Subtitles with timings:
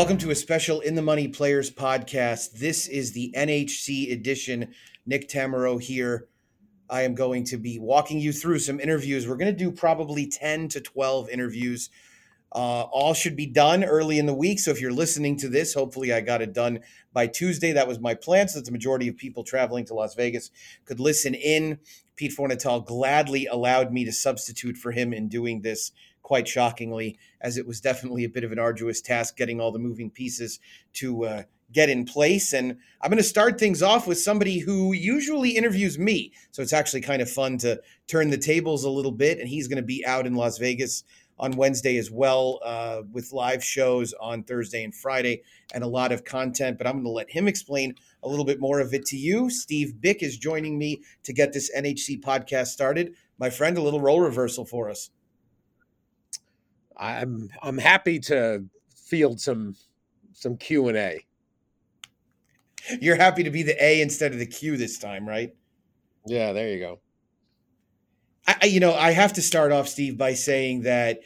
[0.00, 2.52] Welcome to a special In the Money Players podcast.
[2.52, 4.72] This is the NHC edition.
[5.04, 6.26] Nick Tammaro here.
[6.88, 9.28] I am going to be walking you through some interviews.
[9.28, 11.90] We're going to do probably 10 to 12 interviews.
[12.50, 14.60] Uh, all should be done early in the week.
[14.60, 16.80] So if you're listening to this, hopefully I got it done
[17.12, 17.72] by Tuesday.
[17.72, 18.48] That was my plan.
[18.48, 20.50] So that the majority of people traveling to Las Vegas
[20.86, 21.78] could listen in.
[22.16, 25.92] Pete Fornatale gladly allowed me to substitute for him in doing this
[26.30, 29.80] quite shockingly, as it was definitely a bit of an arduous task getting all the
[29.80, 30.60] moving pieces
[30.92, 32.52] to uh, get in place.
[32.52, 36.32] And I'm going to start things off with somebody who usually interviews me.
[36.52, 39.40] So it's actually kind of fun to turn the tables a little bit.
[39.40, 41.02] And he's going to be out in Las Vegas
[41.36, 45.42] on Wednesday as well, uh, with live shows on Thursday and Friday
[45.74, 46.78] and a lot of content.
[46.78, 49.50] But I'm going to let him explain a little bit more of it to you.
[49.50, 53.16] Steve Byk is joining me to get this NHC podcast started.
[53.36, 55.10] My friend, a little role reversal for us.
[57.00, 59.74] I'm I'm happy to field some
[60.32, 61.24] some Q and A.
[63.00, 65.54] You're happy to be the A instead of the Q this time, right?
[66.26, 67.00] Yeah, there you go.
[68.46, 71.20] I, you know, I have to start off, Steve, by saying that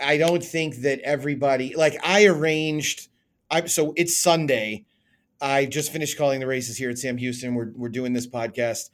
[0.00, 3.08] I don't think that everybody like I arranged.
[3.50, 4.84] I so it's Sunday.
[5.40, 7.54] I just finished calling the races here at Sam Houston.
[7.54, 8.90] We're we're doing this podcast.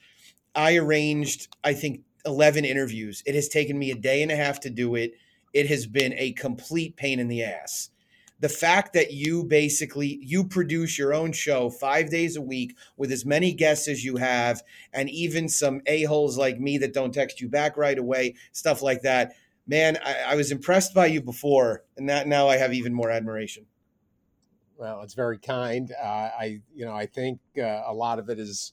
[0.55, 3.22] I arranged, I think, eleven interviews.
[3.27, 5.12] It has taken me a day and a half to do it.
[5.53, 7.91] It has been a complete pain in the ass.
[8.41, 13.12] The fact that you basically you produce your own show five days a week with
[13.12, 17.41] as many guests as you have and even some a-holes like me that don't text
[17.41, 19.34] you back right away stuff like that.
[19.69, 23.11] Man i, I was impressed by you before and that now i have even more
[23.11, 23.67] admiration.
[24.77, 25.92] Well it's very kind.
[25.92, 28.73] Uh, i you know i think uh, a lot of it is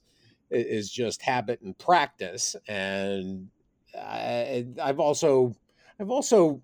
[0.50, 3.50] is just habit and practice and
[3.96, 5.56] I, i've also
[6.00, 6.64] i've also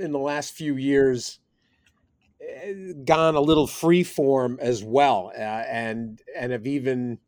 [0.00, 1.40] in the last few years
[3.04, 7.18] gone a little free form as well, uh, and and have even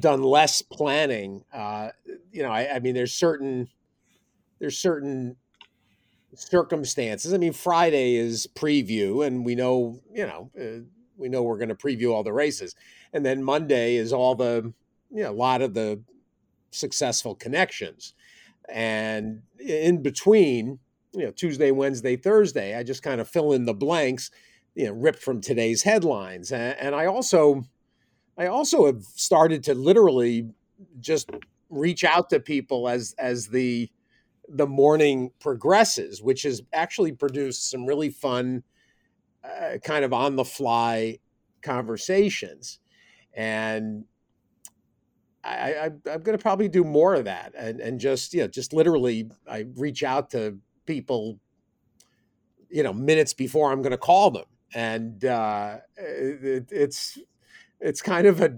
[0.00, 1.44] done less planning.
[1.52, 1.90] Uh,
[2.32, 3.68] you know, I, I, mean, there's certain
[4.58, 5.36] there's certain
[6.34, 7.32] circumstances.
[7.32, 10.84] I mean, Friday is preview, and we know you know uh,
[11.16, 12.74] we know we're going to preview all the races,
[13.12, 14.72] and then Monday is all the
[15.10, 16.00] you know a lot of the
[16.70, 18.14] successful connections,
[18.68, 20.80] and in between
[21.14, 22.76] you know Tuesday, Wednesday, Thursday.
[22.76, 24.30] I just kind of fill in the blanks,
[24.74, 26.52] you know, ripped from today's headlines.
[26.52, 27.64] And, and I also,
[28.36, 30.50] I also have started to literally
[31.00, 31.30] just
[31.70, 33.88] reach out to people as as the
[34.48, 38.62] the morning progresses, which has actually produced some really fun,
[39.42, 41.18] uh, kind of on the fly
[41.62, 42.78] conversations.
[43.32, 44.04] And
[45.42, 48.48] I, I, am going to probably do more of that, and and just you know,
[48.48, 51.38] just literally, I reach out to people,
[52.70, 57.18] you know, minutes before I'm going to call them, and uh, it, it's
[57.80, 58.54] it's kind of a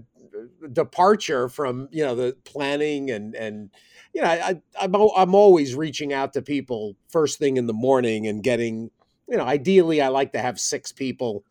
[0.71, 3.69] departure from you know the planning and and
[4.13, 8.27] you know I, I'm I'm always reaching out to people first thing in the morning
[8.27, 8.91] and getting
[9.27, 11.43] you know ideally I like to have six people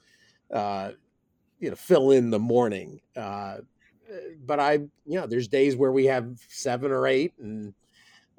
[0.52, 0.92] uh,
[1.60, 3.00] you know fill in the morning.
[3.16, 3.58] Uh,
[4.44, 7.74] but I you know there's days where we have seven or eight and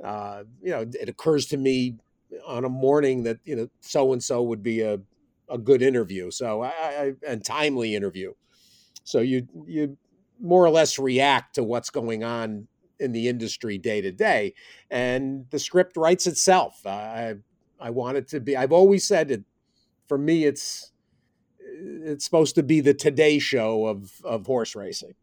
[0.04, 1.96] uh, you know it occurs to me
[2.46, 5.00] on a morning that you know so and so would be a
[5.50, 6.32] a good interview.
[6.32, 8.34] So I, I and timely interview.
[9.04, 9.98] So you you
[10.40, 12.68] more or less react to what's going on
[13.00, 14.54] in the industry day to day,
[14.90, 16.86] and the script writes itself.
[16.86, 17.36] I
[17.80, 18.58] I want it to be.
[18.58, 19.44] I've always said it.
[20.08, 20.92] For me, it's
[21.60, 25.16] it's supposed to be the Today Show of of horse racing.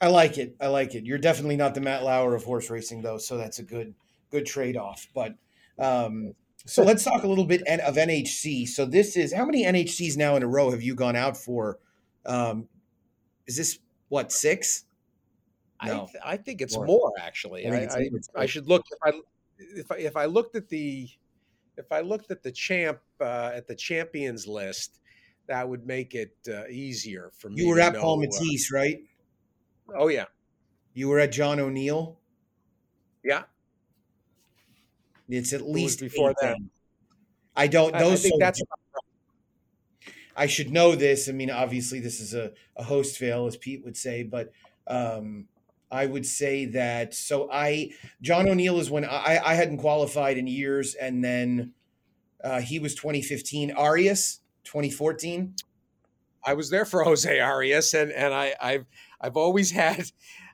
[0.00, 0.54] I like it.
[0.60, 1.04] I like it.
[1.04, 3.94] You're definitely not the Matt Lauer of horse racing, though, so that's a good
[4.30, 5.08] good trade off.
[5.14, 5.34] But
[5.78, 6.34] um,
[6.66, 8.68] so let's talk a little bit of NHC.
[8.68, 11.78] So this is how many NHCs now in a row have you gone out for?
[12.26, 12.68] Um,
[13.46, 14.84] is this what six?
[15.84, 15.92] No.
[15.92, 17.66] I, th- I think it's more, more actually.
[17.66, 19.20] I, I, I, I, should look if I
[19.58, 21.08] if I if I looked at the
[21.76, 25.00] if I looked at the champ uh, at the champions list,
[25.46, 27.62] that would make it uh, easier for me.
[27.62, 28.98] You were at know, Paul Matties, uh, right?
[29.96, 30.26] Oh yeah.
[30.94, 32.18] You were at John O'Neill.
[33.24, 33.44] Yeah,
[35.28, 36.56] it's at least before that.
[37.54, 37.92] I don't.
[37.92, 38.62] Those I, I think that's.
[40.36, 41.28] I should know this.
[41.28, 44.52] I mean, obviously, this is a, a host fail, as Pete would say, but
[44.86, 45.46] um,
[45.90, 47.12] I would say that.
[47.14, 47.90] So I,
[48.22, 51.72] John O'Neill is when I, I hadn't qualified in years, and then
[52.42, 53.72] uh, he was 2015.
[53.72, 55.54] Arias, 2014.
[56.44, 58.86] I was there for Jose Arias, and and I, I've
[59.20, 60.04] I've always had.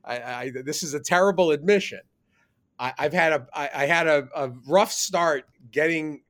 [0.05, 2.01] I, I, this is a terrible admission.
[2.79, 6.23] I, have had a I, I had a, a, rough start getting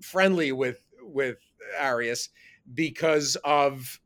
[0.00, 1.38] friendly with with
[1.80, 2.30] Arias
[2.74, 4.00] because of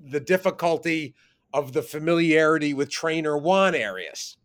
[0.00, 1.14] the difficulty
[1.52, 4.36] of the familiarity with trainer Juan Arias.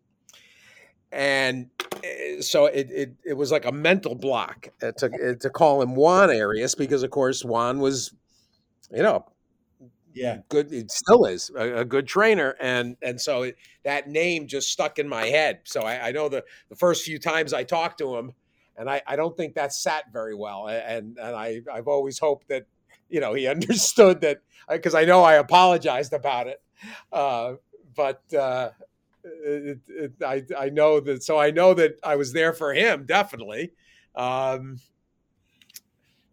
[1.11, 1.69] And
[2.03, 5.81] eh, so it, it, it was like a mental block uh, to, uh, to call
[5.81, 8.13] him Juan Arias because, of course, Juan was,
[8.91, 9.25] you know,
[10.13, 10.71] yeah, good.
[10.73, 14.99] It still is a, a good trainer, and and so it, that name just stuck
[14.99, 15.59] in my head.
[15.63, 18.33] So I, I know the the first few times I talked to him,
[18.77, 20.67] and I, I don't think that sat very well.
[20.67, 22.65] And and I I've always hoped that
[23.09, 26.61] you know he understood that because I know I apologized about it,
[27.11, 27.53] uh,
[27.95, 28.71] but uh,
[29.23, 33.05] it, it, I I know that so I know that I was there for him
[33.05, 33.71] definitely.
[34.15, 34.79] Um,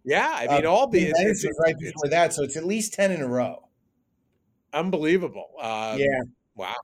[0.05, 2.95] yeah, I mean, uh, all the it's, it's, right before that, so it's at least
[2.95, 3.68] ten in a row.
[4.79, 5.51] Unbelievable.
[5.61, 6.21] Um, yeah.
[6.55, 6.77] Wow.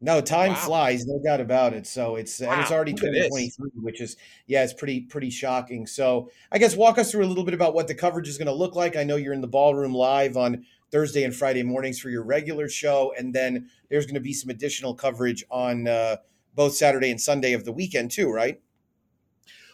[0.00, 0.56] No, time wow.
[0.56, 1.86] flies, no doubt about it.
[1.86, 2.52] So it's wow.
[2.52, 5.86] and it's already 2023, which is yeah, it's pretty pretty shocking.
[5.86, 8.46] So I guess walk us through a little bit about what the coverage is going
[8.46, 8.96] to look like.
[8.96, 12.68] I know you're in the ballroom live on Thursday and Friday mornings for your regular
[12.68, 16.16] show, and then there's going to be some additional coverage on uh,
[16.54, 18.60] both Saturday and Sunday of the weekend too, right?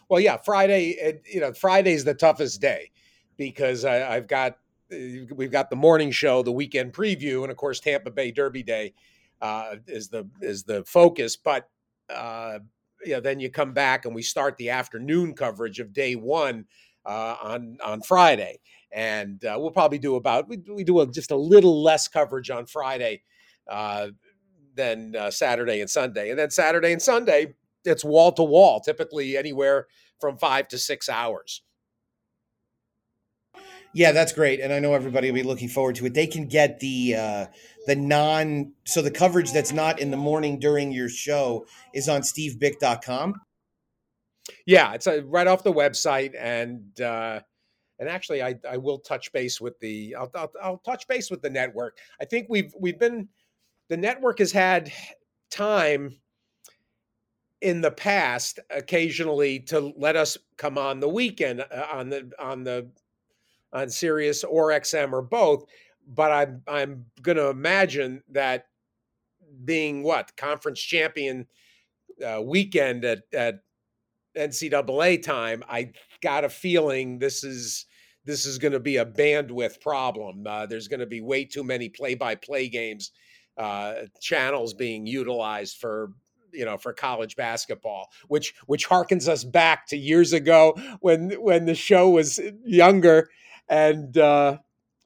[0.09, 1.21] Well, yeah, Friday.
[1.31, 2.93] You know, Friday's the toughest day
[3.37, 4.59] because I, I've got
[4.91, 8.95] we've got the morning show, the weekend preview, and of course Tampa Bay Derby Day
[9.41, 11.37] uh, is the is the focus.
[11.37, 11.69] But
[12.15, 12.61] uh,
[13.05, 16.67] you know, then you come back and we start the afternoon coverage of day one
[17.05, 18.61] uh, on on Friday,
[18.93, 22.51] and uh, we'll probably do about we, we do a, just a little less coverage
[22.51, 23.23] on Friday
[23.69, 24.09] uh,
[24.75, 27.55] than uh, Saturday and Sunday, and then Saturday and Sunday
[27.85, 29.87] it's wall to wall, typically anywhere
[30.21, 31.63] from five to six hours.
[33.95, 36.15] Yeah, that's great, and I know everybody will be looking forward to it.
[36.15, 37.47] They can get the uh,
[37.87, 41.65] the non so the coverage that's not in the morning during your show
[41.95, 43.41] is on stevebyk.com.
[44.67, 47.41] Yeah, it's uh, right off the website, and uh,
[48.01, 51.41] and actually, I I will touch base with the I'll, I'll I'll touch base with
[51.41, 51.99] the network.
[52.21, 53.29] I think we've we've been
[53.89, 54.93] the network has had
[55.53, 56.17] time
[57.61, 62.65] in the past occasionally to let us come on the weekend uh, on the on
[62.65, 62.91] the
[63.75, 65.65] on Sirius or XM or both.
[66.07, 68.67] But I'm I'm going to imagine that
[69.65, 71.47] being what conference champion
[72.25, 73.61] uh, weekend at at
[74.37, 77.87] NCAA time, I got a feeling this is
[78.25, 80.47] this is going to be a bandwidth problem.
[80.47, 83.11] Uh, there's going to be way too many play-by-play games
[83.59, 86.11] uh, channels being utilized for
[86.53, 91.67] you know for college basketball which which harkens us back to years ago when when
[91.67, 93.29] the show was younger
[93.69, 94.59] and uh,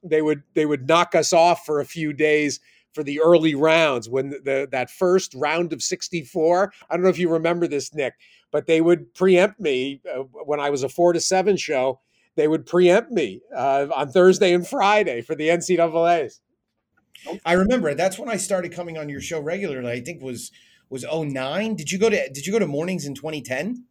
[0.03, 2.59] they would they would knock us off for a few days
[2.93, 7.09] for the early rounds when the, the, that first round of 64 i don't know
[7.09, 8.13] if you remember this nick
[8.51, 11.99] but they would preempt me uh, when i was a 4 to 7 show
[12.35, 16.41] they would preempt me uh, on thursday and friday for the ncaa's
[17.45, 20.51] i remember that's when i started coming on your show regularly i think was
[20.89, 23.85] was 09 did you go to did you go to mornings in 2010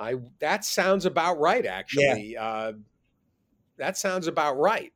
[0.00, 2.32] I that sounds about right, actually.
[2.32, 2.42] Yeah.
[2.42, 2.72] Uh,
[3.80, 4.92] that sounds about right.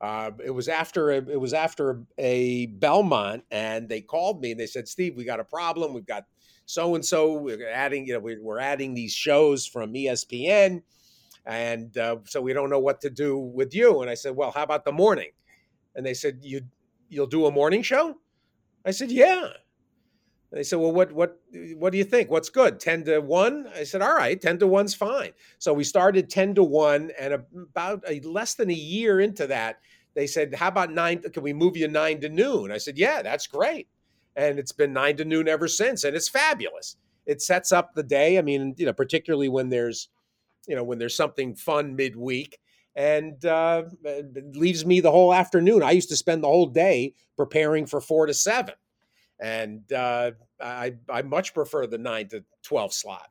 [0.00, 4.60] Uh, it was after a, it was after a Belmont, and they called me and
[4.60, 5.92] they said, "Steve, we got a problem.
[5.92, 6.24] We've got
[6.66, 7.32] so and so.
[7.32, 10.82] We're adding, you know, we're adding these shows from ESPN,
[11.46, 14.52] and uh, so we don't know what to do with you." And I said, "Well,
[14.52, 15.30] how about the morning?"
[15.96, 16.60] And they said, "You
[17.08, 18.14] you'll do a morning show?"
[18.84, 19.48] I said, "Yeah."
[20.50, 21.38] They said, "Well, what what
[21.76, 22.30] what do you think?
[22.30, 22.80] What's good?
[22.80, 26.54] Ten to one?" I said, "All right, ten to one's fine." So we started ten
[26.54, 29.80] to one, and about a, less than a year into that,
[30.14, 31.20] they said, "How about nine?
[31.20, 33.88] Can we move you nine to noon?" I said, "Yeah, that's great."
[34.36, 36.96] And it's been nine to noon ever since, and it's fabulous.
[37.26, 38.38] It sets up the day.
[38.38, 40.08] I mean, you know, particularly when there's,
[40.66, 42.58] you know, when there's something fun midweek,
[42.96, 43.82] and uh,
[44.54, 45.82] leaves me the whole afternoon.
[45.82, 48.74] I used to spend the whole day preparing for four to seven
[49.40, 53.28] and uh, I I much prefer the nine to twelve slot.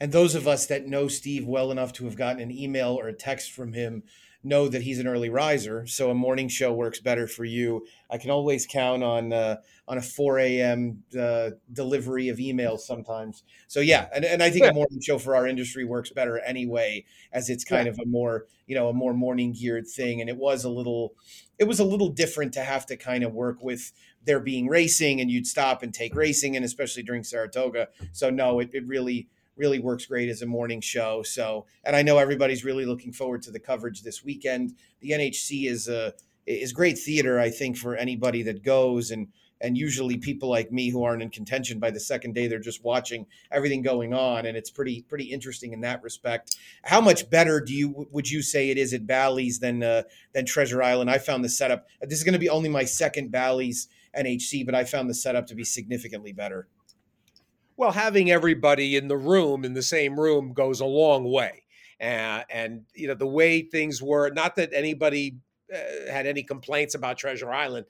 [0.00, 3.08] And those of us that know Steve well enough to have gotten an email or
[3.08, 4.02] a text from him
[4.44, 7.86] know that he's an early riser, so a morning show works better for you.
[8.10, 9.56] I can always count on uh,
[9.88, 11.02] on a 4 a.m.
[11.18, 13.42] Uh, delivery of emails sometimes.
[13.66, 14.70] So yeah, and, and I think yeah.
[14.70, 17.92] a morning show for our industry works better anyway, as it's kind yeah.
[17.92, 20.20] of a more you know a more morning geared thing.
[20.20, 21.14] And it was a little
[21.58, 23.92] it was a little different to have to kind of work with
[24.24, 27.88] there being racing and you'd stop and take racing and especially during Saratoga.
[28.12, 31.22] So no, it, it really really works great as a morning show.
[31.22, 34.74] So, and I know everybody's really looking forward to the coverage this weekend.
[35.00, 36.14] The NHC is a
[36.46, 39.28] is great theater, I think, for anybody that goes and
[39.60, 42.84] and usually people like me who aren't in contention by the second day they're just
[42.84, 47.60] watching everything going on and it's pretty pretty interesting in that respect how much better
[47.60, 50.02] do you would you say it is at bally's than uh,
[50.32, 53.30] than treasure island i found the setup this is going to be only my second
[53.30, 53.88] bally's
[54.18, 56.68] nhc but i found the setup to be significantly better.
[57.76, 61.62] Well having everybody in the room in the same room goes a long way.
[62.00, 65.38] Uh, and you know the way things were not that anybody
[65.72, 67.86] uh, had any complaints about treasure island.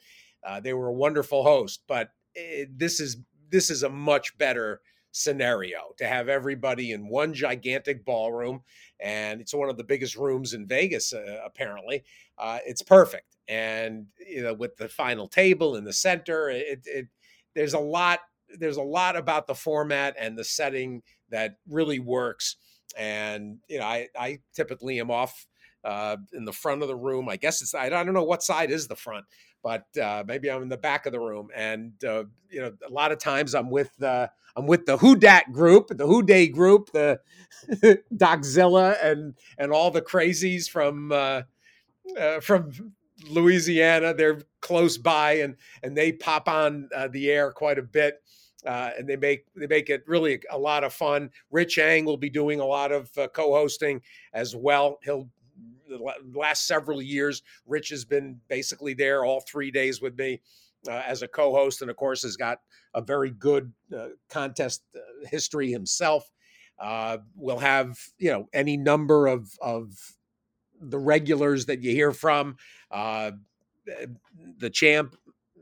[0.47, 3.17] Uh, they were a wonderful host, but it, this is
[3.51, 4.81] this is a much better
[5.15, 8.63] scenario to have everybody in one gigantic ballroom,
[9.01, 11.13] and it's one of the biggest rooms in Vegas.
[11.13, 12.03] Uh, apparently,
[12.37, 17.07] uh, it's perfect, and you know with the final table in the center, it, it
[17.55, 18.21] there's a lot
[18.59, 22.57] there's a lot about the format and the setting that really works.
[22.97, 25.47] And you know, I I typically am off
[25.85, 27.29] uh, in the front of the room.
[27.29, 29.27] I guess it's I don't know what side is the front,
[29.65, 31.49] but uh, maybe I'm in the back of the room.
[31.57, 35.17] And uh, you know, a lot of times I'm with uh, I'm with the Who
[35.51, 37.19] group, the Who group, the
[38.15, 41.43] Doczilla, and and all the crazies from uh,
[42.17, 42.71] uh, from
[43.31, 44.13] Louisiana.
[44.13, 48.21] They're close by, and and they pop on uh, the air quite a bit.
[48.67, 51.31] And they make they make it really a lot of fun.
[51.51, 54.03] Rich Ang will be doing a lot of co-hosting
[54.35, 54.99] as well.
[55.03, 55.31] He'll
[55.89, 55.99] the
[56.35, 60.41] last several years, Rich has been basically there all three days with me
[60.89, 62.61] uh, as a co-host, and of course has got
[62.95, 66.31] a very good uh, contest uh, history himself.
[66.79, 70.17] Uh, we'll have you know any number of of
[70.81, 72.57] the regulars that you hear from.
[72.91, 73.33] Uh,
[74.59, 75.15] the champ,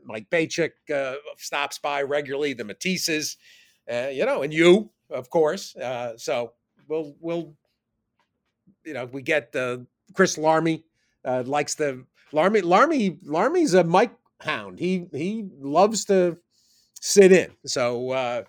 [0.05, 2.53] Mike Bacik, uh, stops by regularly.
[2.53, 3.35] The Matisses,
[4.13, 5.75] you know, and you, of course.
[6.17, 6.53] so
[6.87, 7.55] we'll we'll
[8.85, 10.83] you know we get the Chris Larmy
[11.25, 12.61] uh, likes the Larmy.
[12.61, 14.11] Larmy Larmy's a mic
[14.41, 14.79] hound.
[14.79, 16.37] He he loves to
[16.99, 17.51] sit in.
[17.65, 18.43] So uh,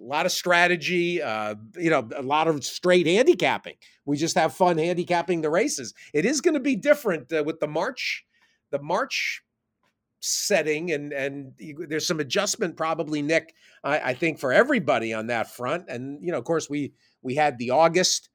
[0.00, 1.22] a lot of strategy.
[1.22, 3.76] Uh, you know, a lot of straight handicapping.
[4.04, 5.94] We just have fun handicapping the races.
[6.12, 8.24] It is going to be different uh, with the March.
[8.70, 9.42] The March
[10.20, 11.52] setting and and
[11.88, 16.30] there's some adjustment probably nick I, I, think for everybody on that front and you
[16.30, 18.28] know of course we we had the august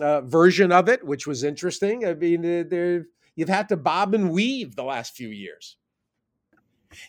[0.00, 2.06] uh, version of it, which was interesting.
[2.06, 5.76] I mean, there you've had to bob and weave the last few years.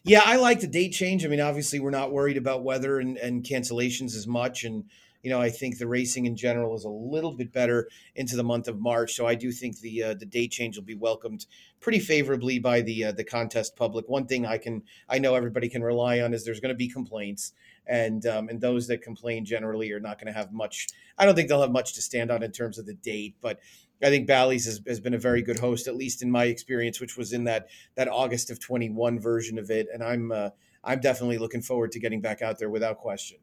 [0.04, 1.24] Yeah, I like the date change.
[1.24, 4.86] I mean, obviously, we're not worried about weather and, and cancellations as much, and
[5.24, 8.44] you know, I think the racing in general is a little bit better into the
[8.44, 9.14] month of March.
[9.14, 11.46] So I do think the uh, the date change will be welcomed
[11.80, 14.08] pretty favorably by the uh, the contest public.
[14.08, 16.88] One thing I can I know everybody can rely on is there's going to be
[16.88, 17.54] complaints,
[17.88, 20.88] and um, and those that complain generally are not going to have much.
[21.18, 23.60] I don't think they'll have much to stand on in terms of the date, but
[24.04, 27.00] I think Bally's has, has been a very good host, at least in my experience,
[27.00, 30.50] which was in that that August of 21 version of it, and I'm uh,
[30.84, 33.38] I'm definitely looking forward to getting back out there without question.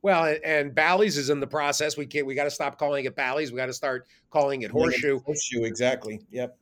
[0.00, 1.96] Well, and Bally's is in the process.
[1.96, 2.26] We can't.
[2.26, 3.52] We got to stop calling it Bally's.
[3.52, 5.20] We got to start calling it Horseshoe.
[5.20, 6.20] Horseshoe, exactly.
[6.30, 6.56] Yep.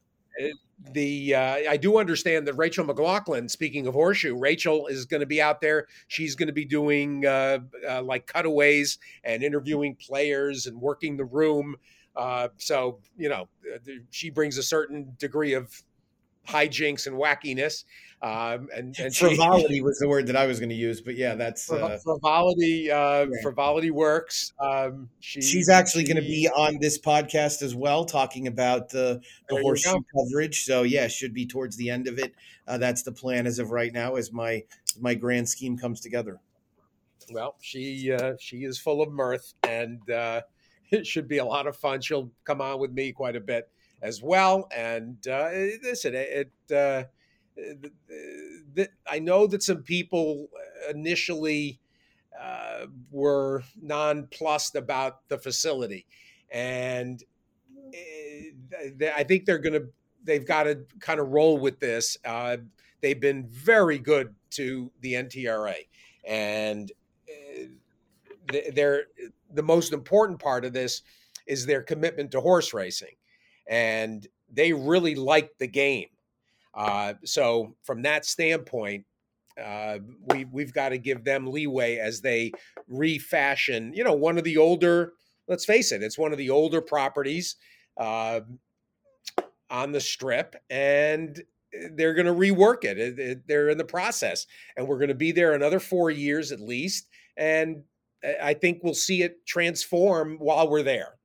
[0.93, 3.49] The uh, I do understand that Rachel McLaughlin.
[3.49, 5.87] Speaking of Horseshoe, Rachel is going to be out there.
[6.09, 11.25] She's going to be doing uh, uh, like cutaways and interviewing players and working the
[11.25, 11.76] room.
[12.14, 13.78] Uh, so you know, uh,
[14.11, 15.83] she brings a certain degree of
[16.47, 17.85] hijinks and wackiness.
[18.23, 21.16] Um, and, and frivolity she, was the word that I was going to use, but
[21.16, 22.90] yeah, that's uh, frivolity.
[22.90, 24.52] Uh, Frivolity works.
[24.58, 29.20] Um, she, she's actually going to be on this podcast as well, talking about the
[29.49, 30.64] the horseshoe coverage.
[30.64, 32.35] So yeah, should be towards the end of it.
[32.66, 34.64] Uh, that's the plan as of right now, as my
[34.99, 36.40] my grand scheme comes together.
[37.30, 40.42] Well, she uh, she is full of mirth, and uh,
[40.90, 42.00] it should be a lot of fun.
[42.00, 43.68] She'll come on with me quite a bit
[44.02, 44.68] as well.
[44.75, 45.50] And uh,
[45.82, 47.04] listen, it, it uh,
[49.08, 50.48] I know that some people
[50.90, 51.80] initially
[52.38, 56.06] uh, were nonplussed about the facility,
[56.50, 57.22] and
[57.94, 59.88] eh, I think they're going to
[60.25, 62.18] they've got to kind of roll with this.
[62.25, 62.58] Uh,
[63.00, 65.86] they've been very good to the NTRA,
[66.26, 66.92] and
[67.28, 67.66] eh,
[68.72, 69.04] they're
[69.52, 71.02] the most important part of this
[71.46, 73.14] is their commitment to horse racing,
[73.66, 76.08] and they really like the game.
[76.76, 79.04] Uh, so from that standpoint,
[79.62, 82.52] uh, we we've got to give them leeway as they
[82.88, 83.92] refashion.
[83.95, 85.14] You know, one of the older.
[85.49, 87.54] Let's face it, it's one of the older properties
[87.97, 88.40] uh,
[89.71, 91.40] on the strip, and
[91.92, 92.99] they're going to rework it.
[92.99, 93.47] It, it.
[93.47, 97.09] They're in the process, and we're going to be there another four years at least.
[97.37, 97.85] And
[98.42, 101.15] I think we'll see it transform while we're there.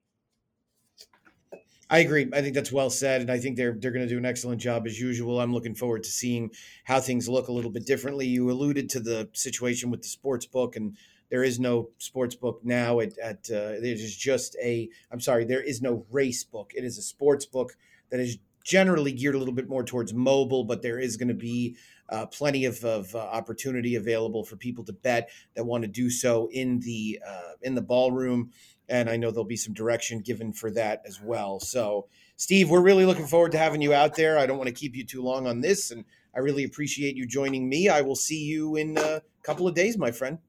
[1.91, 2.29] I agree.
[2.31, 4.61] I think that's well said, and I think they're they're going to do an excellent
[4.61, 5.41] job as usual.
[5.41, 6.51] I'm looking forward to seeing
[6.85, 8.25] how things look a little bit differently.
[8.27, 10.95] You alluded to the situation with the sports book, and
[11.29, 13.01] there is no sports book now.
[13.01, 14.89] At, at uh, there's just a.
[15.11, 16.71] I'm sorry, there is no race book.
[16.73, 17.75] It is a sports book
[18.09, 21.33] that is generally geared a little bit more towards mobile, but there is going to
[21.33, 21.75] be
[22.07, 26.09] uh, plenty of, of uh, opportunity available for people to bet that want to do
[26.09, 28.51] so in the uh, in the ballroom
[28.91, 31.61] and I know there'll be some direction given for that as well.
[31.61, 34.37] So, Steve, we're really looking forward to having you out there.
[34.37, 36.03] I don't want to keep you too long on this, and
[36.35, 37.87] I really appreciate you joining me.
[37.87, 40.39] I will see you in a couple of days, my friend.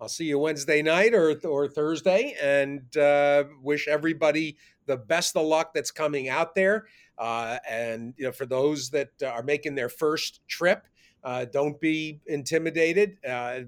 [0.00, 5.44] I'll see you Wednesday night or or Thursday, and uh, wish everybody the best of
[5.44, 6.86] luck that's coming out there.
[7.18, 10.86] Uh, and you know, for those that are making their first trip,
[11.22, 13.18] uh, don't be intimidated.
[13.28, 13.60] Uh,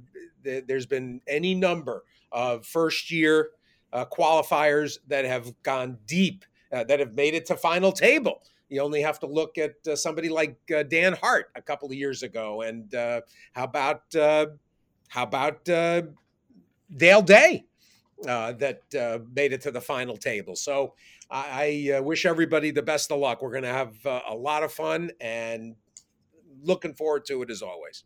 [0.42, 3.50] th- there's been any number of first year
[3.92, 8.42] uh, qualifiers that have gone deep, uh, that have made it to final table.
[8.68, 11.94] You only have to look at uh, somebody like uh, Dan Hart a couple of
[11.94, 13.20] years ago, and uh,
[13.52, 14.46] how about uh,
[15.08, 17.64] how about Dale Day
[18.22, 20.56] that made it to the final table.
[20.56, 20.94] So
[21.30, 23.42] I, I wish everybody the best of luck.
[23.42, 25.74] We're going to have a lot of fun and
[26.62, 28.04] looking forward to it as always.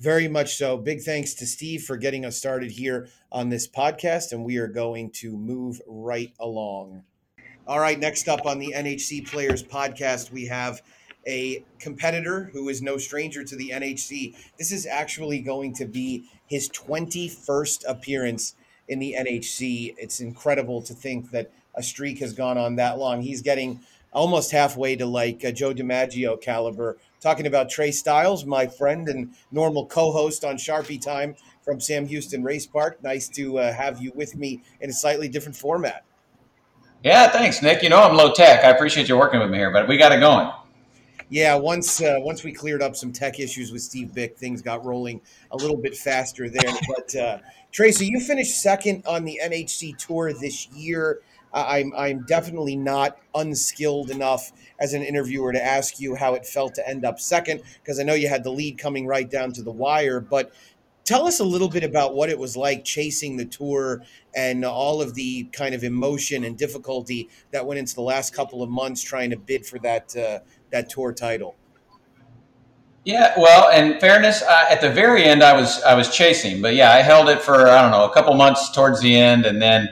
[0.00, 0.76] Very much so.
[0.76, 4.68] Big thanks to Steve for getting us started here on this podcast, and we are
[4.68, 7.02] going to move right along.
[7.66, 10.82] All right, next up on the NHC Players podcast, we have
[11.26, 14.36] a competitor who is no stranger to the NHC.
[14.58, 18.54] This is actually going to be his 21st appearance
[18.88, 19.94] in the NHC.
[19.98, 23.22] It's incredible to think that a streak has gone on that long.
[23.22, 23.80] He's getting
[24.12, 29.34] almost halfway to like a Joe DiMaggio caliber talking about Trey Styles, my friend and
[29.50, 33.02] normal co-host on Sharpie Time from Sam Houston Race Park.
[33.02, 36.04] Nice to uh, have you with me in a slightly different format.
[37.04, 37.82] Yeah, thanks, Nick.
[37.82, 38.64] You know I'm low tech.
[38.64, 40.50] I appreciate you working with me here, but we got it going.
[41.28, 44.84] Yeah, once uh, once we cleared up some tech issues with Steve Byk, things got
[44.84, 46.72] rolling a little bit faster there.
[46.88, 47.38] But uh,
[47.72, 51.20] Tracy, you finished second on the NHC Tour this year.
[51.56, 56.74] I'm I'm definitely not unskilled enough as an interviewer to ask you how it felt
[56.74, 59.62] to end up second because I know you had the lead coming right down to
[59.62, 60.20] the wire.
[60.20, 60.52] But
[61.04, 64.02] tell us a little bit about what it was like chasing the tour
[64.34, 68.62] and all of the kind of emotion and difficulty that went into the last couple
[68.62, 70.40] of months trying to bid for that uh,
[70.70, 71.56] that tour title.
[73.04, 76.74] Yeah, well, in fairness, uh, at the very end, I was I was chasing, but
[76.74, 79.62] yeah, I held it for I don't know a couple months towards the end, and
[79.62, 79.88] then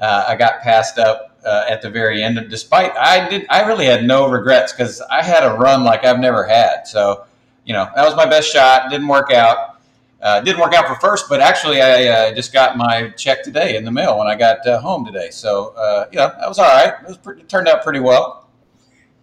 [0.00, 2.38] uh, I got passed up uh, at the very end.
[2.48, 6.20] Despite I did, I really had no regrets because I had a run like I've
[6.20, 6.86] never had.
[6.86, 7.24] So,
[7.64, 8.90] you know, that was my best shot.
[8.90, 9.80] Didn't work out.
[10.20, 13.76] Uh, didn't work out for first, but actually, I uh, just got my check today
[13.76, 15.30] in the mail when I got uh, home today.
[15.30, 16.94] So, uh, you know, that was all right.
[17.02, 18.48] It, was it turned out pretty well.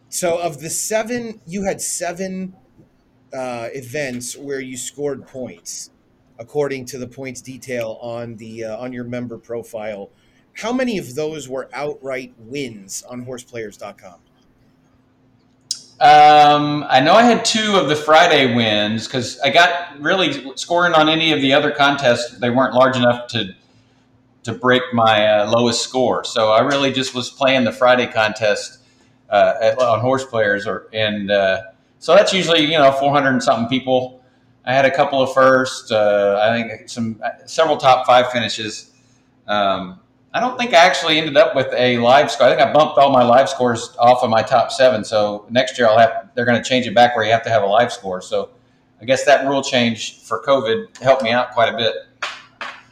[0.08, 2.56] So, of the seven, you had seven
[3.34, 5.90] events where you scored points,
[6.40, 10.12] according to the points detail on the on your member profile
[10.56, 14.16] how many of those were outright wins on horseplayers.com?
[15.98, 20.94] Um, I know I had two of the Friday wins because I got really scoring
[20.94, 22.38] on any of the other contests.
[22.40, 23.56] They weren't large enough to
[24.44, 26.24] to break my uh, lowest score.
[26.24, 28.80] So I really just was playing the Friday contest
[29.30, 31.62] uh, at, on horse players, or and uh,
[32.00, 34.22] so that's usually you know 400 and something people.
[34.66, 35.92] I had a couple of first.
[35.92, 38.92] Uh, I think some several top five finishes.
[39.48, 40.00] Um,
[40.36, 42.48] I don't think I actually ended up with a live score.
[42.48, 45.06] I think I bumped all my live scores off of my top seven.
[45.06, 47.50] So next year I'll have they're going to change it back where you have to
[47.50, 48.22] have a live score.
[48.22, 48.50] So
[49.00, 51.96] I guess that rule change for COVID helped me out quite a bit.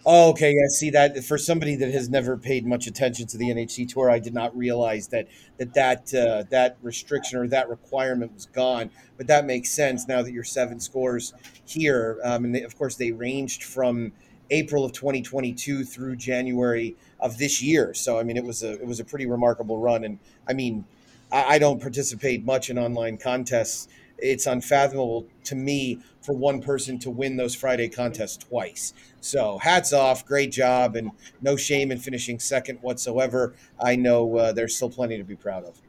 [0.05, 0.53] Oh, okay.
[0.53, 4.09] Yeah, see that for somebody that has never paid much attention to the NHC tour,
[4.09, 5.27] I did not realize that
[5.57, 8.89] that that uh, that restriction or that requirement was gone.
[9.17, 11.33] But that makes sense now that your seven scores
[11.65, 14.13] here, um, and they, of course they ranged from
[14.49, 17.93] April of 2022 through January of this year.
[17.93, 20.03] So I mean, it was a it was a pretty remarkable run.
[20.03, 20.85] And I mean,
[21.31, 23.87] I, I don't participate much in online contests.
[24.19, 28.93] It's unfathomable to me for one person to win those Friday contests twice.
[29.21, 33.55] So hats off, great job, and no shame in finishing second whatsoever.
[33.81, 35.81] I know uh, there's still plenty to be proud of.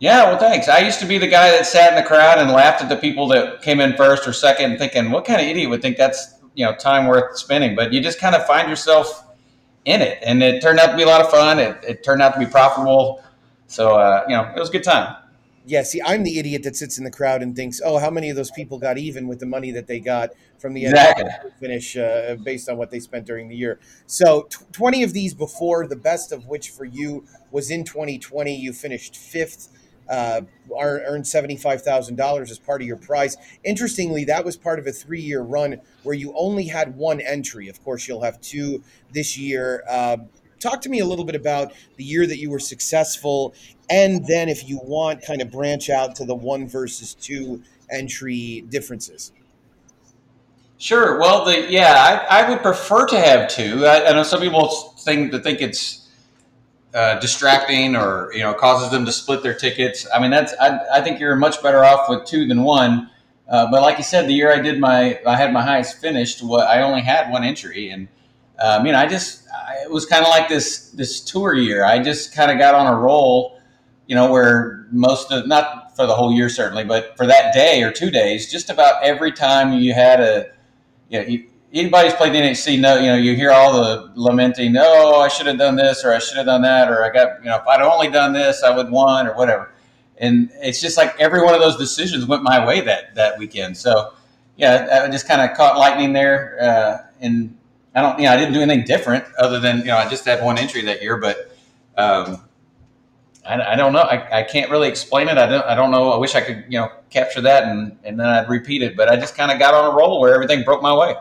[0.00, 0.68] Yeah, well, thanks.
[0.68, 2.96] I used to be the guy that sat in the crowd and laughed at the
[2.96, 6.40] people that came in first or second, thinking, "What kind of idiot would think that's
[6.54, 9.29] you know time worth spending?" But you just kind of find yourself
[9.90, 11.58] in it, and it turned out to be a lot of fun.
[11.58, 13.22] It, it turned out to be profitable,
[13.66, 15.16] so uh, you know it was a good time.
[15.66, 18.30] Yeah, see, I'm the idiot that sits in the crowd and thinks, "Oh, how many
[18.30, 21.30] of those people got even with the money that they got from the Exactly.
[21.60, 25.34] finish uh, based on what they spent during the year?" So, tw 20 of these
[25.34, 28.56] before, the best of which for you was in 2020.
[28.56, 29.68] You finished fifth,
[30.10, 33.36] uh, ear- earned $75,000 as part of your prize.
[33.64, 37.68] Interestingly, that was part of a three year run where you only had one entry.
[37.68, 39.84] Of course, you'll have two this year.
[39.88, 40.18] Uh,
[40.58, 43.54] talk to me a little bit about the year that you were successful
[43.88, 48.62] and then if you want kind of branch out to the one versus two entry
[48.68, 49.32] differences
[50.80, 51.20] Sure.
[51.20, 53.84] Well, the yeah, I, I would prefer to have two.
[53.84, 55.99] I, I know some people think to think it's
[56.94, 60.06] uh, distracting or you know causes them to split their tickets.
[60.14, 63.10] I mean, that's I, I think you're much better off with two than one.
[63.48, 66.42] Uh, but like you said, the year I did my I had my highest finished,
[66.42, 68.08] what I only had one entry, and
[68.60, 71.84] um, you know I just I, it was kind of like this this tour year.
[71.84, 73.60] I just kind of got on a roll,
[74.06, 77.82] you know, where most of not for the whole year certainly, but for that day
[77.82, 80.46] or two days, just about every time you had a
[81.08, 84.74] you know, you, anybody's played the NHC, know, you know, you hear all the lamenting,
[84.76, 87.38] oh, I should have done this or I should have done that, or I got,
[87.40, 89.72] you know, if I'd only done this, I would won or whatever.
[90.18, 93.76] And it's just like every one of those decisions went my way that, that weekend.
[93.76, 94.12] So,
[94.56, 96.58] yeah, I just kind of caught lightning there.
[96.60, 97.56] Uh, and
[97.94, 100.24] I don't, you know, I didn't do anything different other than, you know, I just
[100.24, 101.56] had one entry that year, but,
[101.96, 102.42] um,
[103.46, 104.02] I, I don't know.
[104.02, 105.38] I, I can't really explain it.
[105.38, 105.64] I don't.
[105.64, 106.12] I don't know.
[106.12, 108.96] I wish I could, you know, capture that and, and then I'd repeat it.
[108.96, 111.14] But I just kind of got on a roll where everything broke my way.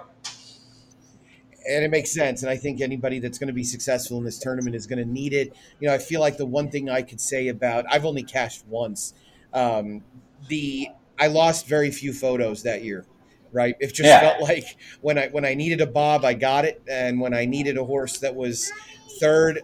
[1.70, 4.40] And it makes sense and i think anybody that's going to be successful in this
[4.40, 7.02] tournament is going to need it you know i feel like the one thing i
[7.02, 9.14] could say about i've only cashed once
[9.54, 10.04] um,
[10.48, 10.88] the
[11.20, 13.06] i lost very few photos that year
[13.52, 14.20] right it just Yeah.
[14.20, 17.46] felt like when i when i needed a bob i got it and when i
[17.46, 18.72] needed a horse that was
[19.20, 19.62] third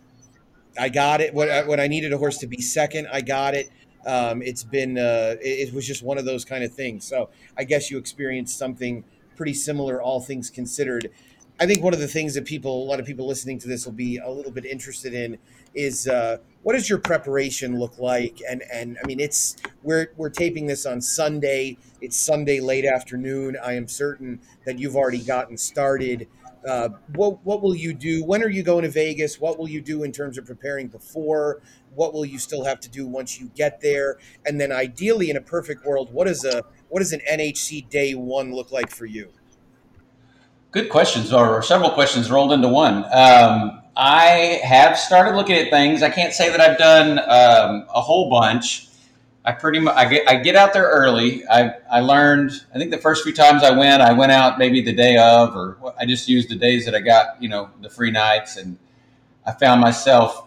[0.78, 1.34] I got it.
[1.34, 3.70] When I, when I needed a horse to be second, I got it.
[4.06, 7.08] Um, it's been uh, it, it was just one of those kind of things.
[7.08, 9.04] So I guess you experienced something
[9.36, 11.10] pretty similar, all things considered.
[11.58, 13.86] I think one of the things that people, a lot of people listening to this,
[13.86, 15.38] will be a little bit interested in
[15.74, 18.41] is uh, what does your preparation look like?
[18.48, 21.78] And and I mean, it's we're we're taping this on Sunday.
[22.02, 23.56] It's Sunday late afternoon.
[23.63, 26.28] I am certain that you've already gotten started.
[26.68, 28.26] Uh, what what will you do?
[28.26, 29.39] When are you going to Vegas?
[29.39, 31.62] What will you do in terms of preparing before?
[31.94, 34.18] What will you still have to do once you get there?
[34.46, 38.13] And then, ideally, in a perfect world, what is a what does an NHC day
[38.13, 39.32] one look like for you?
[40.76, 43.06] Good questions, or several questions rolled into one.
[43.06, 46.04] Um, I have started looking at things.
[46.04, 48.90] I can't say that I've done um, a whole bunch.
[49.46, 51.48] I pretty much I get I get out there early.
[51.48, 52.52] I I learned.
[52.74, 55.56] I think the first few times I went, I went out maybe the day of,
[55.56, 58.78] or I just used the days that I got, you know, the free nights, and
[59.46, 60.46] I found myself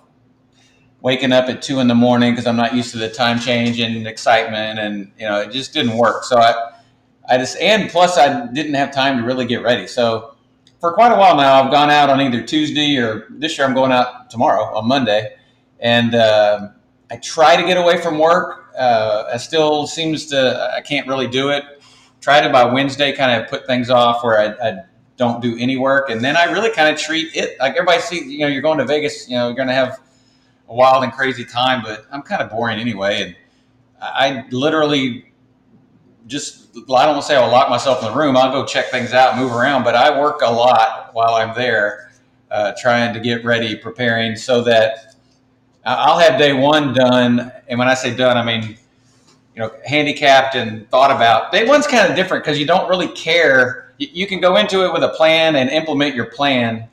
[1.00, 3.80] waking up at two in the morning because I'm not used to the time change
[3.80, 6.24] and excitement, and you know, it just didn't work.
[6.24, 6.72] So I
[7.28, 9.86] I just and plus I didn't have time to really get ready.
[9.86, 10.34] So
[10.80, 13.74] for quite a while now, I've gone out on either Tuesday or this year I'm
[13.74, 15.36] going out tomorrow on Monday,
[15.80, 16.68] and uh,
[17.10, 18.72] I try to get away from work.
[18.78, 21.64] Uh, I still seems to I can't really do it.
[22.20, 24.78] Try to by Wednesday kind of put things off where I, I
[25.16, 28.24] don't do any work, and then I really kind of treat it like everybody sees.
[28.24, 29.28] You know, you're going to Vegas.
[29.28, 30.00] You know, you're going to have
[30.68, 33.36] a wild and crazy time, but I'm kind of boring anyway, and
[34.00, 35.27] I literally
[36.28, 38.36] just I don't want to say I'll lock myself in the room.
[38.36, 42.12] I'll go check things out, move around, but I work a lot while I'm there,
[42.50, 45.16] uh, trying to get ready, preparing so that
[45.84, 47.50] I'll have day one done.
[47.66, 48.76] And when I say done, I mean
[49.58, 51.50] you know handicapped and thought about.
[51.50, 53.92] Day one's kind of different because you don't really care.
[53.98, 56.88] You, can go into it with a plan and implement your plan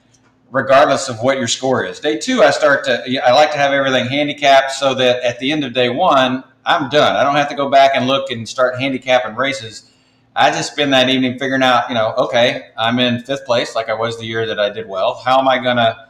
[0.49, 1.99] regardless of what your score is.
[1.99, 5.51] Day two, I start to, I like to have everything handicapped so that at the
[5.51, 7.15] end of day one, I'm done.
[7.15, 9.91] I don't have to go back and look and start handicapping races.
[10.35, 13.87] I just spend that evening figuring out, you know, okay, I'm in fifth place like
[13.87, 15.21] I was the year that I did well.
[15.23, 16.09] How am I going to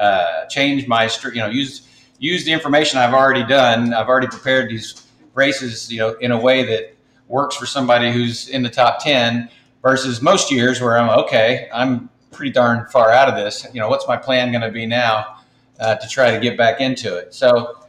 [0.00, 3.92] uh, change my, you know, use use the information I've already done.
[3.92, 6.94] I've already prepared these races, you know, in a way that
[7.28, 9.50] works for somebody who's in the top ten
[9.82, 11.68] versus most years where I'm okay.
[11.72, 13.66] I'm pretty darn far out of this.
[13.72, 15.36] You know, what's my plan going to be now
[15.78, 17.34] uh, to try to get back into it?
[17.34, 17.81] So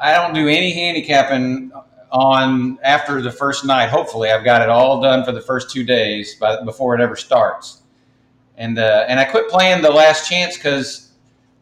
[0.00, 1.72] I don't do any handicapping
[2.10, 3.88] on after the first night.
[3.88, 7.16] Hopefully, I've got it all done for the first two days by, before it ever
[7.16, 7.82] starts.
[8.56, 11.12] And uh, and I quit playing the last chance because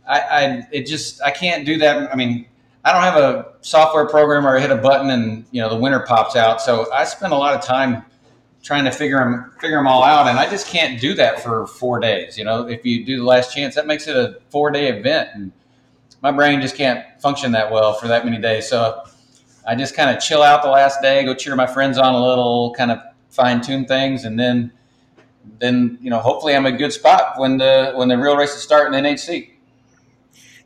[0.09, 2.13] I, I it just I can't do that.
[2.13, 2.47] I mean,
[2.85, 5.77] I don't have a software program where I hit a button and you know the
[5.77, 6.61] winner pops out.
[6.61, 8.05] So I spend a lot of time
[8.67, 11.69] trying to figure them figure them all out and i just can't do that for
[11.69, 14.73] four days you know if you do the last chance that makes it a four
[14.73, 15.53] day event and
[16.27, 19.05] my brain just can't function that well for that many days so
[19.67, 22.25] I just kind of chill out the last day, go cheer my friends on a
[22.25, 24.73] little, kind of fine tune things, and then
[25.59, 28.63] then you know hopefully I'm in a good spot when the when the real races
[28.63, 29.51] start in NHC.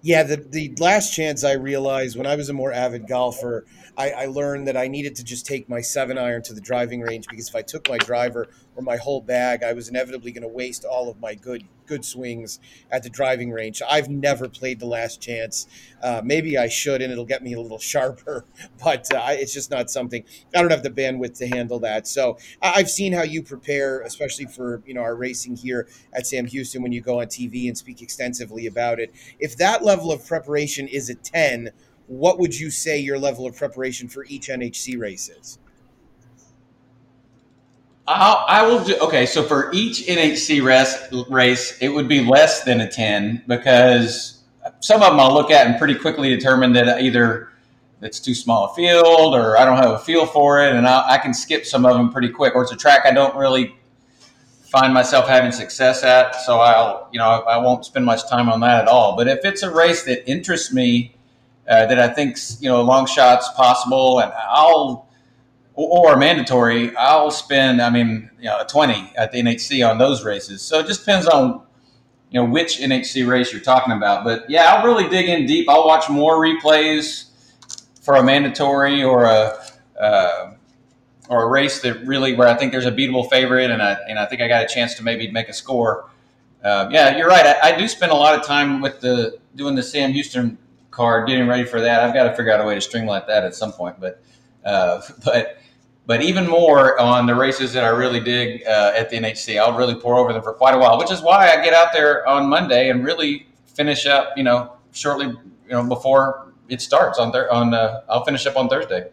[0.03, 3.65] Yeah, the the last chance I realized when I was a more avid golfer,
[3.97, 7.01] I, I learned that I needed to just take my seven iron to the driving
[7.01, 8.49] range because if I took my driver
[8.81, 12.05] or my whole bag, I was inevitably going to waste all of my good good
[12.05, 12.61] swings
[12.93, 13.83] at the driving range.
[13.89, 15.67] I've never played the last chance.
[16.01, 18.45] Uh, maybe I should, and it'll get me a little sharper,
[18.83, 22.07] but uh, it's just not something I don't have the bandwidth to handle that.
[22.07, 26.47] So I've seen how you prepare, especially for you know our racing here at Sam
[26.47, 29.13] Houston when you go on TV and speak extensively about it.
[29.39, 31.71] If that level of preparation is a ten
[32.07, 35.61] what would you say your level of preparation for each NHC race is?
[38.13, 40.97] I'll, I will do, okay, so for each NHC race,
[41.29, 44.43] race, it would be less than a 10 because
[44.81, 47.51] some of them I'll look at and pretty quickly determine that either
[48.03, 51.13] it's too small a field or I don't have a feel for it and I,
[51.15, 53.77] I can skip some of them pretty quick or it's a track I don't really
[54.71, 56.35] find myself having success at.
[56.37, 59.17] So I'll, you know, I won't spend much time on that at all.
[59.17, 61.15] But if it's a race that interests me,
[61.69, 65.09] uh, that I think, you know long shots possible, and I'll
[65.87, 66.95] or, mandatory.
[66.97, 70.63] I'll spend, I mean, you know, a twenty at the NHC on those races.
[70.63, 71.63] So it just depends on
[72.31, 74.25] you know which NHC race you're talking about.
[74.25, 75.69] But yeah, I'll really dig in deep.
[75.69, 77.31] I'll watch more replays
[78.01, 79.59] for a mandatory or a
[80.01, 80.55] uh,
[81.29, 84.19] or a race that really where I think there's a beatable favorite, and I and
[84.19, 86.11] I think I got a chance to maybe make a score.
[86.63, 87.47] Uh, yeah, you're right.
[87.47, 90.59] I, I, do spend a lot of time with the doing the Sam Houston
[90.91, 92.03] card, getting ready for that.
[92.03, 93.99] I've got to figure out a way to streamline that at some point.
[93.99, 94.23] But
[94.65, 95.59] uh, but
[96.11, 99.77] but even more on the races that I really dig uh, at the NHC, I'll
[99.77, 100.99] really pour over them for quite a while.
[100.99, 104.37] Which is why I get out there on Monday and really finish up.
[104.37, 107.49] You know, shortly you know before it starts on there.
[107.53, 109.09] on uh, I'll finish up on Thursday.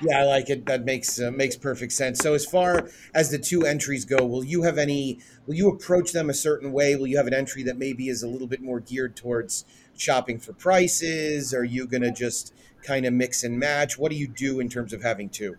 [0.00, 0.66] Yeah, I like it.
[0.66, 2.20] That makes uh, makes perfect sense.
[2.20, 5.18] So, as far as the two entries go, will you have any?
[5.48, 6.94] Will you approach them a certain way?
[6.94, 9.64] Will you have an entry that maybe is a little bit more geared towards
[9.96, 11.52] shopping for prices?
[11.52, 13.98] Are you going to just kind of mix and match?
[13.98, 15.56] What do you do in terms of having two?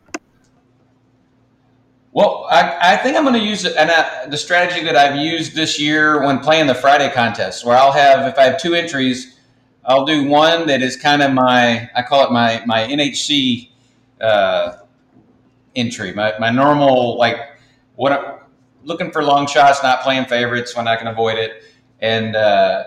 [2.12, 5.80] Well, I, I think I'm going to use and the strategy that I've used this
[5.80, 9.38] year when playing the Friday contest, where I'll have if I have two entries,
[9.86, 13.70] I'll do one that is kind of my I call it my my NHC
[14.20, 14.78] uh,
[15.76, 17.38] entry, my my normal like
[17.96, 18.48] what
[18.84, 21.64] looking for long shots, not playing favorites when I can avoid it,
[22.00, 22.84] and uh,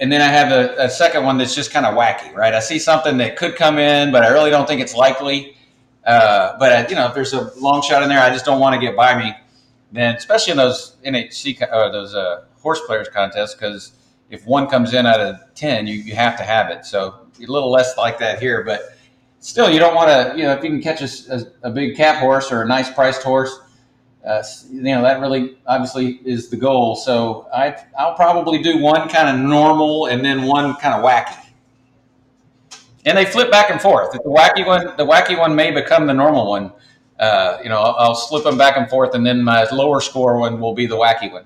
[0.00, 2.54] and then I have a, a second one that's just kind of wacky, right?
[2.54, 5.56] I see something that could come in, but I really don't think it's likely.
[6.04, 8.60] Uh, but uh, you know, if there's a long shot in there, I just don't
[8.60, 9.34] want to get by me.
[9.92, 13.92] Then, especially in those NHC or those uh, horse players contests, because
[14.30, 16.84] if one comes in out of ten, you, you have to have it.
[16.84, 18.94] So a little less like that here, but
[19.40, 20.38] still, you don't want to.
[20.38, 22.90] You know, if you can catch a, a, a big cap horse or a nice
[22.90, 23.58] priced horse,
[24.28, 26.94] uh, you know that really obviously is the goal.
[26.94, 31.46] So I I'll probably do one kind of normal and then one kind of wacky,
[33.06, 34.12] and they flip back and forth.
[34.12, 36.72] The wacky one, the wacky one may become the normal one.
[37.18, 40.38] Uh, you know, I'll, I'll slip them back and forth, and then my lower score
[40.38, 41.44] one will be the wacky one.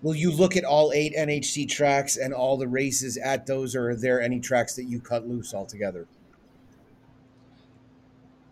[0.00, 3.90] Will you look at all eight NHC tracks and all the races at those, or
[3.90, 6.06] are there any tracks that you cut loose altogether?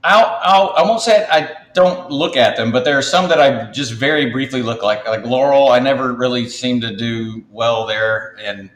[0.06, 3.40] I'll, I'll, I won't say I don't look at them, but there are some that
[3.40, 5.04] I just very briefly look like.
[5.04, 8.36] Like Laurel, I never really seemed to do well there.
[8.40, 8.70] And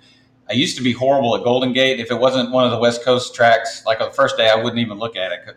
[0.48, 2.00] I used to be horrible at Golden Gate.
[2.00, 4.56] If it wasn't one of the West Coast tracks, like on the first day, I
[4.56, 5.56] wouldn't even look at it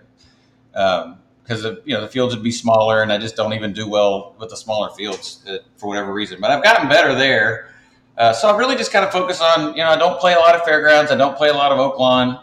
[0.72, 3.90] because um, you know the fields would be smaller, and I just don't even do
[3.90, 6.40] well with the smaller fields uh, for whatever reason.
[6.40, 7.74] But I've gotten better there.
[8.16, 10.40] Uh, so I really just kind of focus on, you know, I don't play a
[10.40, 11.10] lot of fairgrounds.
[11.10, 12.43] I don't play a lot of Oaklawn.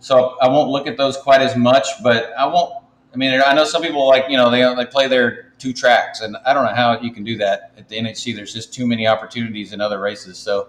[0.00, 2.84] So I won't look at those quite as much, but I won't.
[3.14, 6.20] I mean, I know some people like you know they they play their two tracks,
[6.20, 8.34] and I don't know how you can do that at the NHC.
[8.34, 10.38] There's just too many opportunities in other races.
[10.38, 10.68] So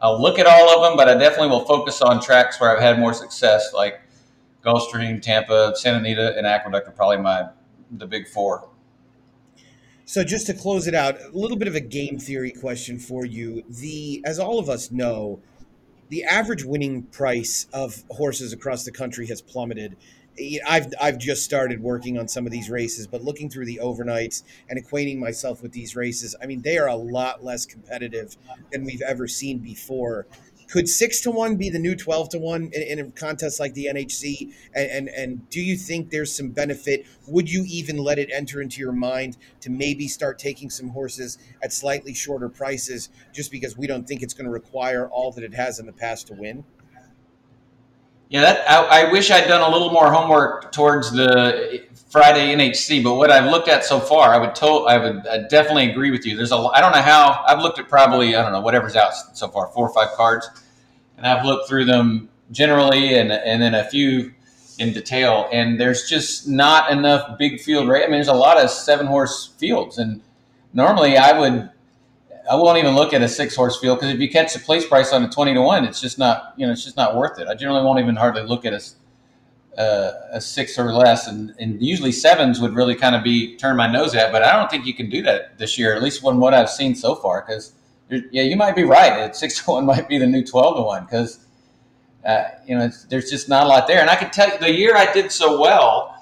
[0.00, 2.82] I'll look at all of them, but I definitely will focus on tracks where I've
[2.82, 4.00] had more success, like
[4.64, 7.48] Gulfstream, Tampa, Santa Anita, and Aqueduct are probably my
[7.90, 8.68] the big four.
[10.04, 13.24] So just to close it out, a little bit of a game theory question for
[13.24, 13.64] you.
[13.68, 15.40] The as all of us know,
[16.08, 19.96] the average winning price of horses across the country has plummeted.
[20.68, 24.42] I've I've just started working on some of these races, but looking through the overnights
[24.68, 28.36] and acquainting myself with these races, I mean they are a lot less competitive
[28.70, 30.26] than we've ever seen before
[30.68, 33.74] could six to one be the new 12 to one in, in a contest like
[33.74, 34.52] the NHC?
[34.74, 37.06] And, and, and do you think there's some benefit?
[37.28, 41.38] Would you even let it enter into your mind to maybe start taking some horses
[41.62, 45.44] at slightly shorter prices just because we don't think it's going to require all that
[45.44, 46.64] it has in the past to win?
[48.28, 53.02] Yeah, that I, I, wish I'd done a little more homework towards the Friday NHC,
[53.04, 56.10] but what I've looked at so far, I would to, I would I definitely agree
[56.10, 56.36] with you.
[56.36, 59.12] There's a I don't know how I've looked at probably I don't know whatever's out
[59.36, 60.48] so far, four or five cards,
[61.16, 64.32] and I've looked through them generally and and then a few
[64.78, 67.88] in detail, and there's just not enough big field.
[67.88, 68.02] Right?
[68.02, 70.20] I mean, there's a lot of seven horse fields, and
[70.72, 71.70] normally I would
[72.50, 74.86] I won't even look at a six horse field because if you catch the place
[74.86, 77.38] price on a twenty to one, it's just not you know it's just not worth
[77.38, 77.48] it.
[77.48, 78.80] I generally won't even hardly look at a
[79.78, 83.76] uh, a six or less, and, and usually sevens would really kind of be turn
[83.76, 84.32] my nose at.
[84.32, 86.70] But I don't think you can do that this year, at least from what I've
[86.70, 87.44] seen so far.
[87.46, 87.72] Because
[88.08, 89.34] yeah, you might be right.
[89.36, 91.46] Six to one might be the new twelve to one because
[92.24, 94.00] uh, you know there's just not a lot there.
[94.00, 96.15] And I can tell you the year I did so well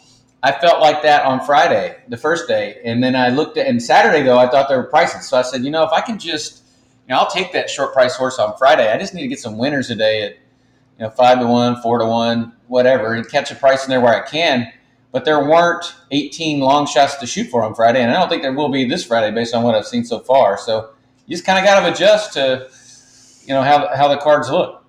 [0.44, 3.82] I felt like that on Friday, the first day, and then I looked at and
[3.82, 6.18] Saturday though I thought there were prices, so I said, you know, if I can
[6.18, 6.62] just,
[7.08, 8.92] you know, I'll take that short price horse on Friday.
[8.92, 11.98] I just need to get some winners today at, you know, five to one, four
[11.98, 14.70] to one, whatever, and catch a price in there where I can.
[15.12, 18.42] But there weren't 18 long shots to shoot for on Friday, and I don't think
[18.42, 20.58] there will be this Friday based on what I've seen so far.
[20.58, 20.90] So
[21.24, 22.68] you just kind of got to adjust to,
[23.46, 24.83] you know, how how the cards look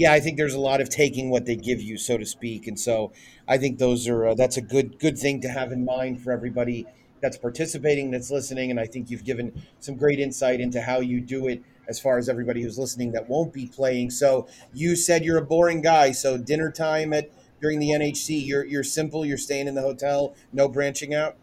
[0.00, 2.66] yeah, I think there's a lot of taking what they give you, so to speak,
[2.66, 3.12] and so
[3.46, 6.32] I think those are uh, that's a good good thing to have in mind for
[6.32, 6.86] everybody
[7.20, 11.20] that's participating, that's listening, and I think you've given some great insight into how you
[11.20, 14.08] do it as far as everybody who's listening that won't be playing.
[14.08, 18.64] So you said you're a boring guy, so dinner time at during the NHC, you're
[18.64, 21.36] you're simple, you're staying in the hotel, no branching out.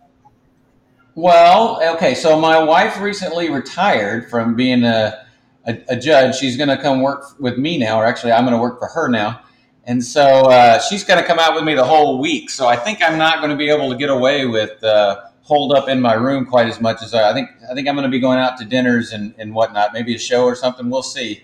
[1.13, 5.26] Well, okay, so my wife recently retired from being a
[5.67, 6.35] a, a judge.
[6.35, 8.87] She's going to come work with me now, or actually, I'm going to work for
[8.87, 9.41] her now.
[9.85, 12.49] And so uh, she's going to come out with me the whole week.
[12.49, 15.71] So I think I'm not going to be able to get away with uh, hold
[15.73, 17.49] up in my room quite as much as I, I think.
[17.69, 20.19] I think I'm going to be going out to dinners and, and whatnot, maybe a
[20.19, 20.89] show or something.
[20.89, 21.43] We'll see.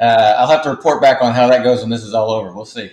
[0.00, 2.54] Uh, I'll have to report back on how that goes when this is all over.
[2.54, 2.90] We'll see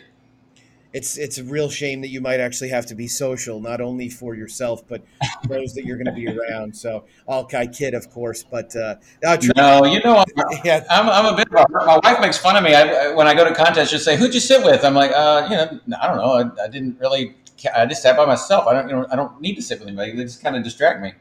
[0.96, 4.08] it's it's a real shame that you might actually have to be social, not only
[4.08, 5.04] for yourself but
[5.50, 6.74] those that you're going to be around.
[6.74, 10.26] So, I'll I kid, of course, but uh, no, you know, I'm,
[10.64, 10.86] yeah.
[10.90, 11.52] I'm, I'm a bit.
[11.52, 13.90] My wife makes fun of me I, when I go to contests.
[13.90, 16.32] She'll say, "Who'd you sit with?" I'm like, uh, you know, I don't know.
[16.32, 17.36] I, I, didn't really.
[17.76, 18.66] I just sat by myself.
[18.66, 18.88] I don't.
[18.88, 20.16] You know, I don't need to sit with anybody.
[20.16, 21.14] They just kind of distract me.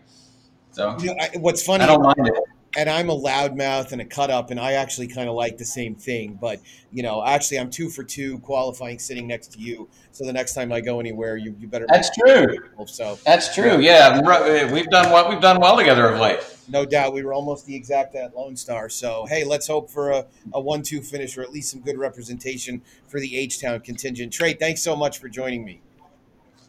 [0.71, 1.83] So, you know, what's funny?
[1.83, 2.35] I don't mind it
[2.77, 5.65] and I'm a loudmouth and a cut up, and I actually kind of like the
[5.65, 6.39] same thing.
[6.41, 6.61] But
[6.93, 9.89] you know, actually, I'm two for two qualifying sitting next to you.
[10.13, 11.87] So the next time I go anywhere, you, you better.
[11.89, 12.57] That's true.
[12.87, 13.81] So that's true.
[13.81, 16.41] Yeah, eh, we've done what we've done well together of late.
[16.69, 18.89] No doubt, we were almost the exact at Lone Star.
[18.89, 22.83] So hey, let's hope for a, a one-two finish or at least some good representation
[23.09, 24.33] for the H Town contingent.
[24.33, 25.81] Trey, thanks so much for joining me.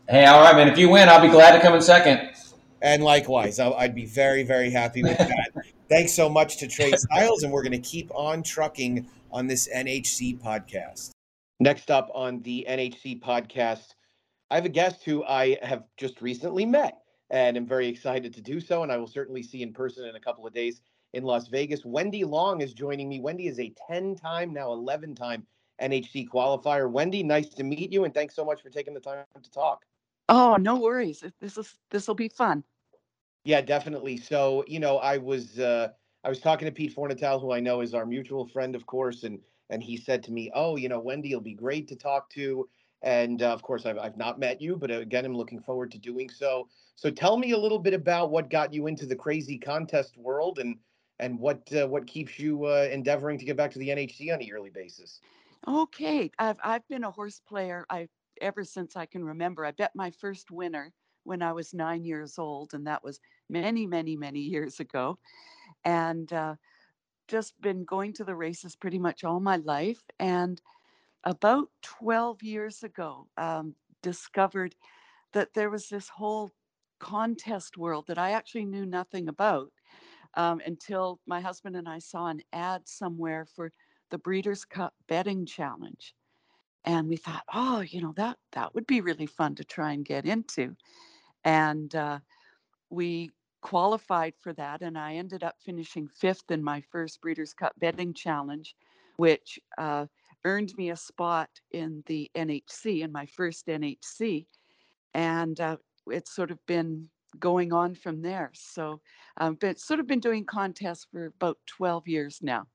[0.08, 0.68] Hey, all right, man.
[0.68, 2.30] If you win, I'll be glad to come in second.
[2.82, 5.55] And likewise, I'd be very, very happy with that.
[5.88, 9.70] Thanks so much to Trey Styles, and we're going to keep on trucking on this
[9.72, 11.12] NHC podcast.
[11.60, 13.94] Next up on the NHC podcast,
[14.50, 16.98] I have a guest who I have just recently met
[17.30, 18.82] and am very excited to do so.
[18.82, 20.82] And I will certainly see in person in a couple of days
[21.14, 21.86] in Las Vegas.
[21.86, 23.20] Wendy Long is joining me.
[23.20, 25.46] Wendy is a 10 time, now 11 time
[25.82, 26.90] NHC qualifier.
[26.90, 28.06] Wendy, nice to meet you.
[28.06, 29.86] And thanks so much for taking the time to talk.
[30.30, 31.24] Oh, no worries.
[31.40, 32.64] This is this will be fun.
[33.46, 34.18] Yeah, definitely.
[34.18, 35.90] So, you know, I was uh,
[36.24, 39.24] I was talking to Pete Fornatale, who I know is our mutual friend, of course,
[39.24, 42.30] and and he said to me, "Oh, you know, Wendy will be great to talk
[42.32, 42.68] to."
[43.04, 45.92] And uh, of course, I've I've not met you, but uh, again, I'm looking forward
[45.92, 46.70] to doing so.
[46.96, 50.58] So, tell me a little bit about what got you into the crazy contest world,
[50.60, 50.80] and
[51.20, 54.42] and what uh, what keeps you uh, endeavoring to get back to the NHC on
[54.42, 55.22] a yearly basis.
[55.68, 57.86] Okay, I've I've been a horse player.
[57.90, 58.10] I
[58.42, 59.66] ever since I can remember.
[59.66, 60.94] I bet my first winner
[61.26, 65.20] when I was nine years old, and that was many, many, many years ago.
[65.84, 66.56] And uh,
[67.28, 70.02] just been going to the races pretty much all my life.
[70.20, 70.62] And
[71.24, 74.76] about 12 years ago, um, discovered
[75.34, 76.52] that there was this whole
[77.00, 79.72] contest world that I actually knew nothing about
[80.36, 83.72] um, until my husband and I saw an ad somewhere for
[84.12, 86.14] the Breeders' Cup Betting Challenge.
[86.86, 90.06] And we thought, oh, you know, that that would be really fun to try and
[90.06, 90.76] get into
[91.46, 92.20] and uh,
[92.90, 97.74] we qualified for that and i ended up finishing fifth in my first breeders cup
[97.80, 98.76] betting challenge
[99.18, 100.06] which uh,
[100.44, 104.46] earned me a spot in the nhc in my first nhc
[105.16, 107.10] and uh, it's sort of been
[107.40, 108.52] going on from there.
[108.54, 109.02] So
[109.38, 112.68] um, sort of been doing contests for about 12 years now.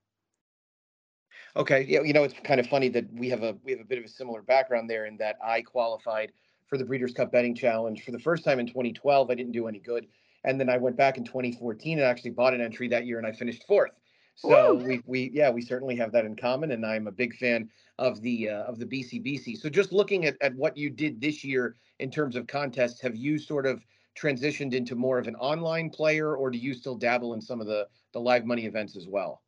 [1.55, 3.85] Okay yeah you know it's kind of funny that we have a we have a
[3.85, 6.31] bit of a similar background there in that i qualified
[6.71, 9.29] for the Breeders' Cup Betting Challenge for the first time in 2012.
[9.29, 10.07] I didn't do any good.
[10.45, 13.27] And then I went back in 2014 and actually bought an entry that year and
[13.27, 13.91] I finished fourth.
[14.35, 17.69] So we we yeah we certainly have that in common, and I'm a big fan
[17.99, 19.59] of the uh, of the BCBC.
[19.59, 23.15] So just looking at at what you did this year in terms of contests, have
[23.15, 23.85] you sort of
[24.17, 27.67] transitioned into more of an online player, or do you still dabble in some of
[27.67, 29.43] the the live money events as well?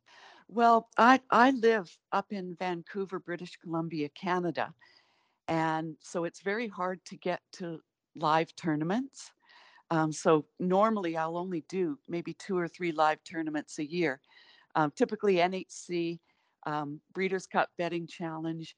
[0.48, 4.74] Well, I I live up in Vancouver, British Columbia, Canada,
[5.48, 7.80] and so it's very hard to get to
[8.16, 9.30] live tournaments.
[9.90, 14.20] Um, so normally I'll only do maybe two or three live tournaments a year.
[14.74, 16.18] Um, typically NHC,
[16.66, 18.74] um, Breeders' Cup Betting Challenge.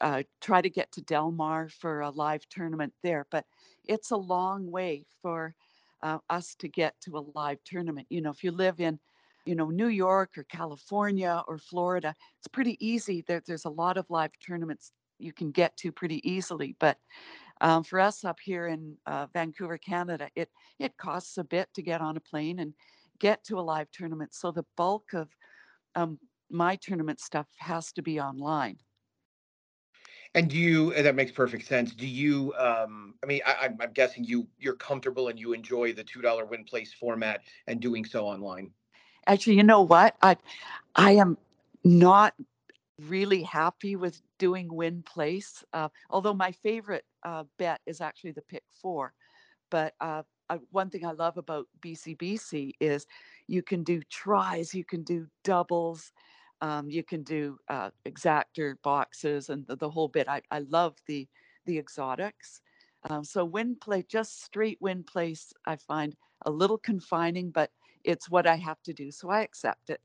[0.00, 3.44] Uh, try to get to Del Mar for a live tournament there, but
[3.84, 5.54] it's a long way for
[6.02, 8.06] uh, us to get to a live tournament.
[8.10, 9.00] You know, if you live in,
[9.44, 13.24] you know, New York or California or Florida, it's pretty easy.
[13.26, 16.98] There, there's a lot of live tournaments you can get to pretty easily, but
[17.60, 20.48] um, for us up here in uh, Vancouver, Canada, it
[20.78, 22.72] it costs a bit to get on a plane and
[23.18, 24.32] get to a live tournament.
[24.34, 25.28] So the bulk of
[25.94, 26.18] um,
[26.50, 28.78] my tournament stuff has to be online.
[30.34, 30.92] And do you?
[30.94, 31.94] That makes perfect sense.
[31.94, 32.54] Do you?
[32.58, 36.44] Um, I mean, I, I'm guessing you you're comfortable and you enjoy the two dollar
[36.44, 38.70] win place format and doing so online.
[39.26, 40.16] Actually, you know what?
[40.22, 40.36] I
[40.94, 41.38] I am
[41.82, 42.34] not
[43.00, 45.64] really happy with doing win place.
[45.72, 49.14] Uh, although my favorite uh, bet is actually the pick four,
[49.70, 50.22] but uh,
[50.70, 53.06] one thing I love about BCBC is
[53.46, 56.12] you can do tries, you can do doubles,
[56.60, 60.28] um, you can do uh, exacta boxes and the, the whole bit.
[60.28, 61.28] I, I love the
[61.66, 62.62] the exotics.
[63.10, 66.16] Um, so win play, just straight win place, I find
[66.46, 67.70] a little confining, but
[68.04, 70.00] it's what I have to do, so I accept it.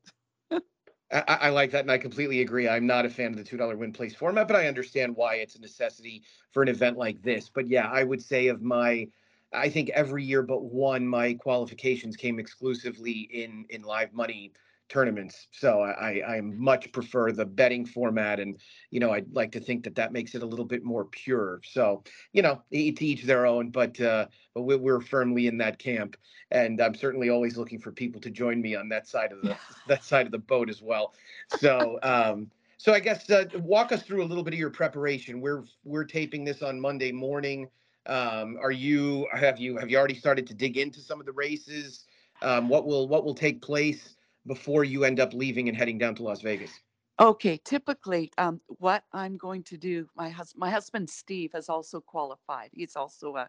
[1.14, 2.68] I, I, like that, and I completely agree.
[2.68, 5.36] I'm not a fan of the two dollar win place format, but I understand why
[5.36, 7.50] it's a necessity for an event like this.
[7.50, 9.08] But yeah, I would say of my
[9.54, 14.52] I think every year but one, my qualifications came exclusively in in live money
[14.94, 15.48] tournaments.
[15.52, 18.60] So I I much prefer the betting format, and
[18.92, 21.60] you know I'd like to think that that makes it a little bit more pure.
[21.66, 25.80] So you know to each their own, but uh, but we're, we're firmly in that
[25.80, 26.16] camp,
[26.52, 29.58] and I'm certainly always looking for people to join me on that side of the
[29.88, 31.14] that side of the boat as well.
[31.48, 32.00] So.
[32.04, 35.40] um so I guess uh, walk us through a little bit of your preparation.
[35.40, 37.70] We're we're taping this on Monday morning.
[38.08, 41.32] Um, are you have you have you already started to dig into some of the
[41.32, 42.04] races?
[42.42, 46.16] Um, what will what will take place before you end up leaving and heading down
[46.16, 46.80] to Las Vegas?
[47.20, 52.02] Okay, typically, um, what I'm going to do, my hus- my husband Steve has also
[52.02, 52.72] qualified.
[52.74, 53.48] He's also uh,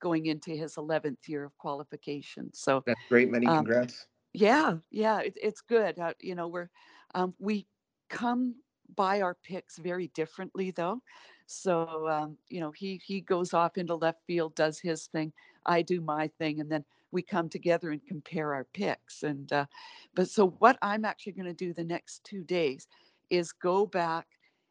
[0.00, 2.52] going into his 11th year of qualification.
[2.52, 3.30] So that's great.
[3.30, 4.06] Many um, congrats.
[4.32, 5.98] Yeah, yeah, it, it's good.
[5.98, 6.70] Uh, you know, we're
[7.14, 7.66] um, we
[8.10, 8.56] come
[8.96, 11.00] by our picks very differently, though.
[11.46, 15.32] So um, you know, he he goes off into left field, does his thing.
[15.66, 16.84] I do my thing, and then
[17.14, 19.22] we come together and compare our picks.
[19.22, 19.66] And uh,
[20.14, 22.86] but so what I'm actually going to do the next two days
[23.30, 24.26] is go back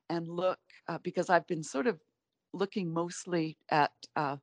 [0.10, 2.00] and look uh, because I've been sort of
[2.54, 4.38] looking mostly at uh,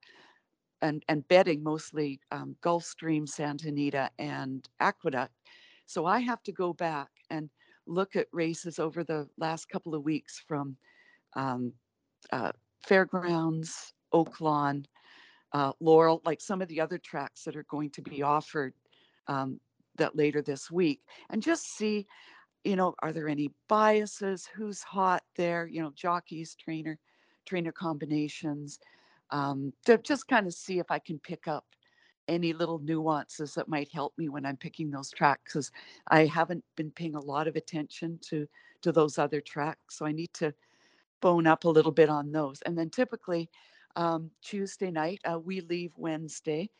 [0.82, 5.34] and and betting mostly um, Gulfstream, Santa Anita, and Aqueduct.
[5.86, 7.50] So I have to go back and
[7.86, 10.76] look at races over the last couple of weeks from
[11.34, 11.72] um,
[12.32, 12.52] uh,
[12.86, 14.84] Fairgrounds, Oaklawn,
[15.52, 18.74] uh, Laurel, like some of the other tracks that are going to be offered
[19.26, 19.60] um,
[19.96, 22.06] that later this week, and just see,
[22.64, 24.48] you know, are there any biases?
[24.54, 25.66] Who's hot there?
[25.66, 26.98] You know, jockeys, trainer,
[27.46, 28.78] trainer combinations,
[29.30, 31.64] um, to just kind of see if I can pick up
[32.28, 35.72] any little nuances that might help me when I'm picking those tracks because
[36.08, 38.46] I haven't been paying a lot of attention to
[38.82, 39.98] to those other tracks.
[39.98, 40.54] So I need to
[41.20, 42.62] bone up a little bit on those.
[42.62, 43.50] And then typically
[43.96, 46.70] um, Tuesday night, uh, we leave Wednesday.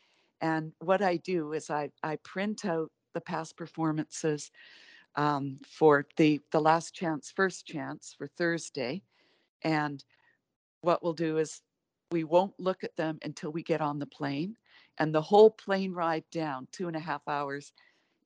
[0.41, 4.51] And what I do is I, I print out the past performances
[5.15, 9.03] um, for the, the last chance, first chance for Thursday.
[9.63, 10.03] And
[10.81, 11.61] what we'll do is
[12.11, 14.55] we won't look at them until we get on the plane.
[14.97, 17.73] And the whole plane ride down, two and a half hours,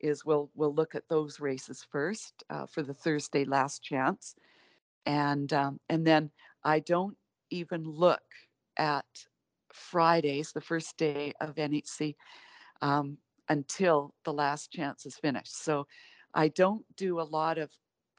[0.02, 4.36] is we'll we'll look at those races first uh, for the Thursday last chance
[5.06, 6.32] and um, and then
[6.64, 7.18] I don't
[7.50, 8.24] even look
[8.78, 9.06] at
[9.74, 12.16] Fridays, the first day of NHC,
[12.82, 13.18] um,
[13.50, 15.64] until the last chance is finished.
[15.64, 15.88] So
[16.34, 17.72] I don't do a lot of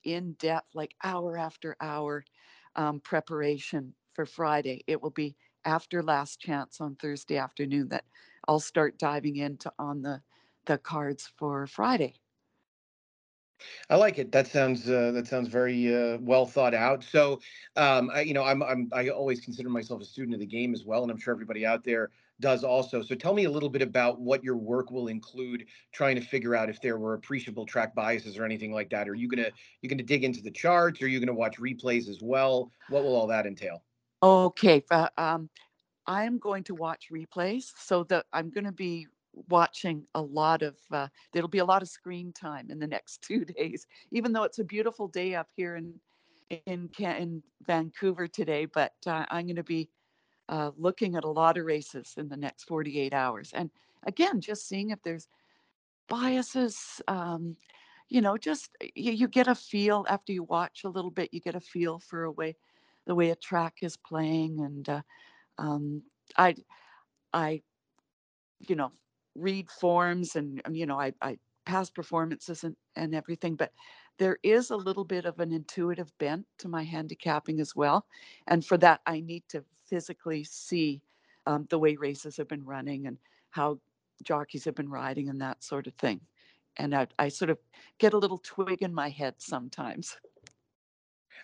[0.04, 2.24] in-depth, like hour after hour
[2.76, 4.84] um, preparation for Friday.
[4.86, 8.04] It will be after last chance on Thursday afternoon that
[8.46, 10.22] I'll start diving into on the
[10.66, 12.14] the cards for Friday.
[13.88, 14.32] I like it.
[14.32, 17.04] That sounds uh, that sounds very uh, well thought out.
[17.04, 17.40] So,
[17.76, 20.74] um, I, you know, I'm, I'm I always consider myself a student of the game
[20.74, 23.02] as well, and I'm sure everybody out there does also.
[23.02, 26.54] So tell me a little bit about what your work will include trying to figure
[26.54, 29.08] out if there were appreciable track biases or anything like that.
[29.08, 29.50] Are you gonna
[29.80, 31.00] you gonna dig into the charts?
[31.02, 32.70] Are you gonna watch replays as well?
[32.88, 33.82] What will all that entail?
[34.22, 35.50] Okay, uh, um,
[36.06, 39.08] I'm going to watch replays, so that I'm going to be
[39.48, 40.76] watching a lot of.
[40.90, 44.44] Uh, there'll be a lot of screen time in the next two days, even though
[44.44, 45.94] it's a beautiful day up here in
[46.66, 48.66] in in Vancouver today.
[48.66, 49.88] But uh, I'm going to be
[50.48, 53.50] uh, looking at a lot of races in the next 48 hours.
[53.52, 53.70] And
[54.06, 55.28] again, just seeing if there's
[56.08, 57.00] biases.
[57.08, 57.56] Um,
[58.08, 61.30] you know, just you, you get a feel after you watch a little bit.
[61.32, 62.56] You get a feel for a way,
[63.06, 65.02] the way a track is playing, and uh,
[65.58, 66.02] um,
[66.36, 66.54] I,
[67.32, 67.62] I,
[68.68, 68.92] you know,
[69.36, 73.72] read forms and you know I, I past performances and, and everything, but
[74.18, 78.06] there is a little bit of an intuitive bent to my handicapping as well.
[78.46, 81.02] And for that, I need to physically see
[81.46, 83.18] um, the way races have been running and
[83.50, 83.78] how
[84.22, 86.20] jockeys have been riding and that sort of thing.
[86.78, 87.58] And I, I sort of
[87.98, 90.16] get a little twig in my head sometimes.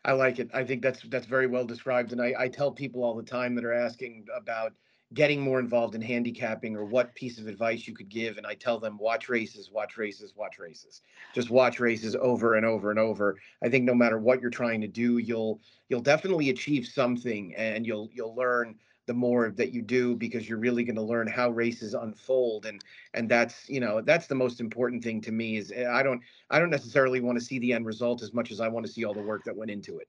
[0.05, 0.51] I like it.
[0.55, 2.13] I think that's that's very well described.
[2.13, 4.73] And I, I tell people all the time that are asking about
[5.15, 8.55] getting more involved in handicapping or what piece of advice you could give and i
[8.55, 11.03] tell them watch races watch races watch races.
[11.35, 13.37] Just watch races over and over and over.
[13.63, 17.87] I think no matter what you're trying to do you'll you'll definitely achieve something and
[17.87, 21.51] you'll you'll learn the more that you do because you're really going to learn how
[21.51, 22.83] races unfold and
[23.15, 26.23] and that's you know that's the most important thing to me is eh, i don't
[26.51, 28.93] i don't necessarily want to see the end result as much as i want to
[28.93, 30.09] see all the work that went into it.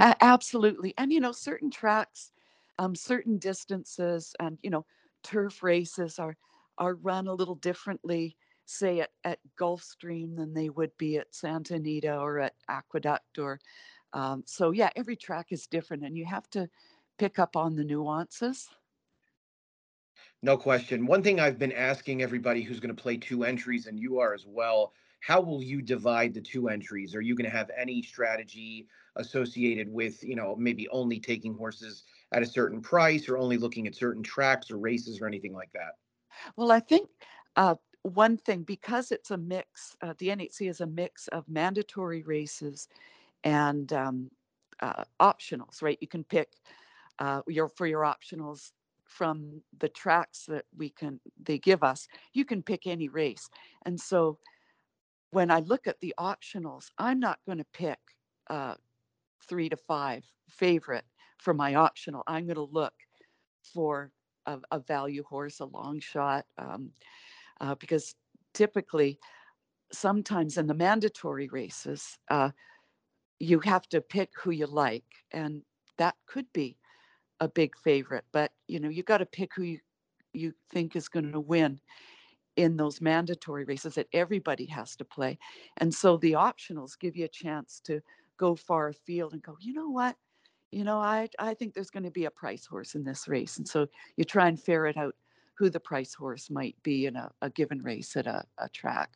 [0.00, 2.32] Uh, absolutely and you know certain tracks
[2.78, 4.84] um, certain distances and you know
[5.22, 6.36] turf races are
[6.78, 11.74] are run a little differently say at, at gulfstream than they would be at santa
[11.74, 13.60] anita or at aqueduct or
[14.12, 16.68] um, so yeah every track is different and you have to
[17.18, 18.68] pick up on the nuances.
[20.42, 21.06] No question.
[21.06, 24.34] One thing i've been asking everybody who's going to play two entries and you are
[24.34, 24.92] as well
[25.22, 29.88] how will you divide the two entries are you going to have any strategy associated
[29.88, 33.94] with you know maybe only taking horses at a certain price or only looking at
[33.94, 35.92] certain tracks or races or anything like that?
[36.56, 37.08] Well, I think
[37.56, 42.22] uh, one thing, because it's a mix, uh, the NHC is a mix of mandatory
[42.22, 42.88] races
[43.44, 44.30] and um,
[44.80, 45.98] uh, optionals, right?
[46.00, 46.52] You can pick
[47.18, 48.72] uh, your for your optionals
[49.06, 52.08] from the tracks that we can they give us.
[52.32, 53.48] You can pick any race,
[53.84, 54.38] and so
[55.32, 57.98] when I look at the optionals, I'm not going to pick
[58.48, 58.74] uh,
[59.48, 61.04] three to five favorite
[61.38, 62.92] for my optional, I'm going to look
[63.74, 64.12] for
[64.46, 66.90] a, a, value horse, a long shot, um,
[67.60, 68.14] uh, because
[68.54, 69.18] typically,
[69.92, 72.50] sometimes in the mandatory races, uh,
[73.40, 75.62] you have to pick who you like, and
[75.98, 76.76] that could be
[77.40, 78.24] a big favorite.
[78.32, 79.78] But you know, you got to pick who you
[80.32, 81.80] you think is going to win
[82.56, 85.38] in those mandatory races that everybody has to play.
[85.78, 88.00] And so the optionals give you a chance to
[88.36, 90.16] go far afield and go, you know what?
[90.72, 93.58] you know, I I think there's going to be a price horse in this race,
[93.58, 93.86] and so
[94.16, 95.14] you try and ferret out
[95.54, 99.10] who the price horse might be in a, a given race at a, a track.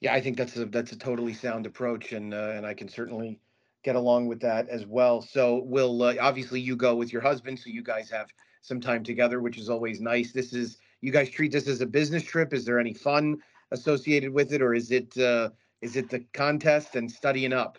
[0.00, 2.88] Yeah, I think that's a that's a totally sound approach, and uh, and I can
[2.88, 3.40] certainly
[3.82, 5.20] get along with that as well.
[5.20, 8.28] So we'll uh, obviously you go with your husband, so you guys have
[8.62, 10.32] some time together, which is always nice.
[10.32, 12.52] This is you guys treat this as a business trip.
[12.52, 13.38] Is there any fun
[13.70, 15.50] associated with it, or is it uh,
[15.82, 17.78] is it the contest and studying up?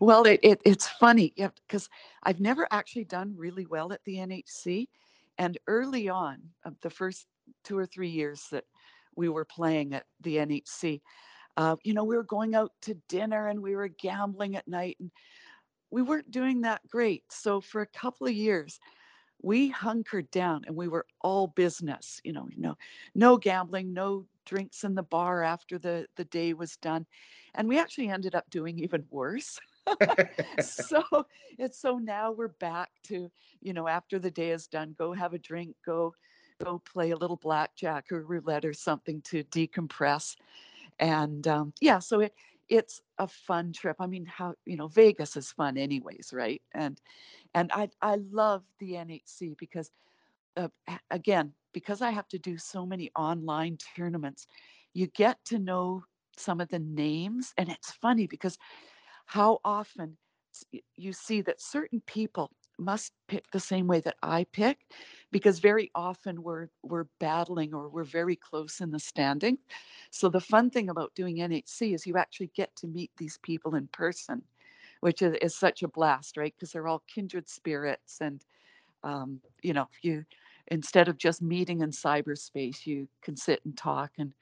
[0.00, 1.88] Well, it, it it's funny, yeah, because
[2.22, 4.88] I've never actually done really well at the NHC,
[5.38, 7.26] and early on, uh, the first
[7.64, 8.64] two or three years that
[9.16, 11.00] we were playing at the NHC,
[11.56, 14.96] uh, you know, we were going out to dinner and we were gambling at night,
[15.00, 15.10] and
[15.90, 17.24] we weren't doing that great.
[17.30, 18.78] So for a couple of years,
[19.42, 22.20] we hunkered down and we were all business.
[22.24, 22.76] You know, you know,
[23.14, 27.06] no gambling, no drinks in the bar after the the day was done
[27.54, 29.58] and we actually ended up doing even worse
[30.60, 31.02] so
[31.58, 33.30] it's so now we're back to
[33.60, 36.14] you know after the day is done go have a drink go
[36.64, 40.34] go play a little blackjack or roulette or something to decompress
[40.98, 42.34] and um, yeah so it
[42.68, 47.00] it's a fun trip i mean how you know vegas is fun anyways right and
[47.54, 49.90] and i i love the nhc because
[50.56, 50.68] uh,
[51.10, 54.46] again because i have to do so many online tournaments
[54.94, 56.02] you get to know
[56.36, 57.52] some of the names.
[57.56, 58.58] And it's funny because
[59.26, 60.16] how often
[60.96, 64.78] you see that certain people must pick the same way that I pick
[65.32, 69.58] because very often we're we're battling or we're very close in the standing.
[70.10, 73.74] So the fun thing about doing NHC is you actually get to meet these people
[73.74, 74.42] in person,
[75.00, 76.54] which is, is such a blast, right?
[76.56, 78.44] Because they're all kindred spirits and
[79.04, 80.24] um, you know, you
[80.68, 84.34] instead of just meeting in cyberspace, you can sit and talk and,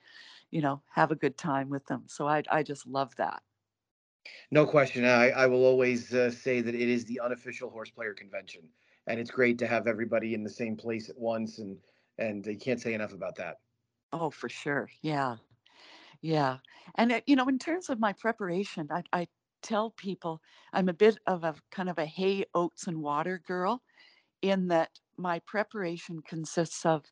[0.50, 2.04] you know, have a good time with them.
[2.06, 3.42] So I, I just love that.
[4.50, 5.04] No question.
[5.04, 8.62] I, I will always uh, say that it is the unofficial horse player convention,
[9.06, 11.58] and it's great to have everybody in the same place at once.
[11.58, 11.78] And
[12.18, 13.58] and you can't say enough about that.
[14.12, 14.88] Oh, for sure.
[15.02, 15.36] Yeah.
[16.22, 16.58] Yeah.
[16.96, 19.28] And, uh, you know, in terms of my preparation, I, I
[19.66, 20.40] tell people
[20.72, 23.82] I'm a bit of a kind of a hay, oats, and water girl
[24.42, 27.04] in that my preparation consists of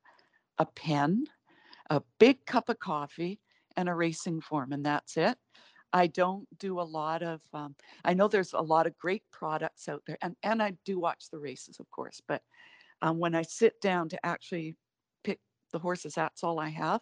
[0.59, 1.25] a pen,
[1.91, 3.41] a big cup of coffee,
[3.77, 5.37] and a racing form, and that's it.
[5.93, 7.75] I don't do a lot of, um,
[8.05, 11.31] I know there's a lot of great products out there, and, and I do watch
[11.31, 12.43] the races, of course, but
[13.03, 14.77] um, when I sit down to actually
[15.25, 15.41] pick
[15.73, 17.01] the horses, that's all I have.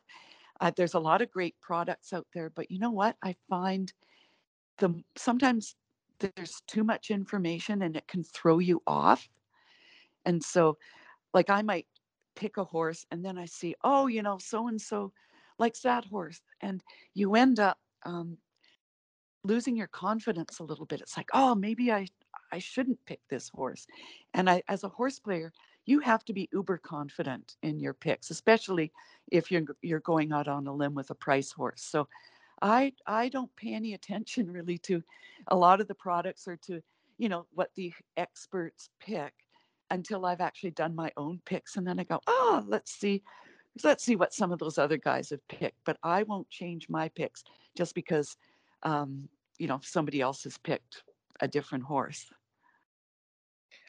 [0.61, 3.17] Uh, there's a lot of great products out there, but you know what?
[3.23, 3.93] I find
[4.79, 5.77] the sometimes
[6.19, 9.29] there's too much information and it can throw you off.
[10.25, 10.79] And so,
[11.35, 11.87] like, I might
[12.37, 15.13] pick a horse and then I see, oh, you know, so and so
[15.59, 16.83] likes that horse, and
[17.15, 18.39] you end up um,
[19.45, 21.01] losing your confidence a little bit.
[21.01, 22.07] It's like, oh, maybe I
[22.53, 23.87] I shouldn't pick this horse.
[24.35, 25.53] And I, as a horse player,
[25.87, 28.93] you have to be uber confident in your picks, especially
[29.31, 31.83] if you're you're going out on a limb with a price horse.
[31.83, 32.09] So
[32.63, 35.03] I I don't pay any attention really to
[35.49, 36.81] a lot of the products or to,
[37.19, 39.33] you know, what the experts pick
[39.91, 43.23] until I've actually done my own picks and then I go, "Oh, let's see
[43.85, 47.09] let's see what some of those other guys have picked." But I won't change my
[47.11, 47.45] picks
[47.77, 48.37] just because
[48.85, 51.03] um, you know, somebody else has picked
[51.41, 52.27] a different horse.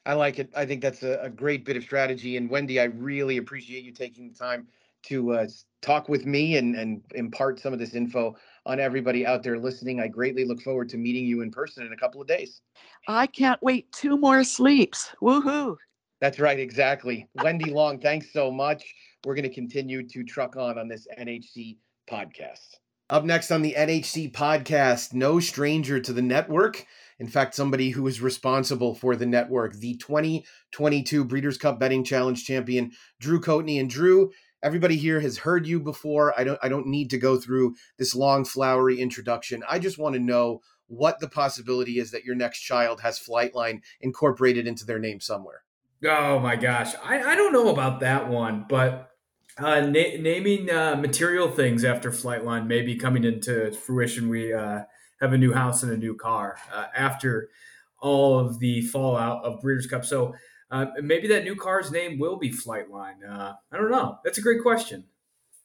[0.06, 0.52] I like it.
[0.56, 2.36] I think that's a, a, great bit of strategy.
[2.36, 4.68] And Wendy, I really appreciate you taking the time
[5.04, 5.48] to uh,
[5.82, 8.36] talk with me and, and impart some of this info
[8.66, 10.00] on everybody out there listening.
[10.00, 12.62] I greatly look forward to meeting you in person in a couple of days.
[13.08, 15.10] I can't wait two more sleeps.
[15.22, 15.76] Woohoo.
[16.22, 16.60] That's right.
[16.60, 17.28] Exactly.
[17.36, 18.84] Wendy Long, thanks so much.
[19.26, 21.78] We're going to continue to truck on on this NHC
[22.10, 22.78] podcast.
[23.10, 26.86] Up next on the NHC podcast, no stranger to the network.
[27.20, 32.44] In fact, somebody who is responsible for the network, the 2022 Breeders' Cup Betting Challenge
[32.44, 33.80] champion, Drew Coatney.
[33.80, 34.32] And Drew,
[34.64, 36.34] everybody here has heard you before.
[36.40, 39.64] I don't I don't need to go through this long flowery introduction.
[39.70, 43.82] I just want to know what the possibility is that your next child has Flightline
[44.02, 45.64] incorporated into their name somewhere.
[46.06, 49.10] Oh my gosh, I, I don't know about that one, but
[49.58, 54.28] uh, na- naming uh, material things after Flightline may be coming into fruition.
[54.30, 54.82] We uh,
[55.22, 57.50] have a new house and a new car uh, after
[58.02, 60.04] all of the fallout of Breeders' Cup.
[60.04, 60.36] So
[60.74, 63.18] uh, maybe that new car's name will be Flightline.
[63.30, 64.18] Uh, I don't know.
[64.24, 65.06] That's a great question.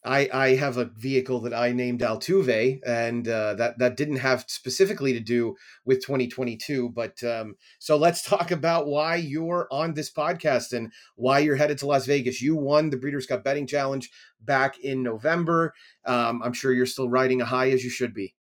[0.05, 4.45] I, I have a vehicle that I named Altuve, and uh, that that didn't have
[4.47, 6.89] specifically to do with 2022.
[6.89, 11.79] But um, so let's talk about why you're on this podcast and why you're headed
[11.79, 12.39] to Las Vegas.
[12.39, 15.73] You won the Breeders' Cup Betting Challenge back in November.
[16.05, 18.35] Um, I'm sure you're still riding a high as you should be.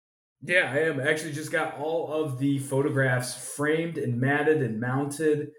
[0.42, 1.00] Yeah, I am.
[1.00, 5.52] I actually just got all of the photographs framed and matted and mounted.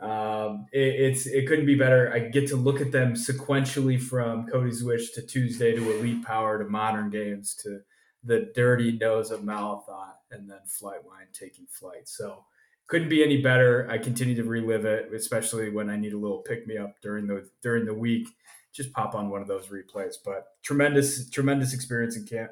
[0.00, 2.12] Um, it, it's it couldn't be better.
[2.12, 6.62] I get to look at them sequentially from Cody's Wish to Tuesday to Elite Power
[6.62, 7.80] to Modern Games to
[8.24, 12.08] the dirty nose of Malathaat and then Flightline taking flight.
[12.08, 12.44] So
[12.86, 13.88] couldn't be any better.
[13.90, 17.26] I continue to relive it, especially when I need a little pick me up during
[17.26, 18.28] the during the week.
[18.72, 20.16] Just pop on one of those replays.
[20.24, 22.50] But tremendous, tremendous experience and can't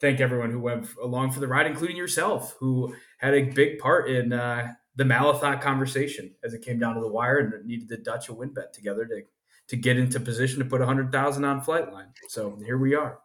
[0.00, 4.10] thank everyone who went along for the ride, including yourself, who had a big part
[4.10, 7.96] in uh, the Malathaat conversation as it came down to the wire and needed the
[7.96, 9.22] Dutch a win bet together to
[9.68, 12.08] to get into position to put a hundred thousand on Flightline.
[12.28, 13.20] So here we are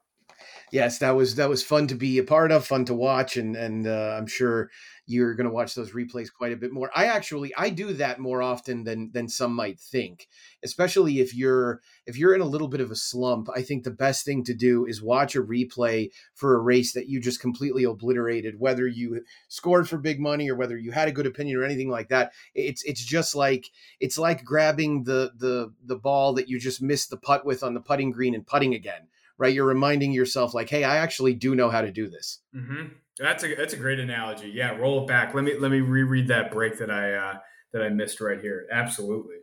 [0.76, 3.55] yes, that was that was fun to be a part of, fun to watch, and
[3.55, 4.69] and uh, I'm sure
[5.07, 6.91] you're going to watch those replays quite a bit more.
[6.93, 10.28] I actually I do that more often than than some might think,
[10.65, 13.47] especially if you're if you're in a little bit of a slump.
[13.55, 17.07] I think the best thing to do is watch a replay for a race that
[17.07, 21.13] you just completely obliterated, whether you scored for big money or whether you had a
[21.13, 22.34] good opinion or anything like that.
[22.53, 23.67] It's it's just like
[24.01, 27.73] it's like grabbing the the the ball that you just missed the putt with on
[27.73, 29.07] the putting green and putting again
[29.38, 29.53] right?
[29.53, 32.41] You're reminding yourself, like, hey, I actually do know how to do this.
[32.55, 32.88] Mm-hmm.
[33.17, 34.49] That's a that's a great analogy.
[34.49, 35.33] Yeah, roll it back.
[35.33, 37.38] Let me let me reread that break that I uh,
[37.71, 38.67] that I missed right here.
[38.71, 39.36] Absolutely.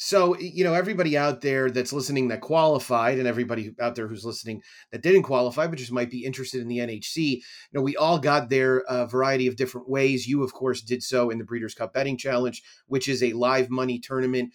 [0.00, 4.24] So, you know, everybody out there that's listening that qualified and everybody out there who's
[4.24, 7.42] listening that didn't qualify, but just might be interested in the NHC, you
[7.72, 10.28] know, we all got there a variety of different ways.
[10.28, 13.70] You, of course, did so in the Breeders' Cup Betting Challenge, which is a live
[13.70, 14.54] money tournament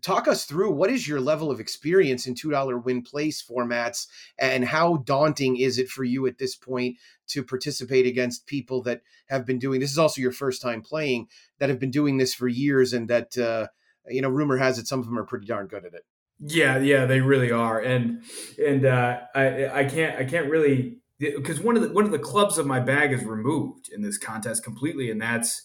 [0.00, 4.06] talk us through what is your level of experience in $2 win place formats
[4.38, 6.96] and how daunting is it for you at this point
[7.28, 11.26] to participate against people that have been doing this is also your first time playing
[11.58, 13.66] that have been doing this for years and that uh,
[14.08, 16.04] you know rumor has it some of them are pretty darn good at it?
[16.44, 18.22] Yeah, yeah, they really are, and
[18.58, 22.18] and uh, I I can't I can't really because one of the one of the
[22.18, 25.62] clubs of my bag is removed in this contest completely, and that's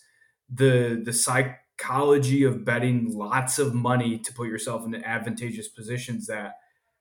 [0.50, 1.14] the the
[1.78, 6.56] psychology of betting lots of money to put yourself in advantageous positions that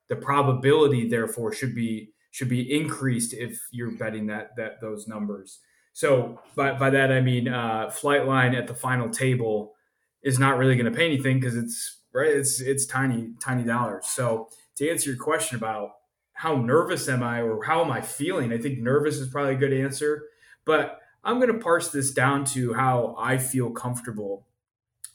[0.07, 5.59] the probability therefore should be should be increased if you're betting that that those numbers.
[5.93, 9.73] So by, by that I mean uh, Flightline at the final table
[10.21, 12.29] is not really going to pay anything because it's right?
[12.29, 14.05] It's it's tiny tiny dollars.
[14.07, 15.91] So to answer your question about
[16.33, 19.57] how nervous am I or how am I feeling, I think nervous is probably a
[19.57, 20.23] good answer.
[20.65, 24.46] But I'm going to parse this down to how I feel comfortable.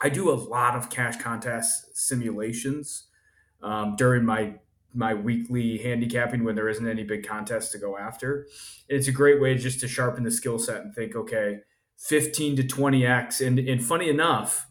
[0.02, 3.04] I do a lot of cash contest simulations
[3.62, 4.54] um, during my
[4.94, 8.46] my weekly handicapping when there isn't any big contest to go after.
[8.90, 11.60] And it's a great way just to sharpen the skill set and think, okay,
[11.96, 13.46] 15 to 20x.
[13.46, 14.66] And, and funny enough,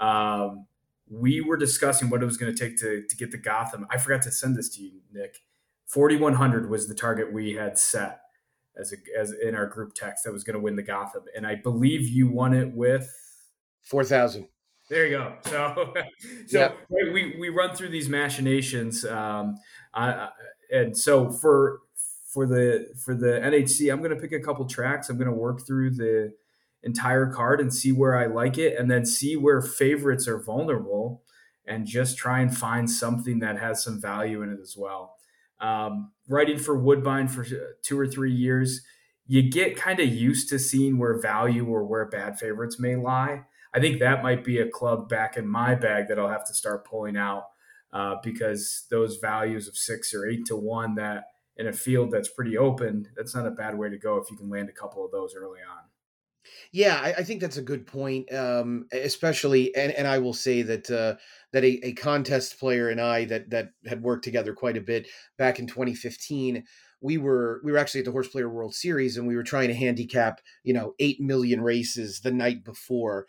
[0.00, 0.66] um,
[1.10, 3.86] we were discussing what it was going to take to, to get the Gotham.
[3.90, 5.42] I forgot to send this to you, Nick.
[5.86, 8.20] 4100 was the target we had set
[8.76, 11.46] as a, as in our group text that was going to win the Gotham, and
[11.46, 13.10] I believe you won it with
[13.82, 14.48] 4000.
[14.88, 15.34] There you go.
[15.44, 15.94] So,
[16.46, 16.78] so yep.
[16.90, 19.56] we we run through these machinations, um,
[19.92, 20.28] I,
[20.70, 21.80] and so for
[22.32, 25.08] for the for the NHC, I'm going to pick a couple tracks.
[25.08, 26.34] I'm going to work through the
[26.82, 31.22] entire card and see where I like it, and then see where favorites are vulnerable,
[31.66, 35.16] and just try and find something that has some value in it as well.
[35.60, 37.44] Um, writing for Woodbine for
[37.82, 38.82] two or three years,
[39.26, 43.42] you get kind of used to seeing where value or where bad favorites may lie.
[43.76, 46.54] I think that might be a club back in my bag that I'll have to
[46.54, 47.44] start pulling out
[47.92, 51.24] uh, because those values of six or eight to one that
[51.58, 54.36] in a field that's pretty open, that's not a bad way to go if you
[54.38, 55.84] can land a couple of those early on.
[56.72, 58.32] Yeah, I, I, think that's a good point.
[58.32, 61.16] Um, especially, and, and I will say that uh,
[61.52, 65.08] that a, a contest player and I that that had worked together quite a bit
[65.36, 66.64] back in 2015.
[67.00, 69.68] We were we were actually at the Horse Player World Series, and we were trying
[69.68, 73.26] to handicap you know eight million races the night before.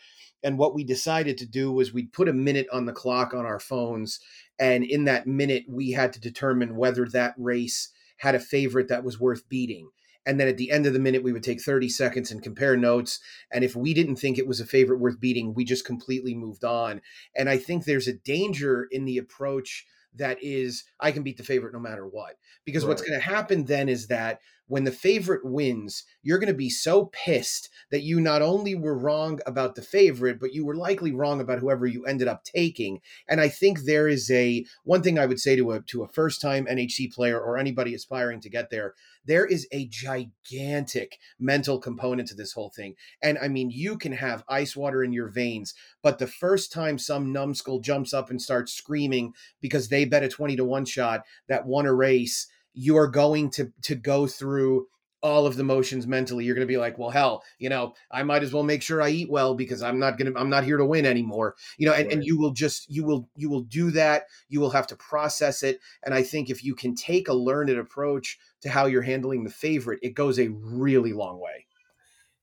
[0.47, 3.45] And what we decided to do was we'd put a minute on the clock on
[3.45, 4.21] our phones,
[4.57, 7.89] and in that minute we had to determine whether that race
[8.19, 9.89] had a favorite that was worth beating.
[10.25, 12.77] And then at the end of the minute we would take 30 seconds and compare
[12.77, 13.19] notes
[13.51, 16.63] and if we didn't think it was a favorite worth beating we just completely moved
[16.63, 17.01] on.
[17.35, 19.85] And i think there's a danger in the approach
[20.15, 22.35] that is i can beat the favorite no matter what.
[22.63, 22.89] Because right.
[22.89, 26.69] what's going to happen then is that when the favorite wins you're going to be
[26.69, 31.11] so pissed that you not only were wrong about the favorite but you were likely
[31.11, 35.17] wrong about whoever you ended up taking and i think there is a one thing
[35.17, 38.49] i would say to a to a first time nhc player or anybody aspiring to
[38.49, 38.93] get there
[39.27, 42.95] there is a gigantic mental component to this whole thing.
[43.21, 46.97] And I mean, you can have ice water in your veins, but the first time
[46.97, 51.23] some numbskull jumps up and starts screaming because they bet a 20 to 1 shot
[51.47, 52.47] that won a race,
[52.77, 54.87] you are going to to go through
[55.23, 56.45] all of the motions mentally.
[56.45, 59.01] You're going to be like well hell you know i might as well make sure
[59.01, 61.55] i eat well because i'm not going to i'm not here to win anymore.
[61.77, 62.13] You know and, right.
[62.13, 64.23] and you will just you will you will do that.
[64.47, 65.79] You will have to process it.
[66.03, 69.49] And i think if you can take a learned approach to how you're handling the
[69.49, 71.65] favorite it goes a really long way.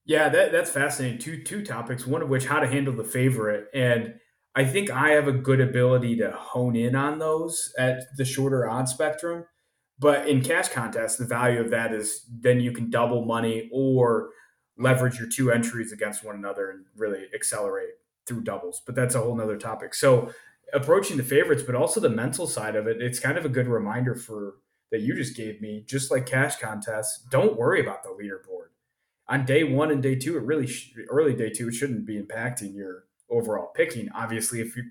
[0.03, 1.19] Yeah that, that's fascinating.
[1.19, 3.67] Two two topics one of which how to handle the favorite.
[3.73, 4.15] And
[4.53, 8.69] i think i have a good ability to hone in on those at the shorter
[8.69, 9.45] odd spectrum
[9.99, 14.29] but in cash contests, the value of that is then you can double money or
[14.77, 17.91] leverage your two entries against one another and really accelerate
[18.25, 18.81] through doubles.
[18.85, 19.93] But that's a whole nother topic.
[19.93, 20.31] So
[20.73, 23.67] approaching the favorites, but also the mental side of it, it's kind of a good
[23.67, 24.55] reminder for
[24.91, 28.67] that you just gave me, just like cash contests, don't worry about the leaderboard.
[29.27, 32.21] On day one and day two, it really sh- early day two, it shouldn't be
[32.21, 34.09] impacting your overall picking.
[34.13, 34.83] Obviously, if you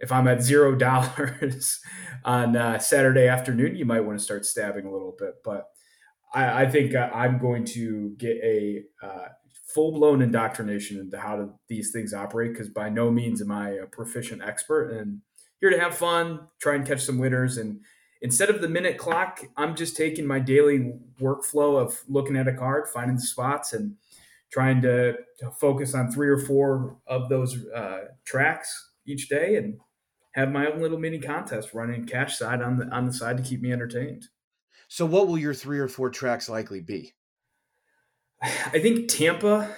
[0.00, 1.80] if I'm at zero dollars
[2.24, 5.34] on uh, Saturday afternoon, you might want to start stabbing a little bit.
[5.44, 5.68] But
[6.34, 9.28] I, I think uh, I'm going to get a uh,
[9.74, 13.70] full blown indoctrination into how to, these things operate because by no means am I
[13.70, 15.20] a proficient expert and
[15.60, 17.58] here to have fun, try and catch some winners.
[17.58, 17.80] And
[18.22, 22.54] instead of the minute clock, I'm just taking my daily workflow of looking at a
[22.54, 23.96] card, finding the spots, and
[24.50, 29.78] trying to, to focus on three or four of those uh, tracks each day and
[30.32, 33.42] have my own little mini contest running cash side on the on the side to
[33.42, 34.28] keep me entertained.
[34.88, 37.14] So what will your three or four tracks likely be?
[38.42, 39.74] I think Tampa,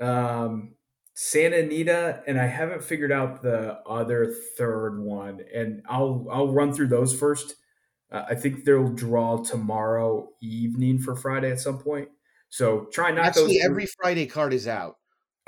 [0.00, 0.74] um,
[1.14, 5.40] Santa Anita, and I haven't figured out the other third one.
[5.54, 7.56] And I'll I'll run through those first.
[8.10, 12.08] Uh, I think they'll draw tomorrow evening for Friday at some point.
[12.48, 14.96] So try not actually every Friday card is out.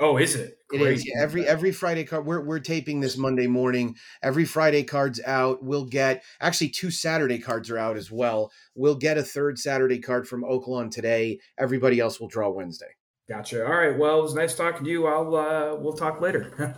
[0.01, 0.57] Oh, is it?
[0.71, 2.25] It is yeah, every every Friday card.
[2.25, 3.95] We're we're taping this Monday morning.
[4.23, 5.61] Every Friday card's out.
[5.61, 8.51] We'll get actually two Saturday cards are out as well.
[8.75, 11.39] We'll get a third Saturday card from Oaklawn today.
[11.57, 12.95] Everybody else will draw Wednesday.
[13.27, 13.65] Gotcha.
[13.65, 13.97] All right.
[13.97, 15.05] Well, it was nice talking to you.
[15.05, 16.75] I'll uh, we'll talk later.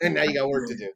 [0.00, 0.90] and now you got work to do.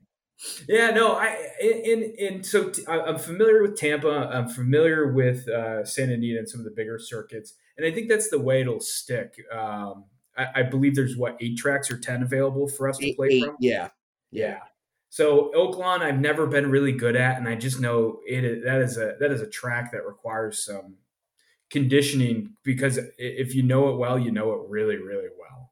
[0.67, 4.31] Yeah, no, I and and so t- I'm familiar with Tampa.
[4.33, 8.09] I'm familiar with uh, Santa Anita and some of the bigger circuits, and I think
[8.09, 9.35] that's the way it'll stick.
[9.53, 10.07] Um,
[10.41, 13.45] I, I, believe there's what eight tracks or ten available for us to play eight,
[13.45, 13.57] from.
[13.61, 13.89] Yeah,
[14.31, 14.61] yeah.
[15.11, 18.65] So Oaklawn, I've never been really good at, and I just know it.
[18.65, 20.97] That is a that is a track that requires some
[21.71, 25.71] conditioning because if you know it well, you know it really, really well.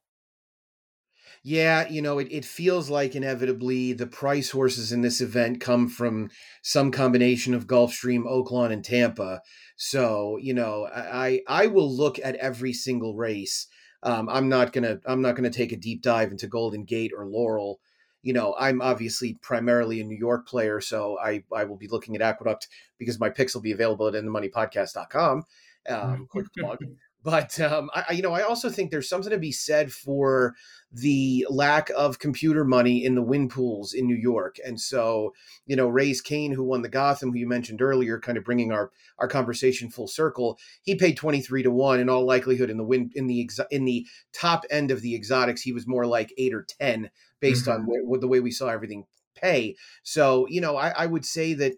[1.45, 5.89] Yeah, you know, it, it feels like inevitably the price horses in this event come
[5.89, 6.31] from
[6.63, 9.41] some combination of Gulfstream, Oaklawn, and Tampa.
[9.77, 13.69] So, you know, I I will look at every single race
[14.03, 17.27] um, I'm not gonna I'm not gonna take a deep dive into Golden Gate or
[17.27, 17.81] Laurel.
[18.23, 22.15] You know, I'm obviously primarily a New York player, so I I will be looking
[22.15, 22.69] at Aqueduct
[22.99, 25.45] because my picks will be available at inthemoneypodcast.com.
[25.89, 26.79] Um, quick plug.
[27.29, 30.55] But um, I, you know, I also think there's something to be said for
[30.91, 35.35] the lack of computer money in the win pools in New York, and so
[35.67, 38.73] you know, Raise Cain, who won the Gotham, who you mentioned earlier, kind of bringing
[38.73, 40.59] our our conversation full circle.
[40.81, 42.01] He paid twenty three to one.
[42.01, 45.61] In all likelihood, in the win in the in the top end of the exotics,
[45.61, 47.11] he was more like eight or ten
[47.41, 47.91] based mm-hmm.
[47.91, 49.05] on the way we saw everything
[49.35, 49.77] pay.
[50.03, 51.75] So you know, I, I would say that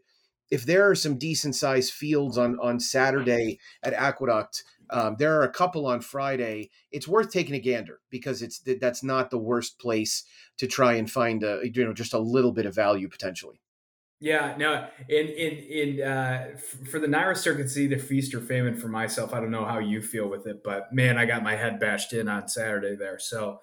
[0.48, 4.62] if there are some decent sized fields on on Saturday at Aqueduct
[4.92, 6.70] um, there are a couple on Friday.
[6.90, 10.24] It's worth taking a gander because it's that's not the worst place
[10.58, 13.60] to try and find a you know just a little bit of value potentially.
[14.22, 16.56] Yeah, no, in in in uh,
[16.90, 19.32] for the NYRA circuit, see the feast or famine for myself.
[19.32, 22.12] I don't know how you feel with it, but man, I got my head bashed
[22.12, 23.18] in on Saturday there.
[23.18, 23.60] So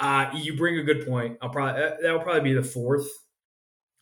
[0.00, 1.36] uh, you bring a good point.
[1.42, 3.06] I'll probably that'll probably be the fourth,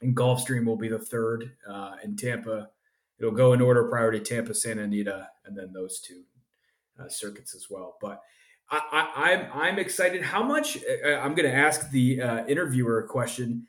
[0.01, 1.57] and Gulfstream will be the third.
[1.69, 2.69] Uh, in Tampa,
[3.19, 6.23] it'll go in order priority: Tampa, Santa Anita, and then those two
[6.99, 7.97] uh, circuits as well.
[8.01, 8.21] But
[8.71, 10.23] I, am I'm, I'm excited.
[10.23, 10.79] How much?
[10.79, 13.67] Uh, I'm going to ask the uh, interviewer a question.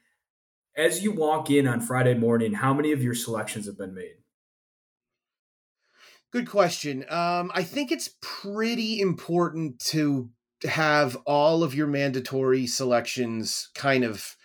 [0.75, 4.17] As you walk in on Friday morning, how many of your selections have been made?
[6.31, 7.05] Good question.
[7.09, 10.29] Um, I think it's pretty important to
[10.63, 14.35] have all of your mandatory selections kind of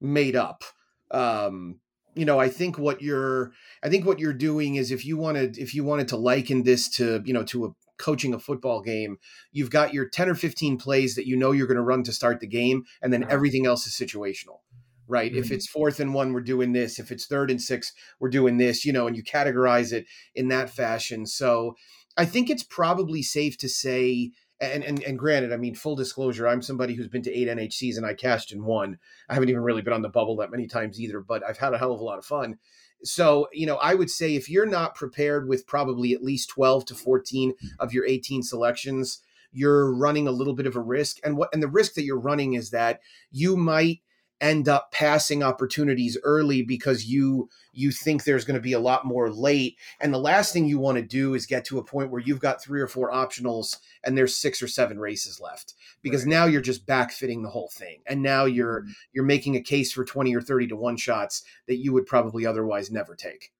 [0.00, 0.64] made up.
[1.10, 1.80] Um,
[2.14, 3.52] you know, I think what you're,
[3.82, 6.88] I think what you're doing is if you wanted, if you wanted to liken this
[6.96, 9.18] to, you know, to a coaching a football game,
[9.52, 12.12] you've got your 10 or 15 plays that you know you're going to run to
[12.12, 14.60] start the game, and then everything else is situational.
[15.06, 15.30] Right.
[15.32, 15.40] Mm-hmm.
[15.40, 16.98] If it's fourth and one, we're doing this.
[16.98, 20.48] If it's third and six, we're doing this, you know, and you categorize it in
[20.48, 21.24] that fashion.
[21.24, 21.76] So
[22.18, 26.46] I think it's probably safe to say, and, and and granted, I mean, full disclosure,
[26.46, 28.98] I'm somebody who's been to eight NHCs and I cashed in one.
[29.30, 31.72] I haven't even really been on the bubble that many times either, but I've had
[31.72, 32.58] a hell of a lot of fun.
[33.04, 36.86] So, you know, I would say if you're not prepared with probably at least 12
[36.86, 39.20] to 14 of your 18 selections,
[39.52, 41.18] you're running a little bit of a risk.
[41.24, 44.00] And what and the risk that you're running is that you might
[44.40, 49.04] end up passing opportunities early because you you think there's going to be a lot
[49.04, 49.76] more late.
[50.00, 52.40] And the last thing you want to do is get to a point where you've
[52.40, 56.30] got three or four optionals and there's six or seven races left because right.
[56.30, 58.00] now you're just backfitting the whole thing.
[58.06, 58.90] And now you're mm-hmm.
[59.12, 62.46] you're making a case for 20 or 30 to 1 shots that you would probably
[62.46, 63.52] otherwise never take.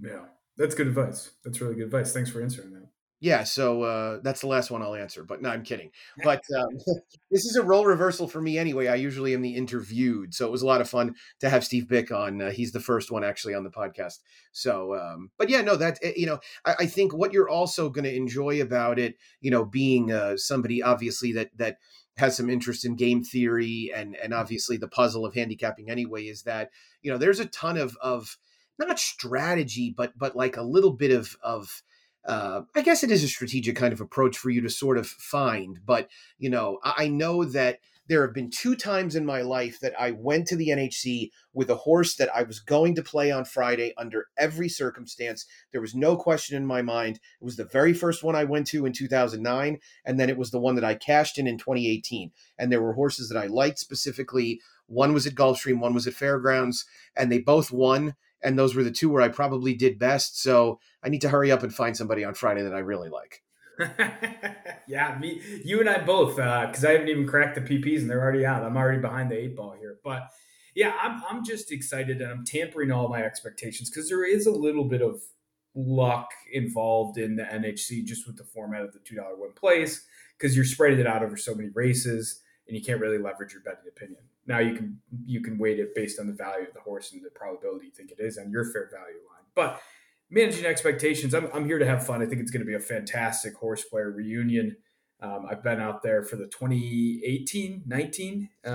[0.00, 0.24] Yeah.
[0.56, 1.30] That's good advice.
[1.44, 2.12] That's really good advice.
[2.12, 2.91] Thanks for answering that
[3.22, 5.22] yeah, so uh, that's the last one I'll answer.
[5.22, 5.92] But no, I'm kidding.
[6.24, 6.76] But um,
[7.30, 8.88] this is a role reversal for me anyway.
[8.88, 11.84] I usually am the interviewed, so it was a lot of fun to have Steve
[11.84, 12.42] Byk on.
[12.42, 14.18] Uh, he's the first one actually on the podcast.
[14.50, 17.88] So, um, but yeah, no, that eh, you know, I, I think what you're also
[17.90, 21.76] going to enjoy about it, you know, being uh, somebody obviously that that
[22.16, 26.42] has some interest in game theory and and obviously the puzzle of handicapping anyway, is
[26.42, 26.70] that
[27.02, 28.36] you know there's a ton of of
[28.80, 31.82] not strategy, but but like a little bit of of
[32.24, 35.06] uh, I guess it is a strategic kind of approach for you to sort of
[35.06, 35.80] find.
[35.84, 36.08] But,
[36.38, 40.10] you know, I know that there have been two times in my life that I
[40.10, 43.94] went to the NHC with a horse that I was going to play on Friday
[43.96, 45.46] under every circumstance.
[45.70, 47.16] There was no question in my mind.
[47.40, 50.50] It was the very first one I went to in 2009, and then it was
[50.50, 52.32] the one that I cashed in in 2018.
[52.58, 54.60] And there were horses that I liked specifically.
[54.86, 56.84] One was at Gulfstream, one was at Fairgrounds,
[57.16, 60.40] and they both won and those were the two where I probably did best.
[60.40, 63.42] So I need to hurry up and find somebody on Friday that I really like.
[64.88, 68.10] yeah, me, you and I both, because uh, I haven't even cracked the PPs and
[68.10, 68.62] they're already out.
[68.62, 70.28] I'm already behind the eight ball here, but
[70.74, 74.50] yeah, I'm I'm just excited and I'm tampering all my expectations because there is a
[74.52, 75.20] little bit of
[75.74, 80.04] luck involved in the NHC just with the format of the two dollar one place
[80.38, 83.62] because you're spreading it out over so many races and you can't really leverage your
[83.62, 84.22] betting opinion.
[84.46, 87.22] Now you can you can weight it based on the value of the horse and
[87.24, 89.44] the probability you think it is on your fair value line.
[89.54, 89.80] But
[90.30, 92.22] managing expectations, I'm, I'm here to have fun.
[92.22, 94.76] I think it's going to be a fantastic horse player reunion.
[95.20, 98.68] Um, I've been out there for the 2018 19, uh,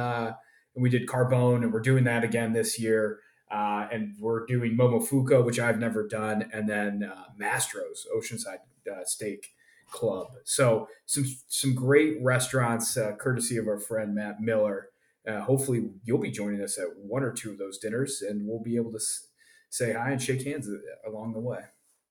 [0.76, 3.20] and we did Carbone, and we're doing that again this year.
[3.50, 8.60] Uh, and we're doing Momofuku, which I've never done, and then uh, Mastro's Oceanside
[8.92, 9.56] uh, Steak
[9.90, 10.28] Club.
[10.44, 14.90] So some some great restaurants, uh, courtesy of our friend Matt Miller.
[15.28, 18.62] Uh, hopefully, you'll be joining us at one or two of those dinners, and we'll
[18.64, 19.28] be able to s-
[19.70, 21.60] say hi and shake hands uh, along the way.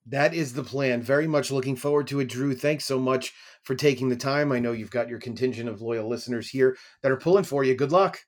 [0.08, 1.02] That is the plan.
[1.02, 2.54] Very much looking forward to it, Drew.
[2.54, 3.32] Thanks so much
[3.64, 4.52] for taking the time.
[4.52, 7.74] I know you've got your contingent of loyal listeners here that are pulling for you.
[7.74, 8.18] Good luck.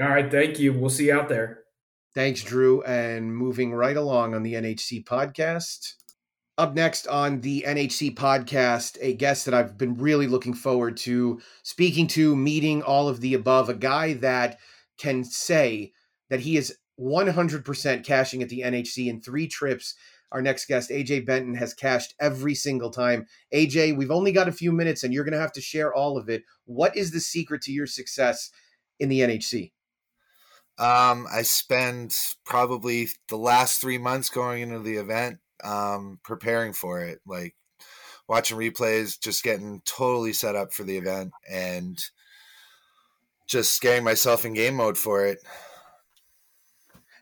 [0.00, 0.72] All right, thank you.
[0.72, 1.60] We'll see you out there.
[2.14, 2.82] Thanks, Drew.
[2.82, 5.92] And moving right along on the NHC podcast.
[6.58, 11.40] Up next on the NHC podcast, a guest that I've been really looking forward to
[11.62, 14.58] speaking to, meeting all of the above, a guy that
[14.98, 15.92] can say
[16.30, 19.94] that he is 100% cashing at the NHC in three trips.
[20.32, 23.26] Our next guest, AJ Benton, has cashed every single time.
[23.54, 26.18] AJ, we've only got a few minutes and you're going to have to share all
[26.18, 26.42] of it.
[26.64, 28.50] What is the secret to your success
[28.98, 29.70] in the NHC?
[30.76, 37.00] Um, I spend probably the last three months going into the event, um, preparing for
[37.02, 37.54] it, like
[38.28, 42.02] watching replays, just getting totally set up for the event, and
[43.46, 45.38] just getting myself in game mode for it.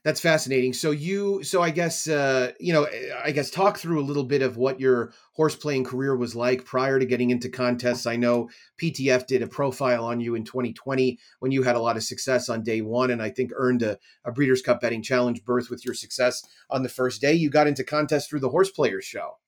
[0.06, 0.72] That's fascinating.
[0.72, 2.86] So you, so I guess, uh, you know,
[3.24, 6.64] I guess talk through a little bit of what your horse playing career was like
[6.64, 8.06] prior to getting into contests.
[8.06, 8.48] I know
[8.80, 12.48] PTF did a profile on you in 2020 when you had a lot of success
[12.48, 15.84] on day one, and I think earned a, a Breeders' Cup Betting Challenge berth with
[15.84, 17.32] your success on the first day.
[17.32, 19.38] You got into contests through the Horse Players Show.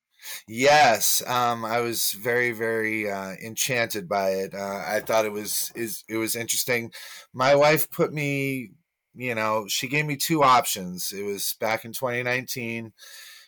[0.48, 4.54] Yes, um, I was very, very uh, enchanted by it.
[4.54, 6.90] Uh, I thought it was is it was interesting.
[7.32, 8.72] My wife put me
[9.18, 11.12] you know, she gave me two options.
[11.12, 12.92] It was back in 2019.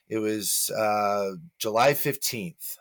[0.09, 2.77] It was uh, July 15th.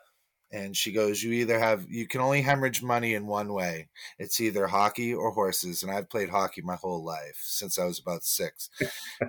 [0.52, 3.90] And she goes, You either have, you can only hemorrhage money in one way.
[4.18, 5.84] It's either hockey or horses.
[5.84, 8.72] And I've played hockey my whole life since I was about six.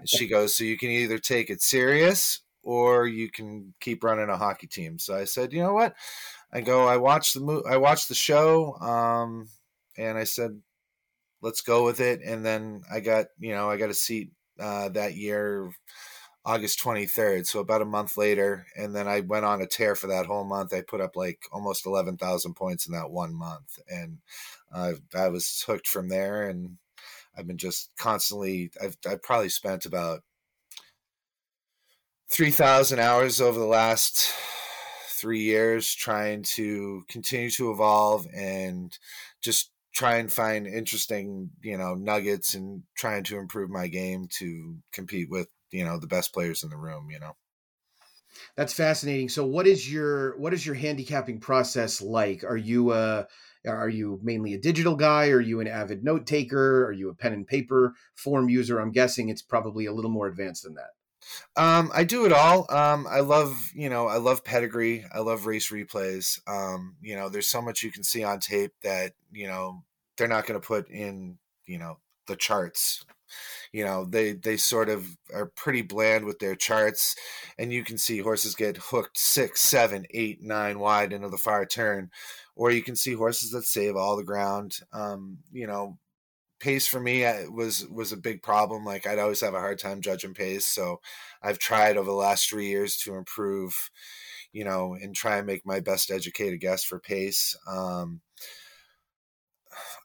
[0.07, 4.39] she goes, So you can either take it serious or you can keep running a
[4.39, 4.99] hockey team.
[4.99, 5.95] So I said, You know what?
[6.51, 8.77] I go, I watched the mo- I watched the show.
[8.77, 9.51] Um,
[9.99, 10.63] and I said,
[11.43, 12.20] let's go with it.
[12.24, 15.72] And then I got, you know, I got a seat uh, that year,
[16.45, 17.47] August 23rd.
[17.47, 18.66] So about a month later.
[18.76, 20.72] And then I went on a tear for that whole month.
[20.72, 23.78] I put up like almost 11,000 points in that one month.
[23.88, 24.18] And
[24.72, 26.49] uh, I was hooked from there.
[26.49, 26.78] And
[27.36, 30.22] I've been just constantly, I've, I've probably spent about
[32.30, 34.32] 3,000 hours over the last
[35.09, 38.99] three years trying to continue to evolve and
[39.43, 39.70] just
[40.01, 45.28] try and find interesting, you know, nuggets and trying to improve my game to compete
[45.28, 47.36] with, you know, the best players in the room, you know.
[48.57, 49.28] That's fascinating.
[49.28, 52.44] So what is your what is your handicapping process like?
[52.44, 53.24] Are you uh
[53.66, 55.28] are you mainly a digital guy?
[55.28, 56.86] Are you an avid note taker?
[56.86, 58.80] Are you a pen and paper form user?
[58.80, 60.92] I'm guessing it's probably a little more advanced than that.
[61.62, 62.64] Um, I do it all.
[62.74, 65.05] Um, I love, you know, I love pedigree.
[65.12, 66.40] I love race replays.
[66.48, 69.84] Um, you know, there's so much you can see on tape that, you know,
[70.21, 71.99] they're not going to put in, you know,
[72.29, 73.05] the charts.
[73.73, 77.16] You know, they they sort of are pretty bland with their charts,
[77.59, 81.64] and you can see horses get hooked six, seven, eight, nine wide into the far
[81.64, 82.11] turn,
[82.57, 84.79] or you can see horses that save all the ground.
[84.93, 85.99] Um, you know,
[86.61, 88.85] pace for me was was a big problem.
[88.85, 91.01] Like I'd always have a hard time judging pace, so
[91.43, 93.91] I've tried over the last three years to improve,
[94.53, 97.57] you know, and try and make my best educated guess for pace.
[97.66, 98.21] Um,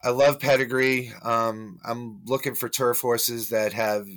[0.03, 1.11] I love pedigree.
[1.23, 4.07] Um, I'm looking for turf horses that have,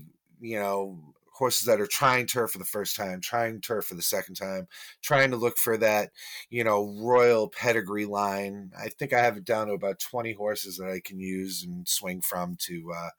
[0.41, 0.99] you know,
[1.39, 4.67] horses that are trying turf for the first time, trying turf for the second time,
[5.03, 6.11] trying to look for that,
[6.51, 8.73] you know, royal pedigree line.
[8.77, 11.89] I think I have it down to about 20 horses that I can use and
[11.89, 13.11] swing from to uh,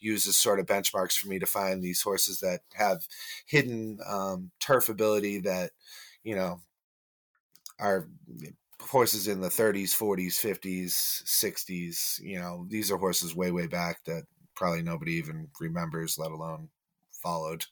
[0.00, 3.06] use as sort of benchmarks for me to find these horses that have
[3.46, 5.70] hidden um, turf ability that,
[6.24, 6.60] you know,
[7.78, 8.08] are
[8.80, 12.20] horses in the 30s, 40s, 50s, 60s.
[12.20, 14.24] You know, these are horses way, way back that
[14.54, 16.68] probably nobody even remembers, let alone
[17.12, 17.66] followed.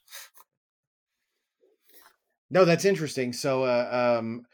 [2.49, 3.33] No, that's interesting.
[3.33, 4.45] So, uh, um,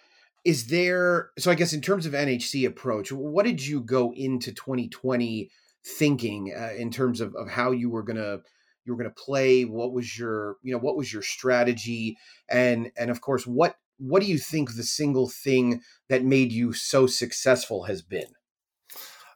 [0.43, 1.29] is there?
[1.37, 5.49] So, I guess in terms of NHC approach, what did you go into 2020
[5.85, 8.39] thinking uh, in terms of, of how you were gonna
[8.83, 9.63] you were gonna play?
[9.63, 12.17] What was your you know what was your strategy?
[12.49, 16.73] And and of course, what what do you think the single thing that made you
[16.73, 18.33] so successful has been?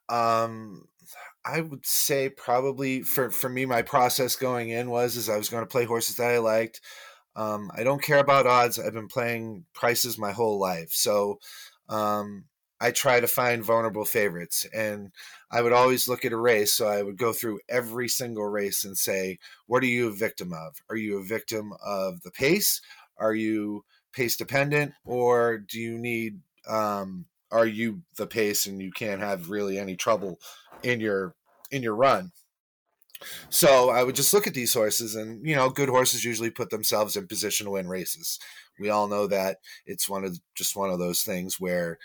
[0.10, 0.88] Um,
[1.46, 5.50] I would say probably for for me, my process going in was is I was
[5.50, 6.82] going to play horses that I liked.
[7.36, 8.80] Um, I don't care about odds.
[8.80, 11.40] I've been playing prices my whole life, so
[11.88, 12.46] um,
[12.82, 14.66] I try to find vulnerable favorites.
[14.74, 15.12] And
[15.52, 18.84] I would always look at a race, so I would go through every single race
[18.84, 20.82] and say, "What are you a victim of?
[20.90, 22.82] Are you a victim of the pace?
[23.18, 23.86] Are you
[24.18, 29.50] pace dependent, or do you need um, are you the pace and you can't have
[29.52, 30.40] really any trouble
[30.82, 31.36] in your
[31.70, 32.32] in your run?
[33.50, 36.70] So i would just look at these horses and you know good horses usually put
[36.70, 38.40] themselves in position to win races.
[38.80, 42.00] We all know that it's one of just one of those things where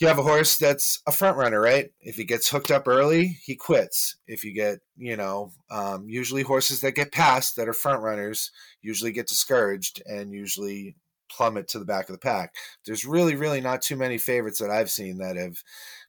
[0.00, 3.38] you have a horse that's a front runner right if he gets hooked up early
[3.44, 7.72] he quits if you get you know um, usually horses that get passed that are
[7.72, 8.50] front runners
[8.82, 10.96] usually get discouraged and usually
[11.30, 12.54] plummet to the back of the pack.
[12.84, 15.62] There's really, really not too many favorites that I've seen that have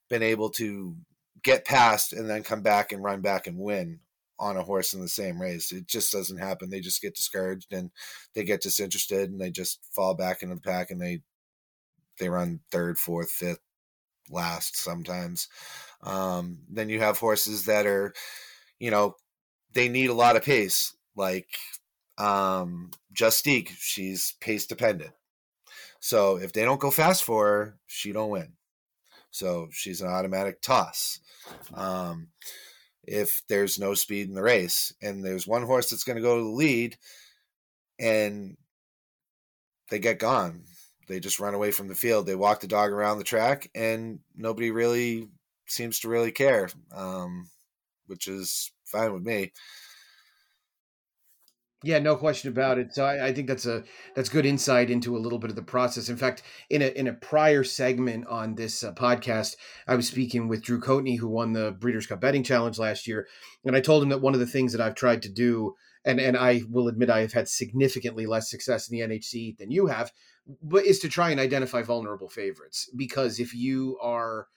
[0.10, 0.96] been able to
[1.44, 4.00] get past and then come back and run back and win
[4.39, 5.72] on a horse in the same race.
[5.72, 6.70] It just doesn't happen.
[6.70, 7.92] They just get discouraged and
[8.34, 11.22] they get disinterested and they just fall back into the pack and they
[12.20, 13.62] they run third, fourth, fifth,
[14.32, 15.48] last sometimes.
[16.04, 18.14] Um, then you have horses that are,
[18.80, 19.16] you know,
[19.74, 21.48] they need a lot of pace, like
[22.18, 25.12] um, Justique, she's pace dependent.
[26.00, 28.54] So if they don't go fast for her, she don't win.
[29.30, 31.20] So she's an automatic toss.
[31.74, 32.30] Um,
[33.04, 36.38] if there's no speed in the race and there's one horse that's going to go
[36.38, 36.98] to the lead
[38.00, 38.58] and
[39.90, 40.64] they get gone,
[41.12, 42.26] they just run away from the field.
[42.26, 45.30] They walk the dog around the track and nobody really
[45.68, 47.49] seems to really care, um,
[48.07, 49.51] which is fine with me.
[51.84, 52.93] Yeah, no question about it.
[52.93, 53.84] So I, I, think that's a
[54.16, 56.09] that's good insight into a little bit of the process.
[56.09, 59.55] In fact, in a in a prior segment on this uh, podcast,
[59.88, 63.28] I was speaking with Drew Coatney, who won the Breeders' Cup Betting Challenge last year,
[63.66, 65.74] and I told him that one of the things that I've tried to do,
[66.05, 69.72] and and I will admit I have had significantly less success in the NHC than
[69.72, 70.12] you have,
[70.62, 74.48] but is to try and identify vulnerable favorites because if you are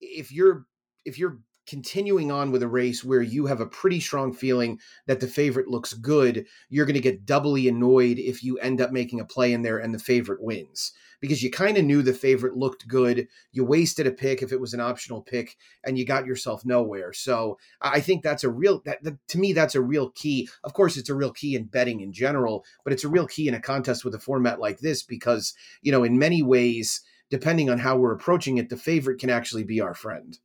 [0.00, 0.66] if you're
[1.04, 5.20] if you're continuing on with a race where you have a pretty strong feeling that
[5.20, 9.20] the favorite looks good, you're going to get doubly annoyed if you end up making
[9.20, 12.56] a play in there and the favorite wins because you kind of knew the favorite
[12.56, 13.28] looked good.
[13.52, 17.12] You wasted a pick if it was an optional pick and you got yourself nowhere.
[17.12, 20.48] So I think that's a real that, that to me that's a real key.
[20.64, 23.46] Of course, it's a real key in betting in general, but it's a real key
[23.46, 27.00] in a contest with a format like this because, you know, in many ways,
[27.30, 30.40] depending on how we're approaching it, the favorite can actually be our friend.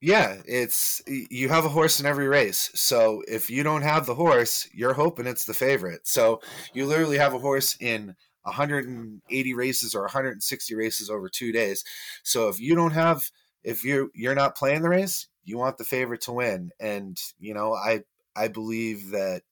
[0.00, 2.70] Yeah, it's you have a horse in every race.
[2.74, 6.06] So if you don't have the horse, you're hoping it's the favorite.
[6.06, 6.42] So
[6.74, 11.84] you literally have a horse in 180 races or 160 races over 2 days.
[12.22, 13.30] So if you don't have
[13.62, 16.70] if you're you're not playing the race, you want the favorite to win.
[16.80, 18.02] And you know, I
[18.36, 19.42] I believe that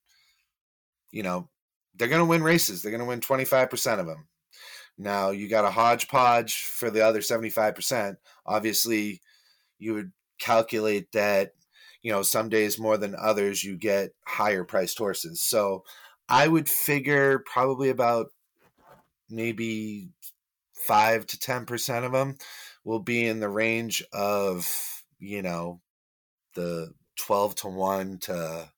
[1.10, 1.48] you know,
[1.94, 2.82] they're going to win races.
[2.82, 4.28] They're going to win 25% of them.
[4.96, 8.16] Now, you got a hodgepodge for the other 75%.
[8.46, 9.20] Obviously,
[9.78, 11.52] you would calculate that
[12.02, 15.84] you know some days more than others you get higher priced horses so
[16.28, 18.26] i would figure probably about
[19.32, 20.10] maybe
[20.74, 22.36] 5 to 10% of them
[22.84, 24.68] will be in the range of
[25.18, 25.80] you know
[26.54, 28.68] the 12 to 1 to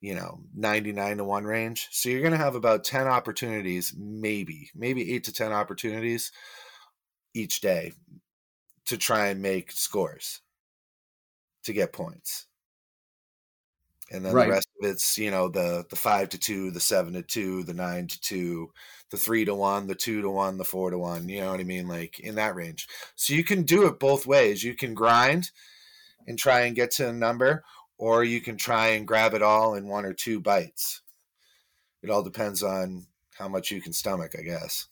[0.00, 4.70] you know 99 to 1 range so you're going to have about 10 opportunities maybe
[4.74, 6.32] maybe 8 to 10 opportunities
[7.34, 7.92] each day
[8.86, 10.40] to try and make scores
[11.64, 12.46] to get points.
[14.10, 14.46] And then right.
[14.46, 17.62] the rest of it's, you know, the the five to two, the seven to two,
[17.62, 18.72] the nine to two,
[19.10, 21.60] the three to one, the two to one, the four to one, you know what
[21.60, 21.86] I mean?
[21.86, 22.88] Like in that range.
[23.14, 24.64] So you can do it both ways.
[24.64, 25.50] You can grind
[26.26, 27.64] and try and get to a number,
[27.98, 31.02] or you can try and grab it all in one or two bites.
[32.02, 33.06] It all depends on
[33.38, 34.86] how much you can stomach, I guess.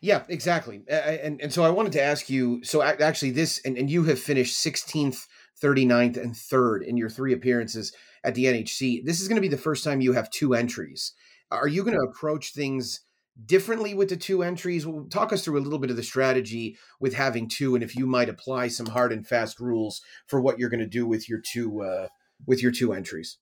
[0.00, 0.82] Yeah, exactly.
[0.88, 2.62] And and so I wanted to ask you.
[2.64, 5.26] So actually, this and, and you have finished 16th,
[5.62, 7.92] 39th, and third in your three appearances
[8.24, 9.04] at the NHC.
[9.04, 11.12] This is going to be the first time you have two entries.
[11.50, 13.00] Are you going to approach things
[13.44, 14.86] differently with the two entries?
[15.10, 18.06] Talk us through a little bit of the strategy with having two, and if you
[18.06, 21.40] might apply some hard and fast rules for what you're going to do with your
[21.40, 22.08] two uh,
[22.46, 23.38] with your two entries.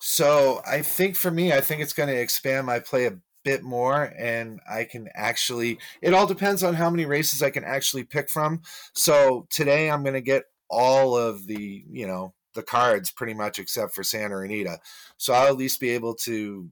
[0.00, 3.62] So I think for me, I think it's going to expand my play a bit
[3.62, 8.02] more and I can actually it all depends on how many races I can actually
[8.02, 8.60] pick from.
[8.92, 13.58] So today I'm going to get all of the, you know, the cards pretty much
[13.58, 14.78] except for Santa Anita.
[15.18, 16.70] So I'll at least be able to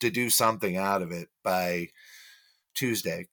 [0.00, 1.88] to do something out of it by
[2.74, 3.26] Tuesday.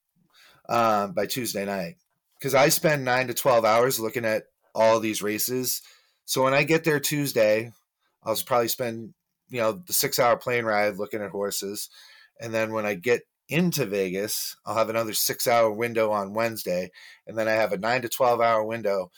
[0.68, 1.96] Um, by Tuesday night.
[2.38, 5.80] because I spend nine to 12 hours looking at all these races.
[6.24, 7.70] So when I get there Tuesday,
[8.24, 9.14] I'll probably spend,
[9.48, 11.88] you know, the six hour plane ride looking at horses.
[12.40, 16.90] And then when I get into Vegas, I'll have another six hour window on Wednesday.
[17.28, 19.12] And then I have a nine to 12 hour window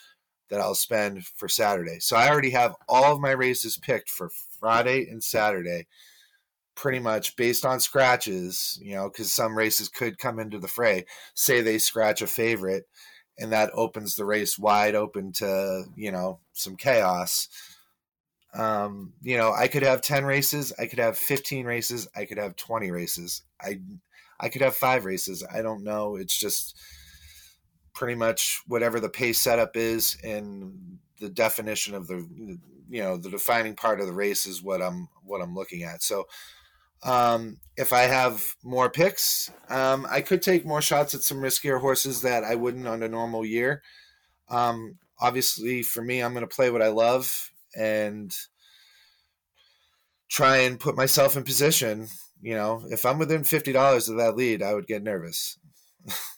[0.51, 1.99] that I'll spend for Saturday.
[2.01, 4.31] So I already have all of my races picked for
[4.61, 5.87] Friday and Saturday,
[6.75, 11.05] pretty much based on scratches, you know, because some races could come into the fray.
[11.35, 12.85] Say they scratch a favorite,
[13.39, 17.49] and that opens the race wide open to, you know, some chaos.
[18.55, 22.39] Um, you know, I could have 10 races, I could have 15 races, I could
[22.39, 23.43] have 20 races.
[23.61, 23.81] I
[24.41, 25.45] I could have 5 races.
[25.53, 26.15] I don't know.
[26.17, 26.79] It's just
[27.99, 32.25] pretty much whatever the pace setup is and the definition of the
[32.89, 36.01] you know the defining part of the race is what I'm what I'm looking at.
[36.01, 36.29] So
[37.03, 41.81] um, if I have more picks, um, I could take more shots at some riskier
[41.81, 43.83] horses that I wouldn't on a normal year.
[44.49, 48.33] Um, obviously, for me, I'm going to play what I love and
[50.29, 52.07] try and put myself in position.
[52.41, 55.59] You know, if I'm within fifty dollars of that lead, I would get nervous.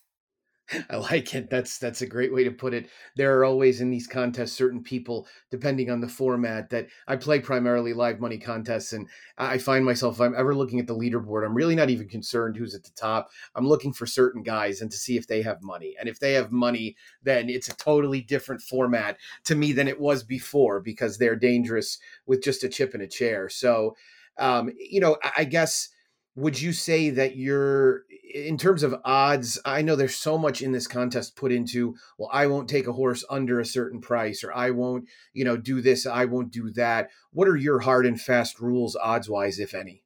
[0.91, 1.51] I like it.
[1.51, 2.89] That's that's a great way to put it.
[3.17, 7.41] There are always in these contests certain people, depending on the format, that I play
[7.41, 11.45] primarily live money contests, and I find myself if I'm ever looking at the leaderboard,
[11.45, 13.31] I'm really not even concerned who's at the top.
[13.55, 16.35] I'm looking for certain guys and to see if they have money, and if they
[16.35, 21.19] have money, then it's a totally different format to me than it was before because
[21.19, 23.49] they're dangerous with just a chip and a chair.
[23.49, 23.97] So,
[24.39, 25.89] um, you know, I, I guess
[26.37, 30.73] would you say that you're in terms of odds i know there's so much in
[30.73, 34.53] this contest put into well i won't take a horse under a certain price or
[34.53, 37.11] i won't you know do this i won't do that.
[37.33, 40.03] What are your hard and fast rules odds wise if any?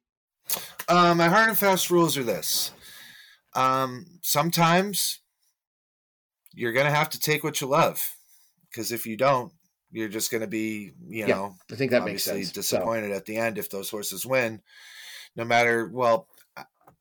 [0.87, 2.71] Um, my hard and fast rules are this.
[3.53, 5.19] Um, sometimes
[6.53, 8.15] you're gonna have to take what you love
[8.69, 9.51] because if you don't
[9.91, 13.15] you're just gonna be you know i think that makes sense disappointed so.
[13.15, 14.61] at the end if those horses win.
[15.35, 16.27] No matter well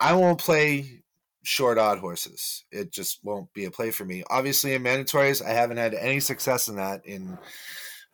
[0.01, 1.04] i won't play
[1.45, 2.65] short odd horses.
[2.73, 4.25] It just won't be a play for me.
[4.31, 7.39] Obviously in mandatories i haven't had any success in that in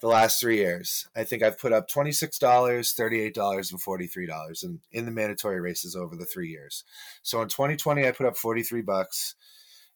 [0.01, 1.07] the last three years.
[1.17, 6.17] I think i've put up $26 $38 and $43 in, in the mandatory races over
[6.17, 6.85] the three years.
[7.23, 9.35] So in 2020 i put up 43 bucks.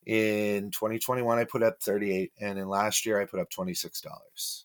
[0.07, 4.65] In 2021 i put up 38 and in last year i put up $26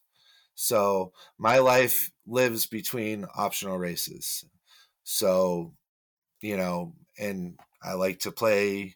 [0.61, 4.43] so my life lives between optional races.
[5.05, 5.71] So,
[6.41, 8.95] you know, and I like to play,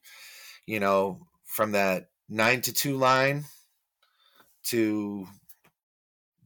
[0.66, 3.46] you know, from that nine to two line
[4.66, 5.28] to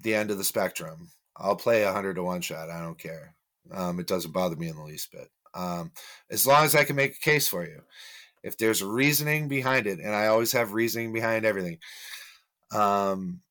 [0.02, 1.10] the end of the spectrum.
[1.36, 2.70] I'll play a hundred to one shot.
[2.70, 3.36] I don't care.
[3.72, 5.30] Um, it doesn't bother me in the least bit.
[5.54, 5.91] Um,
[6.30, 7.82] as long as I can make a case for you.
[8.44, 11.80] If there's reasoning behind it, and I always have reasoning behind everything.
[12.72, 13.41] Um,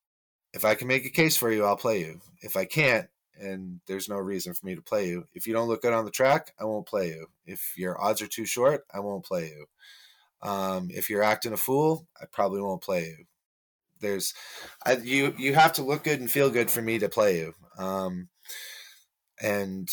[0.55, 2.20] if I can make a case for you, I'll play you.
[2.40, 3.09] If I can't,
[3.40, 5.26] and there's no reason for me to play you.
[5.34, 7.26] If you don't look good on the track, I won't play you.
[7.44, 9.66] If your odds are too short, I won't play you.
[10.42, 13.24] Um, if you're acting a fool, I probably won't play you.
[14.00, 14.34] There's,
[14.84, 17.54] I, you you have to look good and feel good for me to play you.
[17.78, 18.28] Um,
[19.40, 19.88] and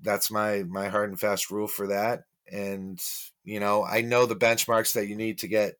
[0.00, 2.22] that's my my hard and fast rule for that.
[2.50, 3.00] And
[3.44, 5.74] you know, I know the benchmarks that you need to get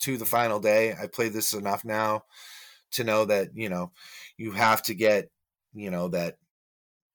[0.00, 0.92] to the final day.
[0.92, 2.24] I played this enough now
[2.92, 3.92] to know that you know
[4.36, 5.30] you have to get
[5.74, 6.36] you know that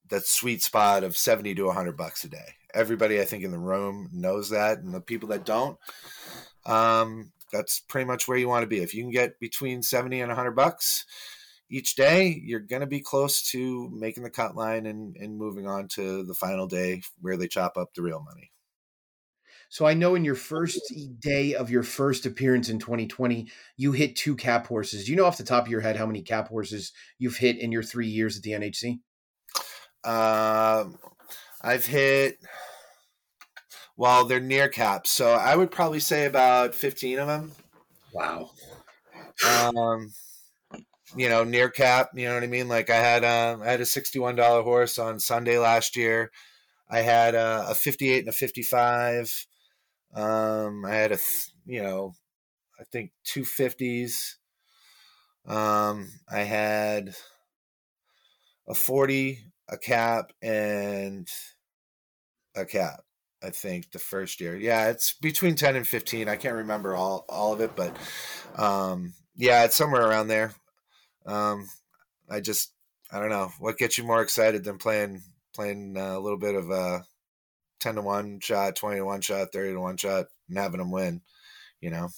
[0.09, 2.55] that sweet spot of 70 to 100 bucks a day.
[2.73, 5.77] Everybody i think in the room knows that and the people that don't
[6.65, 8.79] um, that's pretty much where you want to be.
[8.79, 11.05] If you can get between 70 and 100 bucks
[11.69, 15.67] each day you're going to be close to making the cut line and, and moving
[15.67, 18.51] on to the final day where they chop up the real money
[19.69, 20.79] so I know in your first
[21.19, 25.05] day of your first appearance in 2020, you hit two cap horses.
[25.05, 27.57] Do you know off the top of your head how many cap horses you've hit
[27.57, 28.99] in your three years at the NHC?
[30.03, 30.97] Um,
[31.61, 32.37] I've hit.
[33.97, 37.51] Well, they're near caps, so I would probably say about 15 of them.
[38.13, 38.51] Wow.
[39.45, 40.11] Um,
[41.15, 42.11] you know, near cap.
[42.13, 42.67] You know what I mean?
[42.67, 46.31] Like I had a, I had a $61 horse on Sunday last year.
[46.89, 49.47] I had a, a 58 and a 55.
[50.13, 51.17] Um, I had a,
[51.65, 52.13] you know,
[52.79, 54.37] I think two fifties.
[55.45, 57.15] Um, I had
[58.67, 59.39] a forty,
[59.69, 61.27] a cap, and
[62.55, 63.01] a cap.
[63.43, 64.55] I think the first year.
[64.55, 66.27] Yeah, it's between ten and fifteen.
[66.27, 67.95] I can't remember all all of it, but
[68.55, 70.53] um, yeah, it's somewhere around there.
[71.25, 71.67] Um,
[72.29, 72.73] I just
[73.11, 75.21] I don't know what gets you more excited than playing
[75.53, 76.99] playing uh, a little bit of uh
[77.79, 80.91] 10 to 1 shot, 20 to 1 shot, 30 to 1 shot, and having them
[80.91, 81.21] win,
[81.81, 82.09] you know?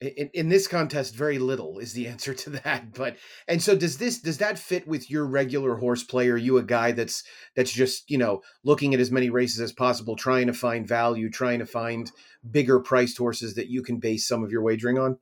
[0.00, 2.94] In, in this contest, very little is the answer to that.
[2.94, 3.16] But
[3.48, 6.28] and so does this does that fit with your regular horse play?
[6.28, 7.24] Are you a guy that's
[7.56, 11.28] that's just you know looking at as many races as possible, trying to find value,
[11.30, 12.12] trying to find
[12.48, 15.18] bigger priced horses that you can base some of your wagering on?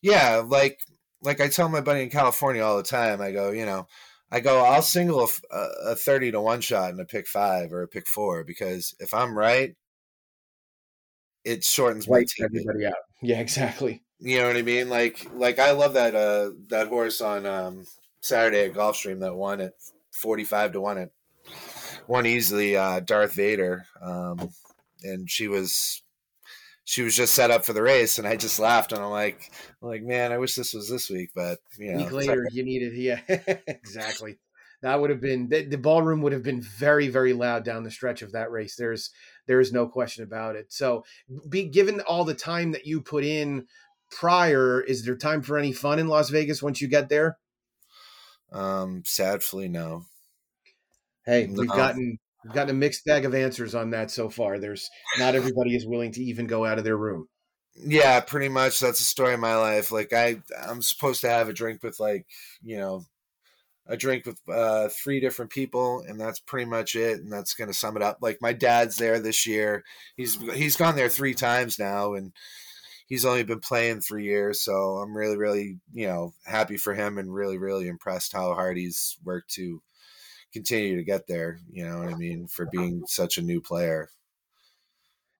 [0.00, 0.80] Yeah, like
[1.22, 3.20] like I tell my buddy in California all the time.
[3.20, 3.86] I go, you know,
[4.32, 5.56] I go, I'll single a,
[5.90, 9.12] a thirty to one shot in a pick five or a pick four because if
[9.12, 9.76] I'm right,
[11.44, 12.94] it shortens my everybody out.
[13.24, 14.02] Yeah, exactly.
[14.18, 14.88] You know what I mean?
[14.88, 17.86] Like like I love that uh that horse on um
[18.20, 19.74] Saturday at Gulfstream that won at
[20.10, 21.12] forty five to one it
[22.08, 23.84] won easily uh Darth Vader.
[24.00, 24.50] Um
[25.04, 26.02] and she was
[26.84, 29.52] she was just set up for the race and I just laughed and I'm like
[29.82, 32.64] I'm like, man, I wish this was this week, but you know week later you
[32.64, 33.20] needed yeah,
[33.66, 34.38] exactly.
[34.82, 37.90] That would have been the, the ballroom would have been very, very loud down the
[37.90, 38.74] stretch of that race.
[38.74, 39.10] There's
[39.46, 40.72] there is no question about it.
[40.72, 41.04] So,
[41.48, 43.66] be given all the time that you put in
[44.10, 47.38] prior, is there time for any fun in Las Vegas once you get there?
[48.50, 50.04] Um, sadly, no.
[51.24, 51.60] Hey, no.
[51.60, 54.58] we've gotten we've gotten a mixed bag of answers on that so far.
[54.58, 57.28] There's not everybody is willing to even go out of their room.
[57.74, 58.80] Yeah, pretty much.
[58.80, 59.90] That's the story of my life.
[59.90, 62.26] Like I, I'm supposed to have a drink with like
[62.62, 63.04] you know
[63.86, 67.18] a drink with uh, three different people, and that's pretty much it.
[67.20, 68.18] And that's going to sum it up.
[68.20, 69.84] Like my dad's there this year.
[70.16, 72.32] He's he's gone there three times now, and
[73.06, 74.60] he's only been playing three years.
[74.60, 78.76] So I'm really, really, you know, happy for him, and really, really impressed how hard
[78.76, 79.82] he's worked to
[80.52, 81.58] continue to get there.
[81.70, 82.46] You know what I mean?
[82.46, 84.08] For being such a new player.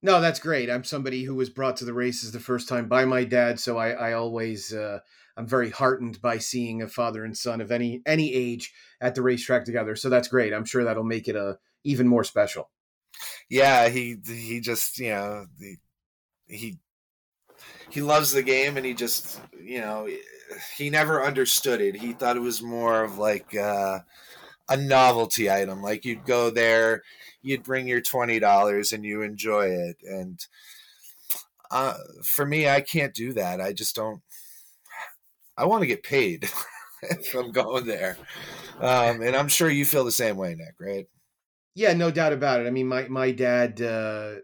[0.02, 0.68] No, that's great.
[0.68, 3.78] I'm somebody who was brought to the races the first time by my dad, so
[3.78, 4.98] I, I always uh,
[5.36, 9.22] I'm very heartened by seeing a father and son of any any age at the
[9.22, 9.94] racetrack together.
[9.94, 10.52] So that's great.
[10.52, 12.70] I'm sure that'll make it a even more special.
[13.48, 15.76] Yeah, he he just you know the,
[16.47, 16.78] he
[17.89, 20.09] he loves the game and he just you know
[20.76, 21.97] he never understood it.
[21.97, 24.01] He thought it was more of like uh,
[24.72, 25.82] a novelty item.
[25.82, 27.02] Like you'd go there,
[27.42, 29.96] you'd bring your twenty dollars and you enjoy it.
[30.02, 30.44] And
[31.70, 31.94] uh,
[32.24, 33.60] for me, I can't do that.
[33.60, 34.22] I just don't.
[35.56, 36.50] I want to get paid
[37.02, 38.16] if I'm going there.
[38.80, 41.06] Um, and I'm sure you feel the same way, Nick, right?
[41.74, 42.66] Yeah, no doubt about it.
[42.66, 44.34] I mean, my my dad uh,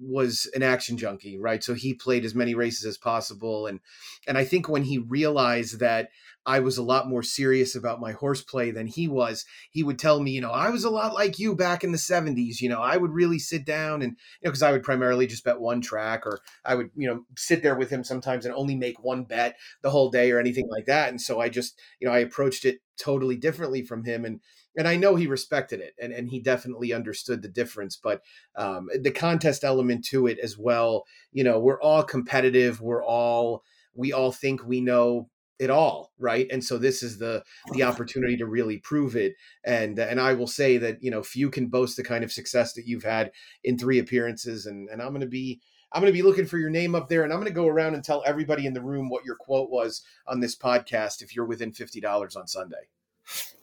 [0.00, 1.62] was an action junkie, right?
[1.62, 3.80] So he played as many races as possible, and
[4.26, 6.10] and I think when he realized that
[6.46, 9.44] I was a lot more serious about my horseplay than he was.
[9.70, 11.98] He would tell me, you know, I was a lot like you back in the
[11.98, 12.60] 70s.
[12.60, 15.44] You know, I would really sit down and, you know, because I would primarily just
[15.44, 18.76] bet one track or I would, you know, sit there with him sometimes and only
[18.76, 21.08] make one bet the whole day or anything like that.
[21.08, 24.24] And so I just, you know, I approached it totally differently from him.
[24.24, 24.40] And,
[24.76, 28.22] and I know he respected it and, and he definitely understood the difference, but
[28.54, 32.80] um, the contest element to it as well, you know, we're all competitive.
[32.80, 33.64] We're all,
[33.94, 35.28] we all think we know
[35.58, 36.46] it all right?
[36.50, 37.42] And so this is the
[37.72, 39.34] the opportunity to really prove it
[39.64, 42.72] and and i will say that you know few can boast the kind of success
[42.72, 43.30] that you've had
[43.64, 45.60] in three appearances and and i'm going to be
[45.92, 47.66] i'm going to be looking for your name up there and i'm going to go
[47.66, 51.34] around and tell everybody in the room what your quote was on this podcast if
[51.34, 52.88] you're within $50 on sunday.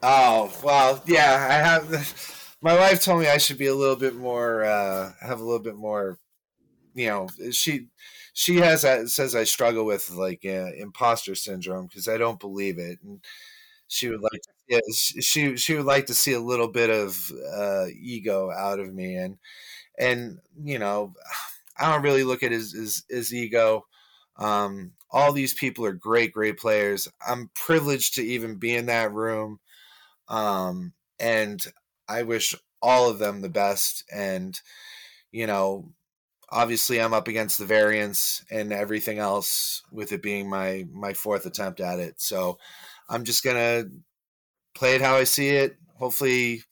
[0.02, 4.16] Oh well yeah i have my wife told me i should be a little bit
[4.16, 6.20] more uh have a little bit more
[6.94, 7.88] you know she
[8.34, 12.80] she has a, says I struggle with like uh, imposter syndrome because I don't believe
[12.80, 13.22] it, and
[13.88, 14.80] she would like yeah,
[15.22, 19.16] she she would like to see a little bit of uh, ego out of me,
[19.16, 19.38] and
[20.00, 21.14] and you know
[21.80, 23.86] I don't really look at his his, his ego.
[24.38, 27.08] Um, all these people are great, great players.
[27.28, 29.60] I'm privileged to even be in that room,
[30.30, 31.62] um, and
[32.10, 34.04] I wish all of them the best.
[34.14, 34.60] And
[35.32, 35.92] you know,
[36.54, 41.46] obviously I'm up against the variance and everything else with it being my my fourth
[41.46, 42.22] attempt at it.
[42.22, 42.60] So
[43.10, 43.86] I'm just gonna
[44.76, 45.78] play it how I see it.
[45.98, 46.64] Hopefully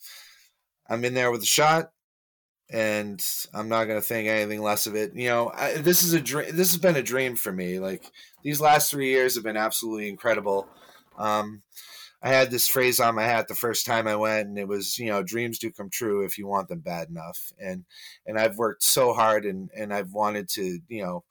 [0.88, 1.92] I'm in there with a shot
[2.72, 5.16] and I'm not gonna think anything less of it.
[5.16, 6.56] You know, I, this is a dream.
[6.56, 7.80] This has been a dream for me.
[7.80, 8.04] Like
[8.44, 10.70] these last three years have been absolutely incredible.
[11.18, 11.64] Um,
[12.24, 14.98] I had this phrase on my hat the first time I went, and it was,
[15.00, 17.52] you know, dreams do come true if you want them bad enough.
[17.60, 17.86] And
[18.26, 21.24] and I've worked so hard, and and I've wanted to, you know,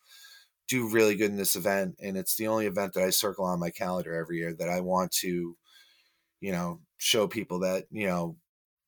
[0.69, 3.61] do really good in this event, and it's the only event that I circle on
[3.61, 5.57] my calendar every year that I want to,
[6.41, 8.37] you know, show people that you know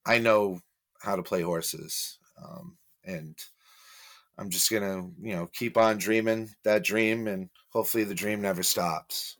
[0.06, 0.60] I know
[1.02, 3.38] how to play horses, um, and
[4.38, 8.62] I'm just gonna, you know, keep on dreaming that dream, and hopefully the dream never
[8.62, 9.38] stops.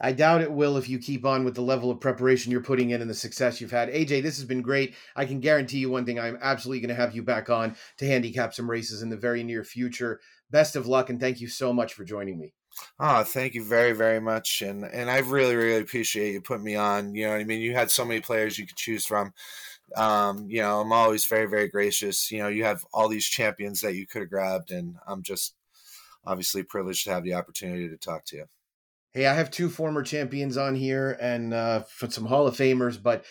[0.00, 2.90] I doubt it will if you keep on with the level of preparation you're putting
[2.90, 3.88] in and the success you've had.
[3.88, 4.94] AJ, this has been great.
[5.14, 8.06] I can guarantee you one thing I'm absolutely going to have you back on to
[8.06, 10.20] handicap some races in the very near future.
[10.50, 12.52] Best of luck and thank you so much for joining me.
[13.00, 16.76] Oh, thank you very, very much, and and I really, really appreciate you putting me
[16.76, 17.14] on.
[17.14, 17.62] You know I mean?
[17.62, 19.32] You had so many players you could choose from.
[19.96, 22.30] Um, you know, I'm always very, very gracious.
[22.30, 25.54] You know, you have all these champions that you could have grabbed, and I'm just
[26.24, 28.44] obviously privileged to have the opportunity to talk to you.
[29.16, 33.02] Hey, I have two former champions on here and uh, for some Hall of Famers,
[33.02, 33.24] but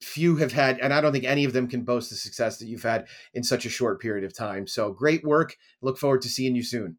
[0.00, 2.66] few have had, and I don't think any of them can boast the success that
[2.66, 4.68] you've had in such a short period of time.
[4.68, 5.56] So great work.
[5.80, 6.96] Look forward to seeing you soon.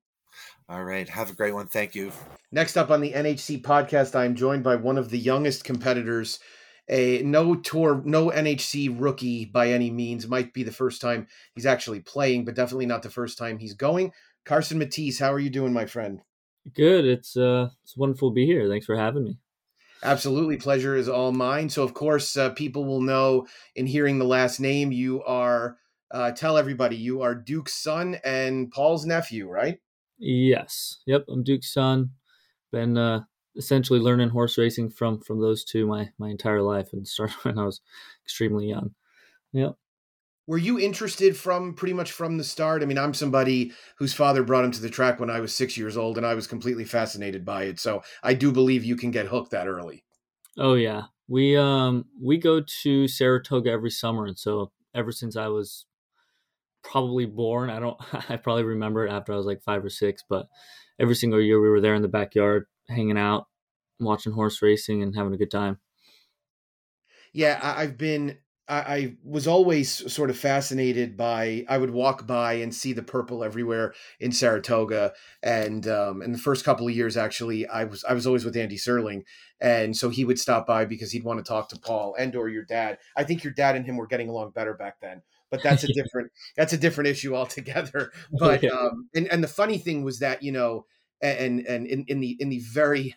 [0.68, 1.08] All right.
[1.08, 1.68] Have a great one.
[1.68, 2.12] Thank you.
[2.52, 6.40] Next up on the NHC podcast, I am joined by one of the youngest competitors,
[6.90, 10.28] a no tour, no NHC rookie by any means.
[10.28, 13.74] Might be the first time he's actually playing, but definitely not the first time he's
[13.74, 14.12] going.
[14.44, 16.20] Carson Matties, how are you doing, my friend?
[16.74, 17.06] Good.
[17.06, 18.68] It's uh, it's wonderful to be here.
[18.70, 19.38] Thanks for having me.
[20.02, 21.70] Absolutely, pleasure is all mine.
[21.70, 25.78] So, of course, uh, people will know in hearing the last name, you are.
[26.12, 29.80] Uh, tell everybody you are Duke's son and Paul's nephew, right?
[30.20, 31.00] Yes.
[31.08, 31.26] Yep.
[31.28, 32.12] I'm Duke's son.
[32.72, 33.22] Been uh,
[33.56, 37.58] essentially learning horse racing from from those two my my entire life, and started when
[37.58, 37.82] I was
[38.26, 38.94] extremely young.
[39.54, 39.76] Yep
[40.48, 42.84] were you interested from pretty much from the start?
[42.84, 45.78] I mean, I'm somebody whose father brought him to the track when I was six
[45.78, 47.80] years old, and I was completely fascinated by it.
[47.80, 50.04] So I do believe you can get hooked that early.
[50.58, 55.48] Oh yeah, we um we go to Saratoga every summer, and so ever since I
[55.48, 55.86] was
[56.84, 57.98] probably born, I don't
[58.30, 60.48] I probably remember it after I was like five or six, but
[61.00, 63.48] every single year we were there in the backyard hanging out,
[64.00, 65.80] watching horse racing, and having a good time.
[67.32, 68.38] Yeah, I've been
[68.68, 71.66] I, I, was always sort of fascinated by.
[71.68, 76.38] I would walk by and see the purple everywhere in Saratoga, and um, in the
[76.38, 79.24] first couple of years, actually, I was I was always with Andy Serling,
[79.60, 82.48] and so he would stop by because he'd want to talk to Paul and or
[82.48, 83.00] your dad.
[83.18, 85.88] I think your dad and him were getting along better back then, but that's a
[85.94, 88.12] different that's a different issue altogether.
[88.32, 90.86] But um, and and the funny thing was that you know,
[91.22, 93.16] and and in, in the in the very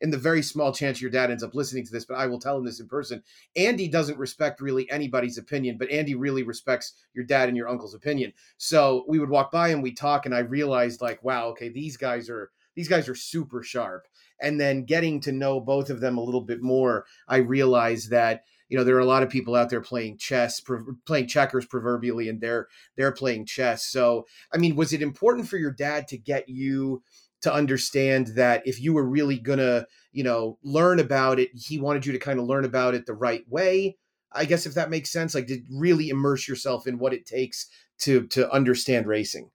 [0.00, 2.38] in the very small chance your dad ends up listening to this, but I will
[2.38, 3.22] tell him this in person.
[3.56, 7.94] Andy doesn't respect really anybody's opinion, but Andy really respects your dad and your uncle's
[7.94, 8.32] opinion.
[8.56, 11.96] So we would walk by and we talk, and I realized like, wow, okay, these
[11.96, 14.06] guys are these guys are super sharp.
[14.38, 18.44] And then getting to know both of them a little bit more, I realized that
[18.68, 20.60] you know there are a lot of people out there playing chess
[21.04, 25.56] playing checkers proverbially and they're they're playing chess so i mean was it important for
[25.56, 27.02] your dad to get you
[27.46, 32.04] to understand that if you were really gonna, you know, learn about it, he wanted
[32.04, 33.96] you to kind of learn about it the right way.
[34.32, 37.68] I guess if that makes sense, like to really immerse yourself in what it takes
[38.00, 39.50] to to understand racing.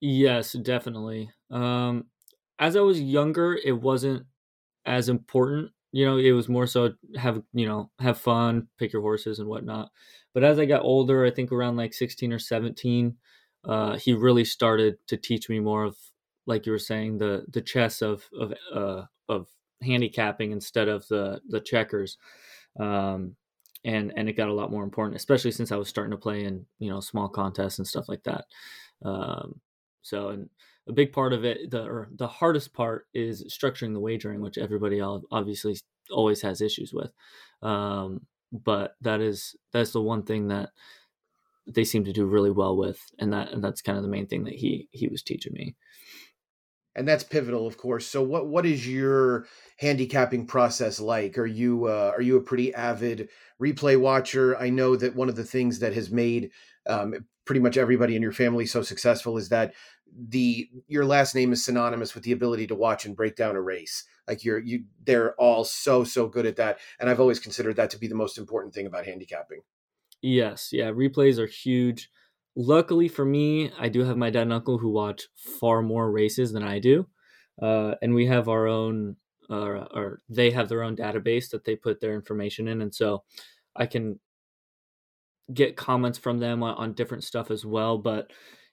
[0.00, 1.30] Yes, definitely.
[1.50, 2.06] Um,
[2.58, 4.26] as I was younger, it wasn't
[4.84, 5.70] as important.
[5.92, 9.48] You know, it was more so have you know have fun, pick your horses and
[9.48, 9.90] whatnot.
[10.34, 13.18] But as I got older, I think around like sixteen or seventeen,
[13.64, 15.96] uh, he really started to teach me more of
[16.46, 19.48] like you were saying, the the chess of of uh, of
[19.82, 22.18] handicapping instead of the the checkers,
[22.78, 23.36] um,
[23.84, 26.44] and and it got a lot more important, especially since I was starting to play
[26.44, 28.46] in you know small contests and stuff like that.
[29.04, 29.60] Um,
[30.02, 30.50] so and
[30.88, 34.58] a big part of it, the or the hardest part is structuring the wagering, which
[34.58, 35.76] everybody obviously
[36.10, 37.12] always has issues with.
[37.62, 40.70] Um, but that is that's the one thing that
[41.66, 44.26] they seem to do really well with, and that and that's kind of the main
[44.26, 45.76] thing that he he was teaching me
[46.94, 48.06] and that's pivotal, of course.
[48.06, 49.46] So, what what is your
[49.78, 51.38] handicapping process like?
[51.38, 53.28] Are you uh, are you a pretty avid
[53.60, 54.56] replay watcher?
[54.58, 56.50] I know that one of the things that has made
[56.86, 57.14] um,
[57.44, 59.74] pretty much everybody in your family so successful is that
[60.14, 63.62] the your last name is synonymous with the ability to watch and break down a
[63.62, 64.04] race.
[64.28, 67.90] Like you're you, they're all so so good at that, and I've always considered that
[67.90, 69.62] to be the most important thing about handicapping.
[70.20, 72.10] Yes, yeah, replays are huge.
[72.54, 75.28] Luckily for me, I do have my dad and uncle who watch
[75.60, 77.06] far more races than I do,
[77.60, 79.16] uh, and we have our own,
[79.48, 83.24] uh, or they have their own database that they put their information in, and so
[83.74, 84.20] I can
[85.52, 87.98] get comments from them on, on different stuff as well.
[87.98, 88.30] But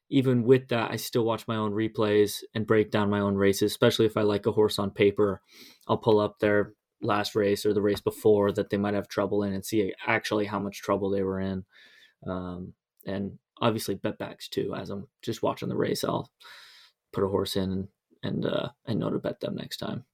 [0.10, 3.72] even with that, I still watch my own replays and break down my own races,
[3.72, 5.41] especially if I like a horse on paper.
[5.88, 9.43] I'll pull up their last race or the race before that they might have trouble
[9.43, 11.64] in and see actually how much trouble they were in.
[12.27, 12.73] Um,
[13.06, 14.76] and obviously bet backs too.
[14.76, 16.30] As I'm just watching the race, I'll
[17.14, 17.88] put a horse in
[18.23, 20.06] and uh, and know to bet them next time.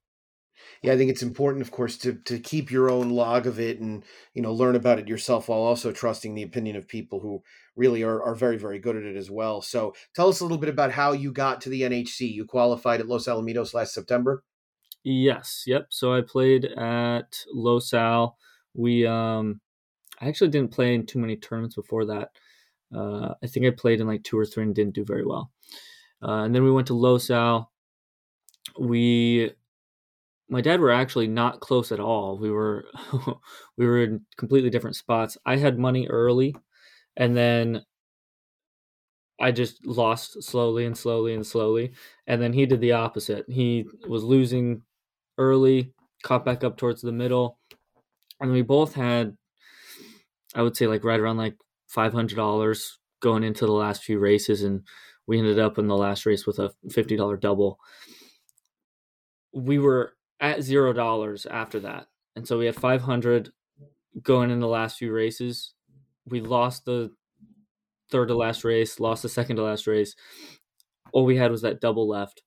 [0.82, 3.80] Yeah, I think it's important, of course, to to keep your own log of it
[3.80, 4.04] and
[4.34, 7.42] you know learn about it yourself while also trusting the opinion of people who
[7.76, 9.62] really are are very very good at it as well.
[9.62, 12.32] So tell us a little bit about how you got to the NHC.
[12.32, 14.44] You qualified at Los Alamitos last September.
[15.04, 15.64] Yes.
[15.68, 15.88] Yep.
[15.90, 18.38] So I played at Los Al.
[18.74, 19.62] We um,
[20.20, 22.30] I actually didn't play in too many tournaments before that.
[22.94, 25.52] Uh, I think I played in like two or three and didn't do very well.
[26.22, 27.72] Uh, and then we went to Los Al.
[28.80, 29.52] we
[30.48, 32.38] my dad were actually not close at all.
[32.38, 32.86] We were
[33.78, 35.38] we were in completely different spots.
[35.46, 36.56] I had money early
[37.18, 37.84] and then
[39.40, 41.94] I just lost slowly and slowly and slowly.
[42.28, 43.46] And then he did the opposite.
[43.50, 44.84] He was losing
[45.38, 45.92] early,
[46.24, 47.60] caught back up towards the middle.
[48.40, 49.36] And we both had
[50.54, 51.58] I would say like right around like
[51.96, 54.84] five hundred dollars going into the last few races and
[55.26, 57.80] we ended up in the last race with a fifty dollar double.
[59.54, 62.08] We were at zero dollars after that.
[62.36, 63.52] And so we had 500
[64.22, 65.74] going in the last few races.
[66.26, 67.12] We lost the
[68.12, 70.16] third to last race, lost the second to last race.
[71.14, 72.44] All we had was that double left.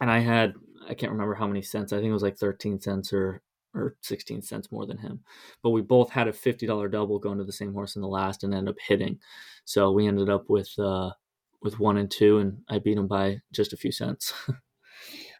[0.00, 0.54] And I had,
[0.88, 1.92] I can't remember how many cents.
[1.92, 3.42] I think it was like 13 cents or,
[3.76, 5.20] or 16 cents more than him.
[5.62, 8.42] But we both had a $50 double going to the same horse in the last
[8.42, 9.18] and ended up hitting.
[9.64, 11.10] So we ended up with, uh,
[11.62, 14.32] with one and two, and I beat him by just a few cents.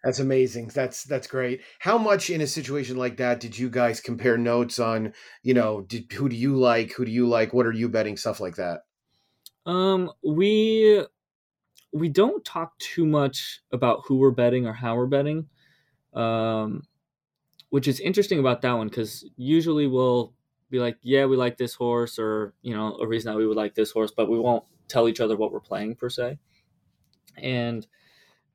[0.04, 0.68] That's amazing.
[0.68, 1.62] That's that's great.
[1.80, 5.14] How much in a situation like that did you guys compare notes on?
[5.42, 6.92] You know, did, who do you like?
[6.92, 7.52] Who do you like?
[7.52, 8.16] What are you betting?
[8.16, 8.82] Stuff like that.
[9.64, 11.04] Um, we
[11.92, 15.48] we don't talk too much about who we're betting or how we're betting,
[16.14, 16.82] um,
[17.77, 20.32] which is interesting about that one because usually we'll
[20.70, 23.59] be like, yeah, we like this horse, or you know, a reason that we would
[23.59, 26.39] like this horse, but we won't tell each other what we're playing per se.
[27.36, 27.86] And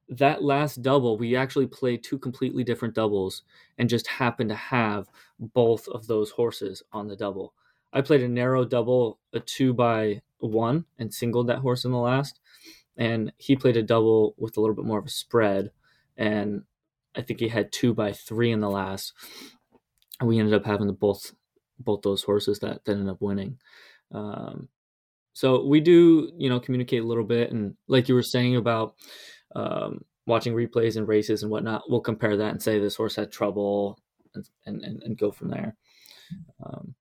[0.09, 3.43] that last double, we actually played two completely different doubles
[3.77, 5.07] and just happened to have
[5.37, 7.53] both of those horses on the double.
[7.93, 11.99] I played a narrow double, a two by one, and singled that horse in the
[11.99, 12.39] last.
[12.97, 15.69] And he played a double with a little bit more of a spread.
[16.17, 16.63] And
[17.15, 19.13] I think he had two by three in the last.
[20.19, 21.33] And we ended up having the both
[21.79, 23.57] both those horses that, that ended up winning.
[24.11, 24.69] Um,
[25.33, 27.51] so we do, you know, communicate a little bit.
[27.51, 28.95] And like you were saying about
[29.55, 33.31] um, watching replays and races and whatnot, we'll compare that and say this horse had
[33.31, 33.99] trouble
[34.35, 35.75] and and, and go from there.
[36.63, 36.95] Um,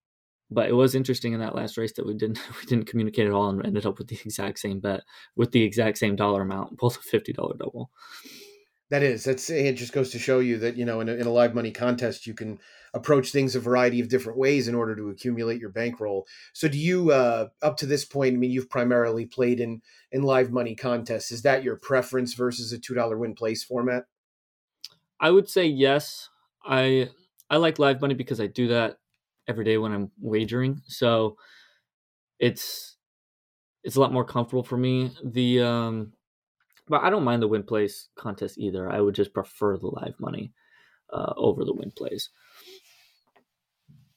[0.51, 3.33] but it was interesting in that last race that we didn't we didn't communicate at
[3.33, 5.03] all and ended up with the exact same bet
[5.37, 7.91] with the exact same dollar amount, both a fifty dollar double.
[8.91, 9.75] That is, that's it.
[9.75, 12.27] Just goes to show you that you know in a, in a live money contest
[12.27, 12.59] you can
[12.93, 16.27] approach things a variety of different ways in order to accumulate your bankroll.
[16.53, 18.35] So, do you uh, up to this point?
[18.35, 21.31] I mean, you've primarily played in in live money contests.
[21.31, 24.07] Is that your preference versus a two dollar win place format?
[25.21, 26.29] I would say yes.
[26.65, 27.11] I
[27.49, 28.99] I like live money because I do that
[29.47, 30.83] every day when I'm wagering.
[30.89, 31.37] So
[32.41, 32.97] it's
[33.85, 35.13] it's a lot more comfortable for me.
[35.25, 36.13] The um
[36.91, 38.91] but I don't mind the win place contest either.
[38.91, 40.53] I would just prefer the live money
[41.13, 42.31] uh, over the win plays.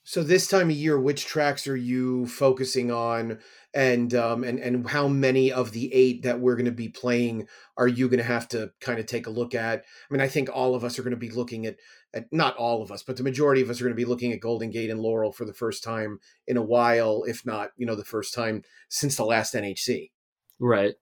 [0.05, 3.39] So this time of year, which tracks are you focusing on,
[3.73, 7.47] and um, and and how many of the eight that we're going to be playing
[7.77, 9.79] are you going to have to kind of take a look at?
[9.79, 11.77] I mean, I think all of us are going to be looking at,
[12.13, 14.33] at not all of us, but the majority of us are going to be looking
[14.33, 17.85] at Golden Gate and Laurel for the first time in a while, if not, you
[17.85, 20.11] know, the first time since the last NHC.
[20.59, 20.95] Right.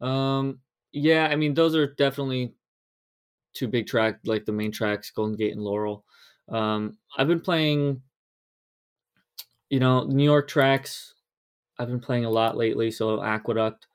[0.00, 0.60] Um,
[0.92, 2.54] yeah, I mean, those are definitely
[3.52, 6.04] two big track, like the main tracks, Golden Gate and Laurel.
[6.48, 8.02] Um, I've been playing,
[9.68, 11.14] you know, New York tracks.
[11.78, 12.90] I've been playing a lot lately.
[12.90, 13.86] So Aqueduct,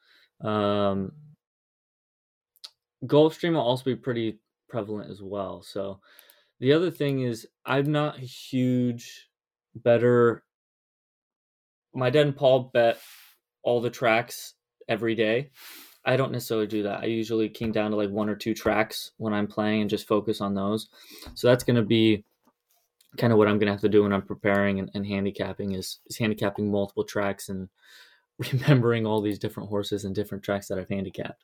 [0.41, 1.11] um,
[3.05, 4.39] Gulfstream will also be pretty
[4.69, 5.61] prevalent as well.
[5.61, 5.99] So
[6.59, 9.29] the other thing is, I'm not a huge
[9.75, 10.43] better.
[11.93, 12.99] My dad and Paul bet
[13.63, 14.53] all the tracks
[14.87, 15.51] every day.
[16.05, 17.01] I don't necessarily do that.
[17.01, 20.07] I usually came down to like one or two tracks when I'm playing and just
[20.07, 20.89] focus on those.
[21.33, 22.23] So that's going to be
[23.17, 25.71] kind of what I'm going to have to do when I'm preparing and, and handicapping
[25.71, 27.69] is, is, handicapping multiple tracks and
[28.51, 31.43] remembering all these different horses and different tracks that I've handicapped.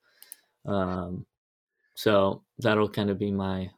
[0.66, 1.26] Um,
[1.96, 3.72] so that'll kind of be my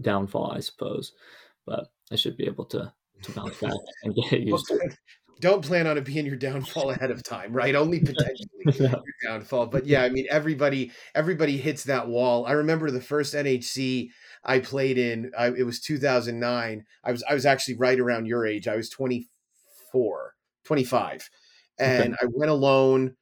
[0.00, 1.12] downfall, I suppose.
[1.66, 2.92] But I should be able to
[3.22, 3.72] to bounce back
[4.02, 4.96] and get used to it
[5.40, 7.74] don't plan on it being your downfall ahead of time, right?
[7.74, 8.48] Only potentially
[8.78, 9.66] your downfall.
[9.66, 12.46] But yeah, I mean, everybody everybody hits that wall.
[12.46, 14.10] I remember the first NHC
[14.44, 15.32] I played in.
[15.36, 16.84] I, it was 2009.
[17.02, 18.68] I was I was actually right around your age.
[18.68, 20.34] I was 24,
[20.64, 21.30] 25,
[21.78, 22.16] and okay.
[22.22, 23.16] I went alone.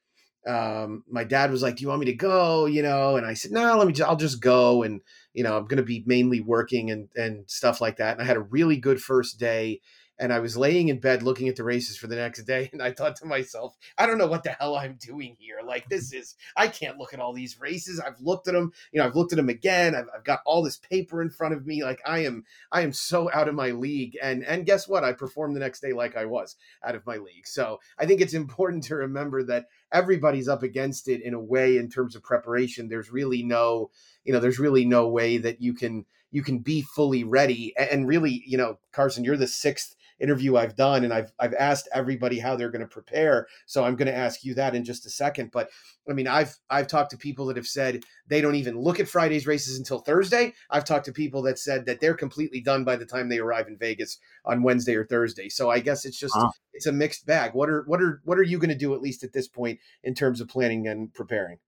[0.46, 3.34] Um, my dad was like, "Do you want me to go?" You know, and I
[3.34, 3.92] said, "No, let me.
[3.92, 5.00] Just, I'll just go." And
[5.32, 8.14] you know, I'm going to be mainly working and and stuff like that.
[8.14, 9.80] And I had a really good first day
[10.22, 12.80] and I was laying in bed looking at the races for the next day, and
[12.80, 15.58] I thought to myself, I don't know what the hell I'm doing here.
[15.66, 17.98] Like this is, I can't look at all these races.
[17.98, 19.96] I've looked at them, you know, I've looked at them again.
[19.96, 21.82] I've, I've got all this paper in front of me.
[21.82, 24.16] Like I am, I am so out of my league.
[24.22, 25.02] And and guess what?
[25.02, 26.54] I performed the next day like I was
[26.84, 27.48] out of my league.
[27.48, 31.78] So I think it's important to remember that everybody's up against it in a way
[31.78, 32.88] in terms of preparation.
[32.88, 33.90] There's really no,
[34.24, 37.74] you know, there's really no way that you can you can be fully ready.
[37.76, 41.88] And really, you know, Carson, you're the sixth interview I've done, and I've I've asked
[41.92, 43.48] everybody how they're going to prepare.
[43.66, 45.50] So I'm going to ask you that in just a second.
[45.50, 45.68] But
[46.08, 49.08] I mean, I've I've talked to people that have said they don't even look at
[49.08, 50.54] Friday's races until Thursday.
[50.70, 53.66] I've talked to people that said that they're completely done by the time they arrive
[53.66, 55.48] in Vegas on Wednesday or Thursday.
[55.48, 56.36] So I guess it's just
[56.72, 57.54] it's a mixed bag.
[57.54, 59.80] What are what are what are you going to do at least at this point
[60.04, 61.58] in terms of planning and preparing?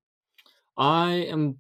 [0.76, 1.58] I am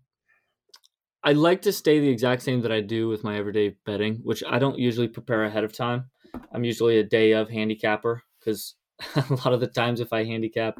[1.24, 4.44] I like to stay the exact same that I do with my everyday betting, which
[4.46, 6.10] I don't usually prepare ahead of time.
[6.52, 8.74] I'm usually a day of handicapper because
[9.16, 10.78] a lot of the times if I handicap,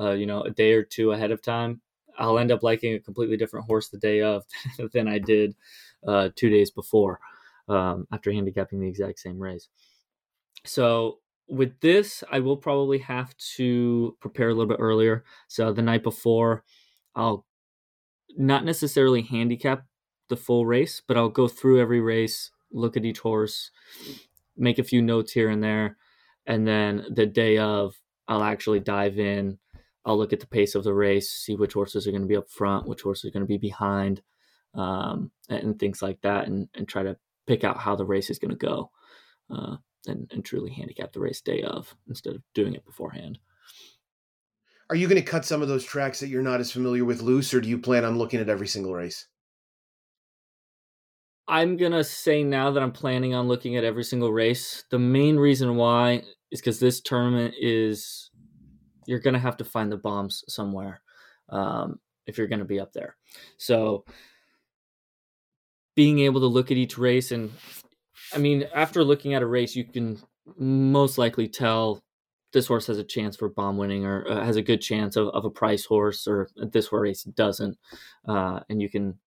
[0.00, 1.80] uh, you know, a day or two ahead of time,
[2.18, 4.44] I'll end up liking a completely different horse the day of
[4.92, 5.54] than I did
[6.06, 7.20] uh, two days before
[7.68, 9.68] um, after handicapping the exact same race.
[10.64, 15.24] So with this, I will probably have to prepare a little bit earlier.
[15.48, 16.64] So the night before,
[17.14, 17.46] I'll
[18.36, 19.84] not necessarily handicap
[20.28, 23.70] the full race, but I'll go through every race, look at each horse,
[24.56, 25.96] make a few notes here and there,
[26.46, 27.94] and then the day of,
[28.28, 29.58] I'll actually dive in.
[30.06, 32.36] I'll look at the pace of the race, see which horses are going to be
[32.36, 34.20] up front, which horses are going to be behind,
[34.74, 37.16] um, and things like that, and, and try to
[37.46, 38.90] pick out how the race is going to go,
[39.50, 39.76] uh,
[40.06, 43.38] and, and truly handicap the race day of instead of doing it beforehand.
[44.90, 47.22] Are you going to cut some of those tracks that you're not as familiar with
[47.22, 49.26] loose, or do you plan on looking at every single race?
[51.46, 54.84] I'm gonna say now that I'm planning on looking at every single race.
[54.90, 58.30] The main reason why is because this tournament is
[59.06, 61.02] you're gonna have to find the bombs somewhere
[61.50, 63.16] um, if you're gonna be up there.
[63.58, 64.04] So
[65.94, 67.52] being able to look at each race and
[68.32, 70.20] I mean, after looking at a race, you can
[70.56, 72.02] most likely tell
[72.52, 75.28] this horse has a chance for bomb winning or uh, has a good chance of,
[75.28, 77.76] of a price horse or this race doesn't.
[78.26, 79.18] Uh, and you can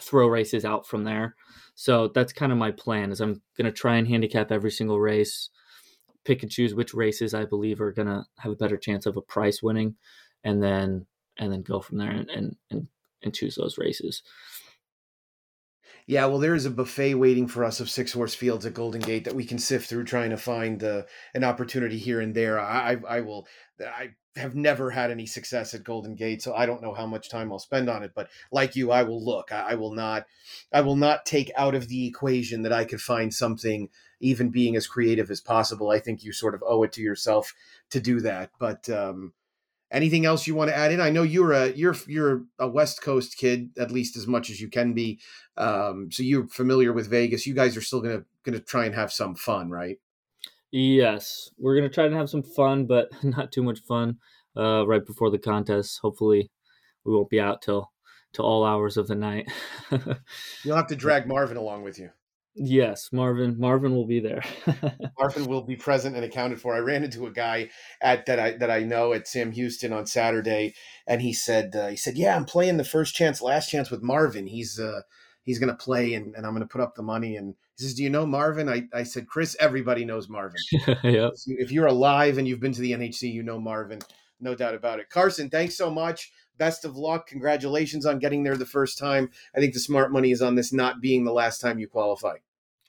[0.00, 1.34] throw races out from there.
[1.74, 5.00] So that's kind of my plan is I'm going to try and handicap every single
[5.00, 5.50] race,
[6.24, 9.16] pick and choose which races I believe are going to have a better chance of
[9.16, 9.96] a price winning
[10.44, 11.06] and then
[11.38, 12.88] and then go from there and and and,
[13.22, 14.22] and choose those races.
[16.08, 19.00] Yeah, well, there is a buffet waiting for us of six horse fields at Golden
[19.00, 21.02] Gate that we can sift through, trying to find uh,
[21.34, 22.60] an opportunity here and there.
[22.60, 23.48] I, I will.
[23.80, 27.28] I have never had any success at Golden Gate, so I don't know how much
[27.28, 28.12] time I'll spend on it.
[28.14, 29.52] But like you, I will look.
[29.52, 30.26] I, I will not.
[30.72, 33.88] I will not take out of the equation that I could find something,
[34.20, 35.90] even being as creative as possible.
[35.90, 37.54] I think you sort of owe it to yourself
[37.90, 38.50] to do that.
[38.58, 39.32] But um,
[39.90, 41.00] anything else you want to add in?
[41.00, 44.60] I know you're a you're you're a West Coast kid, at least as much as
[44.60, 45.18] you can be.
[45.56, 47.46] Um, so you're familiar with Vegas.
[47.46, 49.98] You guys are still gonna gonna try and have some fun, right?
[50.78, 54.18] Yes, we're gonna try to have some fun, but not too much fun.
[54.54, 56.50] Uh, right before the contest, hopefully,
[57.02, 57.92] we won't be out till
[58.34, 59.50] till all hours of the night.
[60.64, 62.10] You'll have to drag Marvin along with you.
[62.54, 63.58] Yes, Marvin.
[63.58, 64.42] Marvin will be there.
[65.18, 66.74] Marvin will be present and accounted for.
[66.74, 67.70] I ran into a guy
[68.02, 70.74] at that I that I know at Sam Houston on Saturday,
[71.06, 74.02] and he said uh, he said, "Yeah, I'm playing the first chance, last chance with
[74.02, 74.46] Marvin.
[74.46, 75.00] He's uh,
[75.46, 77.84] he's going to play, and, and I'm going to put up the money." And he
[77.84, 80.60] says, "Do you know Marvin?" I, I said, "Chris, everybody knows Marvin.
[81.02, 81.32] yep.
[81.46, 84.00] If you're alive and you've been to the NHC, you know Marvin,
[84.40, 86.32] no doubt about it." Carson, thanks so much.
[86.58, 87.26] Best of luck.
[87.26, 89.30] Congratulations on getting there the first time.
[89.54, 92.36] I think the smart money is on this not being the last time you qualify.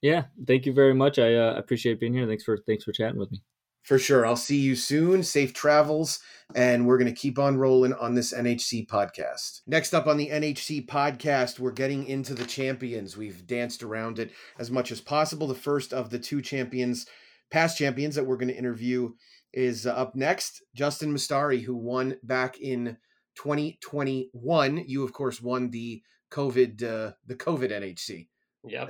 [0.01, 1.17] Yeah, thank you very much.
[1.17, 2.27] I uh, appreciate being here.
[2.27, 3.41] Thanks for thanks for chatting with me.
[3.87, 4.25] For sure.
[4.25, 5.23] I'll see you soon.
[5.23, 6.19] Safe travels.
[6.53, 9.61] And we're going to keep on rolling on this NHC podcast.
[9.65, 13.15] Next up on the NHC podcast, we're getting into the champions.
[13.15, 15.47] We've danced around it as much as possible.
[15.47, 17.05] The first of the two champions,
[17.49, 19.13] past champions that we're going to interview
[19.53, 20.61] is uh, up next.
[20.75, 22.97] Justin Mastari, who won back in
[23.37, 24.83] 2021.
[24.85, 28.27] You, of course, won the COVID, uh, the COVID NHC.
[28.65, 28.89] Yep.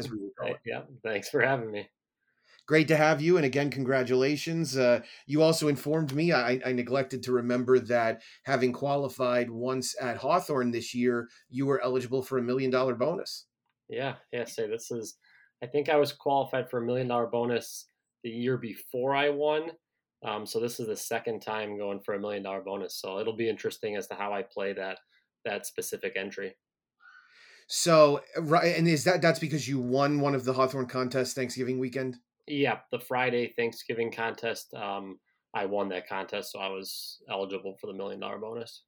[0.66, 0.82] Yeah.
[1.04, 1.88] Thanks for having me.
[2.68, 3.38] Great to have you.
[3.38, 4.78] And again, congratulations.
[4.78, 10.18] Uh, you also informed me, I, I, neglected to remember that having qualified once at
[10.18, 13.46] Hawthorne this year, you were eligible for a million dollar bonus.
[13.88, 14.16] Yeah.
[14.34, 14.44] Yeah.
[14.44, 15.16] Say this is,
[15.64, 17.86] I think I was qualified for a million dollar bonus
[18.24, 19.72] the year before I won.
[20.26, 22.96] Um, so this is the second time going for a million dollar bonus.
[22.96, 24.98] So it'll be interesting as to how I play that
[25.46, 26.58] that specific entry.
[27.68, 31.80] So right, and is that that's because you won one of the Hawthorne contests Thanksgiving
[31.80, 32.18] weekend?
[32.48, 34.74] Yeah, the Friday Thanksgiving contest.
[34.74, 35.20] Um,
[35.54, 38.84] I won that contest, so I was eligible for the million dollar bonus.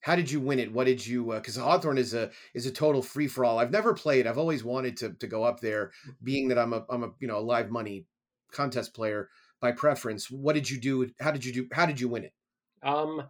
[0.00, 0.72] How did you win it?
[0.72, 1.32] What did you?
[1.32, 3.58] Because uh, Hawthorne is a is a total free for all.
[3.58, 4.26] I've never played.
[4.26, 5.92] I've always wanted to to go up there,
[6.22, 8.06] being that I'm a I'm a you know a live money
[8.52, 9.30] contest player
[9.60, 10.30] by preference.
[10.30, 11.10] What did you do?
[11.20, 11.68] How did you do?
[11.72, 12.32] How did you win it?
[12.82, 13.22] Um,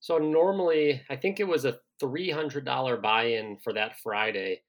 [0.00, 4.62] so normally I think it was a three hundred dollar buy in for that Friday,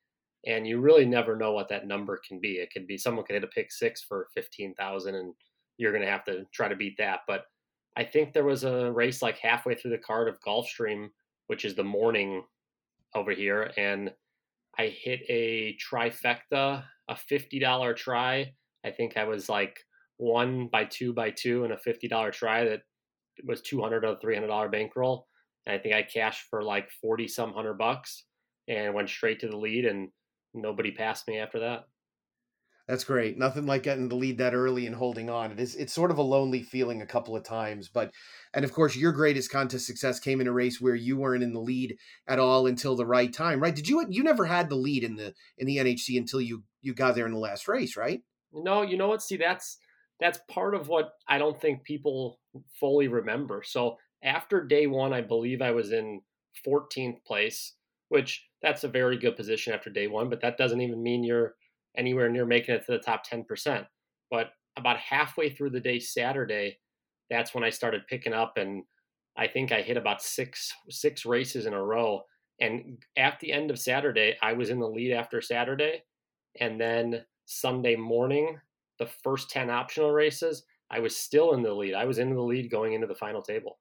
[0.45, 2.53] and you really never know what that number can be.
[2.53, 5.34] It could be someone could hit a pick six for fifteen thousand, and
[5.78, 7.22] you're going to have to try to beat that.
[7.28, 7.45] But
[7.98, 11.10] I think there was a race like halfway through the card of Gulfstream,
[11.48, 12.44] which is the morning
[13.16, 14.11] over here, and
[14.78, 18.53] I hit a trifecta, a fifty dollar try.
[18.86, 19.78] I think I was like
[20.18, 22.82] one by two by two and a fifty dollar try that
[23.45, 25.28] was two hundred or three hundred dollar bankroll.
[25.66, 28.24] And I think I cashed for like forty some hundred bucks
[28.70, 30.10] and went straight to the lead and
[30.53, 31.88] nobody passed me after that.
[32.89, 33.38] That's great.
[33.38, 35.51] Nothing like getting the lead that early and holding on.
[35.51, 38.11] It is it's sort of a lonely feeling a couple of times, but
[38.51, 41.53] and of course your greatest contest success came in a race where you weren't in
[41.53, 41.95] the lead
[42.27, 43.76] at all until the right time, right?
[43.76, 46.95] Did you you never had the lead in the in the NHC until you you
[46.95, 48.21] got there in the last race, right?
[48.51, 49.21] No, you know what?
[49.21, 49.77] See, that's
[50.19, 52.39] that's part of what I don't think people
[52.80, 53.61] fully remember.
[53.63, 56.21] So after day 1, I believe I was in
[56.65, 57.76] 14th place,
[58.10, 61.56] which that's a very good position after day 1, but that doesn't even mean you're
[61.98, 63.86] anywhere near making it to the top 10%.
[64.30, 66.80] But about halfway through the day Saturday,
[67.30, 68.84] that's when I started picking up and
[69.38, 72.23] I think I hit about six six races in a row.
[72.60, 76.03] And at the end of Saturday, I was in the lead after Saturday.
[76.60, 78.60] And then Sunday morning,
[78.98, 81.94] the first 10 optional races, I was still in the lead.
[81.94, 83.80] I was in the lead going into the final table.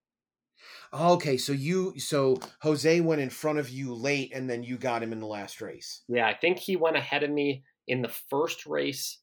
[0.93, 5.03] Okay, so you so Jose went in front of you late and then you got
[5.03, 6.03] him in the last race.
[6.09, 9.21] Yeah, I think he went ahead of me in the first race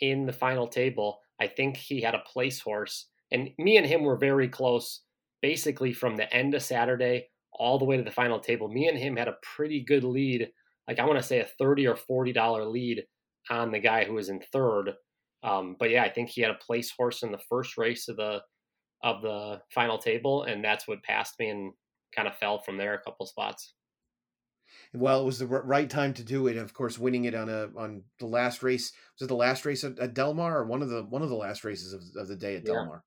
[0.00, 4.02] in the final table, I think he had a place horse, and me and him
[4.02, 5.02] were very close.
[5.40, 8.98] Basically, from the end of Saturday all the way to the final table, me and
[8.98, 10.50] him had a pretty good lead.
[10.88, 13.04] Like I want to say a thirty or forty dollar lead
[13.50, 14.94] on the guy who was in third.
[15.44, 18.16] Um, but yeah, I think he had a place horse in the first race of
[18.16, 18.40] the
[19.02, 21.72] of the final table, and that's what passed me and
[22.14, 23.74] kind of fell from there a couple spots
[24.94, 26.56] well, it was the right time to do it.
[26.56, 29.84] Of course, winning it on a on the last race was it the last race
[29.84, 32.28] at, at Del Mar or one of the one of the last races of, of
[32.28, 32.74] the day at yeah.
[32.74, 33.04] Del Mar.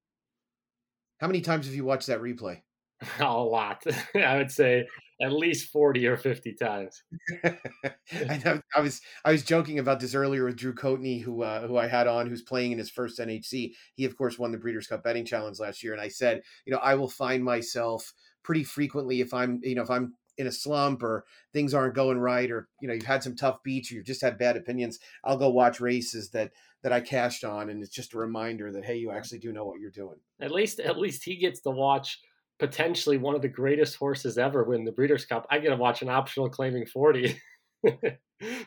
[1.19, 2.61] How many times have you watched that replay?
[3.19, 3.83] a lot.
[4.15, 4.85] I would say
[5.21, 7.03] at least 40 or 50 times.
[7.43, 11.77] I, I was I was joking about this earlier with Drew Coatney, who uh, who
[11.77, 13.73] I had on, who's playing in his first NHC.
[13.95, 16.73] He of course won the Breeders' Cup betting challenge last year, and I said, you
[16.73, 18.13] know, I will find myself
[18.43, 22.17] pretty frequently if I'm, you know, if I'm in a slump or things aren't going
[22.17, 24.97] right or you know you've had some tough beats or you've just had bad opinions
[25.25, 26.51] i'll go watch races that
[26.83, 29.65] that i cashed on and it's just a reminder that hey you actually do know
[29.65, 32.19] what you're doing at least at least he gets to watch
[32.61, 36.01] potentially one of the greatest horses ever win the breeders' cup i get to watch
[36.01, 37.35] an optional claiming 40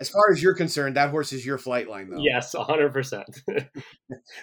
[0.00, 2.22] as far as you're concerned, that horse is your Flightline, though.
[2.22, 3.28] Yes, hundred percent.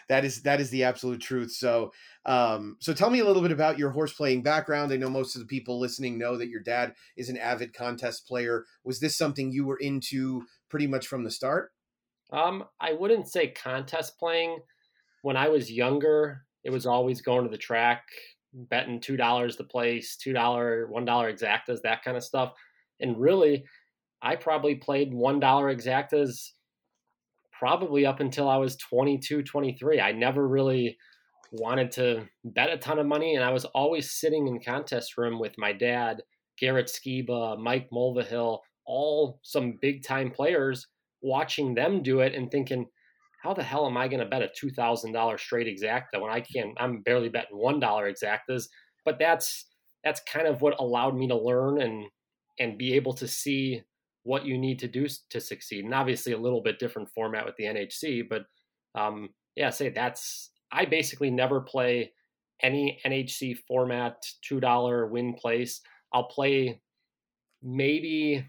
[0.09, 1.51] That is that is the absolute truth.
[1.51, 1.93] So,
[2.25, 4.91] um, so tell me a little bit about your horse playing background.
[4.91, 8.27] I know most of the people listening know that your dad is an avid contest
[8.27, 8.65] player.
[8.83, 11.71] Was this something you were into pretty much from the start?
[12.33, 14.59] Um, I wouldn't say contest playing.
[15.21, 18.03] When I was younger, it was always going to the track,
[18.53, 22.53] betting two dollars the place, two dollar, one dollar exactas, that kind of stuff.
[22.99, 23.63] And really,
[24.21, 26.51] I probably played $1 exactas
[27.51, 29.99] probably up until I was 22, 23.
[29.99, 30.97] I never really
[31.51, 35.39] wanted to bet a ton of money, and I was always sitting in contest room
[35.39, 36.21] with my dad,
[36.59, 40.87] Garrett Skiba, Mike Mulvihill, all some big time players,
[41.21, 42.87] watching them do it and thinking,
[43.41, 46.31] how the hell am I going to bet a two thousand dollar straight exacta when
[46.31, 46.77] I can't?
[46.77, 48.65] I'm barely betting one dollar exactas,
[49.03, 49.65] but that's
[50.03, 52.05] that's kind of what allowed me to learn and
[52.59, 53.81] and be able to see
[54.23, 55.85] what you need to do to succeed.
[55.85, 58.43] And obviously, a little bit different format with the NHC, but
[58.93, 62.13] um, yeah, say that's I basically never play
[62.61, 65.81] any NHC format two dollar win place.
[66.13, 66.81] I'll play
[67.63, 68.45] maybe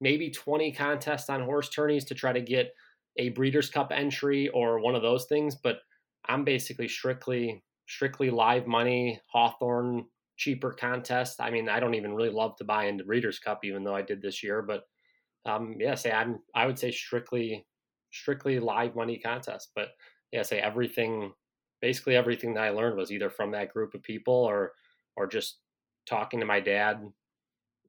[0.00, 2.72] maybe 20 contests on horse tourneys to try to get
[3.18, 5.80] a breeders cup entry or one of those things but
[6.26, 10.04] i'm basically strictly strictly live money hawthorne
[10.36, 13.84] cheaper contest i mean i don't even really love to buy into breeders cup even
[13.84, 14.84] though i did this year but
[15.46, 17.66] um, yeah, say I'm I would say strictly
[18.12, 19.70] strictly live money contest.
[19.74, 19.88] But
[20.32, 21.32] yeah, say everything
[21.80, 24.72] basically everything that I learned was either from that group of people or
[25.16, 25.58] or just
[26.06, 27.00] talking to my dad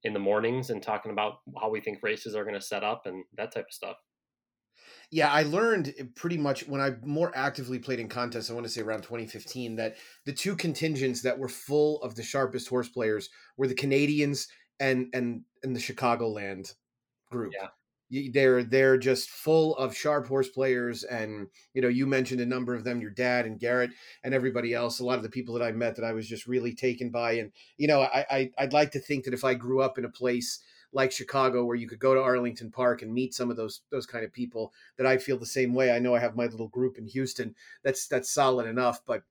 [0.03, 3.06] in the mornings and talking about how we think races are going to set up
[3.06, 3.97] and that type of stuff.
[5.11, 8.49] Yeah, I learned eh, pretty much when I more actively played in contests.
[8.49, 9.95] I want to say around 2015 that
[10.26, 14.48] the two contingents that were full of the sharpest horse players were the Canadians
[14.80, 16.73] and and and the Chicagoland
[17.31, 17.53] group.
[17.60, 17.69] Yeah.
[18.31, 22.73] They're they're just full of sharp horse players, and you know you mentioned a number
[22.73, 23.91] of them, your dad and Garrett
[24.23, 24.99] and everybody else.
[24.99, 27.34] A lot of the people that I met that I was just really taken by,
[27.34, 30.06] and you know I, I I'd like to think that if I grew up in
[30.06, 30.60] a place
[30.91, 34.06] like Chicago, where you could go to Arlington Park and meet some of those those
[34.06, 35.91] kind of people, that I feel the same way.
[35.91, 37.56] I know I have my little group in Houston.
[37.84, 39.24] That's that's solid enough, but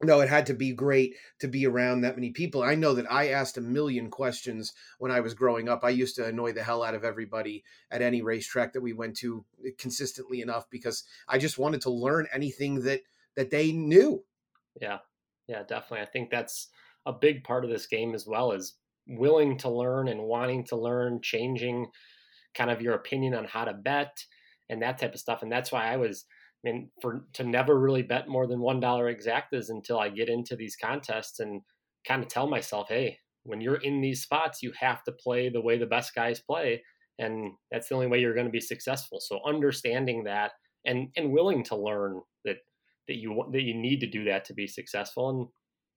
[0.00, 2.62] no, it had to be great to be around that many people.
[2.62, 5.82] I know that I asked a million questions when I was growing up.
[5.82, 9.16] I used to annoy the hell out of everybody at any racetrack that we went
[9.18, 13.00] to eh, consistently enough because I just wanted to learn anything that
[13.34, 14.22] that they knew.
[14.80, 14.98] Yeah.
[15.48, 16.02] Yeah, definitely.
[16.02, 16.68] I think that's
[17.06, 18.74] a big part of this game as well is
[19.08, 21.86] willing to learn and wanting to learn, changing
[22.54, 24.16] kind of your opinion on how to bet
[24.68, 25.42] and that type of stuff.
[25.42, 26.24] And that's why I was
[26.64, 30.28] I mean, for to never really bet more than one dollar exactas until I get
[30.28, 31.62] into these contests and
[32.06, 35.60] kind of tell myself, hey, when you're in these spots, you have to play the
[35.60, 36.82] way the best guys play,
[37.18, 39.20] and that's the only way you're going to be successful.
[39.20, 40.52] So understanding that
[40.84, 42.56] and and willing to learn that
[43.06, 45.46] that you that you need to do that to be successful, and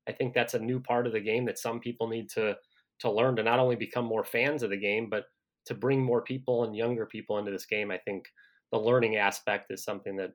[0.07, 2.55] I think that's a new part of the game that some people need to
[3.01, 5.25] to learn to not only become more fans of the game, but
[5.65, 7.91] to bring more people and younger people into this game.
[7.91, 8.25] I think
[8.71, 10.31] the learning aspect is something that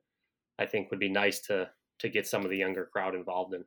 [0.58, 3.64] I think would be nice to to get some of the younger crowd involved in.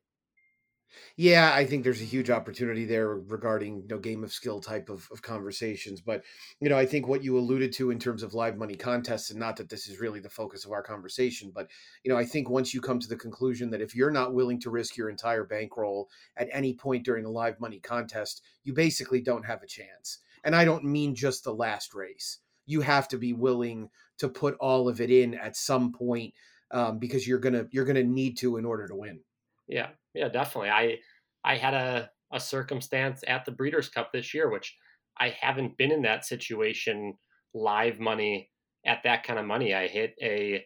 [1.16, 4.90] Yeah, I think there's a huge opportunity there regarding you know game of skill type
[4.90, 6.02] of, of conversations.
[6.02, 6.24] But
[6.60, 9.40] you know, I think what you alluded to in terms of live money contests, and
[9.40, 11.70] not that this is really the focus of our conversation, but
[12.04, 14.60] you know, I think once you come to the conclusion that if you're not willing
[14.62, 19.22] to risk your entire bankroll at any point during a live money contest, you basically
[19.22, 20.20] don't have a chance.
[20.44, 22.40] And I don't mean just the last race.
[22.66, 23.90] You have to be willing
[24.20, 26.34] to put all of it in at some point
[26.72, 29.22] um, because you're gonna you're gonna need to in order to win.
[29.68, 30.70] Yeah, yeah, definitely.
[30.70, 30.98] I
[31.44, 34.76] I had a a circumstance at the Breeders' Cup this year, which
[35.20, 37.16] I haven't been in that situation
[37.54, 38.52] live money
[38.86, 39.74] at that kind of money.
[39.74, 40.66] I hit a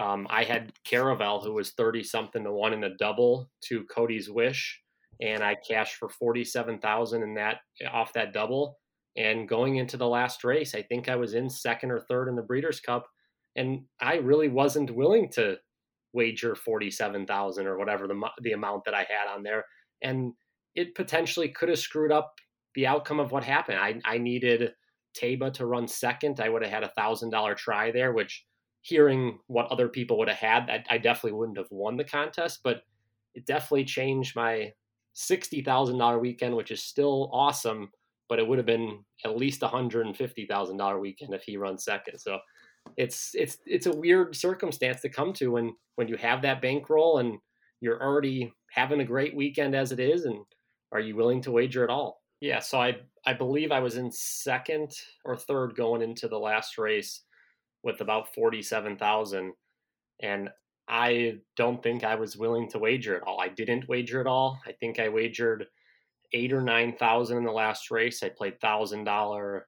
[0.00, 4.30] um, I had Caravel who was thirty something to one in a double to Cody's
[4.30, 4.80] Wish,
[5.20, 7.58] and I cashed for forty seven thousand in that
[7.92, 8.78] off that double.
[9.16, 12.36] And going into the last race, I think I was in second or third in
[12.36, 13.06] the Breeders' Cup
[13.56, 15.56] and I really wasn't willing to
[16.12, 19.64] wager 47,000 or whatever the the amount that I had on there
[20.02, 20.32] and
[20.74, 22.34] it potentially could have screwed up
[22.74, 23.78] the outcome of what happened.
[23.78, 24.72] I I needed
[25.16, 26.40] Taba to run second.
[26.40, 28.44] I would have had a thousand dollar try there, which
[28.82, 32.60] hearing what other people would have had, I, I definitely wouldn't have won the contest,
[32.64, 32.82] but
[33.34, 34.72] it definitely changed my
[35.12, 37.90] sixty thousand dollar weekend, which is still awesome,
[38.28, 41.56] but it would have been at least hundred and fifty thousand dollar weekend if he
[41.56, 42.18] runs second.
[42.18, 42.38] So
[42.96, 47.18] it's it's it's a weird circumstance to come to when when you have that bankroll
[47.18, 47.38] and
[47.80, 50.38] you're already having a great weekend as it is and
[50.92, 52.22] are you willing to wager at all?
[52.40, 52.96] Yeah so i
[53.26, 54.92] i believe i was in second
[55.24, 57.22] or third going into the last race
[57.82, 59.52] with about 47,000
[60.22, 60.48] and
[60.88, 63.40] i don't think i was willing to wager at all.
[63.40, 64.58] I didn't wager at all.
[64.66, 65.66] I think i wagered
[66.32, 68.22] 8 or 9,000 in the last race.
[68.22, 69.60] I played $1000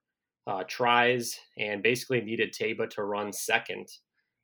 [0.47, 3.89] uh, tries and basically needed Taba to run second,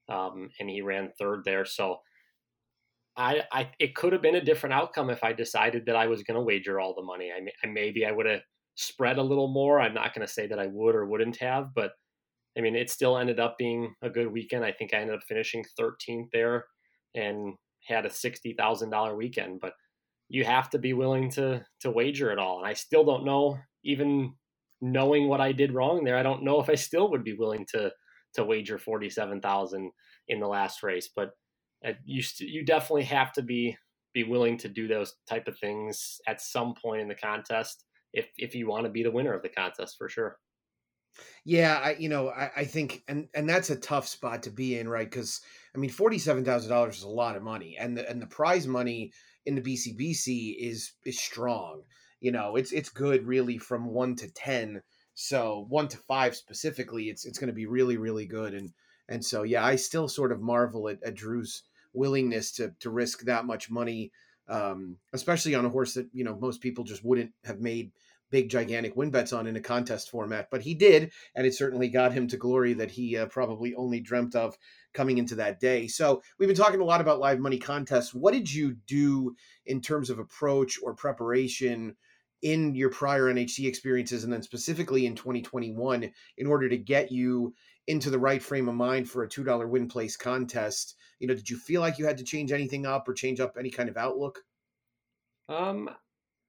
[0.08, 1.64] um, and he ran third there.
[1.64, 1.98] So
[3.16, 6.22] I, I, it could have been a different outcome if I decided that I was
[6.22, 7.32] going to wager all the money.
[7.32, 8.42] I, I maybe I would have
[8.76, 9.80] spread a little more.
[9.80, 11.92] I'm not going to say that I would or wouldn't have, but
[12.56, 14.64] I mean, it still ended up being a good weekend.
[14.64, 16.66] I think I ended up finishing 13th there
[17.14, 17.54] and
[17.86, 19.60] had a sixty thousand dollar weekend.
[19.60, 19.72] But
[20.28, 23.58] you have to be willing to to wager it all, and I still don't know
[23.84, 24.34] even
[24.80, 27.66] knowing what I did wrong there, I don't know if I still would be willing
[27.70, 27.92] to
[28.34, 29.90] to wager forty seven thousand
[30.28, 31.08] in the last race.
[31.14, 31.30] But
[31.86, 33.76] uh, you st- you definitely have to be
[34.14, 38.26] be willing to do those type of things at some point in the contest if
[38.36, 40.38] if you want to be the winner of the contest for sure.
[41.44, 44.78] Yeah, I you know I, I think and and that's a tough spot to be
[44.78, 45.10] in, right?
[45.10, 45.40] Because
[45.74, 48.26] I mean, forty seven thousand dollars is a lot of money, and the and the
[48.26, 49.12] prize money
[49.46, 51.82] in the BCBC is is strong
[52.20, 54.82] you know it's it's good really from one to ten.
[55.14, 58.54] So one to five specifically it's it's going to be really really good.
[58.54, 58.72] And
[59.08, 61.62] and so yeah i still sort of marvel at, at drew's
[61.92, 64.12] willingness to to risk that much money
[64.48, 67.92] um, especially on a horse that you know most people just wouldn't have made
[68.30, 70.48] big gigantic win bets on in a contest format.
[70.50, 74.00] But he did and it certainly got him to glory that he uh, probably only
[74.00, 74.56] dreamt of
[74.92, 75.86] coming into that day.
[75.86, 78.12] So we've been talking a lot about live money contests.
[78.14, 79.34] What did you do
[79.64, 81.96] in terms of approach or preparation
[82.42, 87.54] in your prior NHC experiences and then specifically in 2021 in order to get you
[87.86, 90.94] into the right frame of mind for a two dollar win place contest.
[91.18, 93.56] You know, did you feel like you had to change anything up or change up
[93.58, 94.40] any kind of outlook?
[95.48, 95.88] Um,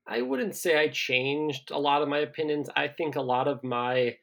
[0.05, 2.69] I wouldn't say I changed a lot of my opinions.
[2.75, 4.17] I think a lot of my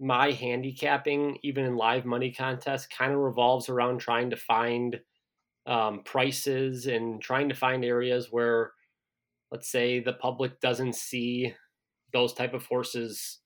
[0.00, 5.00] my handicapping, even in live money contests, kind of revolves around trying to find
[5.66, 8.72] um, prices and trying to find areas where,
[9.52, 11.54] let's say, the public doesn't see
[12.12, 13.38] those type of horses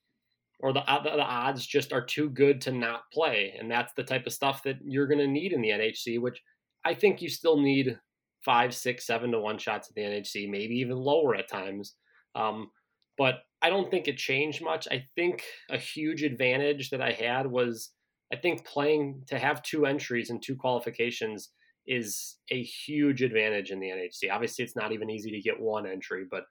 [0.60, 3.54] or the, the, the odds just are too good to not play.
[3.58, 6.42] And that's the type of stuff that you're going to need in the NHC, which
[6.84, 7.98] I think you still need
[8.44, 11.96] five, six, seven to one shots at the NHC, maybe even lower at times.
[12.34, 12.70] Um,
[13.18, 14.86] but I don't think it changed much.
[14.90, 17.90] I think a huge advantage that I had was
[18.32, 21.50] I think playing to have two entries and two qualifications
[21.86, 24.32] is a huge advantage in the NHC.
[24.32, 26.44] Obviously, it's not even easy to get one entry, but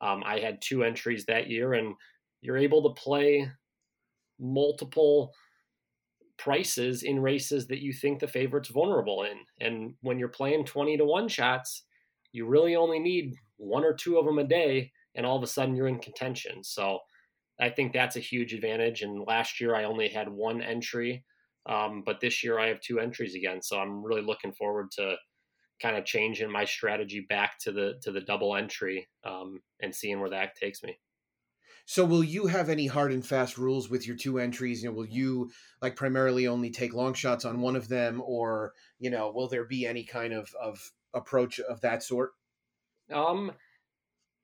[0.00, 1.94] um, I had two entries that year, and
[2.40, 3.50] you're able to play
[4.38, 5.32] multiple
[6.38, 9.38] prices in races that you think the favorite's vulnerable in.
[9.60, 11.84] And when you're playing 20 to 1 shots,
[12.32, 15.46] you really only need one or two of them a day, and all of a
[15.46, 16.64] sudden you're in contention.
[16.64, 17.00] So
[17.60, 19.02] I think that's a huge advantage.
[19.02, 21.24] And last year I only had one entry,
[21.66, 23.62] um, but this year I have two entries again.
[23.62, 25.16] So I'm really looking forward to
[25.80, 30.20] kind of changing my strategy back to the to the double entry um, and seeing
[30.20, 30.98] where that takes me.
[31.86, 34.82] So will you have any hard and fast rules with your two entries?
[34.82, 35.50] You know, will you
[35.82, 39.64] like primarily only take long shots on one of them, or you know, will there
[39.64, 42.30] be any kind of of approach of that sort?
[43.12, 43.52] Um,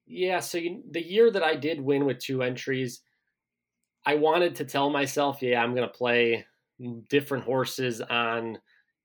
[0.07, 0.41] yeah.
[0.41, 3.01] So you, the year that I did win with two entries,
[4.05, 6.47] I wanted to tell myself, yeah, I'm going to play
[7.09, 8.59] different horses on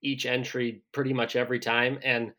[0.03, 2.31] each entry pretty much every time, and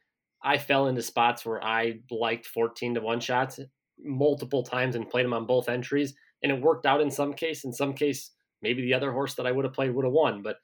[0.43, 3.61] I fell into spots where I liked 14 to one shots
[4.05, 7.65] multiple times and played them on both entries, and it worked out in some case.
[7.65, 8.33] In some case,
[8.63, 10.43] maybe the other horse that I would have played would have won.
[10.43, 10.57] But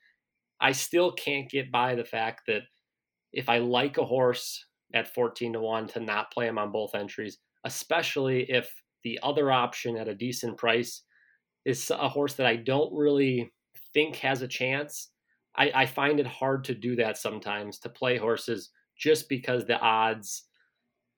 [0.60, 2.62] I still can't get by the fact that
[3.32, 4.64] if I like a horse
[4.94, 8.72] at 14 to 1 to not play him on both entries, especially if
[9.04, 11.02] the other option at a decent price
[11.64, 13.52] is a horse that I don't really
[13.98, 15.10] think has a chance.
[15.56, 19.78] I, I find it hard to do that sometimes to play horses just because the
[19.78, 20.44] odds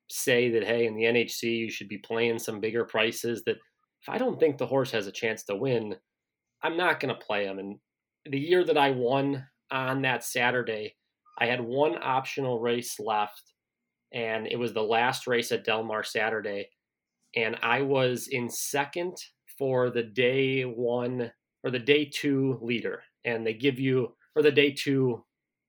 [0.08, 3.56] say that hey in the NHC you should be playing some bigger prices that
[4.02, 5.94] if I don't think the horse has a chance to win,
[6.62, 7.58] I'm not going to play him.
[7.58, 7.76] And
[8.24, 10.96] the year that I won on that Saturday,
[11.38, 13.52] I had one optional race left
[14.12, 16.70] and it was the last race at Del Mar Saturday
[17.36, 19.18] and I was in second
[19.58, 21.30] for the day 1
[21.64, 25.24] or the day 2 leader and they give you or the day 2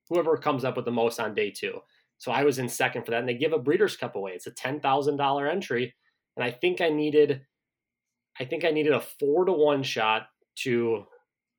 [0.09, 1.79] whoever comes up with the most on day 2.
[2.17, 3.19] So I was in second for that.
[3.19, 4.33] And they give a Breeders' Cup away.
[4.33, 5.95] It's a $10,000 entry.
[6.35, 7.41] And I think I needed,
[8.39, 10.27] I think I needed a four to one shot
[10.57, 11.05] to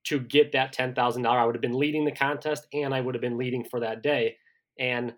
[0.05, 1.39] to get that ten thousand dollar.
[1.39, 4.03] I would have been leading the contest, and I would have been leading for that
[4.03, 4.37] day.
[4.79, 5.15] And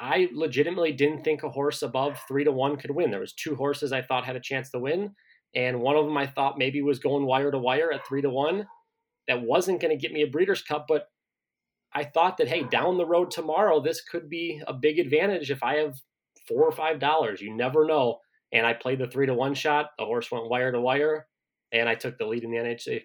[0.00, 3.10] I legitimately didn't think a horse above three to one could win.
[3.10, 5.14] There was two horses I thought had a chance to win,
[5.54, 8.30] and one of them I thought maybe was going wire to wire at three to
[8.30, 8.66] one.
[9.26, 11.08] That wasn't going to get me a Breeders' Cup, but
[11.92, 15.62] I thought that hey, down the road tomorrow, this could be a big advantage if
[15.62, 15.98] I have
[16.46, 17.40] four or five dollars.
[17.40, 18.18] You never know.
[18.52, 19.90] And I played the three to one shot.
[19.98, 21.26] The horse went wire to wire,
[21.72, 23.02] and I took the lead in the NHC.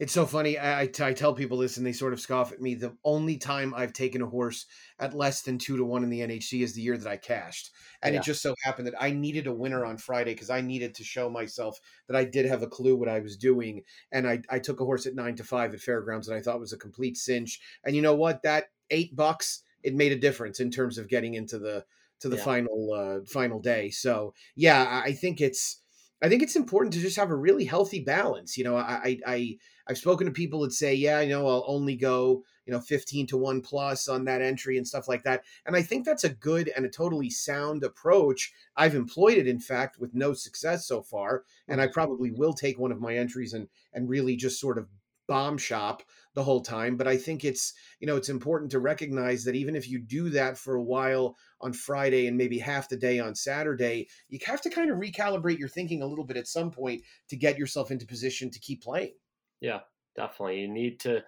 [0.00, 0.56] It's so funny.
[0.56, 2.74] I, I, tell people this and they sort of scoff at me.
[2.74, 4.64] The only time I've taken a horse
[4.98, 7.70] at less than two to one in the NHC is the year that I cashed.
[8.02, 8.20] And yeah.
[8.20, 11.04] it just so happened that I needed a winner on Friday because I needed to
[11.04, 11.78] show myself
[12.08, 13.82] that I did have a clue what I was doing.
[14.10, 16.60] And I, I took a horse at nine to five at Fairgrounds that I thought
[16.60, 17.60] was a complete cinch.
[17.84, 18.42] And you know what?
[18.42, 21.84] That eight bucks, it made a difference in terms of getting into the
[22.20, 22.44] to the yeah.
[22.44, 23.90] final uh, final day.
[23.90, 25.80] So yeah, I think it's
[26.22, 28.58] I think it's important to just have a really healthy balance.
[28.58, 29.56] You know, I, I,
[29.90, 33.26] I've spoken to people that say, yeah, you know, I'll only go, you know, 15
[33.26, 35.42] to 1 plus on that entry and stuff like that.
[35.66, 38.52] And I think that's a good and a totally sound approach.
[38.76, 41.42] I've employed it, in fact, with no success so far.
[41.66, 41.92] And I mm-hmm.
[41.92, 44.86] probably will take one of my entries and and really just sort of
[45.26, 46.02] bomb shop
[46.34, 49.76] the whole time but i think it's you know it's important to recognize that even
[49.76, 53.32] if you do that for a while on friday and maybe half the day on
[53.32, 57.00] saturday you have to kind of recalibrate your thinking a little bit at some point
[57.28, 59.12] to get yourself into position to keep playing
[59.60, 59.80] yeah
[60.16, 61.22] definitely you need to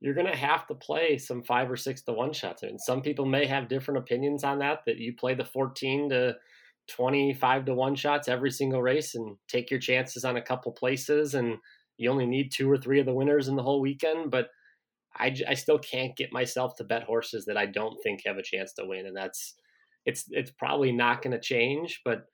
[0.00, 2.74] you're going to have to play some five or six to one shots I and
[2.74, 6.36] mean, some people may have different opinions on that that you play the 14 to
[6.88, 11.34] 25 to one shots every single race and take your chances on a couple places
[11.34, 11.58] and
[12.02, 14.48] you only need two or three of the winners in the whole weekend, but
[15.16, 18.42] I, I still can't get myself to bet horses that I don't think have a
[18.42, 19.54] chance to win, and that's
[20.06, 22.00] it's it's probably not going to change.
[22.04, 22.24] But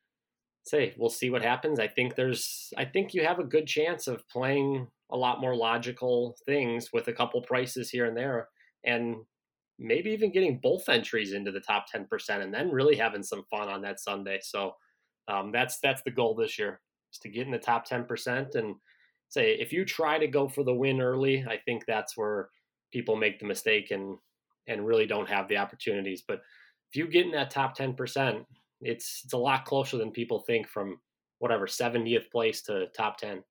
[0.65, 1.81] say we'll see what happens.
[1.81, 5.57] I think there's I think you have a good chance of playing a lot more
[5.57, 8.49] logical things with a couple prices here and there,
[8.85, 9.17] and
[9.79, 13.69] maybe even getting both entries into the top 10% and then really having some fun
[13.69, 14.41] on that Sunday.
[14.43, 14.75] So
[15.29, 16.81] um, that's that's the goal this year
[17.13, 18.75] is to get in the top 10% and
[19.29, 22.49] say if you try to go for the win early, I think that's where
[22.93, 24.17] people make the mistake and
[24.67, 26.23] and really don't have the opportunities.
[26.27, 26.41] But
[26.91, 28.45] if you get in that top 10%,
[28.81, 30.99] it's it's a lot closer than people think from
[31.39, 33.43] whatever 70th place to top 10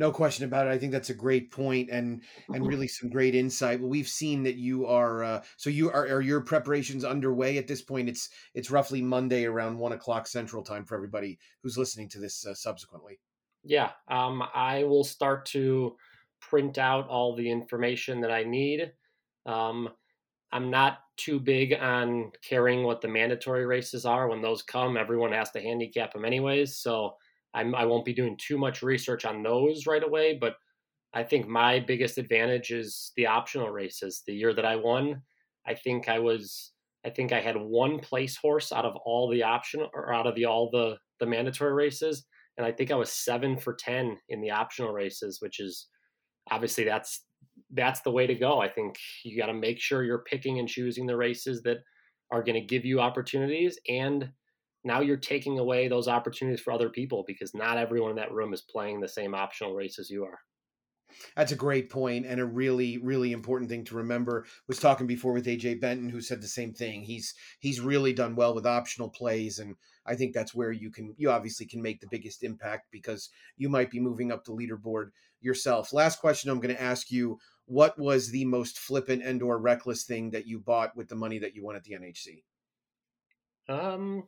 [0.00, 3.34] no question about it i think that's a great point and and really some great
[3.34, 3.78] insight.
[3.80, 7.68] Well we've seen that you are uh, so you are are your preparations underway at
[7.68, 8.08] this point?
[8.08, 12.46] It's it's roughly monday around one o'clock central time for everybody who's listening to this
[12.46, 13.20] uh, subsequently.
[13.62, 15.96] Yeah um, i will start to
[16.40, 18.92] print out all the information that i need.
[19.44, 19.90] Um,
[20.50, 24.28] i'm not too big on caring what the mandatory races are.
[24.28, 27.16] When those come everyone has to handicap them anyways so
[27.54, 30.54] I'm, I won't be doing too much research on those right away, but
[31.12, 34.22] I think my biggest advantage is the optional races.
[34.26, 35.22] The year that I won,
[35.66, 36.72] I think I was
[37.04, 40.34] I think I had one place horse out of all the optional or out of
[40.34, 42.24] the all the the mandatory races,
[42.56, 45.88] and I think I was seven for ten in the optional races, which is
[46.50, 47.24] obviously that's
[47.72, 48.60] that's the way to go.
[48.60, 51.78] I think you got to make sure you're picking and choosing the races that
[52.30, 54.30] are going to give you opportunities and
[54.84, 58.52] now you're taking away those opportunities for other people because not everyone in that room
[58.54, 60.38] is playing the same optional race as you are.
[61.36, 64.46] That's a great point and a really, really important thing to remember.
[64.68, 67.02] Was talking before with AJ Benton, who said the same thing.
[67.02, 69.74] He's he's really done well with optional plays, and
[70.06, 73.68] I think that's where you can you obviously can make the biggest impact because you
[73.68, 75.92] might be moving up the leaderboard yourself.
[75.92, 80.04] Last question I'm going to ask you: What was the most flippant and or reckless
[80.04, 82.44] thing that you bought with the money that you won at the NHC?
[83.68, 84.24] Um,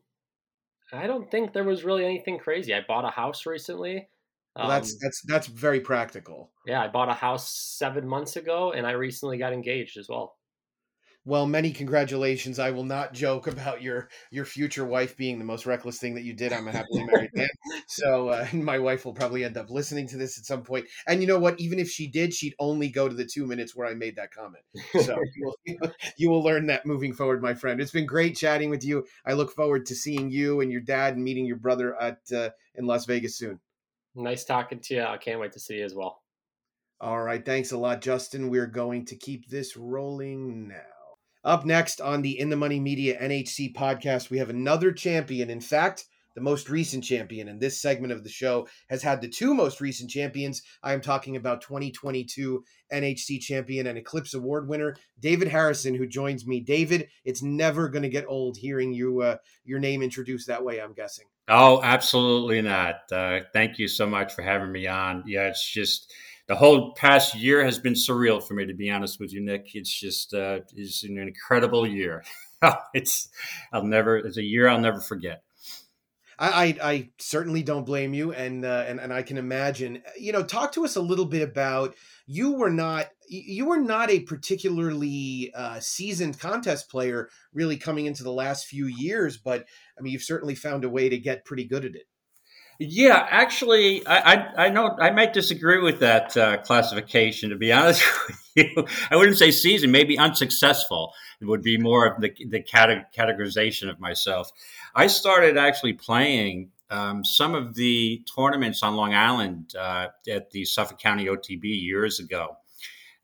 [0.92, 2.74] I don't think there was really anything crazy.
[2.74, 4.08] I bought a house recently.
[4.56, 6.50] Well, that's um, that's that's very practical.
[6.66, 7.48] Yeah, I bought a house
[7.78, 10.36] seven months ago, and I recently got engaged as well.
[11.24, 12.58] Well, many congratulations.
[12.58, 16.24] I will not joke about your your future wife being the most reckless thing that
[16.24, 16.52] you did.
[16.52, 17.48] I'm a happily married man,
[17.86, 20.86] so uh, my wife will probably end up listening to this at some point.
[21.06, 21.60] And you know what?
[21.60, 24.32] Even if she did, she'd only go to the two minutes where I made that
[24.32, 24.64] comment.
[25.00, 27.80] So you, will, you will learn that moving forward, my friend.
[27.80, 29.06] It's been great chatting with you.
[29.24, 32.50] I look forward to seeing you and your dad and meeting your brother at uh,
[32.74, 33.60] in Las Vegas soon.
[34.16, 35.04] Nice talking to you.
[35.04, 36.20] I can't wait to see you as well.
[37.00, 37.44] All right.
[37.44, 38.48] Thanks a lot, Justin.
[38.48, 40.91] We're going to keep this rolling now.
[41.44, 45.50] Up next on the In the Money Media NHC podcast, we have another champion.
[45.50, 46.04] In fact,
[46.34, 49.80] the most recent champion in this segment of the show has had the two most
[49.80, 50.62] recent champions.
[50.82, 56.46] I am talking about 2022 NHC champion and Eclipse Award winner David Harrison, who joins
[56.46, 56.60] me.
[56.60, 60.80] David, it's never going to get old hearing you uh, your name introduced that way.
[60.80, 61.26] I'm guessing.
[61.48, 63.00] Oh, absolutely not.
[63.10, 65.24] Uh, thank you so much for having me on.
[65.26, 66.12] Yeah, it's just
[66.48, 69.74] the whole past year has been surreal for me, to be honest with you, Nick.
[69.74, 72.24] It's just uh, it's an incredible year.
[72.94, 73.28] it's
[73.72, 75.42] I'll never it's a year I'll never forget.
[76.38, 80.02] I, I, I certainly don't blame you, and uh, and and I can imagine.
[80.18, 81.94] You know, talk to us a little bit about
[82.26, 88.24] you were not you were not a particularly uh, seasoned contest player really coming into
[88.24, 89.64] the last few years, but
[89.98, 92.06] I mean, you've certainly found a way to get pretty good at it.
[92.78, 97.50] Yeah, actually, I, I, I know I might disagree with that uh, classification.
[97.50, 101.12] To be honest with you, I wouldn't say season, maybe unsuccessful.
[101.40, 104.50] It would be more of the the categorization of myself.
[104.94, 110.64] I started actually playing um, some of the tournaments on Long Island uh, at the
[110.64, 112.56] Suffolk County OTB years ago,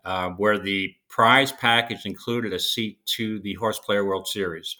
[0.05, 4.77] uh, where the prize package included a seat to the Horse Player World Series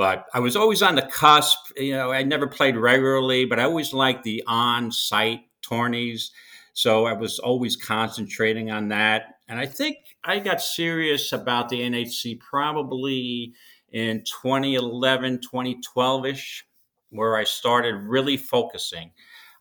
[0.00, 1.58] but I was always on the cusp.
[1.76, 6.30] You know, I never played regularly, but I always liked the on-site tourneys.
[6.72, 9.34] So I was always concentrating on that.
[9.46, 13.52] And I think I got serious about the NHC probably
[13.92, 16.64] in 2011, 2012 ish,
[17.10, 19.10] where I started really focusing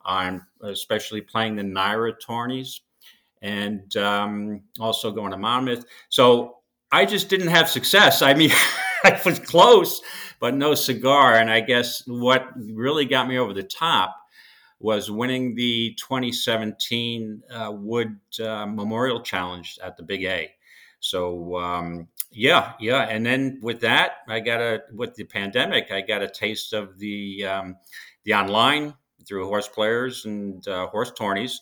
[0.06, 2.80] on especially playing the NYRA tourneys
[3.42, 5.84] and um, also going to Monmouth.
[6.08, 6.60] So
[6.94, 8.22] I just didn't have success.
[8.22, 8.52] I mean,
[9.04, 10.02] I was close,
[10.40, 11.36] but no cigar.
[11.36, 14.16] And I guess what really got me over the top
[14.80, 20.52] was winning the 2017 uh, Wood uh, Memorial Challenge at the Big A.
[21.02, 26.02] So um, yeah, yeah, and then with that, I got a with the pandemic, I
[26.02, 27.78] got a taste of the um,
[28.24, 28.94] the online
[29.26, 31.62] through horse players and uh, horse tourneys,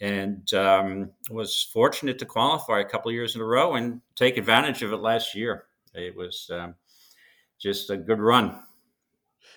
[0.00, 4.82] and um, was fortunate to qualify a couple years in a row and take advantage
[4.82, 5.64] of it last year.
[5.94, 6.74] It was um,
[7.62, 8.58] just a good run.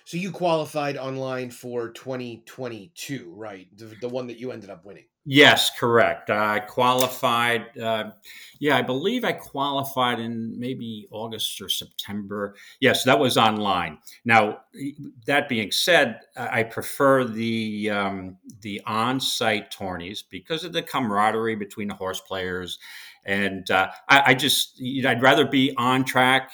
[0.04, 3.66] So you qualified online for 2022, right?
[3.76, 5.06] The, the one that you ended up winning.
[5.28, 6.30] Yes, correct.
[6.30, 7.76] I qualified.
[7.76, 8.12] Uh,
[8.60, 12.54] yeah, I believe I qualified in maybe August or September.
[12.78, 13.98] Yes, that was online.
[14.24, 14.60] Now,
[15.26, 21.88] that being said, I prefer the um, the on-site tourneys because of the camaraderie between
[21.88, 22.78] the horse players,
[23.24, 26.52] and uh, I, I, just you know, I'd rather be on track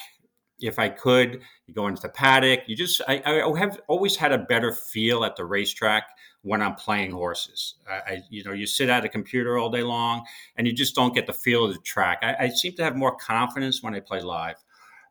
[0.63, 1.41] if I could.
[1.67, 2.61] You go into the paddock.
[2.67, 6.05] You just I, I have always had a better feel at the racetrack
[6.43, 7.77] when I'm playing horses.
[7.89, 10.25] I, I, you know, you sit at a computer all day long
[10.57, 12.19] and you just don't get the feel of the track.
[12.23, 14.57] I, I seem to have more confidence when I play live.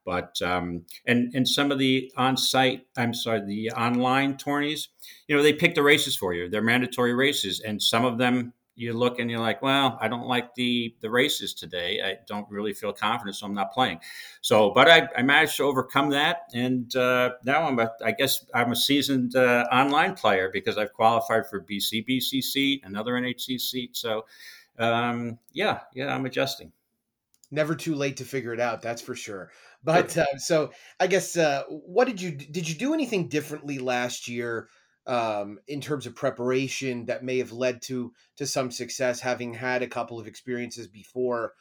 [0.03, 4.89] But um, and and some of the on-site, I'm sorry, the online tourneys,
[5.27, 6.49] you know, they pick the races for you.
[6.49, 10.27] They're mandatory races, and some of them you look and you're like, well, I don't
[10.27, 12.01] like the the races today.
[12.03, 13.99] I don't really feel confident, so I'm not playing.
[14.41, 18.45] So, but I, I managed to overcome that, and uh, now I'm a, I guess
[18.53, 23.95] I'm a seasoned uh, online player because I've qualified for BC BCC, another NHC seat.
[23.95, 24.25] So,
[24.79, 26.71] um, yeah, yeah, I'm adjusting.
[27.51, 28.81] Never too late to figure it out.
[28.81, 29.51] That's for sure.
[29.83, 34.27] But uh, so I guess uh, what did you did you do anything differently last
[34.27, 34.69] year?
[35.07, 39.81] Um, in terms of preparation that may have led to to some success, having had
[39.81, 41.53] a couple of experiences before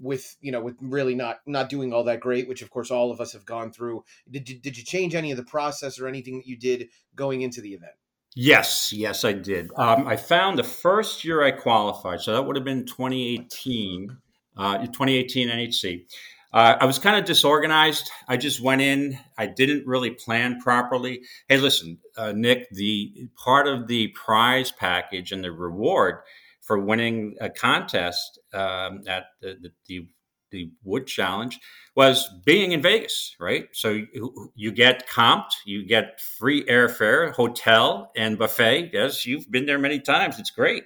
[0.00, 3.10] with you know with really not not doing all that great which of course all
[3.10, 4.04] of us have gone through.
[4.30, 7.42] Did you, did you change any of the process or anything that you did going
[7.42, 7.92] into the event?
[8.34, 9.70] Yes yes i did.
[9.76, 14.16] Um, i found the first year i qualified so that would have been 2018
[14.56, 16.04] uh, 2018 nhc
[16.52, 18.10] uh, I was kind of disorganized.
[18.26, 19.18] I just went in.
[19.36, 21.20] I didn't really plan properly.
[21.48, 22.68] Hey, listen, uh, Nick.
[22.70, 26.20] The part of the prize package and the reward
[26.62, 30.08] for winning a contest um, at the, the, the
[30.50, 31.58] the Wood Challenge
[31.94, 33.66] was being in Vegas, right?
[33.72, 38.90] So you, you, get comped, you get free airfare, hotel, and buffet.
[38.92, 40.38] Yes, you've been there many times.
[40.38, 40.84] It's great.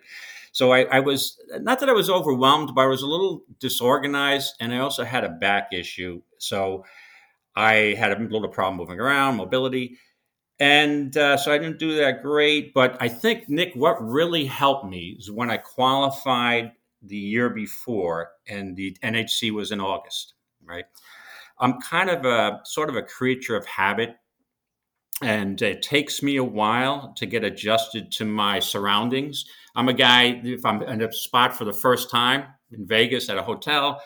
[0.53, 4.55] So I, I, was not that I was overwhelmed, but I was a little disorganized,
[4.61, 6.23] and I also had a back issue.
[6.39, 6.85] So
[7.57, 9.99] I had a little problem moving around, mobility,
[10.61, 12.75] and uh, so I didn't do that great.
[12.75, 18.31] But I think Nick, what really helped me is when I qualified the year before,
[18.47, 20.35] and the NHC was in August.
[20.65, 20.85] Right,
[21.59, 24.17] I'm kind of a sort of a creature of habit
[25.23, 29.45] and it takes me a while to get adjusted to my surroundings.
[29.75, 33.39] I'm a guy, if I'm in a spot for the first time in Vegas at
[33.39, 34.03] a hotel,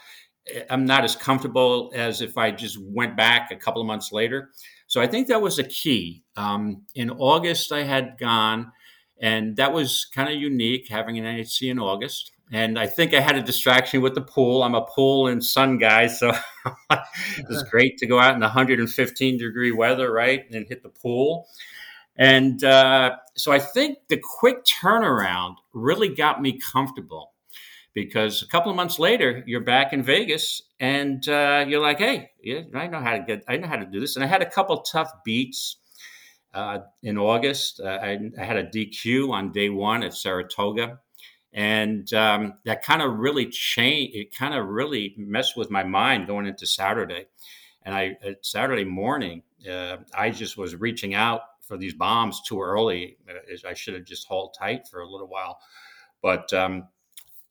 [0.53, 4.13] eh, I'm not as comfortable as if I just went back a couple of months
[4.13, 4.51] later.
[4.87, 6.23] So I think that was a key.
[6.37, 8.73] Um, in August, I had gone,
[9.21, 13.21] and that was kind of unique having an NHC in August and I think I
[13.21, 14.63] had a distraction with the pool.
[14.63, 16.31] I'm a pool and sun guy, so
[16.91, 21.49] it was great to go out in 115 degree weather, right, and hit the pool.
[22.17, 27.33] And uh, so I think the quick turnaround really got me comfortable
[27.95, 32.31] because a couple of months later, you're back in Vegas and uh, you're like, hey,
[32.43, 34.17] yeah, I know how to get, I know how to do this.
[34.17, 35.77] And I had a couple tough beats.
[36.55, 41.01] Uh, in August, uh, I, I had a DQ on day one at Saratoga
[41.57, 44.15] and um, that kind of really changed.
[44.15, 47.27] It kind of really messed with my mind going into Saturday.
[47.83, 53.17] And I Saturday morning, uh, I just was reaching out for these bombs too early.
[53.29, 55.59] Uh, I should have just held tight for a little while.
[56.23, 56.89] But um,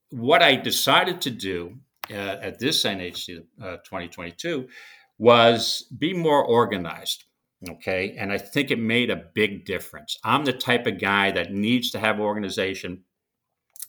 [0.09, 1.77] what I decided to do
[2.11, 4.67] uh, at this NHC uh, 2022
[5.17, 7.25] was be more organized.
[7.67, 8.15] Okay.
[8.17, 10.17] And I think it made a big difference.
[10.23, 13.03] I'm the type of guy that needs to have organization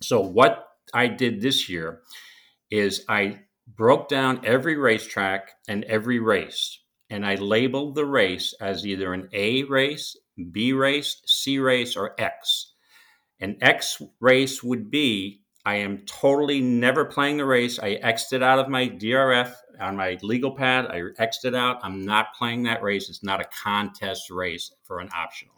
[0.01, 2.03] so, what I did this year
[2.71, 6.81] is I broke down every racetrack and every race,
[7.11, 10.17] and I labeled the race as either an A race,
[10.51, 12.73] B race, C race, or X.
[13.41, 17.81] An X race would be I am totally never playing the race.
[17.81, 20.87] I exited out of my DRF on my legal pad.
[20.87, 21.81] I exited out.
[21.83, 23.09] I'm not playing that race.
[23.09, 25.57] It's not a contest race for an optional.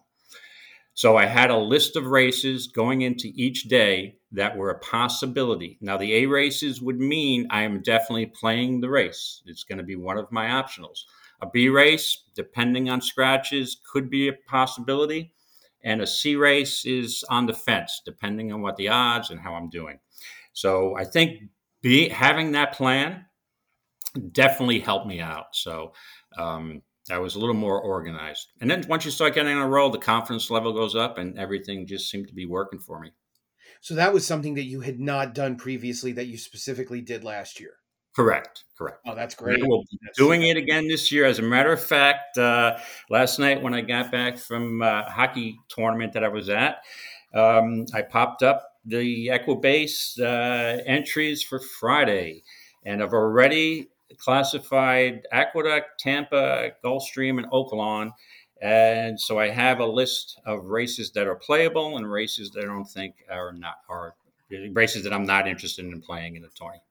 [0.94, 5.76] So I had a list of races going into each day that were a possibility.
[5.82, 9.42] Now, the A races would mean I am definitely playing the race.
[9.44, 11.04] It's going to be one of my optionals.
[11.40, 15.32] A B race, depending on scratches, could be a possibility.
[15.84, 19.54] And a C race is on the fence, depending on what the odds and how
[19.54, 20.00] I'm doing.
[20.52, 21.42] So I think
[21.82, 23.26] be, having that plan
[24.32, 25.54] definitely helped me out.
[25.54, 25.92] So
[26.36, 28.48] um, I was a little more organized.
[28.60, 31.38] And then once you start getting on a roll, the confidence level goes up and
[31.38, 33.12] everything just seemed to be working for me.
[33.80, 37.60] So that was something that you had not done previously that you specifically did last
[37.60, 37.74] year.
[38.18, 38.64] Correct.
[38.76, 38.98] Correct.
[39.06, 39.60] Oh, that's great.
[39.64, 41.24] we'll be doing it again this year.
[41.24, 42.76] As a matter of fact, uh,
[43.08, 46.82] last night when I got back from a hockey tournament that I was at,
[47.32, 52.42] um, I popped up the Equibase uh, entries for Friday,
[52.84, 58.10] and I've already classified Aqueduct, Tampa, Gulfstream, and Oaklawn.
[58.60, 62.66] And so I have a list of races that are playable and races that I
[62.66, 64.16] don't think are not are
[64.72, 66.82] races that I'm not interested in playing in the tourney.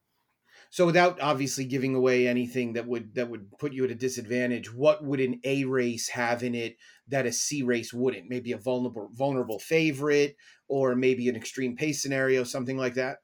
[0.69, 4.73] So without obviously giving away anything that would that would put you at a disadvantage,
[4.73, 6.77] what would an A race have in it
[7.07, 8.29] that a C race wouldn't?
[8.29, 10.35] Maybe a vulnerable vulnerable favorite,
[10.67, 13.17] or maybe an extreme pace scenario, something like that.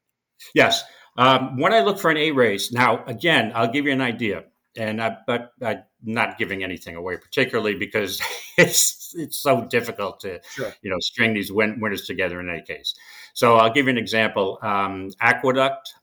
[0.54, 0.84] Yes.
[1.18, 4.46] Um, when I look for an A race, now again, I'll give you an idea,
[4.76, 8.20] and I, but I'm not giving anything away, particularly because
[8.58, 10.74] it's it's so difficult to Sure.
[10.82, 12.96] you know string these win- winners together in any case.
[13.34, 14.58] So I'll give you an example.
[14.62, 15.94] Um, Aqueduct,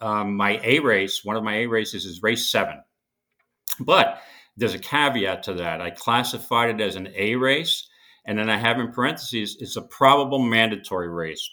[0.00, 2.82] um, my A race, one of my A races is race seven,
[3.80, 4.20] but
[4.56, 5.80] there's a caveat to that.
[5.80, 7.88] I classified it as an A race,
[8.24, 11.48] and then I have in parentheses it's a probable mandatory race.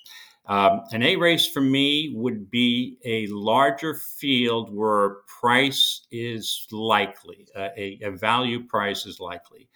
[0.45, 7.48] Um, an A race for me would be a larger field where price is likely,
[7.56, 9.70] uh, a, a value price is likely,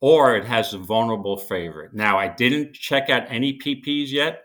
[0.00, 1.94] or it has a vulnerable favorite.
[1.94, 4.43] Now, I didn't check out any PPs yet.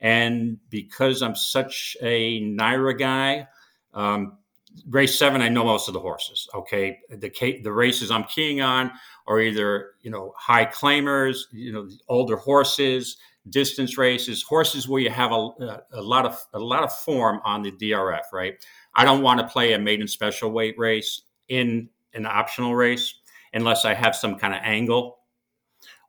[0.00, 3.48] And because I'm such a NYRA guy,
[3.94, 4.38] um,
[4.88, 6.48] race seven, I know most of the horses.
[6.54, 8.92] Okay, the the races I'm keying on
[9.26, 13.16] are either you know high claimers, you know older horses,
[13.50, 17.62] distance races, horses where you have a, a lot of a lot of form on
[17.62, 18.32] the DRF.
[18.32, 18.54] Right,
[18.94, 23.14] I don't want to play a maiden special weight race in an optional race
[23.52, 25.18] unless I have some kind of angle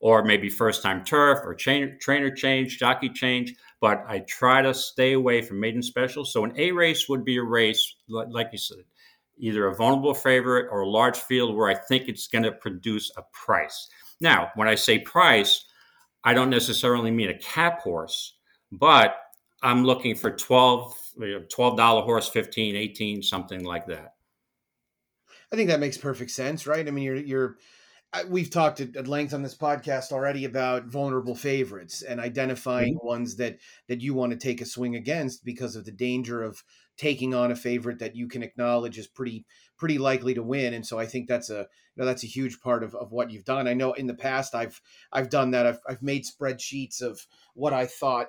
[0.01, 4.73] or maybe first time turf or chain, trainer change, jockey change but I try to
[4.73, 6.33] stay away from maiden specials.
[6.33, 8.83] So an A race would be a race, like you said,
[9.37, 13.11] either a vulnerable favorite or a large field where I think it's going to produce
[13.17, 13.89] a price.
[14.19, 15.65] Now, when I say price,
[16.23, 18.35] I don't necessarily mean a cap horse,
[18.71, 19.15] but
[19.61, 24.13] I'm looking for 12 $12 horse, 15, 18, something like that.
[25.51, 26.87] I think that makes perfect sense, right?
[26.87, 27.57] I mean, you're you're
[28.27, 33.07] we've talked at, length on this podcast already about vulnerable favorites and identifying mm-hmm.
[33.07, 36.63] ones that that you want to take a swing against because of the danger of
[36.97, 39.45] taking on a favorite that you can acknowledge is pretty
[39.77, 40.73] pretty likely to win.
[40.73, 43.31] And so i think that's a you know that's a huge part of, of what
[43.31, 43.67] you've done.
[43.67, 44.81] I know in the past i've
[45.11, 45.67] i've done that.
[45.67, 48.27] I've, I've made spreadsheets of what i thought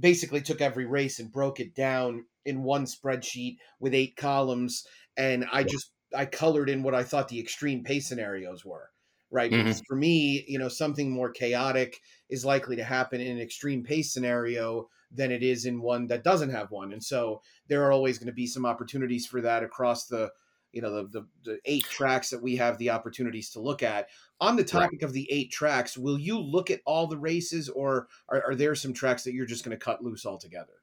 [0.00, 4.86] basically took every race and broke it down in one spreadsheet with eight columns
[5.16, 8.90] and i just i colored in what i thought the extreme pace scenarios were
[9.34, 9.50] right?
[9.50, 9.64] Mm-hmm.
[9.64, 12.00] Because for me, you know, something more chaotic
[12.30, 16.22] is likely to happen in an extreme pace scenario than it is in one that
[16.22, 16.92] doesn't have one.
[16.92, 20.30] And so there are always going to be some opportunities for that across the,
[20.70, 24.06] you know, the, the, the eight tracks that we have the opportunities to look at.
[24.40, 25.08] On the topic right.
[25.08, 28.76] of the eight tracks, will you look at all the races or are, are there
[28.76, 30.74] some tracks that you're just going to cut loose altogether?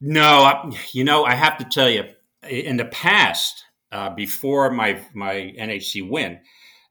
[0.00, 2.04] No, you know, I have to tell you,
[2.48, 3.64] in the past,
[3.94, 6.40] uh, before my my NHC win,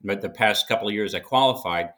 [0.04, 1.90] but the past couple of years I qualified,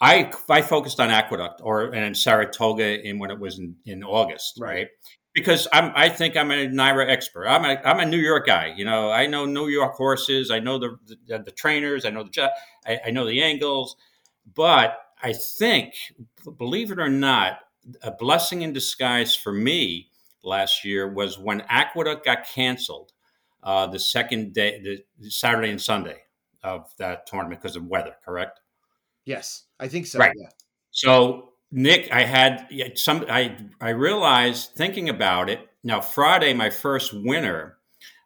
[0.00, 4.58] I I focused on Aqueduct or and Saratoga in when it was in, in August,
[4.58, 4.74] right?
[4.74, 4.88] right?
[5.32, 7.46] Because I'm I think I'm a NYRA expert.
[7.46, 8.74] I'm a I'm a New York guy.
[8.76, 10.50] You know, I know New York horses.
[10.50, 12.04] I know the the, the trainers.
[12.04, 12.52] I know the
[12.86, 13.96] I, I know the angles.
[14.54, 15.94] But I think,
[16.58, 17.60] believe it or not,
[18.02, 20.10] a blessing in disguise for me
[20.42, 23.12] last year was when Aqueduct got canceled.
[23.62, 26.23] Uh, the second day, the Saturday and Sunday
[26.64, 28.60] of that tournament because of weather, correct?
[29.24, 30.18] Yes, I think so.
[30.18, 30.32] Right.
[30.36, 30.48] Yeah.
[30.90, 33.24] So Nick, I had some.
[33.28, 35.60] I I realized thinking about it.
[35.82, 37.76] Now Friday, my first winner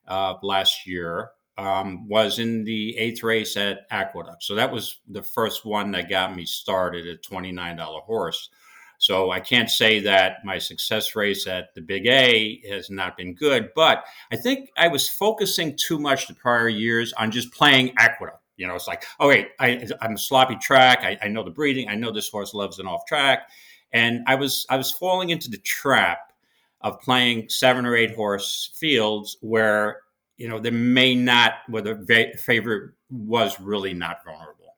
[0.07, 4.45] uh, last year um, was in the eighth race at Aqueduct.
[4.45, 8.51] So that was the first one that got me started at twenty nine dollar horse.
[8.99, 13.33] So I can't say that my success rates at the Big A has not been
[13.33, 17.95] good, but I think I was focusing too much the prior years on just playing
[17.97, 18.43] Aqueduct.
[18.57, 21.05] You know, it's like, oh wait, I, am a sloppy track.
[21.05, 21.89] I, I know the breeding.
[21.89, 23.51] I know this horse loves an off track,
[23.93, 26.33] and I was I was falling into the trap
[26.81, 30.01] of playing seven or eight horse fields where
[30.37, 34.75] you know there may not where the favorite was really not vulnerable.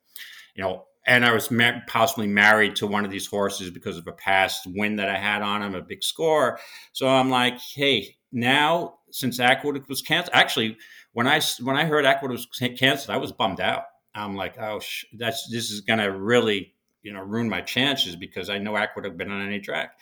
[0.54, 4.06] You know, and I was ma- possibly married to one of these horses because of
[4.06, 6.58] a past win that I had on him, a big score.
[6.92, 10.76] So I'm like, hey, now since Aqueduct was canceled, actually,
[11.12, 13.84] when I when I heard Aqueduct was canceled, I was bummed out.
[14.14, 18.50] I'm like, oh, sh- that's this is to really you know ruin my chances because
[18.50, 19.98] I know Aqueduct been on any track.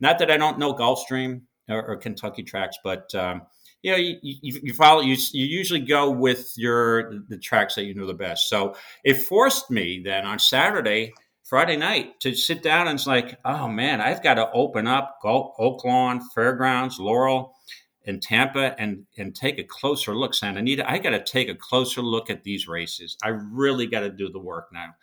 [0.00, 3.42] Not that I don't know Gulfstream or, or Kentucky tracks, but um,
[3.82, 7.84] you know, you, you, you follow, you, you usually go with your, the tracks that
[7.84, 8.48] you know the best.
[8.48, 8.74] So
[9.04, 11.12] it forced me then on Saturday
[11.50, 15.18] Friday night to sit down and it's like, oh man, I've got to open up
[15.24, 17.56] Oaklawn Fairgrounds, Laurel,
[18.06, 20.32] and Tampa and and take a closer look.
[20.32, 23.16] Santa Anita, I got to take a closer look at these races.
[23.22, 24.94] I really got to do the work now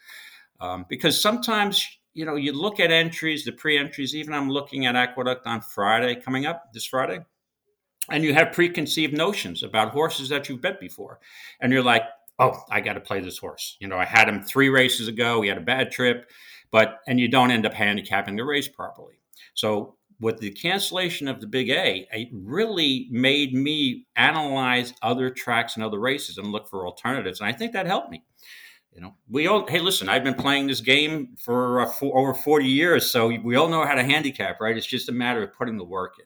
[0.61, 4.15] um, because sometimes you know you look at entries, the pre-entries.
[4.15, 7.19] Even I'm looking at Aqueduct on Friday coming up this Friday,
[8.09, 11.19] and you have preconceived notions about horses that you've bet before,
[11.59, 12.03] and you're like,
[12.39, 13.77] oh, I got to play this horse.
[13.79, 15.41] You know, I had him three races ago.
[15.41, 16.29] He had a bad trip,
[16.71, 19.19] but and you don't end up handicapping the race properly.
[19.53, 25.75] So with the cancellation of the Big A, it really made me analyze other tracks
[25.75, 28.23] and other races and look for alternatives, and I think that helped me.
[28.93, 32.33] You know, we all hey, listen, I've been playing this game for, uh, for over
[32.33, 34.75] forty years, so we all know how to handicap, right?
[34.75, 36.25] It's just a matter of putting the work in.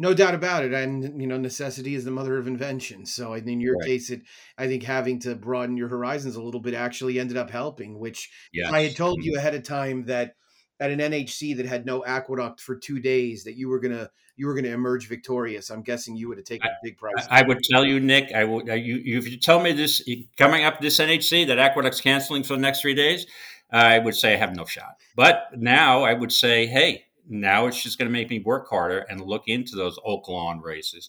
[0.00, 0.72] No doubt about it.
[0.72, 3.04] And, you know, necessity is the mother of invention.
[3.04, 3.86] So in your right.
[3.86, 4.22] case, it,
[4.56, 8.30] I think having to broaden your horizons a little bit actually ended up helping, which
[8.50, 8.72] yes.
[8.72, 9.40] I had told you mm-hmm.
[9.40, 10.36] ahead of time that
[10.80, 14.10] at an NHC that had no aqueduct for two days, that you were going to,
[14.36, 15.68] you were going to emerge victorious.
[15.68, 17.26] I'm guessing you would have taken I, a big price.
[17.30, 20.02] I, I, would tell you, Nick, I would, you, you, if you tell me this
[20.38, 23.26] coming up this NHC that aqueduct's canceling for the next three days,
[23.70, 24.96] I would say I have no shot.
[25.14, 29.00] But now I would say, hey, now it's just going to make me work harder
[29.08, 31.08] and look into those Oaklawn races,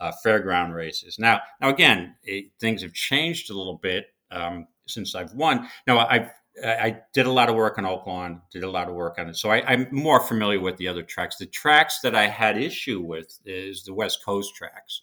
[0.00, 1.18] uh, fairground races.
[1.18, 5.68] Now, now again, it, things have changed a little bit um, since I've won.
[5.86, 6.30] Now, I've
[6.64, 9.36] I did a lot of work on Oaklawn, did a lot of work on it.
[9.36, 11.36] So I, am more familiar with the other tracks.
[11.36, 15.00] The tracks that I had issue with is the West Coast tracks,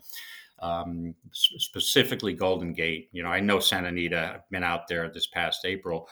[0.59, 3.09] um, specifically Golden Gate.
[3.11, 4.33] You know, I know Santa Anita.
[4.35, 6.07] I've been out there this past April,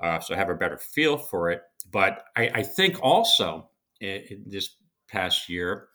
[0.00, 1.62] uh, so I have a better feel for it.
[1.90, 3.70] But I, I think also
[4.00, 4.76] this
[5.08, 5.88] past year.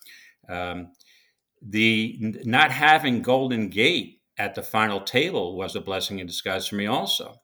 [0.49, 0.91] Um,
[1.61, 6.75] the not having Golden Gate at the final table was a blessing in disguise for
[6.75, 7.35] me, also,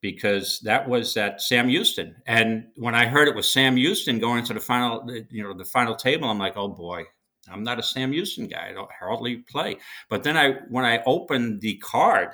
[0.00, 2.14] because that was at Sam Houston.
[2.26, 5.64] And when I heard it was Sam Houston going to the final, you know, the
[5.64, 7.04] final table, I'm like, oh boy,
[7.50, 8.68] I'm not a Sam Houston guy.
[8.70, 9.78] I don't hardly play.
[10.08, 12.30] But then I, when I opened the card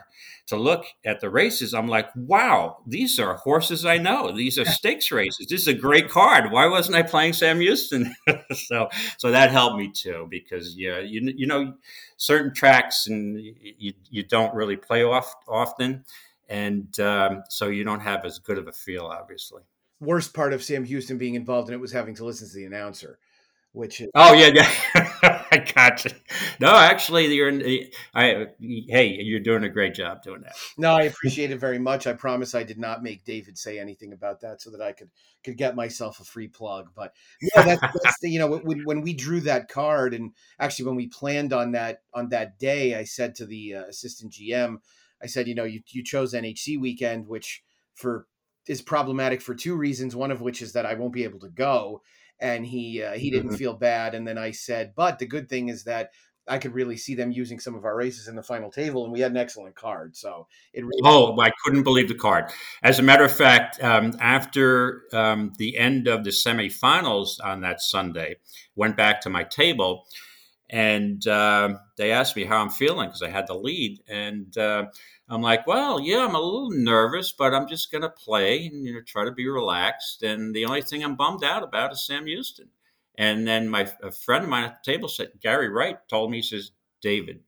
[0.47, 4.32] to look at the races, I'm like, wow, these are horses I know.
[4.32, 5.47] These are stakes races.
[5.49, 6.53] This is a great card.
[6.53, 8.15] Why wasn't I playing Sam Houston?
[8.53, 8.89] so,
[9.19, 11.74] so that helped me too because yeah, you you know,
[12.16, 13.39] certain tracks and
[13.78, 16.05] you you don't really play off often,
[16.49, 19.62] and um, so you don't have as good of a feel, obviously.
[20.01, 22.66] Worst part of Sam Houston being involved in it was having to listen to the
[22.66, 23.19] announcer
[23.74, 24.70] which is oh yeah yeah
[25.55, 26.10] I got you.
[26.60, 27.88] No, actually, you're in.
[28.14, 30.55] I hey, you're doing a great job doing that.
[30.76, 32.06] No, I appreciate it very much.
[32.06, 35.10] I promise I did not make David say anything about that so that I could
[35.44, 36.90] could get myself a free plug.
[36.94, 40.86] But yeah, that's, that's the, you know when when we drew that card and actually
[40.86, 44.78] when we planned on that on that day, I said to the uh, assistant GM,
[45.22, 47.62] I said, you know, you you chose NHC weekend, which
[47.94, 48.26] for
[48.66, 50.16] is problematic for two reasons.
[50.16, 52.02] One of which is that I won't be able to go
[52.44, 53.56] and he uh, he didn't mm-hmm.
[53.56, 54.14] feel bad.
[54.14, 56.10] And then I said, but the good thing is that
[56.46, 59.12] I could really see them using some of our races in the final table, and
[59.12, 60.14] we had an excellent card.
[60.14, 61.00] So it really.
[61.04, 62.52] Oh, I couldn't believe the card.
[62.82, 67.80] As a matter of fact, um, after um, the end of the semifinals on that
[67.80, 68.36] Sunday,
[68.76, 70.04] went back to my table,
[70.68, 74.56] and uh, they asked me how I'm feeling because I had the lead, and.
[74.56, 74.84] Uh,
[75.28, 78.84] I'm like, well, yeah, I'm a little nervous, but I'm just going to play and
[78.84, 80.22] you know try to be relaxed.
[80.22, 82.68] And the only thing I'm bummed out about is Sam Houston.
[83.16, 86.38] And then my a friend of mine at the table said, Gary Wright told me,
[86.38, 87.40] he says, David,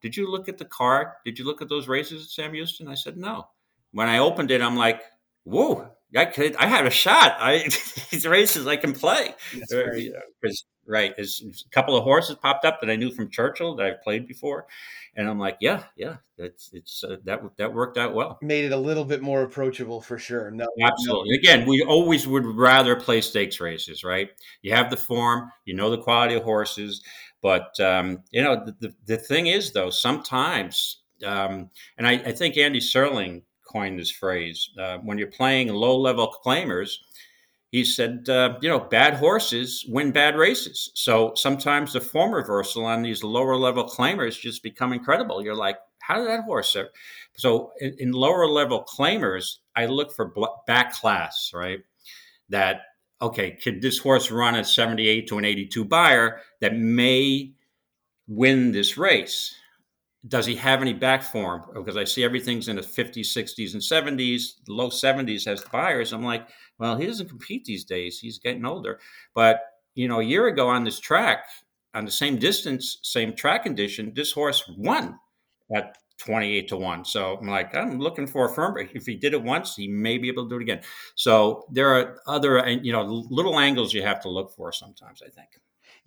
[0.00, 1.08] did you look at the card?
[1.24, 2.88] Did you look at those races at Sam Houston?
[2.88, 3.48] I said, no.
[3.92, 5.02] When I opened it, I'm like,
[5.44, 7.36] whoa, I could, I had a shot.
[7.38, 7.58] I
[8.10, 9.34] these races I can play.
[9.54, 10.50] That's uh, uh,
[10.88, 11.14] right.
[11.16, 14.26] there's a couple of horses popped up that I knew from Churchill that I've played
[14.26, 14.66] before,
[15.14, 18.38] and I'm like, yeah, yeah, it's it's uh, that that worked out well.
[18.42, 20.50] Made it a little bit more approachable for sure.
[20.50, 21.30] No, absolutely.
[21.30, 21.38] No.
[21.38, 24.30] Again, we always would rather play stakes races, right?
[24.62, 27.02] You have the form, you know the quality of horses,
[27.42, 32.32] but um, you know the, the, the thing is though, sometimes, um, and I, I
[32.32, 34.70] think Andy Serling coined this phrase.
[34.78, 36.96] Uh, when you're playing low level claimers,
[37.70, 40.90] he said, uh, you know, bad horses win bad races.
[40.94, 45.42] So sometimes the form reversal on these lower level claimers just become incredible.
[45.42, 46.70] You're like, how did that horse?
[46.70, 46.88] Serve?
[47.36, 50.32] So in, in, lower level claimers, I look for
[50.66, 51.80] back class, right?
[52.48, 52.80] That
[53.20, 57.52] okay, could this horse run a 78 to an 82 Beyer that may
[58.26, 59.54] win this race?
[60.26, 61.62] Does he have any back form?
[61.72, 64.54] Because I see everything's in the 50s, 60s, and 70s.
[64.68, 66.12] low 70s has Beyers.
[66.12, 68.18] I'm like, well, he doesn't compete these days.
[68.18, 68.98] He's getting older.
[69.34, 69.60] But,
[69.94, 71.44] you know, a year ago on this track,
[71.94, 75.18] on the same distance, same track condition, this horse won.
[75.74, 77.04] at 28 to 1.
[77.04, 78.74] So I'm like, I'm looking for a firm.
[78.74, 78.94] Break.
[78.94, 80.80] If he did it once, he may be able to do it again.
[81.14, 85.30] So there are other, you know, little angles you have to look for sometimes, I
[85.30, 85.48] think.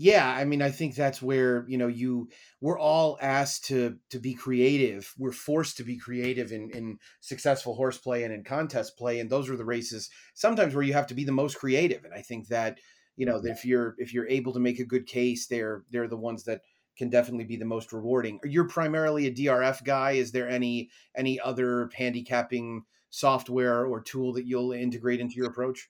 [0.03, 2.29] Yeah, I mean, I think that's where you know you
[2.59, 5.13] we're all asked to to be creative.
[5.17, 9.47] We're forced to be creative in in successful horseplay and in contest play, and those
[9.49, 12.03] are the races sometimes where you have to be the most creative.
[12.03, 12.79] And I think that
[13.15, 16.17] you know if you're if you're able to make a good case, they're they're the
[16.17, 16.61] ones that
[16.97, 18.39] can definitely be the most rewarding.
[18.43, 20.11] You're primarily a DRF guy.
[20.13, 25.89] Is there any any other handicapping software or tool that you'll integrate into your approach?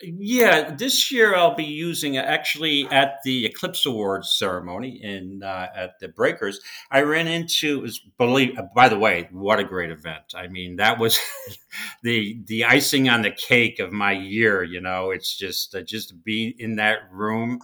[0.00, 5.98] Yeah, this year I'll be using actually at the Eclipse Awards ceremony in uh, at
[5.98, 6.60] the Breakers.
[6.88, 8.56] I ran into was believe.
[8.76, 10.34] By the way, what a great event!
[10.36, 11.18] I mean, that was
[12.04, 14.62] the the icing on the cake of my year.
[14.62, 17.58] You know, it's just uh, just to be in that room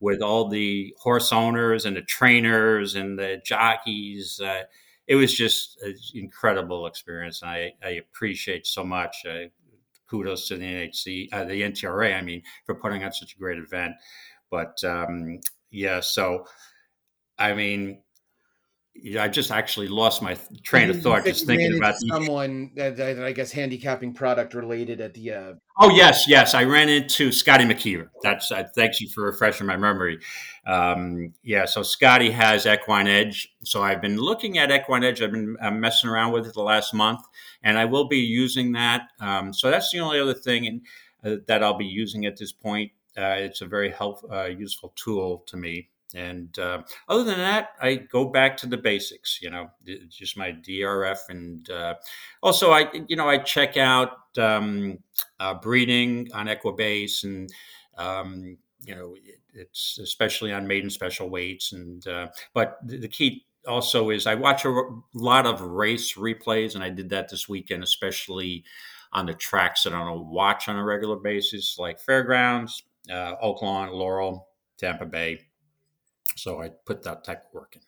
[0.00, 4.40] with all the horse owners and the trainers and the jockeys.
[4.40, 4.62] Uh,
[5.06, 7.42] it was just an incredible experience.
[7.42, 9.24] I, I appreciate so much.
[9.28, 9.48] Uh,
[10.08, 13.58] kudos to the NHC, uh, the NTRA, I mean, for putting on such a great
[13.58, 13.94] event.
[14.50, 16.46] But um, yeah, so
[17.38, 18.02] I mean,
[19.18, 23.32] I just actually lost my train of thought just thinking about someone that, that, I
[23.32, 25.32] guess handicapping product related at the.
[25.32, 25.52] Uh...
[25.78, 28.08] Oh yes, yes, I ran into Scotty McKeever.
[28.22, 30.18] That's uh, thanks you for refreshing my memory.
[30.66, 33.54] Um, yeah, so Scotty has Equine Edge.
[33.64, 35.22] So I've been looking at Equine Edge.
[35.22, 37.20] I've been uh, messing around with it the last month,
[37.62, 39.02] and I will be using that.
[39.20, 40.82] Um, so that's the only other thing in,
[41.24, 42.92] uh, that I'll be using at this point.
[43.16, 45.88] Uh, it's a very helpful, uh, useful tool to me.
[46.16, 49.38] And uh, other than that, I go back to the basics.
[49.42, 49.70] You know,
[50.08, 51.94] just my DRF, and uh,
[52.42, 54.98] also I, you know, I check out um,
[55.38, 57.52] uh, breeding on Equibase, and
[57.98, 58.56] um,
[58.86, 61.72] you know, it, it's especially on maiden special weights.
[61.72, 64.82] And uh, but the, the key also is I watch a
[65.12, 68.64] lot of race replays, and I did that this weekend, especially
[69.12, 73.92] on the tracks that I don't watch on a regular basis, like Fairgrounds, uh, Oaklawn,
[73.92, 74.48] Laurel,
[74.78, 75.40] Tampa Bay.
[76.34, 77.82] So I put that type of work in.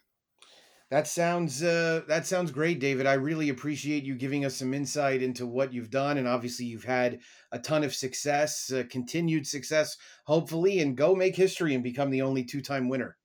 [0.91, 3.07] That sounds uh, that sounds great, David.
[3.07, 6.85] I really appreciate you giving us some insight into what you've done, and obviously you've
[6.85, 7.21] had
[7.53, 12.23] a ton of success, uh, continued success, hopefully, and go make history and become the
[12.23, 13.19] only two-time winner.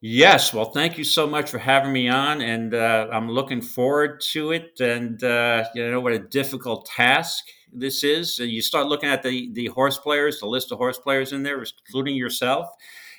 [0.00, 4.20] Yes, well, thank you so much for having me on, and uh, I'm looking forward
[4.32, 4.78] to it.
[4.78, 7.42] And uh, you know what a difficult task
[7.72, 8.38] this is.
[8.38, 11.60] You start looking at the the horse players, the list of horse players in there,
[11.88, 12.68] including yourself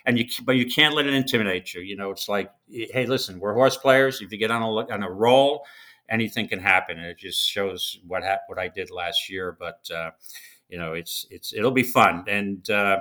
[0.05, 1.81] and you but you can't let it intimidate you.
[1.81, 4.21] You know, it's like, hey, listen, we're horse players.
[4.21, 5.65] If you get on a on a roll,
[6.09, 9.55] anything can happen, and it just shows what ha- what I did last year.
[9.59, 10.11] But uh,
[10.69, 12.99] you know, it's it's it'll be fun, and uh,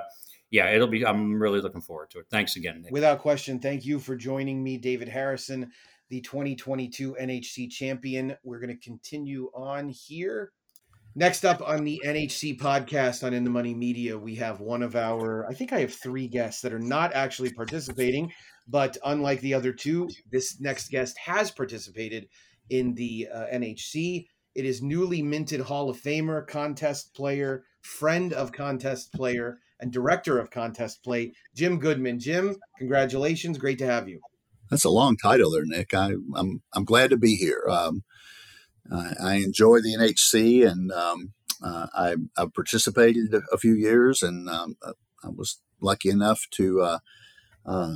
[0.49, 1.05] yeah, it'll be.
[1.05, 2.25] I'm really looking forward to it.
[2.29, 2.91] Thanks again, Nick.
[2.91, 5.71] Without question, thank you for joining me, David Harrison,
[6.09, 8.35] the 2022 NHC champion.
[8.43, 10.51] We're going to continue on here
[11.17, 14.97] Next up on the NHC podcast on In the Money Media, we have one of
[14.97, 18.33] our, I think I have three guests that are not actually participating,
[18.67, 22.27] but unlike the other two, this next guest has participated
[22.69, 24.25] in the uh, NHC.
[24.55, 30.37] It is newly minted Hall of Famer, contest player, friend of contest player, and director
[30.37, 32.19] of contest play, Jim Goodman.
[32.19, 33.57] Jim, congratulations.
[33.57, 34.19] Great to have you.
[34.69, 35.93] That's a long title there, Nick.
[35.93, 37.63] I, am I'm, I'm glad to be here.
[37.69, 38.03] Um,
[38.91, 41.33] I enjoy the NHC, and um,
[41.63, 44.93] uh, I, have participated a, few years, and um, uh,
[45.23, 46.99] I was lucky enough to uh,
[47.65, 47.95] uh,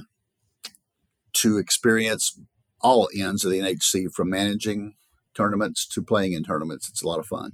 [1.34, 2.40] to experience
[2.82, 4.96] all ends of the NHC, from managing
[5.36, 6.90] tournaments to playing in tournaments.
[6.90, 7.54] It's a lot of fun.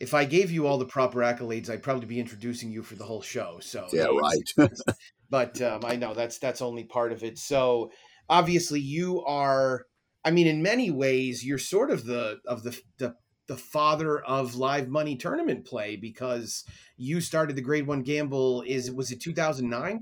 [0.00, 3.04] If I gave you all the proper accolades, I'd probably be introducing you for the
[3.04, 3.58] whole show.
[3.60, 4.70] So yeah, right.
[5.30, 7.38] but um, I know that's that's only part of it.
[7.38, 7.92] So
[8.28, 9.86] obviously, you are
[10.24, 14.56] I mean, in many ways, you're sort of the of the the the father of
[14.56, 16.64] live money tournament play because
[16.96, 20.00] you started the grade one gamble is was it 2009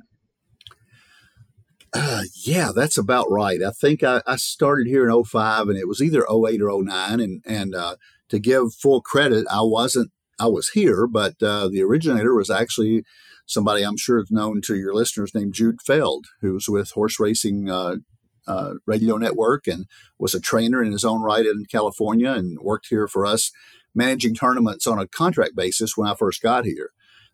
[1.92, 3.60] uh, yeah that's about right.
[3.62, 7.20] I think I, I, started here in 05 and it was either 08 or 09
[7.20, 7.96] and and uh,
[8.28, 13.04] to give full credit i wasn't i was here but uh, the originator was actually
[13.46, 17.20] somebody i'm sure is known to your listeners named jude feld who was with horse
[17.20, 17.68] racing
[18.46, 19.86] uh, radio network and
[20.18, 23.50] was a trainer in his own right in California and worked here for us
[23.94, 26.90] managing tournaments on a contract basis when I first got here.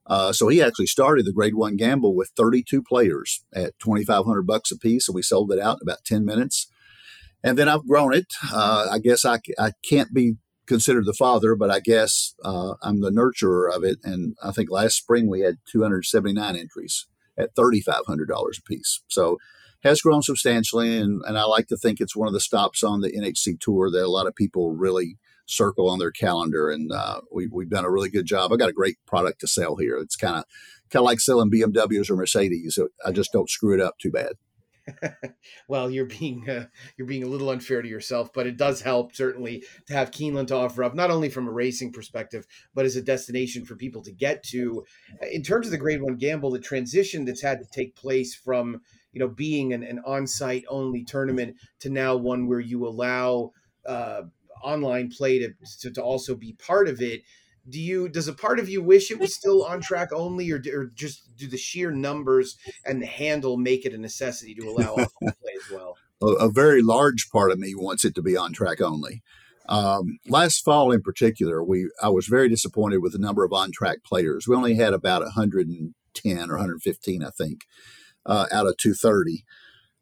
[0.07, 4.71] Uh, so he actually started the grade one gamble with 32 players at 2,500 bucks
[4.71, 5.07] a piece.
[5.07, 6.67] So we sold it out in about 10 minutes.
[7.45, 8.27] And then I've grown it.
[8.53, 10.37] Uh, I guess I, I can't be
[10.67, 13.99] considered the father, but I guess uh, I'm the nurturer of it.
[14.03, 17.07] And I think last spring we had 279 entries
[17.39, 19.03] at $3,500 a piece.
[19.09, 19.39] So
[19.83, 23.01] has grown substantially, and, and I like to think it's one of the stops on
[23.01, 27.21] the NHC tour that a lot of people really circle on their calendar, and uh,
[27.33, 28.53] we, we've done a really good job.
[28.53, 29.97] I got a great product to sell here.
[29.97, 30.45] It's kind of
[30.91, 32.79] kind of like selling BMWs or Mercedes.
[33.05, 34.33] I just don't screw it up too bad.
[35.69, 39.15] well, you're being uh, you're being a little unfair to yourself, but it does help
[39.15, 42.97] certainly to have Keeneland to offer up, not only from a racing perspective, but as
[42.97, 44.85] a destination for people to get to.
[45.31, 48.81] In terms of the Grade One Gamble, the transition that's had to take place from
[49.19, 53.51] you know being an, an on-site only tournament to now one where you allow
[53.85, 54.23] uh,
[54.63, 57.23] online play to, to to also be part of it.
[57.69, 60.63] Do you does a part of you wish it was still on track only or,
[60.73, 64.95] or just do the sheer numbers and the handle make it a necessity to allow
[64.95, 65.09] offline
[65.43, 65.97] play as well?
[66.23, 69.23] A, a, very large part of me wants it to be on track only.
[69.69, 73.73] Um, last fall in particular we i was very disappointed with the number of on
[73.73, 74.47] track players.
[74.47, 77.65] We only had about 110 or 115 i think
[78.29, 79.45] uh, out of 230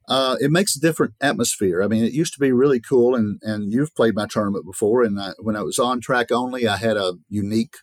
[0.09, 1.83] uh, it makes a different atmosphere.
[1.83, 5.03] I mean, it used to be really cool, and and you've played my tournament before.
[5.03, 7.77] And I, when I was on track only, I had a unique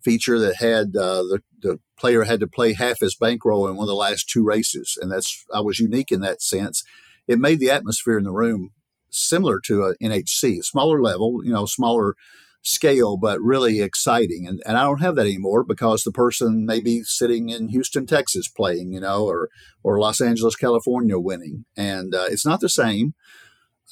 [0.00, 3.84] feature that had uh, the the player had to play half his bankroll in one
[3.84, 6.82] of the last two races, and that's I was unique in that sense.
[7.28, 8.70] It made the atmosphere in the room
[9.10, 12.14] similar to an NHC, smaller level, you know, smaller
[12.62, 14.46] scale, but really exciting.
[14.46, 18.06] And, and I don't have that anymore because the person may be sitting in Houston,
[18.06, 19.48] Texas playing, you know, or,
[19.82, 21.64] or Los Angeles, California winning.
[21.76, 23.14] And uh, it's not the same.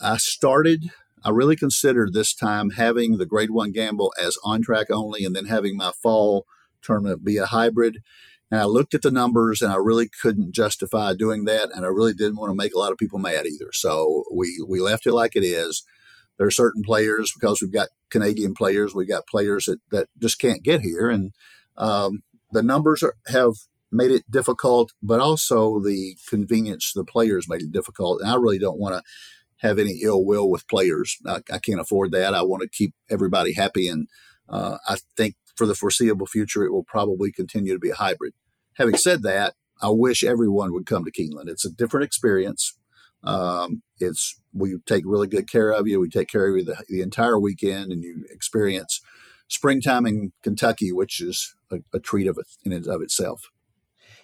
[0.00, 0.90] I started,
[1.24, 5.34] I really considered this time having the grade one gamble as on track only and
[5.34, 6.44] then having my fall
[6.82, 7.98] tournament be a hybrid.
[8.50, 11.70] And I looked at the numbers and I really couldn't justify doing that.
[11.74, 13.70] And I really didn't want to make a lot of people mad either.
[13.72, 15.84] So we, we left it like it is.
[16.38, 20.38] There are certain players because we've got Canadian players, we've got players that, that just
[20.38, 21.08] can't get here.
[21.08, 21.32] And
[21.76, 22.22] um,
[22.52, 23.54] the numbers are, have
[23.90, 28.20] made it difficult, but also the convenience to the players made it difficult.
[28.20, 29.02] And I really don't want to
[29.58, 31.16] have any ill will with players.
[31.26, 32.34] I, I, can't afford that.
[32.34, 33.88] I want to keep everybody happy.
[33.88, 34.08] And
[34.48, 38.34] uh, I think for the foreseeable future, it will probably continue to be a hybrid.
[38.74, 41.48] Having said that, I wish everyone would come to Keeneland.
[41.48, 42.76] It's a different experience.
[43.24, 46.00] Um, it's we take really good care of you.
[46.00, 49.00] We take care of you the, the entire weekend, and you experience
[49.48, 53.50] springtime in Kentucky, which is a, a treat of in and of itself.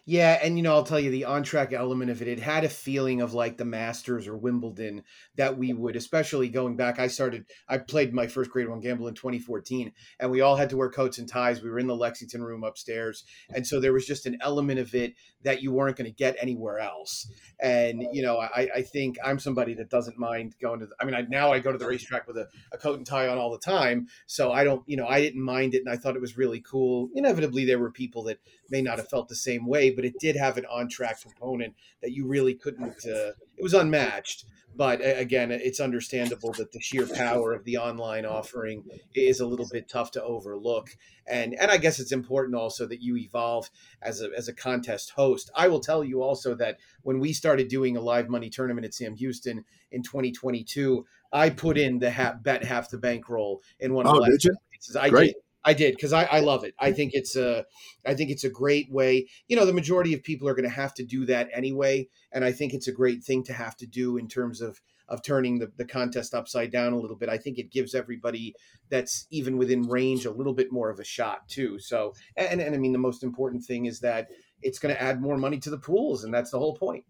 [0.05, 2.65] Yeah, and you know, I'll tell you the on track element of it, it had
[2.65, 5.05] a feeling of like the Masters or Wimbledon
[5.37, 6.99] that we would, especially going back.
[6.99, 10.71] I started, I played my first grade one gamble in 2014, and we all had
[10.71, 11.63] to wear coats and ties.
[11.63, 13.23] We were in the Lexington room upstairs.
[13.55, 15.15] And so there was just an element of it
[15.45, 17.31] that you weren't going to get anywhere else.
[17.61, 21.05] And, you know, I, I think I'm somebody that doesn't mind going to, the, I
[21.05, 23.39] mean, I, now I go to the racetrack with a, a coat and tie on
[23.39, 24.09] all the time.
[24.27, 26.61] So I don't, you know, I didn't mind it and I thought it was really
[26.61, 27.09] cool.
[27.15, 30.37] Inevitably, there were people that may not have felt the same way but it did
[30.37, 33.05] have an on track component that you really couldn't.
[33.07, 34.45] Uh, it was unmatched.
[34.75, 39.69] But again, it's understandable that the sheer power of the online offering is a little
[39.71, 40.97] bit tough to overlook.
[41.27, 45.11] And and I guess it's important also that you evolve as a as a contest
[45.11, 45.51] host.
[45.55, 48.95] I will tell you also that when we started doing a live money tournament at
[48.95, 54.07] Sam Houston in 2022, I put in the ha- bet half the bankroll in one
[54.07, 54.57] of oh, the did you?
[54.99, 55.35] I Great.
[55.35, 55.42] did.
[55.65, 56.75] I did because I, I love it.
[56.79, 57.65] I think it's a,
[58.05, 59.29] I think it's a great way.
[59.49, 62.45] You know, the majority of people are going to have to do that anyway, and
[62.45, 65.59] I think it's a great thing to have to do in terms of of turning
[65.59, 67.29] the, the contest upside down a little bit.
[67.29, 68.55] I think it gives everybody
[68.89, 71.79] that's even within range a little bit more of a shot too.
[71.79, 74.29] So, and and I mean, the most important thing is that
[74.63, 77.05] it's going to add more money to the pools, and that's the whole point.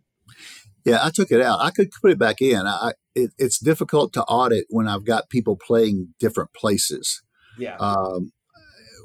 [0.84, 1.60] Yeah, I took it out.
[1.60, 2.66] I could put it back in.
[2.66, 7.22] I, it, it's difficult to audit when I've got people playing different places.
[7.58, 7.76] Yeah.
[7.76, 8.32] Um,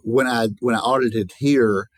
[0.08, 1.90] when I when I audited here,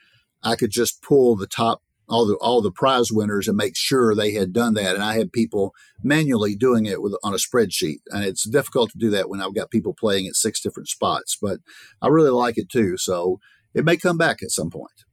[0.44, 4.16] I could just pull the top all the all the prize winners and make sure
[4.16, 4.96] they had done that.
[4.96, 5.74] And I had people
[6.04, 9.54] manually doing it with on a spreadsheet, and it's difficult to do that when I've
[9.54, 11.38] got people playing at six different spots.
[11.40, 11.60] But
[12.02, 13.40] I really like it too, so
[13.76, 15.04] it may come back at some point.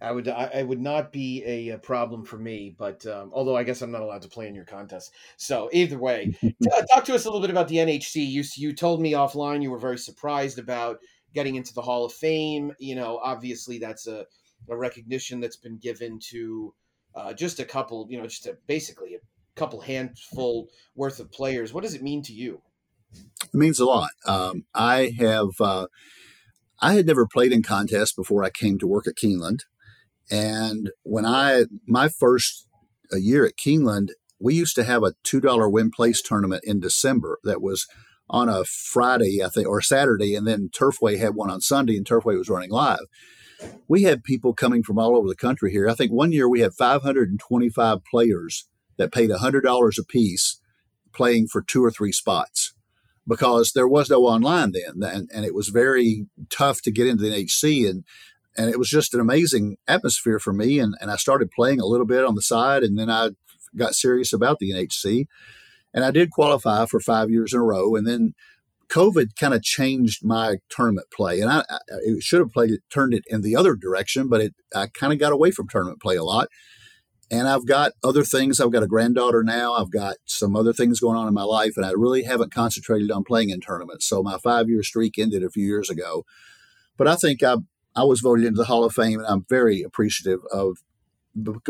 [0.00, 3.82] I would I, would not be a, problem for me, but um, although I guess
[3.82, 5.12] I'm not allowed to play in your contest.
[5.36, 6.34] So either way,
[6.92, 8.26] talk to us a little bit about the NHC.
[8.26, 10.98] You you told me offline you were very surprised about
[11.34, 12.72] getting into the Hall of Fame.
[12.78, 14.26] You know, obviously that's a,
[14.68, 16.74] a recognition that's been given to
[17.14, 19.18] uh, just a couple, you know, just a, basically a
[19.54, 21.72] couple handful worth of players.
[21.72, 22.62] What does it mean to you?
[23.14, 24.10] It means a lot.
[24.26, 25.86] Um, I have, uh,
[26.80, 29.60] I had never played in contests before I came to work at Keeneland.
[30.30, 32.66] And when I, my first
[33.12, 34.08] a year at Keeneland,
[34.40, 37.86] we used to have a $2 win place tournament in December that was
[38.30, 42.06] on a Friday, I think, or Saturday, and then Turfway had one on Sunday, and
[42.06, 43.00] Turfway was running live.
[43.88, 45.88] We had people coming from all over the country here.
[45.88, 50.60] I think one year we had 525 players that paid $100 a piece
[51.12, 52.74] playing for two or three spots
[53.26, 55.08] because there was no online then.
[55.08, 57.88] And, and it was very tough to get into the NHC.
[57.88, 58.04] And,
[58.56, 60.78] and it was just an amazing atmosphere for me.
[60.78, 62.82] And, and I started playing a little bit on the side.
[62.82, 63.30] And then I
[63.76, 65.26] got serious about the NHC.
[65.94, 67.94] And I did qualify for five years in a row.
[67.94, 68.34] And then
[68.88, 71.78] COVID kind of changed my tournament play, and I, I
[72.20, 75.18] should have played it, turned it in the other direction, but it I kind of
[75.18, 76.48] got away from tournament play a lot.
[77.30, 78.60] And I've got other things.
[78.60, 79.72] I've got a granddaughter now.
[79.72, 83.10] I've got some other things going on in my life, and I really haven't concentrated
[83.10, 84.06] on playing in tournaments.
[84.06, 86.24] So my five year streak ended a few years ago.
[86.98, 87.56] But I think I
[87.96, 90.78] I was voted into the Hall of Fame, and I'm very appreciative of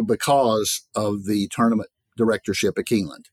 [0.05, 3.27] because of the tournament directorship at Keeneland.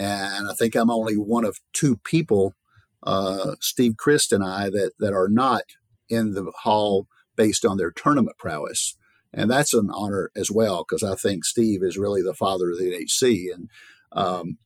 [0.00, 2.54] And I think I'm only one of two people
[3.02, 5.62] uh, Steve Crist and I that that are not
[6.08, 7.06] in the hall
[7.36, 8.96] based on their tournament prowess.
[9.32, 12.78] And that's an honor as well because I think Steve is really the father of
[12.78, 13.54] the NHC.
[13.54, 13.68] And
[14.12, 14.58] um,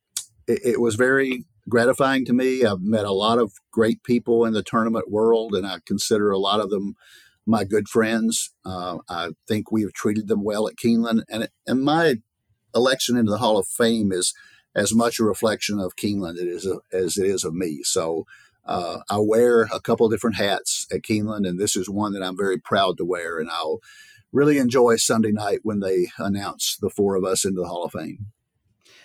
[0.49, 2.65] it, it, was very gratifying to me.
[2.65, 6.39] I've met a lot of great people in the tournament world, and I consider a
[6.39, 6.95] lot of them
[7.47, 8.53] my good friends.
[8.65, 11.25] Uh, I think we have treated them well at Keeneland.
[11.29, 12.17] And, and my
[12.75, 14.33] election into the Hall of Fame is
[14.75, 17.83] as much a reflection of Keeneland as, as it is of me.
[17.83, 18.27] So
[18.65, 22.37] uh, I wear a couple different hats at Keeneland, and this is one that I'm
[22.37, 23.39] very proud to wear.
[23.39, 23.81] And I'll
[24.33, 27.93] really enjoy Sunday night when they announce the four of us into the Hall of
[27.93, 28.27] Fame.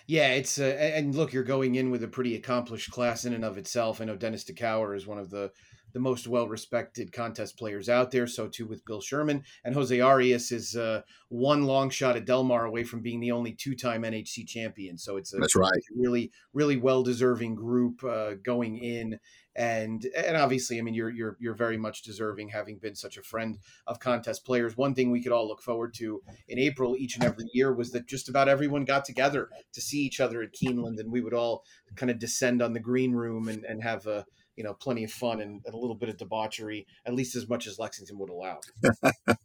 [0.08, 3.46] Yeah, it's uh, and look, you're going in with a pretty accomplished class in and
[3.46, 4.02] of itself.
[4.02, 5.52] I know Dennis DeCauwer is one of the
[5.94, 8.28] the most well respected contest players out there.
[8.28, 12.44] So too with Bill Sherman and Jose Arias is uh, one long shot at Del
[12.44, 14.98] Mar away from being the only two time NHC champion.
[14.98, 19.20] So it's a that's right, really really well deserving group uh, going in.
[19.56, 23.24] And and obviously, I mean, you're you're you're very much deserving, having been such a
[23.24, 24.78] friend of contest players.
[24.78, 27.92] One thing we could all look forward to in April each and every year was
[27.92, 31.34] that just about everyone got together to see each other at Keeneland, and we would
[31.34, 31.64] all
[31.96, 34.26] kind of descend on the green room and, and have a
[34.60, 37.48] you know, plenty of fun and, and a little bit of debauchery, at least as
[37.48, 38.60] much as Lexington would allow.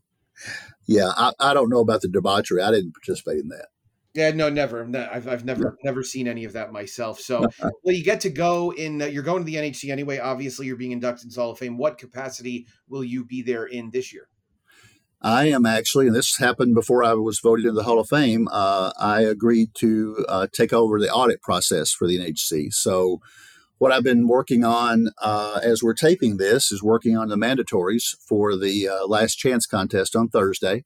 [0.89, 2.61] yeah, I, I don't know about the debauchery.
[2.61, 3.69] I didn't participate in that.
[4.15, 4.85] Yeah, no, never.
[5.13, 7.21] I've, I've never never seen any of that myself.
[7.21, 9.03] So, well, you get to go in.
[9.03, 10.19] Uh, you're going to the NHC anyway.
[10.19, 11.79] Obviously, you're being inducted into Hall of Fame.
[11.79, 14.29] What capacity will you be there in this year?
[15.23, 18.49] I am actually, and this happened before I was voted into the Hall of Fame.
[18.51, 22.73] Uh, I agreed to uh, take over the audit process for the NHC.
[22.73, 23.21] So
[23.85, 28.17] what I've been working on uh, as we're taping this is working on the mandatories
[28.27, 30.85] for the uh, last chance contest on Thursday.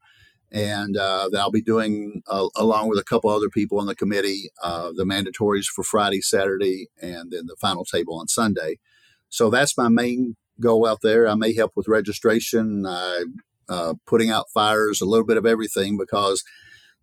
[0.51, 4.51] And uh, I'll be doing, uh, along with a couple other people on the committee,
[4.65, 8.81] uh, the mandatories for Friday, Saturday, and then the final table on Sunday.
[9.29, 11.29] So that's my main goal out there.
[11.29, 16.43] I may help with registration, uh, putting out fires, a little bit of everything because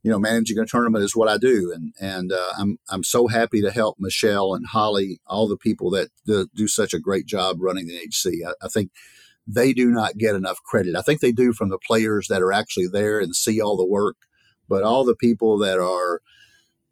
[0.06, 3.26] you know, managing a tournament is what I do, and and uh, I'm I'm so
[3.26, 7.26] happy to help Michelle and Holly, all the people that do, do such a great
[7.26, 8.46] job running the HC.
[8.48, 8.92] I, I, think
[9.48, 10.96] they do not get enough credit.
[10.96, 13.84] I think they do from the players that are actually there and see all the
[13.84, 14.18] work,
[14.70, 16.22] but all the people that are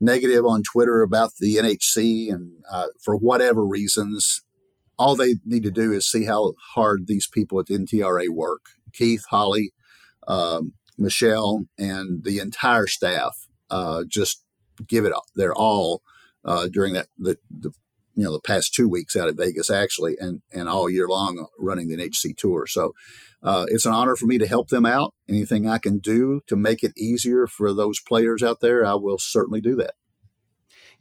[0.02, 4.42] negative on Twitter about the NHC and uh, for whatever reasons,
[4.98, 8.62] all they need to do is see how hard these people at the NTRA work.
[8.92, 9.72] Keith, Holly.
[10.28, 14.44] Um, Michelle and the entire staff uh, just
[14.88, 16.02] give it their all
[16.46, 17.72] uh, during that the, the
[18.16, 21.48] you know the past two weeks out at Vegas actually and and all year long
[21.58, 22.68] running the NHC tour.
[22.68, 22.94] So
[23.42, 25.14] uh, it's an honor for me to help them out.
[25.28, 29.18] Anything I can do to make it easier for those players out there, I will
[29.20, 29.96] certainly do that.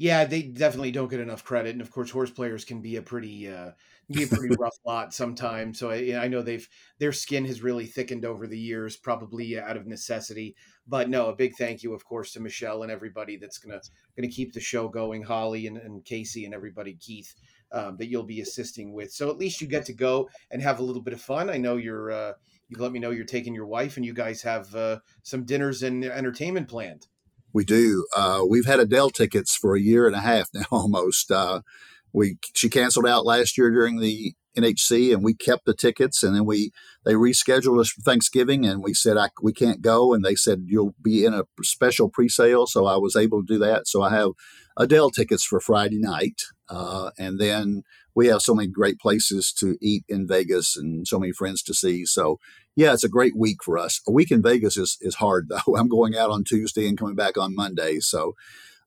[0.03, 3.03] Yeah, they definitely don't get enough credit, and of course, horse players can be a
[3.03, 3.71] pretty uh,
[4.11, 5.79] be a pretty rough lot sometimes.
[5.79, 9.77] So I, I, know they've their skin has really thickened over the years, probably out
[9.77, 10.57] of necessity.
[10.89, 13.81] But no, a big thank you, of course, to Michelle and everybody that's gonna
[14.17, 17.33] gonna keep the show going, Holly and, and Casey and everybody, Keith,
[17.71, 19.13] um, that you'll be assisting with.
[19.13, 21.49] So at least you get to go and have a little bit of fun.
[21.49, 22.11] I know you're.
[22.11, 22.33] Uh,
[22.69, 25.85] you've let me know you're taking your wife, and you guys have uh, some dinners
[25.85, 27.07] and entertainment planned.
[27.53, 28.07] We do.
[28.17, 31.31] Uh, we've had Adele tickets for a year and a half now, almost.
[31.31, 31.61] Uh,
[32.13, 36.35] we she canceled out last year during the NHC, and we kept the tickets, and
[36.37, 36.73] then we
[37.05, 40.65] they rescheduled us for Thanksgiving, and we said I, we can't go, and they said
[40.67, 43.89] you'll be in a special pre-sale, so I was able to do that.
[43.89, 44.31] So I have
[44.77, 47.83] Adele tickets for Friday night, uh, and then
[48.15, 51.75] we have so many great places to eat in Vegas and so many friends to
[51.75, 52.05] see.
[52.05, 52.39] So
[52.77, 54.01] yeah, it's a great week for us.
[54.07, 55.77] A week in Vegas is is hard though.
[55.77, 58.35] I'm going out on Tuesday and coming back on Monday, so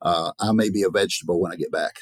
[0.01, 1.97] uh, I may be a vegetable when I get back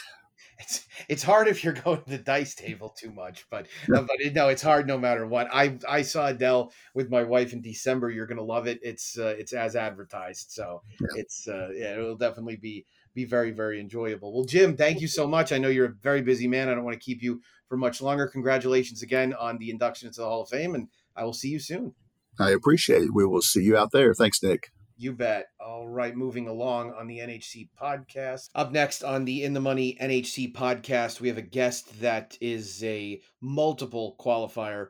[0.64, 4.20] it's it's hard if you're going to the dice table too much, but uh, but
[4.20, 5.48] it, no, it's hard no matter what.
[5.54, 8.10] I I saw Adele with my wife in December.
[8.10, 8.80] You're gonna love it.
[8.82, 11.08] It's uh, it's as advertised, so yeah.
[11.16, 14.34] it's uh, yeah, it'll definitely be be very very enjoyable.
[14.34, 15.52] Well, Jim, thank you so much.
[15.52, 16.70] I know you're a very busy man.
[16.70, 18.28] I don't want to keep you for much longer.
[18.28, 21.60] Congratulations again on the induction into the Hall of Fame, and I will see you
[21.60, 21.94] soon.
[22.40, 23.14] I appreciate it.
[23.14, 24.14] We will see you out there.
[24.14, 24.72] Thanks, Nick.
[24.96, 25.48] You bet.
[25.60, 28.50] All right, moving along on the NHC podcast.
[28.56, 32.84] Up next on the In the Money NHC podcast, we have a guest that is
[32.84, 34.88] a multiple qualifier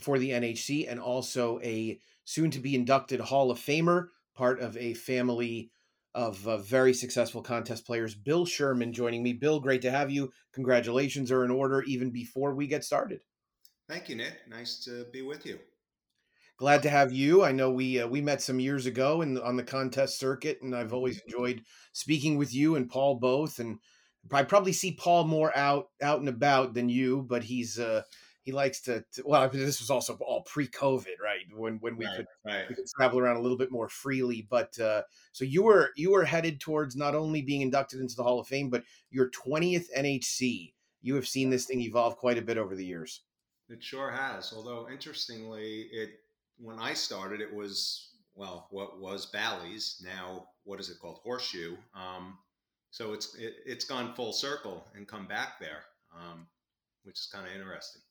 [0.00, 4.76] for the NHC and also a soon to be inducted Hall of Famer, part of
[4.76, 5.70] a family
[6.14, 8.14] of uh, very successful contest players.
[8.14, 9.32] Bill Sherman joining me.
[9.32, 10.32] Bill, great to have you.
[10.52, 13.20] Congratulations are in order even before we get started.
[13.88, 14.46] Thank you, Nick.
[14.46, 15.58] Nice to be with you.
[16.56, 17.42] Glad to have you.
[17.42, 20.74] I know we uh, we met some years ago in on the contest circuit, and
[20.74, 21.26] I've always Mm-hmm.
[21.26, 23.58] enjoyed speaking with you and Paul both.
[23.58, 23.80] And
[24.32, 28.02] I probably see Paul more out out and about than you, but he's uh,
[28.42, 29.22] he likes to, to.
[29.26, 31.40] Well, this was also all pre-COVID, right?
[31.52, 32.68] When when we Right, could right.
[32.68, 34.46] we could travel around a little bit more freely.
[34.48, 38.22] But uh, so you were you were headed towards not only being inducted into the
[38.22, 40.72] Hall of Fame, but your twentieth NHC.
[41.02, 43.22] You have seen this thing evolve quite a bit over the years.
[43.68, 44.52] It sure has.
[44.54, 46.10] Although interestingly, it
[46.58, 50.48] when I started, it was well, what was Bally's now?
[50.64, 51.20] What is it called?
[51.22, 51.76] Horseshoe.
[51.94, 52.38] Um,
[52.90, 55.82] so it's it, it's gone full circle and come back there,
[56.14, 56.46] um,
[57.04, 58.02] which is kind of interesting.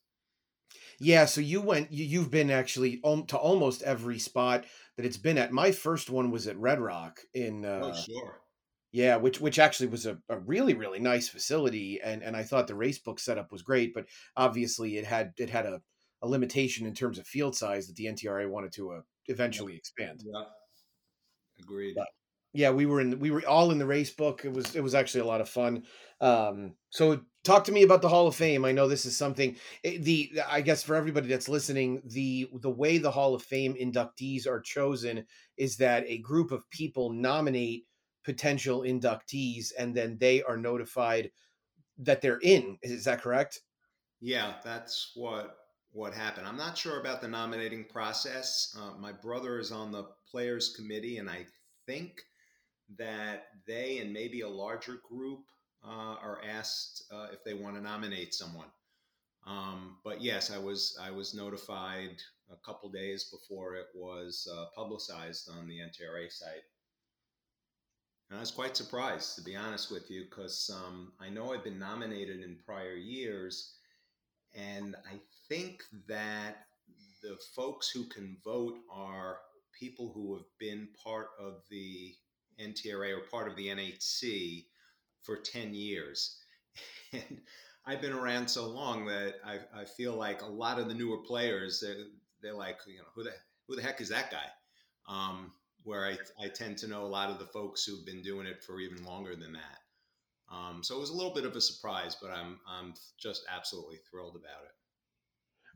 [0.98, 1.92] Yeah, so you went.
[1.92, 4.64] You, you've been actually to almost every spot
[4.96, 5.52] that it's been at.
[5.52, 7.64] My first one was at Red Rock in.
[7.64, 8.40] Uh, oh, sure.
[8.94, 12.68] Yeah, which which actually was a, a really really nice facility, and and I thought
[12.68, 14.06] the race book setup was great, but
[14.36, 15.80] obviously it had it had a,
[16.22, 20.20] a limitation in terms of field size that the NTRA wanted to uh, eventually expand.
[20.24, 20.44] Yeah.
[21.60, 21.94] Agreed.
[21.96, 22.06] But
[22.52, 24.44] yeah, we were in we were all in the race book.
[24.44, 25.82] It was it was actually a lot of fun.
[26.20, 28.64] Um, so talk to me about the Hall of Fame.
[28.64, 32.70] I know this is something eh, the I guess for everybody that's listening, the the
[32.70, 37.86] way the Hall of Fame inductees are chosen is that a group of people nominate
[38.24, 41.30] potential inductees and then they are notified
[41.98, 42.78] that they're in.
[42.82, 43.60] Is that correct?
[44.20, 45.56] Yeah, that's what
[45.92, 46.46] what happened.
[46.48, 48.76] I'm not sure about the nominating process.
[48.76, 51.46] Uh, my brother is on the players committee, and I
[51.86, 52.20] think
[52.98, 55.44] that they and maybe a larger group
[55.84, 58.66] uh, are asked uh, if they want to nominate someone.
[59.46, 62.16] Um, but yes, I was I was notified
[62.50, 66.64] a couple days before it was uh, publicized on the NTRA site.
[68.34, 71.62] And I was quite surprised, to be honest with you, because um, I know I've
[71.62, 73.76] been nominated in prior years,
[74.52, 76.66] and I think that
[77.22, 79.38] the folks who can vote are
[79.78, 82.12] people who have been part of the
[82.60, 84.64] NTRA or part of the NHC
[85.22, 86.40] for 10 years.
[87.12, 87.38] And
[87.86, 91.18] I've been around so long that I, I feel like a lot of the newer
[91.18, 92.06] players, they're,
[92.42, 93.30] they're like, you know, who the,
[93.68, 94.46] who the heck is that guy?
[95.06, 95.52] Um,
[95.84, 98.62] where I, I tend to know a lot of the folks who've been doing it
[98.62, 100.54] for even longer than that.
[100.54, 103.98] Um, so it was a little bit of a surprise, but I'm, I'm just absolutely
[104.10, 104.72] thrilled about it.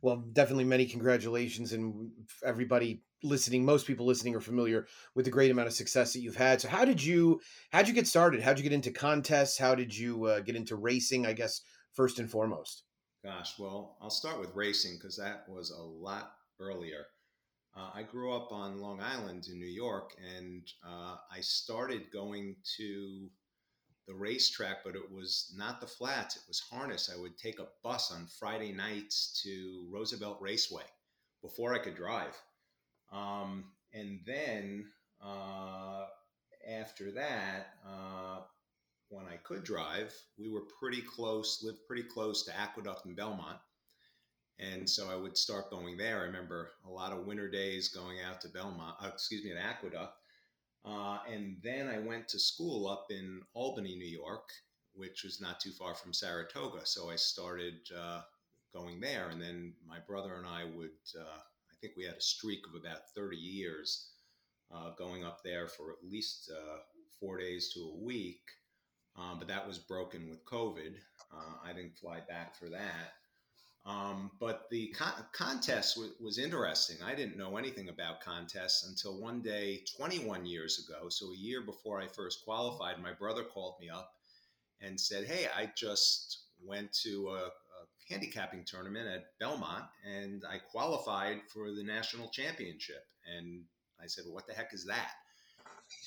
[0.00, 2.10] Well, definitely many congratulations, and
[2.44, 3.64] everybody listening.
[3.64, 6.60] Most people listening are familiar with the great amount of success that you've had.
[6.60, 8.40] So, how did you how did you get started?
[8.40, 9.58] How did you get into contests?
[9.58, 11.26] How did you uh, get into racing?
[11.26, 11.62] I guess
[11.94, 12.84] first and foremost.
[13.24, 16.30] Gosh, well, I'll start with racing because that was a lot
[16.60, 17.06] earlier.
[17.78, 22.56] Uh, I grew up on Long Island in New York, and uh, I started going
[22.76, 23.30] to
[24.08, 27.10] the racetrack, but it was not the flats, it was harness.
[27.14, 30.86] I would take a bus on Friday nights to Roosevelt Raceway
[31.40, 32.36] before I could drive.
[33.12, 34.86] Um, and then
[35.24, 36.06] uh,
[36.68, 38.40] after that, uh,
[39.10, 43.58] when I could drive, we were pretty close, lived pretty close to Aqueduct and Belmont.
[44.60, 46.18] And so I would start going there.
[46.18, 49.58] I remember a lot of winter days going out to Belmont, uh, excuse me, at
[49.58, 50.14] Aqueduct.
[50.84, 54.50] Uh, and then I went to school up in Albany, New York,
[54.94, 56.84] which was not too far from Saratoga.
[56.84, 58.22] So I started uh,
[58.72, 59.28] going there.
[59.28, 62.74] And then my brother and I would, uh, I think we had a streak of
[62.74, 64.10] about 30 years
[64.74, 66.78] uh, going up there for at least uh,
[67.20, 68.42] four days to a week.
[69.16, 70.94] Um, but that was broken with COVID.
[71.64, 73.17] I didn't fly back for that.
[73.86, 76.96] Um, but the con- contest w- was interesting.
[77.02, 81.08] I didn't know anything about contests until one day, 21 years ago.
[81.08, 84.12] So, a year before I first qualified, my brother called me up
[84.80, 87.50] and said, Hey, I just went to a, a
[88.10, 93.06] handicapping tournament at Belmont and I qualified for the national championship.
[93.34, 93.62] And
[94.02, 95.12] I said, well, What the heck is that?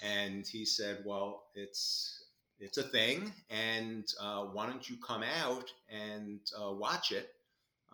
[0.03, 2.25] And he said, Well, it's
[2.61, 7.33] it's a thing, and uh, why don't you come out and uh, watch it?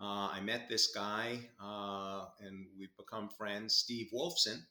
[0.00, 4.62] Uh, I met this guy, uh, and we've become friends, Steve Wolfson.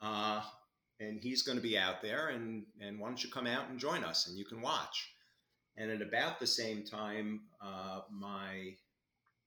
[0.00, 0.42] Uh,
[1.00, 3.78] and he's going to be out there, and and why don't you come out and
[3.78, 5.10] join us, and you can watch.
[5.76, 8.76] And at about the same time, uh, my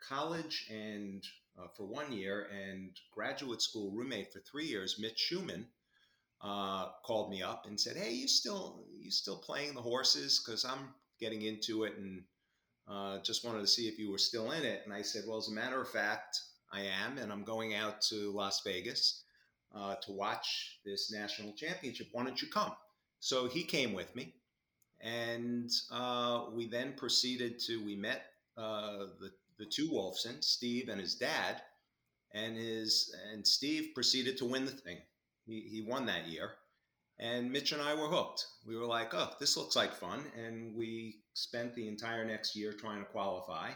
[0.08, 1.24] college and
[1.58, 5.66] uh, for one year and graduate school roommate for three years, Mitch Schumann,
[6.42, 10.44] uh, called me up and said, "Hey, you still you still playing the horses?
[10.44, 12.24] Because I'm getting into it and
[12.88, 15.38] uh, just wanted to see if you were still in it." And I said, "Well,
[15.38, 16.42] as a matter of fact,
[16.72, 19.24] I am, and I'm going out to Las Vegas
[19.76, 22.08] uh, to watch this national championship.
[22.12, 22.72] Why don't you come?"
[23.20, 24.34] So he came with me,
[25.02, 28.24] and uh, we then proceeded to we met
[28.58, 31.62] uh, the the two Wolfsons, Steve and his dad,
[32.34, 34.98] and his and Steve proceeded to win the thing.
[35.46, 36.52] He, he won that year.
[37.20, 38.46] And Mitch and I were hooked.
[38.66, 40.24] We were like, oh, this looks like fun.
[40.38, 43.72] And we spent the entire next year trying to qualify.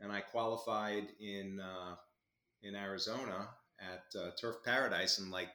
[0.00, 1.96] And I qualified in uh,
[2.62, 5.50] in Arizona at uh, Turf Paradise in like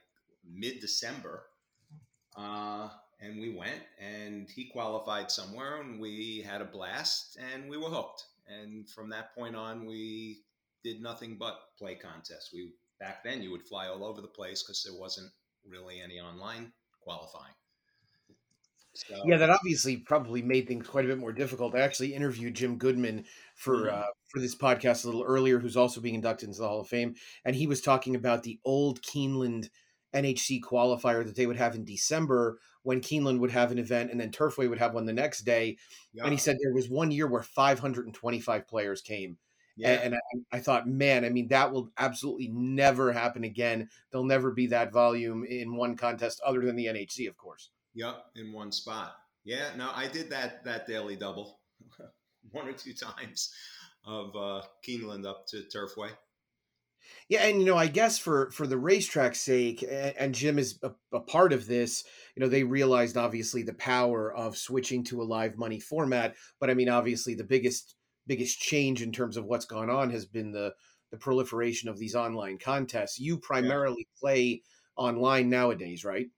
[0.48, 1.42] mid December.
[2.36, 2.88] Uh,
[3.20, 7.90] and we went, and he qualified somewhere, and we had a blast, and we were
[7.90, 8.24] hooked.
[8.48, 10.40] And from that point on, we
[10.82, 12.50] did nothing but play contests.
[12.52, 15.30] We back then you would fly all over the place because there wasn't
[15.66, 17.54] really any online qualifying.
[18.94, 21.74] So, yeah, that obviously probably made things quite a bit more difficult.
[21.74, 23.94] I actually interviewed Jim Goodman for mm-hmm.
[23.94, 26.88] uh, for this podcast a little earlier, who's also being inducted into the Hall of
[26.88, 27.14] Fame,
[27.44, 29.68] and he was talking about the old Keeneland
[30.14, 34.20] NHC qualifier that they would have in December when Keeneland would have an event and
[34.20, 35.76] then Turfway would have one the next day.
[36.12, 36.24] Yeah.
[36.24, 39.38] And he said there was one year where 525 players came
[39.80, 39.92] yeah.
[39.92, 43.88] And, and I, I, thought, man, I mean, that will absolutely never happen again.
[44.10, 47.70] There'll never be that volume in one contest other than the NHC, of course.
[47.94, 49.14] Yep, in one spot.
[49.44, 51.60] Yeah, no, I did that that daily double
[52.50, 53.52] one or two times
[54.04, 56.10] of uh, Keeneland up to Turfway.
[57.28, 60.78] Yeah, and you know, I guess for for the racetrack's sake, and, and Jim is
[60.82, 62.04] a, a, part of this.
[62.36, 66.70] You know, they realized obviously the power of switching to a live money format, but
[66.70, 67.94] I mean, obviously the biggest
[68.26, 70.74] biggest change in terms of what's gone on has been the
[71.10, 73.18] the proliferation of these online contests.
[73.18, 74.20] You primarily yeah.
[74.20, 74.62] play
[74.96, 76.28] online nowadays, right?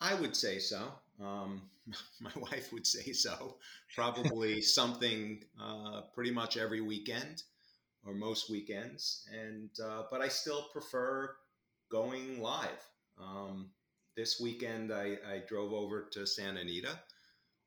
[0.00, 0.92] I would say so.
[1.22, 1.62] Um,
[2.20, 3.56] my wife would say so.
[3.94, 7.42] Probably something uh, pretty much every weekend
[8.04, 11.34] or most weekends, and uh, but I still prefer
[11.90, 12.84] going live.
[13.20, 13.70] Um,
[14.16, 16.98] this weekend, I, I, drove over to Santa Anita,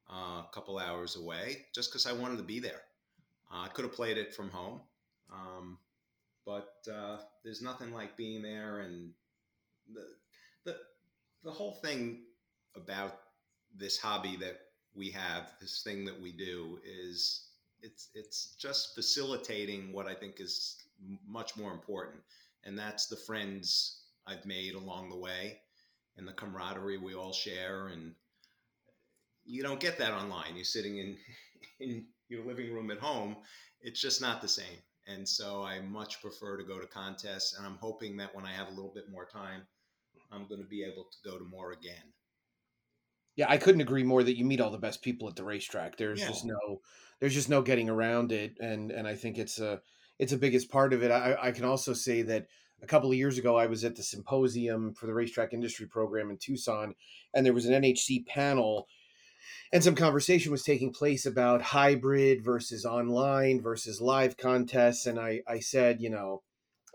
[0.10, 2.82] uh, a couple hours away, just because I wanted to be there.
[3.52, 4.82] Uh, I could have played it from home,
[5.32, 5.78] um,
[6.46, 9.12] but uh, there's nothing like being there and
[9.94, 10.06] the,
[10.66, 10.78] the
[11.44, 12.24] the whole thing
[12.76, 13.20] about
[13.76, 14.60] this hobby that
[14.94, 17.48] we have, this thing that we do, is
[17.82, 20.78] it's it's just facilitating what I think is
[21.28, 22.22] much more important,
[22.64, 25.60] and that's the friends I've made along the way,
[26.18, 28.14] and the camaraderie we all share, and
[29.46, 30.56] you don't get that online.
[30.56, 31.18] You're sitting in
[31.80, 33.36] in your living room at home,
[33.82, 34.80] it's just not the same.
[35.08, 37.58] And so I much prefer to go to contests.
[37.58, 39.62] And I'm hoping that when I have a little bit more time,
[40.32, 42.14] I'm going to be able to go to more again.
[43.36, 45.98] Yeah, I couldn't agree more that you meet all the best people at the racetrack.
[45.98, 46.28] There's yeah.
[46.28, 46.82] just no,
[47.20, 49.82] there's just no getting around it, and and I think it's a,
[50.20, 51.12] it's a biggest part of it.
[51.12, 52.48] I, I can also say that
[52.84, 56.30] a couple of years ago I was at the symposium for the racetrack industry program
[56.30, 56.94] in Tucson,
[57.34, 58.88] and there was an NHC panel
[59.74, 65.42] and some conversation was taking place about hybrid versus online versus live contests and i
[65.48, 66.42] i said you know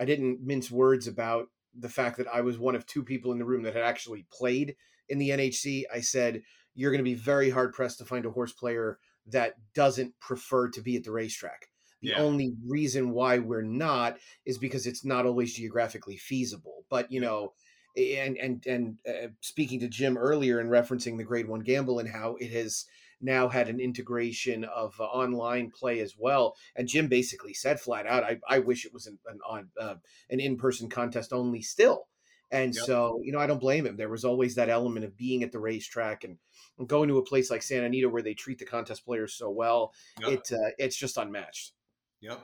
[0.00, 1.46] i didn't mince words about
[1.78, 4.26] the fact that i was one of two people in the room that had actually
[4.32, 4.76] played
[5.08, 6.42] in the nhc i said
[6.76, 10.68] you're going to be very hard pressed to find a horse player that doesn't prefer
[10.70, 11.68] to be at the racetrack.
[12.02, 12.20] The yeah.
[12.20, 16.84] only reason why we're not is because it's not always geographically feasible.
[16.90, 17.54] But you know
[17.96, 22.08] and and and uh, speaking to Jim earlier and referencing the Grade One Gamble and
[22.08, 22.86] how it has
[23.20, 26.54] now had an integration of uh, online play as well.
[26.76, 29.94] And Jim basically said flat out, "I, I wish it was an an, on, uh,
[30.30, 32.06] an in person contest only still."
[32.52, 32.84] And yep.
[32.84, 33.96] so, you know, I don't blame him.
[33.96, 36.38] There was always that element of being at the racetrack and,
[36.78, 39.50] and going to a place like Santa Anita where they treat the contest players so
[39.50, 39.92] well.
[40.20, 40.30] Yep.
[40.30, 41.72] It uh, it's just unmatched.
[42.20, 42.40] Yep.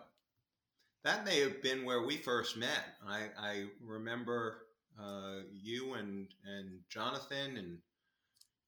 [1.05, 2.97] That may have been where we first met.
[3.06, 4.58] I, I remember
[5.00, 7.78] uh, you and and Jonathan and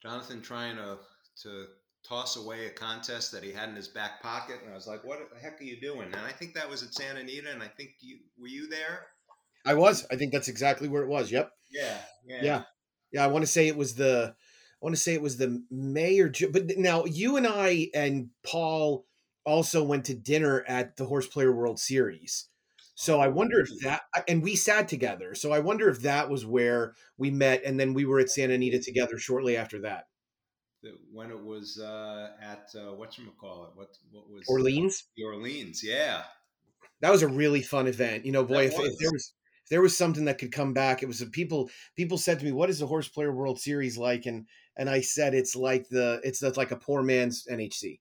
[0.02, 0.98] Jonathan trying to
[1.42, 1.66] to
[2.06, 5.04] toss away a contest that he had in his back pocket, and I was like,
[5.04, 7.62] "What the heck are you doing?" And I think that was at Santa Anita, and
[7.62, 9.06] I think you were you there.
[9.64, 10.06] I was.
[10.10, 11.30] I think that's exactly where it was.
[11.30, 11.50] Yep.
[11.70, 11.98] Yeah.
[12.26, 12.42] Yeah.
[12.42, 12.62] Yeah.
[13.12, 14.34] yeah I want to say it was the.
[14.36, 18.28] I want to say it was the May or but now you and I and
[18.46, 19.06] Paul
[19.46, 22.48] also went to dinner at the Horse Player World Series.
[22.94, 25.34] So I wonder if that, and we sat together.
[25.34, 28.54] So I wonder if that was where we met, and then we were at Santa
[28.54, 30.06] Anita together shortly after that.
[31.12, 33.70] When it was uh, at uh, what you call it?
[33.74, 35.04] What what was Orleans.
[35.16, 36.22] The Orleans, yeah.
[37.00, 38.26] That was a really fun event.
[38.26, 39.32] You know, boy, if, if there was
[39.64, 41.70] if there was something that could come back, it was the people.
[41.96, 45.00] People said to me, "What is the Horse Player World Series like?" And and I
[45.00, 48.00] said, "It's like the it's it's like a poor man's NHC."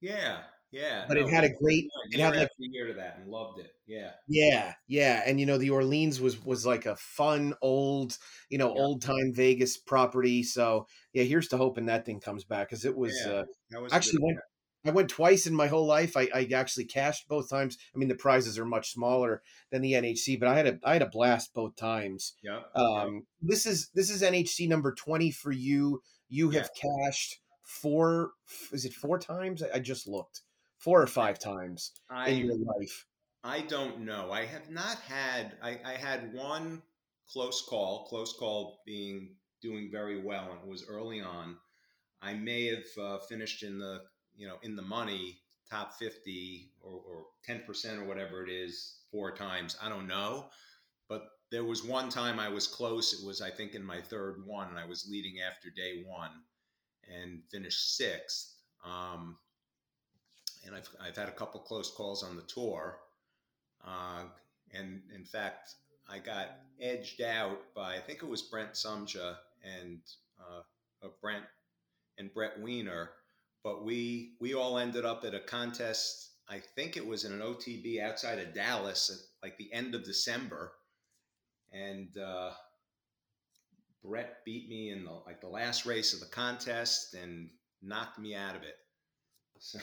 [0.00, 0.38] Yeah,
[0.70, 1.04] yeah.
[1.08, 3.58] But it had a great- it year had, like- after year to that and loved
[3.60, 3.72] it.
[3.86, 4.12] Yeah.
[4.28, 8.16] Yeah, yeah, and you know the Orleans was was like a fun old,
[8.48, 8.80] you know, Yeah.
[8.82, 10.42] old time Vegas property.
[10.42, 13.44] So yeah, here's to hoping that thing comes back because it was Yeah,
[13.76, 14.38] uh, was actually went.
[14.82, 16.16] I went twice in my whole life.
[16.16, 17.76] I, I actually cashed both times.
[17.94, 20.94] I mean, the prizes are much smaller than the NHC, but I had a I
[20.94, 22.32] had a blast both times.
[22.42, 22.62] Yeah.
[22.74, 26.00] Um, this is this is NHC number twenty for you.
[26.30, 28.30] You have cashed four.
[28.72, 29.62] Is it four times?
[29.62, 30.40] I, I just looked
[30.80, 33.06] four or five times I in your life.
[33.44, 34.30] I don't know.
[34.32, 35.52] I have not had.
[35.62, 36.82] I, I had one
[37.32, 38.06] close call.
[38.06, 41.56] Close call being doing very well, and it was early on.
[42.22, 44.02] I may have uh, finished in the
[44.36, 45.38] you know in the money,
[45.70, 49.76] top fifty or ten percent or whatever it is, four times.
[49.82, 50.46] I don't know,
[51.08, 53.12] but there was one time I was close.
[53.12, 56.30] It was I think in my third one, and I was leading after day one,
[57.08, 58.54] and finished sixth.
[58.84, 59.36] Um,
[60.64, 62.98] and I've I've had a couple close calls on the tour.
[63.84, 64.24] Uh,
[64.72, 65.74] and in fact,
[66.08, 66.48] I got
[66.80, 70.00] edged out by I think it was Brent Sumja and
[70.40, 71.44] uh, Brent
[72.18, 73.10] and Brett Weiner,
[73.62, 76.28] but we we all ended up at a contest.
[76.48, 80.04] I think it was in an OTB outside of Dallas at like the end of
[80.04, 80.72] December,
[81.72, 82.50] and uh,
[84.02, 87.50] Brett beat me in the like the last race of the contest and
[87.82, 88.76] knocked me out of it.
[89.62, 89.78] So.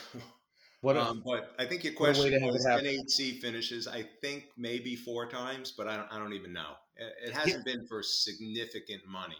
[0.82, 2.66] What a- um, but I think your what a way question to have it was.
[2.66, 3.88] NHC finishes.
[3.88, 6.76] I think maybe four times, but I don't, I don't even know.
[6.96, 9.38] It, it hasn't been for significant money.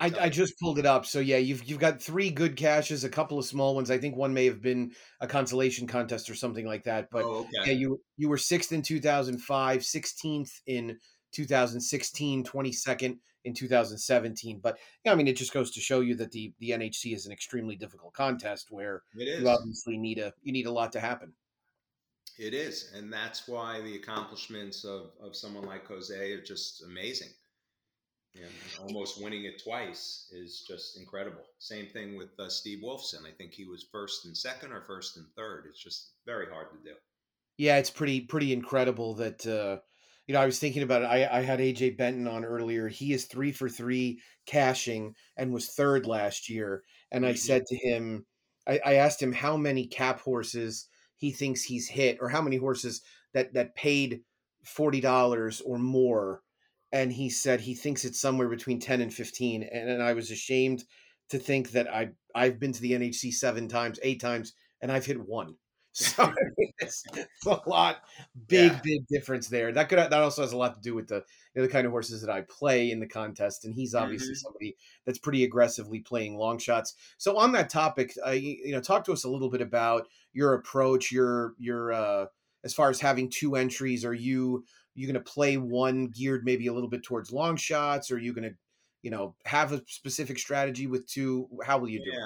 [0.00, 1.06] I, I just pulled it up.
[1.06, 3.90] So yeah, you've you've got three good cashes, a couple of small ones.
[3.90, 7.08] I think one may have been a consolation contest or something like that.
[7.10, 7.70] But Oh, okay.
[7.70, 10.98] yeah, you you were sixth in 2005, 16th in
[11.32, 14.60] 2016, 22nd in 2017.
[14.60, 17.26] But yeah, I mean, it just goes to show you that the the NHC is
[17.26, 19.40] an extremely difficult contest where It is.
[19.42, 21.32] you obviously need a you need a lot to happen.
[22.38, 27.28] It is, and that's why the accomplishments of, of someone like Jose are just amazing.
[28.80, 31.42] Almost winning it twice is just incredible.
[31.58, 33.26] Same thing with uh, Steve Wolfson.
[33.26, 35.66] I think he was first and second or first and third.
[35.68, 36.96] It's just very hard to do.
[37.58, 39.80] Yeah, it's pretty pretty incredible that uh
[40.26, 41.06] you know, I was thinking about it.
[41.06, 42.88] I, I had AJ Benton on earlier.
[42.88, 46.84] He is three for three cashing and was third last year.
[47.10, 47.36] And I mm-hmm.
[47.36, 48.24] said to him,
[48.66, 52.56] I, I asked him how many cap horses he thinks he's hit or how many
[52.56, 53.02] horses
[53.34, 54.20] that that paid
[54.64, 56.42] forty dollars or more.
[56.92, 59.62] And he said he thinks it's somewhere between ten and fifteen.
[59.62, 60.84] And, and I was ashamed
[61.30, 65.06] to think that I I've been to the NHC seven times, eight times, and I've
[65.06, 65.56] hit one.
[65.94, 66.32] So
[66.78, 68.02] it's, it's a lot,
[68.48, 68.80] big, Yeah.
[68.82, 69.72] big difference there.
[69.72, 71.86] That could that also has a lot to do with the you know, the kind
[71.86, 74.38] of horses that I play in the contest, and he's obviously Mhm.
[74.38, 76.94] somebody that's pretty aggressively playing long shots.
[77.18, 80.08] So on that topic, uh, you, you know, talk to us a little bit about
[80.32, 82.26] your approach, your your uh,
[82.64, 84.04] as far as having two entries.
[84.04, 84.64] Are you
[84.94, 88.10] you going to play one geared maybe a little bit towards long shots?
[88.10, 88.56] Or are you going to
[89.02, 91.48] you know have a specific strategy with two?
[91.64, 92.24] How will you do it?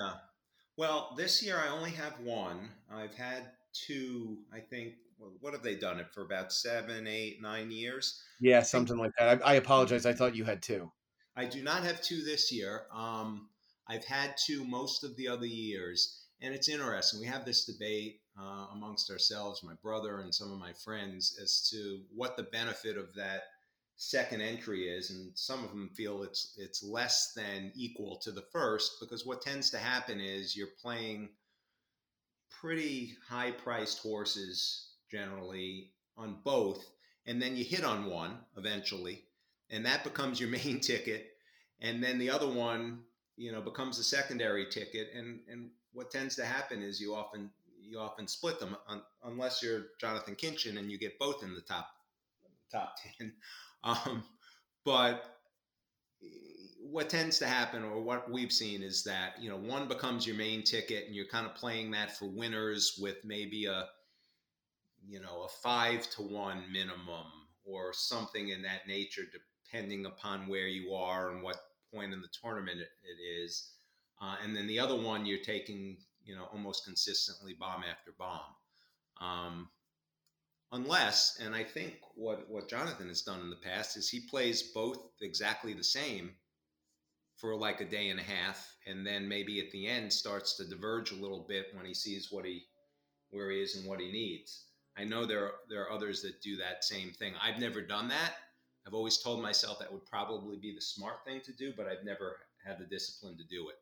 [0.77, 2.71] Well, this year I only have one.
[2.93, 4.95] I've had two, I think.
[5.41, 8.23] What have they done it for about seven, eight, nine years?
[8.39, 9.41] Yeah, something like that.
[9.43, 10.05] I, I apologize.
[10.05, 10.93] I thought you had two.
[11.35, 12.83] I do not have two this year.
[12.93, 13.49] Um,
[13.89, 17.21] I've had two most of the other years, and it's interesting.
[17.21, 21.67] We have this debate uh, amongst ourselves, my brother and some of my friends, as
[21.71, 23.45] to what the benefit of that
[23.97, 28.45] second entry is, and some of them feel it's it's less than equal to the
[28.53, 31.31] first because what tends to happen is you're playing
[32.61, 36.85] pretty high priced horses generally on both,
[37.27, 39.25] and then you hit on one eventually,
[39.71, 41.33] and that becomes your main ticket,
[41.81, 43.01] and then the other one,
[43.37, 47.51] you know, becomes a secondary ticket, and and what tends to happen is you often
[47.81, 51.61] you often split them un, unless you're Jonathan Kinchen and you get both in the
[51.63, 51.89] top
[52.71, 53.33] top ten,
[53.85, 54.25] um,
[54.85, 55.37] but
[56.81, 60.37] what tends to happen or what we've seen is that you know one becomes your
[60.37, 63.87] main ticket and you're kind of playing that for winners with maybe a
[65.07, 67.27] you know a five to one minimum
[67.65, 69.23] or something in that nature
[69.71, 71.57] depending upon where you are and what
[71.93, 73.73] point in the tournament it, it is.
[74.21, 78.41] Uh, and then the other one you're taking you know almost consistently bomb after bomb.
[79.21, 79.69] Um,
[80.73, 84.63] unless, and I think what what Jonathan has done in the past is he plays
[84.63, 86.33] both exactly the same
[87.37, 90.69] for like a day and a half, and then maybe at the end starts to
[90.69, 92.65] diverge a little bit when he sees what he
[93.31, 94.65] where he is and what he needs.
[94.97, 97.35] I know there are, there are others that do that same thing.
[97.41, 98.35] I've never done that.
[98.87, 102.05] I've always told myself that would probably be the smart thing to do, but I've
[102.05, 103.77] never had the discipline to do it.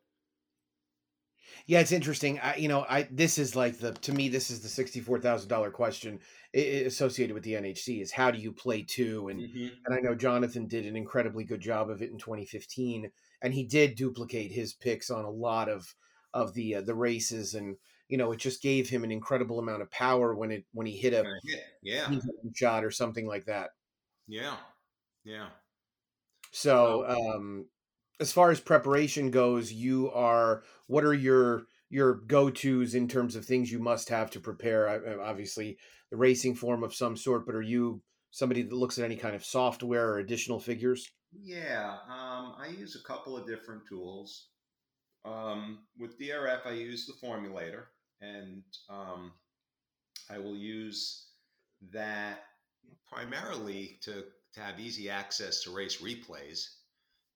[1.67, 2.39] Yeah, it's interesting.
[2.39, 5.19] I, you know, I this is like the to me this is the sixty four
[5.19, 6.19] thousand dollar question
[6.53, 9.67] associated with the NHC is how do you play two and Mm-hmm.
[9.85, 13.53] and I know Jonathan did an incredibly good job of it in twenty fifteen and
[13.53, 15.93] he did duplicate his picks on a lot of
[16.33, 19.81] of the uh, the races and you know it just gave him an incredible amount
[19.81, 21.63] of power when it when he hit a hit.
[21.81, 22.09] Yeah,
[22.53, 23.71] shot or something like that.
[24.27, 24.55] yeah,
[25.23, 25.47] yeah.
[26.51, 27.65] So, um,
[28.19, 33.35] as far as preparation goes, you are what are your your go tos in terms
[33.35, 35.21] of things you must have to prepare?
[35.21, 35.77] Obviously,
[36.11, 39.35] the racing form of some sort, but are you somebody that looks at any kind
[39.35, 41.09] of software or additional figures?
[41.31, 44.47] Yeah, um, I use a couple of different tools.
[45.25, 47.85] Um, with DRF, I use the formulator,
[48.21, 49.33] and um,
[50.29, 51.27] I will use
[51.91, 52.39] that
[53.11, 56.67] primarily to, to have easy access to race replays.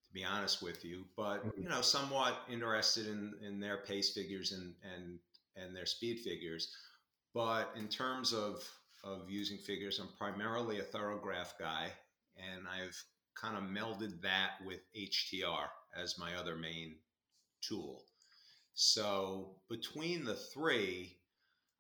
[0.10, 1.62] To be honest with you, but mm-hmm.
[1.62, 5.20] you know, somewhat interested in in their pace figures and and
[5.56, 6.76] and their speed figures.
[7.34, 8.68] But in terms of
[9.04, 11.92] of using figures, I'm primarily a thorograph guy,
[12.38, 12.98] and I've
[13.36, 16.96] kind of melded that with HTR as my other main
[17.62, 18.04] tool.
[18.74, 21.18] So between the three,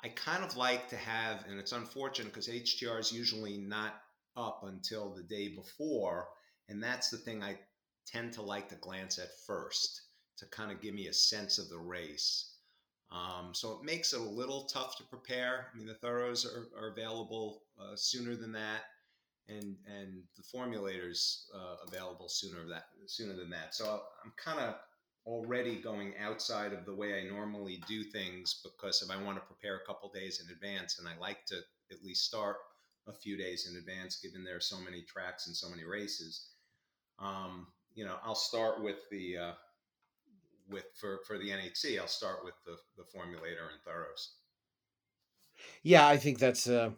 [0.03, 4.01] I kind of like to have, and it's unfortunate because HTR is usually not
[4.37, 6.27] up until the day before,
[6.69, 7.57] and that's the thing I
[8.11, 10.01] tend to like to glance at first
[10.37, 12.55] to kind of give me a sense of the race.
[13.11, 15.67] Um, so it makes it a little tough to prepare.
[15.73, 18.81] I mean, the Thorographs are, are available uh, sooner than that,
[19.47, 23.73] and and the formulators uh, available sooner that sooner than that.
[23.73, 24.75] So I'm kind of
[25.25, 29.45] already going outside of the way I normally do things because if I want to
[29.45, 31.57] prepare a couple days in advance, and I like to
[31.91, 32.57] at least start
[33.07, 36.49] a few days in advance, given there are so many tracks and so many races.
[37.17, 39.51] Um, you know, I'll start with the uh,
[40.69, 41.99] with for for the NHC.
[41.99, 44.35] I'll start with the the formulator and Thorographs.
[45.83, 46.91] Yeah, I think that's uh,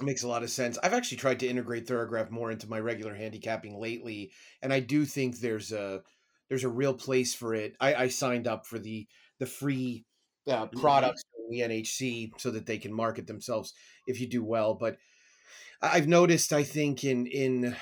[0.00, 0.78] makes a lot of sense.
[0.82, 5.04] I've actually tried to integrate Thorograph more into my regular handicapping lately, and I do
[5.04, 6.02] think there's a
[6.48, 7.76] there's a real place for it.
[7.80, 9.06] I, I signed up for the
[9.38, 10.04] the free
[10.48, 13.72] uh, products from the NHC so that they can market themselves
[14.06, 14.74] if you do well.
[14.74, 14.96] But
[15.80, 17.76] I've noticed, I think in in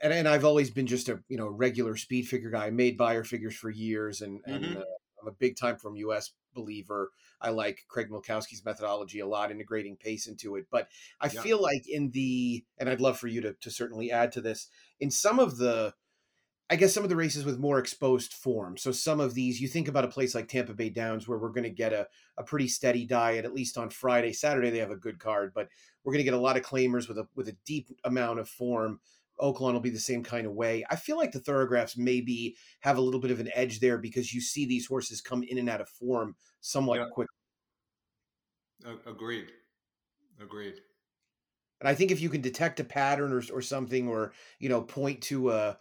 [0.00, 2.66] and, and I've always been just a you know regular speed figure guy.
[2.66, 4.76] I made Beyer figures for years, and and Mhm.
[4.76, 4.84] uh,
[5.20, 7.12] I'm a big TimeformUS believer.
[7.40, 10.66] I like Craig Milkowski's methodology a lot, integrating pace into it.
[10.70, 10.88] But
[11.20, 11.42] I Yeah.
[11.42, 14.68] feel like in the and I'd love for you to to certainly add to this
[15.00, 15.94] in some of the
[16.70, 18.76] I guess some of the races with more exposed form.
[18.76, 21.48] So some of these, you think about a place like Tampa Bay Downs, where we're
[21.48, 24.34] going to get a, a pretty steady diet, at least on Friday.
[24.34, 25.70] Saturday they have a good card, but
[26.04, 28.50] we're going to get a lot of claimers with a with a deep amount of
[28.50, 29.00] form.
[29.40, 30.84] Oaklawn will be the same kind of way.
[30.90, 34.32] I feel like the Thorographs maybe have a little bit of an edge there because
[34.34, 37.06] you see these horses come in and out of form somewhat Yeah.
[37.12, 37.28] quick.
[39.06, 39.52] Agreed.
[40.40, 40.80] Agreed.
[41.80, 44.82] And I think if you can detect a pattern or, or something, or you know,
[44.82, 45.78] point to a,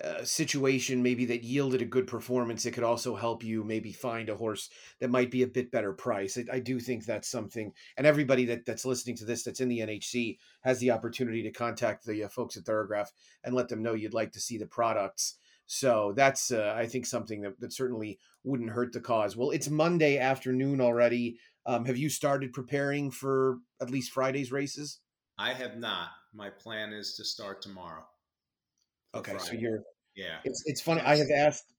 [0.00, 4.28] a situation maybe that yielded a good performance, it could also help you maybe find
[4.28, 4.68] a horse
[5.00, 6.36] that might be a bit better price.
[6.36, 9.68] I, I do think that's something, and everybody that, that's listening to this that's in
[9.68, 13.08] the NHC has the opportunity to contact the uh, folks at Thorograph
[13.42, 15.38] and let them know you'd like to see the products.
[15.66, 19.36] So that's, uh, I think, something that, that certainly wouldn't hurt the cause.
[19.36, 21.38] Well, it's Monday afternoon already.
[21.64, 25.00] Um, have you started preparing for at least Friday's races?
[25.38, 26.10] I have not.
[26.32, 28.04] My plan is to start tomorrow.
[29.16, 29.80] Okay, so you're
[30.14, 30.38] yeah.
[30.44, 31.00] It's it's funny.
[31.02, 31.72] I have asked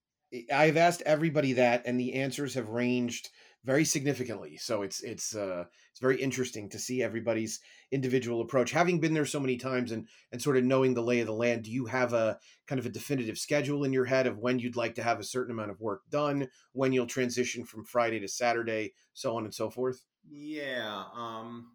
[0.54, 3.30] I have asked everybody that, and the answers have ranged
[3.64, 4.58] very significantly.
[4.58, 7.60] So it's it's uh, it's very interesting to see everybody's
[7.92, 8.72] individual approach.
[8.72, 11.34] Having been there so many times and and sort of knowing the lay of the
[11.34, 14.60] land, do you have a kind of a definitive schedule in your head of when
[14.60, 18.20] you'd like to have a certain amount of work done, when you'll transition from Friday
[18.20, 20.04] to Saturday, so on and so forth?
[20.30, 21.72] Yeah, um,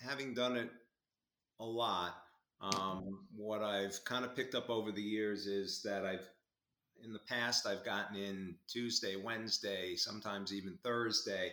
[0.00, 0.70] having done it
[1.58, 2.14] a lot,
[2.62, 6.28] um, what I've kind of picked up over the years is that I've,
[7.04, 11.50] in the past, I've gotten in Tuesday, Wednesday, sometimes even Thursday,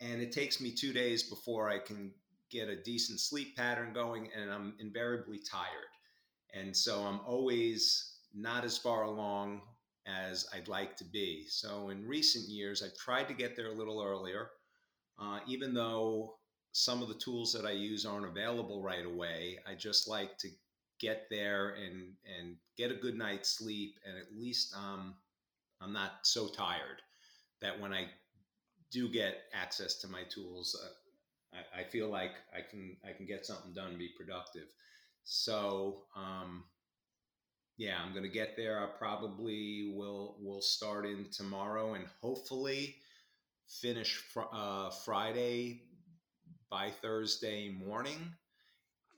[0.00, 2.12] and it takes me two days before I can
[2.50, 5.68] get a decent sleep pattern going, and I'm invariably tired.
[6.52, 9.62] And so I'm always not as far along
[10.06, 11.46] as I'd like to be.
[11.48, 14.50] So in recent years, I've tried to get there a little earlier
[15.20, 16.36] uh, even though
[16.72, 19.58] some of the tools that I use aren't available right away.
[19.66, 20.48] I just like to
[21.00, 25.14] get there and and get a good night's sleep, and at least um,
[25.80, 27.02] I'm not so tired
[27.60, 28.06] that when I
[28.90, 33.26] do get access to my tools, uh, I, I, feel like I can I can
[33.26, 34.68] get something done, and be productive.
[35.24, 36.64] So um,
[37.76, 38.78] yeah, I'm to get there.
[38.78, 42.96] I probably will will start in tomorrow and hopefully
[43.66, 45.82] finish fr- uh, Friday
[46.70, 48.32] by Thursday morning.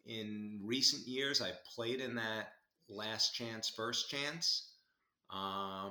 [0.07, 2.55] In recent years, I played in that
[2.89, 4.73] last chance, first chance.
[5.31, 5.91] Uh,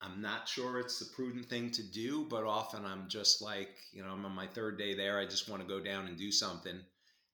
[0.00, 4.02] I'm not sure it's the prudent thing to do, but often I'm just like, you
[4.02, 5.18] know, I'm on my third day there.
[5.18, 6.80] I just want to go down and do something,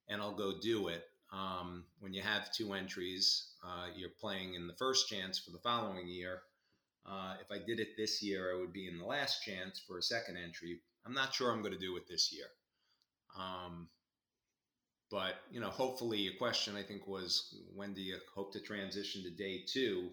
[0.09, 1.05] and I'll go do it.
[1.31, 5.59] Um, when you have two entries, uh, you're playing in the first chance for the
[5.59, 6.43] following year.
[7.07, 9.99] Uh, if I did it this year, I would be in the last chance for
[9.99, 10.81] a second entry.
[11.05, 12.47] I'm not sure I'm going to do it this year.
[13.39, 13.89] Um,
[15.11, 19.23] but you know, hopefully, your question I think was when do you hope to transition
[19.23, 20.11] to day two?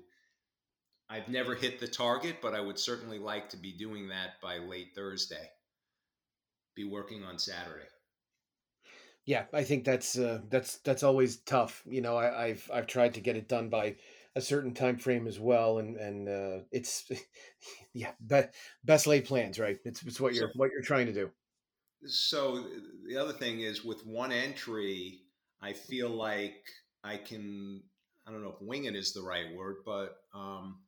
[1.10, 4.60] I've never hit the target, but I would certainly like to be doing that by
[4.60, 5.50] late Thursday.
[6.76, 7.88] Be working on Saturday.
[9.26, 11.84] Yeah, I think that's uh, that's that's always tough.
[11.86, 13.96] You know, I, have I've tried to get it done by
[14.36, 17.12] a certain time frame as well, and and uh, it's
[17.94, 18.44] yeah, be,
[18.84, 19.78] best laid plans, right?
[19.84, 21.30] It's it's what you're what you're trying to do.
[22.06, 22.66] So
[23.08, 25.22] the other thing is with one entry,
[25.62, 26.66] I feel like
[27.04, 27.84] I can
[28.28, 30.80] I don't know if wing it is the right word, but um,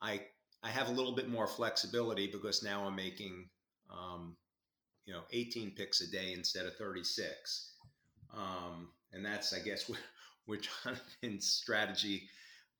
[0.00, 0.22] I
[0.62, 3.48] I have a little bit more flexibility because now I'm making
[3.90, 4.36] um,
[5.06, 7.72] you know 18 picks a day instead of 36
[8.34, 9.98] um, and that's, I guess, where,
[10.46, 12.28] where Jonathan's strategy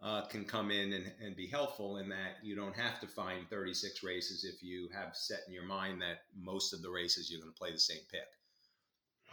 [0.02, 3.48] uh, can come in and, and be helpful in that you don't have to find
[3.48, 7.40] 36 races if you have set in your mind that most of the races you're
[7.40, 8.28] going to play the same pick.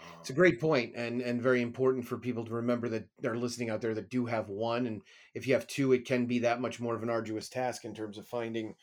[0.02, 3.38] Um, it's a great point and and very important for people to remember that they're
[3.38, 5.02] listening out there that do have one and
[5.36, 7.94] if you have two it can be that much more of an arduous task in
[7.94, 8.76] terms of finding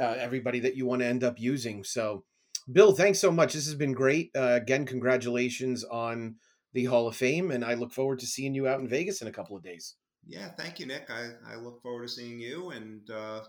[0.00, 2.24] uh, everybody that you want to end up using so
[2.72, 6.36] bill thanks so much this has been great uh, again congratulations on
[6.74, 9.28] the Hall of Fame, and I look forward to seeing you out in Vegas in
[9.28, 9.94] a couple of days.
[10.26, 11.10] Yeah, thank you, Nick.
[11.10, 13.42] I, I look forward to seeing you, and uh,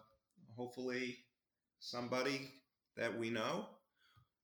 [0.56, 1.18] hopefully
[1.80, 2.52] somebody
[2.98, 3.68] that we know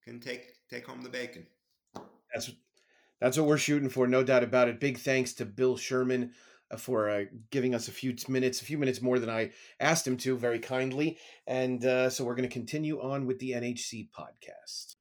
[0.04, 1.46] can take take home the bacon.
[2.34, 2.52] That's
[3.20, 4.80] that's what we're shooting for, no doubt about it.
[4.80, 6.32] Big thanks to Bill Sherman
[6.72, 10.08] uh, for uh, giving us a few minutes, a few minutes more than I asked
[10.08, 11.20] him to, very kindly.
[11.46, 14.96] And uh, so we're going to continue on with the NHC podcast.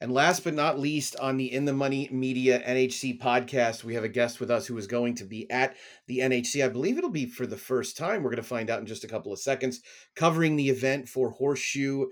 [0.00, 4.04] And last but not least, on the In the Money Media NHC podcast, we have
[4.04, 5.74] a guest with us who is going to be at
[6.06, 6.62] the NHC.
[6.62, 8.22] I believe it'll be for the first time.
[8.22, 9.80] We're going to find out in just a couple of seconds,
[10.14, 12.08] covering the event for Horseshoe,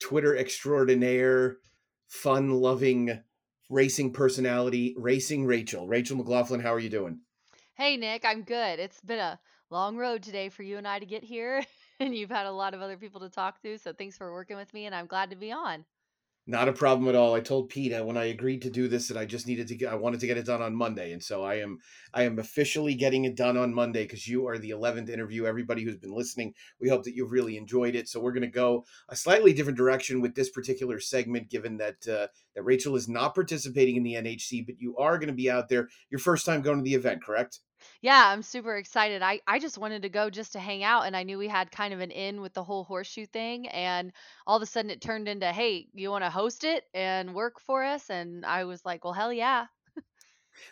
[0.00, 1.58] Twitter extraordinaire,
[2.08, 3.22] fun loving
[3.68, 5.86] racing personality, Racing Rachel.
[5.86, 7.20] Rachel McLaughlin, how are you doing?
[7.74, 8.78] Hey, Nick, I'm good.
[8.78, 11.62] It's been a long road today for you and I to get here,
[12.00, 13.76] and you've had a lot of other people to talk to.
[13.76, 15.84] So thanks for working with me, and I'm glad to be on.
[16.44, 17.34] Not a problem at all.
[17.34, 19.92] I told Pete when I agreed to do this that I just needed to get
[19.92, 21.12] I wanted to get it done on Monday.
[21.12, 21.78] And so I am
[22.12, 25.46] I am officially getting it done on Monday because you are the 11th interview.
[25.46, 28.08] Everybody who's been listening, we hope that you've really enjoyed it.
[28.08, 32.08] So we're going to go a slightly different direction with this particular segment given that
[32.08, 35.48] uh, that Rachel is not participating in the NHC, but you are going to be
[35.48, 37.60] out there your first time going to the event, correct?
[38.02, 39.22] Yeah, I'm super excited.
[39.22, 41.70] I I just wanted to go just to hang out and I knew we had
[41.70, 44.12] kind of an in with the whole horseshoe thing and
[44.46, 47.60] all of a sudden it turned into, "Hey, you want to host it and work
[47.60, 49.66] for us?" And I was like, "Well, hell yeah."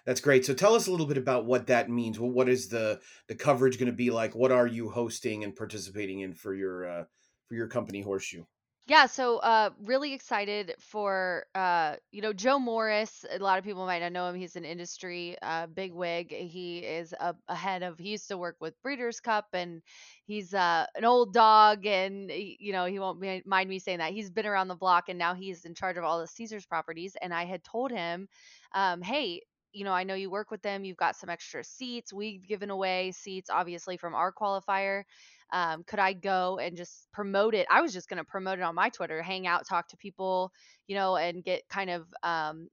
[0.04, 0.44] That's great.
[0.44, 2.18] So tell us a little bit about what that means.
[2.18, 4.34] Well, what is the the coverage going to be like?
[4.34, 7.04] What are you hosting and participating in for your uh,
[7.48, 8.44] for your company Horseshoe?
[8.90, 13.24] Yeah, so uh really excited for uh you know Joe Morris.
[13.30, 14.34] A lot of people might not know him.
[14.34, 16.32] He's an industry uh big wig.
[16.32, 19.80] He is a head of he used to work with Breeders' Cup and
[20.26, 24.12] he's uh an old dog and you know he won't mind me saying that.
[24.12, 27.16] He's been around the block and now he's in charge of all the Caesars properties
[27.22, 28.26] and I had told him
[28.74, 30.84] um hey, you know, I know you work with them.
[30.84, 32.12] You've got some extra seats.
[32.12, 35.04] We've given away seats, obviously, from our qualifier
[35.52, 37.66] um, could I go and just promote it?
[37.70, 40.52] I was just going to promote it on my Twitter, hang out, talk to people,
[40.86, 42.68] you know, and get kind of um,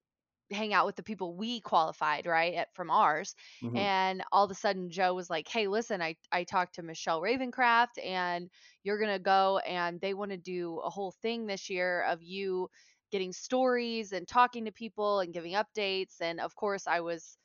[0.52, 3.76] hang out with the people we qualified right at, from ours mm-hmm.
[3.76, 7.22] and all of a sudden joe was like hey listen i i talked to michelle
[7.22, 8.50] ravencraft and
[8.84, 12.70] you're gonna go and they want to do a whole thing this year of you
[13.12, 17.38] getting stories and talking to people and giving updates and of course i was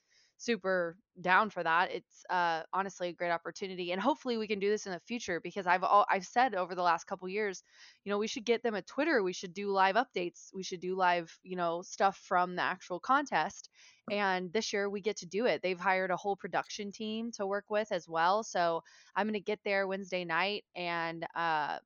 [0.45, 1.91] super down for that.
[1.93, 5.41] It's uh, honestly a great opportunity, and hopefully we can do this in the future
[5.41, 7.63] because I've all, I've said over the last couple years,
[8.05, 9.23] you know, we should get them a Twitter.
[9.23, 10.49] We should do live updates.
[10.55, 13.69] We should do live, you know, stuff from the actual contest.
[14.11, 15.63] And this year we get to do it.
[15.63, 18.43] They've hired a whole production team to work with as well.
[18.43, 18.83] So
[19.15, 21.79] I'm gonna get there Wednesday night and uh,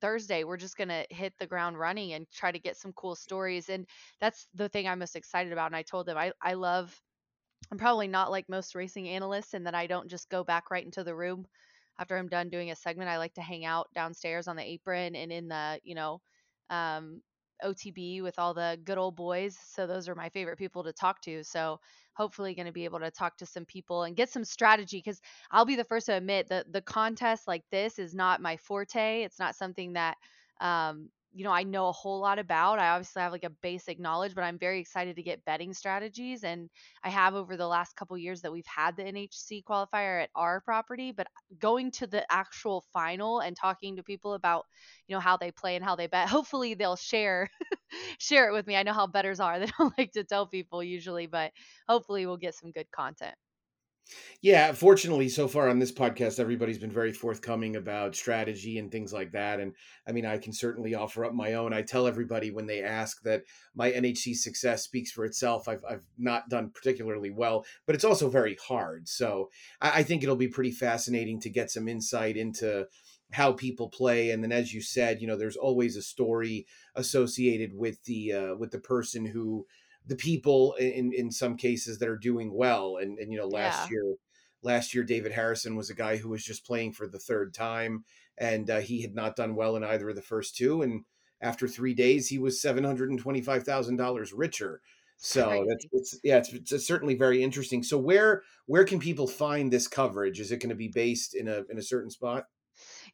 [0.00, 3.14] Thursday, we're just going to hit the ground running and try to get some cool
[3.14, 3.68] stories.
[3.68, 3.86] And
[4.20, 5.66] that's the thing I'm most excited about.
[5.66, 6.94] And I told them I, I love
[7.70, 10.84] I'm probably not like most racing analysts in that I don't just go back right
[10.84, 11.46] into the room
[11.98, 13.10] after I'm done doing a segment.
[13.10, 16.20] I like to hang out downstairs on the apron and in the, you know,
[16.70, 17.20] um,
[17.62, 19.56] OTB with all the good old boys.
[19.70, 21.42] So those are my favorite people to talk to.
[21.44, 21.80] So
[22.14, 25.20] hopefully going to be able to talk to some people and get some strategy because
[25.50, 29.22] I'll be the first to admit that the contest like this is not my forte.
[29.22, 30.16] It's not something that
[30.60, 32.78] um, you know, I know a whole lot about.
[32.78, 36.44] I obviously have like a basic knowledge, but I'm very excited to get betting strategies.
[36.44, 36.70] And
[37.02, 40.60] I have over the last couple years that we've had the NHC qualifier at our
[40.60, 41.26] property, but
[41.58, 44.64] going to the actual final and talking to people about,
[45.08, 47.50] you know, how they play and how they bet, hopefully they'll share
[48.18, 48.76] share it with me.
[48.76, 49.58] I know how bettors are.
[49.64, 51.52] They don't like to tell people usually, but
[51.88, 53.34] hopefully we'll get some good content.
[54.42, 59.12] Yeah, fortunately, so far on this podcast, everybody's been very forthcoming about strategy and things
[59.12, 59.58] like that.
[59.58, 59.72] And
[60.06, 61.72] I mean, I can certainly offer up my own.
[61.72, 65.68] I tell everybody when they ask that my NHC success speaks for itself.
[65.68, 69.08] I've, I've not done particularly well, but it's also very hard.
[69.08, 69.50] So
[69.80, 72.86] I, I think it'll be pretty fascinating to get some insight into
[73.32, 77.74] how people play and then as you said you know there's always a story associated
[77.74, 79.66] with the uh, with the person who
[80.06, 82.96] the people in in some cases that are doing well.
[82.98, 83.90] And and you know, last Yeah.
[83.90, 84.14] year,
[84.62, 88.04] last year David Harrison was a guy who was just playing for the third time,
[88.38, 90.82] and uh, he had not done well in either of the first two.
[90.82, 91.04] And
[91.40, 94.80] after three days, he was seven hundred and twenty five thousand dollars richer.
[95.16, 97.82] So that's it's yeah, it's, it's certainly very interesting.
[97.82, 100.40] So where where can people find this coverage?
[100.40, 102.46] Is it going to be based in a in a certain spot?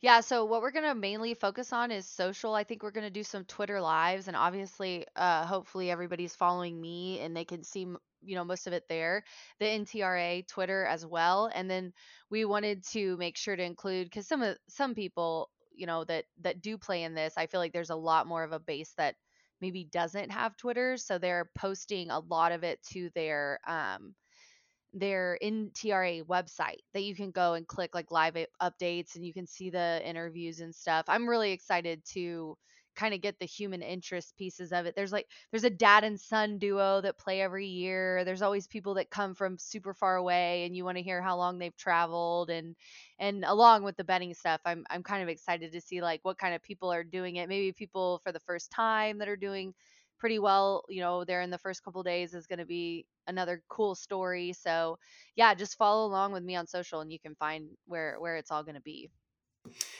[0.00, 2.54] Yeah, so what we're going to mainly focus on is social.
[2.54, 6.80] I think we're going to do some Twitter lives and obviously uh hopefully everybody's following
[6.80, 9.24] me and they can see m- you know most of it there.
[9.58, 11.50] The NTRA Twitter as well.
[11.54, 11.92] And then
[12.30, 16.24] we wanted to make sure to include cuz some of some people, you know, that
[16.40, 18.92] that do play in this, I feel like there's a lot more of a base
[18.96, 19.16] that
[19.60, 24.14] maybe doesn't have Twitter, so they're posting a lot of it to their um
[24.92, 29.46] their NTRA website that you can go and click like live updates and you can
[29.46, 31.04] see the interviews and stuff.
[31.08, 32.56] I'm really excited to
[32.96, 34.94] kind of get the human interest pieces of it.
[34.96, 38.24] There's like there's a dad and son duo that play every year.
[38.24, 41.36] There's always people that come from super far away and you want to hear how
[41.36, 42.74] long they've traveled and
[43.18, 46.38] and along with the betting stuff, I'm I'm kind of excited to see like what
[46.38, 47.48] kind of people are doing it.
[47.48, 49.74] Maybe people for the first time that are doing
[50.20, 53.64] pretty well, you know, there in the first couple days is going to be another
[53.68, 54.52] cool story.
[54.52, 54.98] So,
[55.36, 58.50] yeah, just follow along with me on social and you can find where where it's
[58.52, 59.10] all going to be.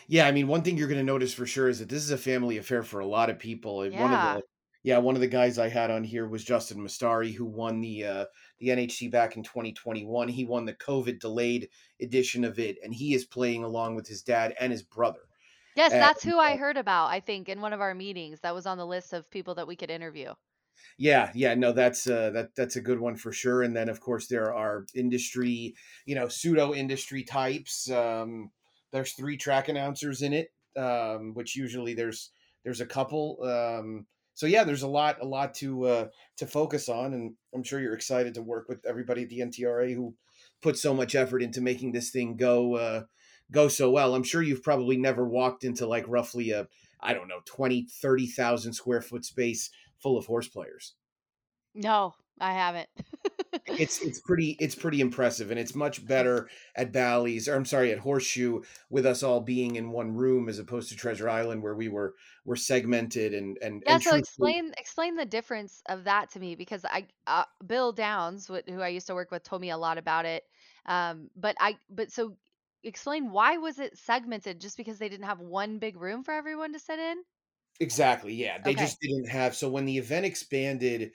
[0.08, 2.10] Yeah, I mean, one thing you're going to notice for sure is that this is
[2.10, 3.82] a family affair for a lot of people.
[3.82, 4.22] And one of Yeah.
[4.22, 4.42] the
[4.82, 8.04] yeah, one of the guys I had on here was Justin Mastari, who won the
[8.04, 8.26] uh,
[8.58, 10.28] the NHC back in 2021.
[10.28, 11.68] He won the COVID delayed
[12.00, 15.28] edition of it, and he is playing along with his dad and his brother.
[15.74, 18.40] Yes, And that's who I heard about, I think, in one of our meetings.
[18.40, 20.34] That was on the list of people that we could interview.
[20.98, 23.62] yeah, yeah, no, that's uh, that that's a good one for sure.
[23.62, 25.74] And then of course there are industry,
[26.06, 27.90] you know, pseudo industry types.
[27.90, 28.50] Um,
[28.92, 32.30] there's three track announcers in it, um, which usually there's
[32.64, 33.38] there's a couple.
[33.42, 36.08] Um, so yeah, there's a lot a lot to uh,
[36.38, 39.94] to focus on, and I'm sure you're excited to work with everybody at the NTRA
[39.94, 40.14] who
[40.62, 43.02] put so much effort into making this thing go uh,
[43.50, 44.14] go so well.
[44.14, 46.68] I'm sure you've probably never walked into like roughly a
[47.00, 50.94] I don't know 20 30,000 square foot space full of horse players
[51.74, 52.88] No, I haven't.
[53.66, 57.92] it's it's pretty it's pretty impressive and it's much better at Bally's or I'm sorry
[57.92, 61.74] at Horseshoe with us all being in one room as opposed to Treasure Island where
[61.74, 62.14] we were
[62.44, 66.54] were segmented and and Yeah, and so explain explain the difference of that to me
[66.54, 69.98] because I uh, Bill Downs, who I used to work with, told me a lot
[69.98, 70.44] about it.
[70.86, 72.36] Um, but I but so
[72.82, 74.60] explain why was it segmented?
[74.60, 77.22] Just because they didn't have one big room for everyone to sit in?
[77.80, 78.74] exactly yeah they Okay.
[78.74, 81.12] just didn't have so when the event expanded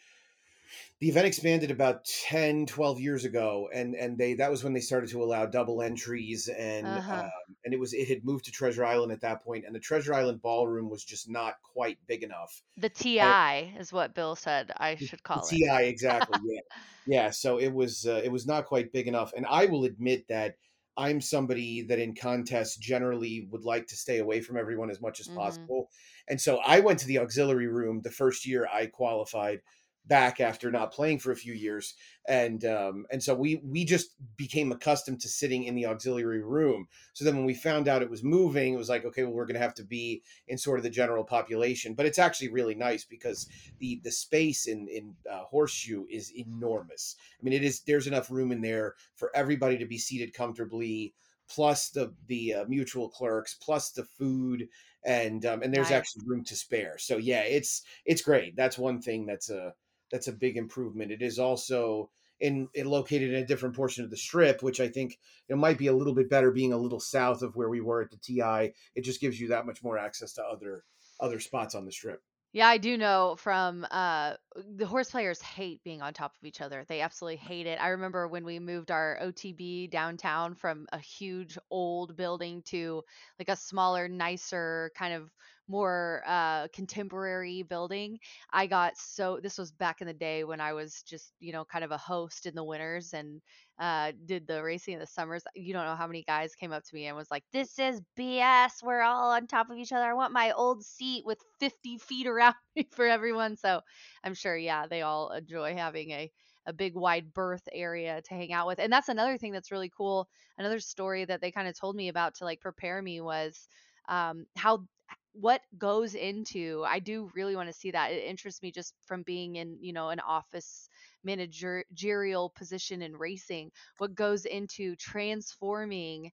[0.99, 4.79] the event expanded about 10 12 years ago and and they that was when they
[4.79, 7.23] started to allow double entries and Uh huh.
[7.23, 9.79] um, and it was it had moved to Treasure Island at that point and the
[9.79, 14.35] Treasure Island ballroom was just not quite big enough The and TI is what Bill
[14.35, 15.61] said I should call it.
[15.63, 16.61] TI exactly yeah
[17.05, 20.27] yeah so it was uh, it was not quite big enough and I will admit
[20.29, 20.57] that
[20.97, 25.19] I'm somebody that in contests generally would like to stay away from everyone as much
[25.19, 25.89] as hmm possible
[26.27, 29.61] and so I went to the auxiliary room the first year I qualified
[30.07, 31.95] back after not playing for a few years
[32.27, 36.87] and um, and so we we just became accustomed to sitting in the auxiliary room.
[37.13, 39.45] So then when we found out it was moving it was like okay well we're
[39.45, 41.93] going to have to be in sort of the general population.
[41.93, 43.47] But it's actually really nice because
[43.79, 47.15] the the space in in uh, horseshoe is enormous.
[47.39, 51.13] I mean it is there's enough room in there for everybody to be seated comfortably
[51.47, 54.67] plus the the uh, mutuel clerks plus the food
[55.03, 55.97] and um, and there's Nice.
[55.97, 56.97] actually room to spare.
[56.97, 58.55] So yeah it's it's great.
[58.55, 59.73] That's one thing that's a
[60.11, 61.11] that's a big improvement.
[61.11, 62.09] It is also
[62.39, 65.77] in, it located in a different portion of the strip, which I think it might
[65.77, 68.17] be a little bit better being a little south of where we were at the
[68.17, 68.73] TI.
[68.95, 70.83] It just gives you that much more access to other
[71.19, 72.21] other spots on the strip.
[72.51, 74.35] Yeah, I do know from uh
[74.77, 76.85] the horse players hate being on top of each other.
[76.87, 77.77] They absolutely hate it.
[77.81, 83.03] I remember when we moved our OTB downtown from a huge old building to
[83.37, 85.29] like a smaller, nicer, kind of
[85.67, 88.19] more uh contemporary building.
[88.53, 91.65] I got so this was back in the day when I was just, you know,
[91.65, 93.41] kind of a host in the winters and
[93.79, 95.43] uh did the racing in the summers.
[95.55, 97.99] You don't know how many guys came up to me and was like, "This is
[98.15, 98.83] BS.
[98.83, 100.05] We're all on top of each other.
[100.05, 102.55] I want my old seat with 50 feet around
[102.91, 103.81] for everyone." So,
[104.23, 106.31] I'm sure yeah, they all enjoy having a
[106.67, 108.79] a big wide berth area to hang out with.
[108.79, 110.27] And that's another thing that's really cool.
[110.57, 113.67] Another story that they kind of told me about to like prepare me was
[114.07, 114.85] um how
[115.33, 118.11] what goes into I do really want to see that.
[118.11, 120.89] It interests me just from being in, you know, an office
[121.23, 126.31] managerial position in racing, what goes into transforming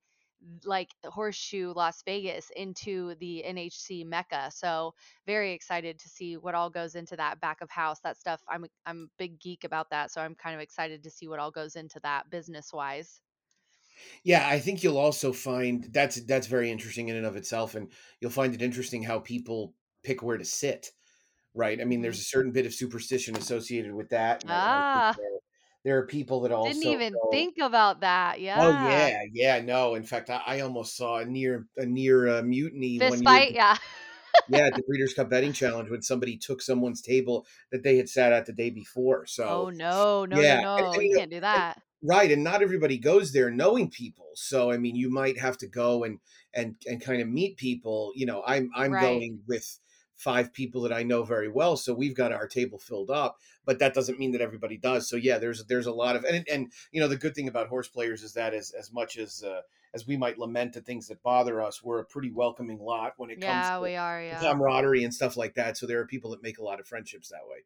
[0.64, 4.50] like horseshoe Las Vegas into the NHC mecca.
[4.50, 4.94] So
[5.26, 8.00] very excited to see what all goes into that back of house.
[8.00, 11.02] That stuff I'm a, I'm a big geek about that, so I'm kind of excited
[11.04, 13.20] to see what all goes into that business wise.
[14.24, 17.90] Yeah, I think you'll also find that's that's very interesting in and of itself, and
[18.20, 20.90] you'll find it interesting how people pick where to sit.
[21.54, 21.80] Right?
[21.80, 25.16] I mean, there's a certain bit of superstition associated with that, and I, I Ah,
[25.84, 27.30] there, are people that also didn't even go.
[27.30, 28.40] think about that.
[28.40, 28.52] Yeah.
[28.54, 29.22] Oh Yeah.
[29.32, 29.94] yeah, no.
[29.94, 33.42] In fact, I, I almost saw a near a near uh, mutiny Fist one year.
[33.50, 33.76] yeah.
[34.48, 38.32] Yeah, the Breeders' Cup betting challenge when somebody took someone's table that they had sat
[38.32, 39.26] at the day before.
[39.26, 40.98] So Oh no, no, no, yeah, and, no.
[40.98, 41.80] and, You you can't do and, that.
[42.02, 44.30] right, and not everybody goes there knowing people.
[44.34, 46.20] So I mean, you might have to go and
[46.54, 48.12] and and kind of meet people.
[48.16, 48.98] You know, I'm I'm Right.
[48.98, 49.78] going with
[50.22, 53.38] five people that I know very well, so we've got our table filled up.
[53.64, 55.08] But that doesn't mean that everybody does.
[55.08, 57.68] So yeah, there's there's a lot of and and you know the good thing about
[57.68, 59.62] horse players is that as as much as uh,
[59.94, 63.30] as we might lament the things that bother us, we're a pretty welcoming lot when
[63.30, 64.40] it comes Yeah, to we are, yeah.
[64.40, 65.76] camaraderie and stuff like that.
[65.76, 67.58] So there are people that make a lot of friendships that way.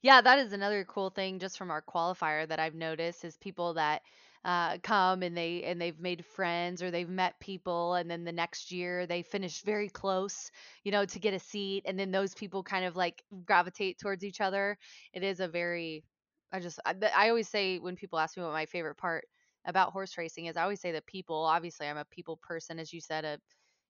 [0.00, 3.74] Yeah, that is another cool thing just from our qualifier that I've noticed is people
[3.74, 4.02] that
[4.48, 8.32] uh, come and they and they've made friends or they've met people and then the
[8.32, 10.50] next year they finish very close,
[10.84, 14.24] you know, to get a seat and then those people kind of like gravitate towards
[14.24, 14.78] each other.
[15.12, 16.04] It is a very
[16.52, 19.26] I just I, I always say when people ask me what my favorite part
[19.66, 21.44] about horse racing is, I always say the people.
[21.44, 23.24] Obviously, I'm a people person, as you said.
[23.26, 23.38] A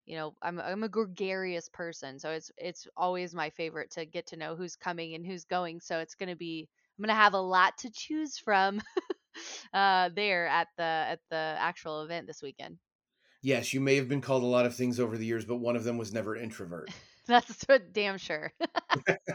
[0.06, 4.26] you know, I'm I'm a gregarious person, so it's it's always my favorite to get
[4.28, 5.80] to know who's coming and who's going.
[5.80, 8.80] So it's gonna be I'm gonna have a lot to choose from
[9.72, 12.78] uh, there at the at the actual event this weekend.
[13.42, 15.76] Yes, you may have been called a lot of things over the years, but one
[15.76, 16.90] of them was never introvert.
[17.26, 18.52] That's damn sure.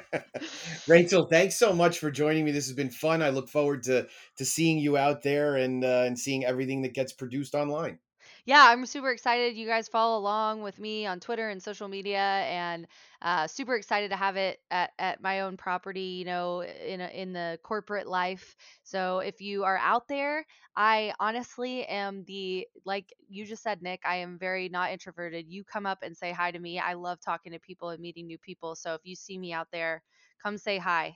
[0.87, 2.51] Rachel, thanks so much for joining me.
[2.51, 3.21] This has been fun.
[3.21, 4.07] I look forward to
[4.37, 7.99] to seeing you out there and uh, and seeing everything that gets produced online.
[8.45, 9.55] Yeah, I'm super excited.
[9.55, 12.87] You guys follow along with me on Twitter and social media, and
[13.21, 16.17] uh, super excited to have it at, at my own property.
[16.19, 18.55] You know, in a, in the corporate life.
[18.83, 24.01] So if you are out there, I honestly am the like you just said, Nick.
[24.05, 25.45] I am very not introverted.
[25.47, 26.79] You come up and say hi to me.
[26.79, 28.75] I love talking to people and meeting new people.
[28.75, 30.03] So if you see me out there,
[30.43, 31.15] come say hi.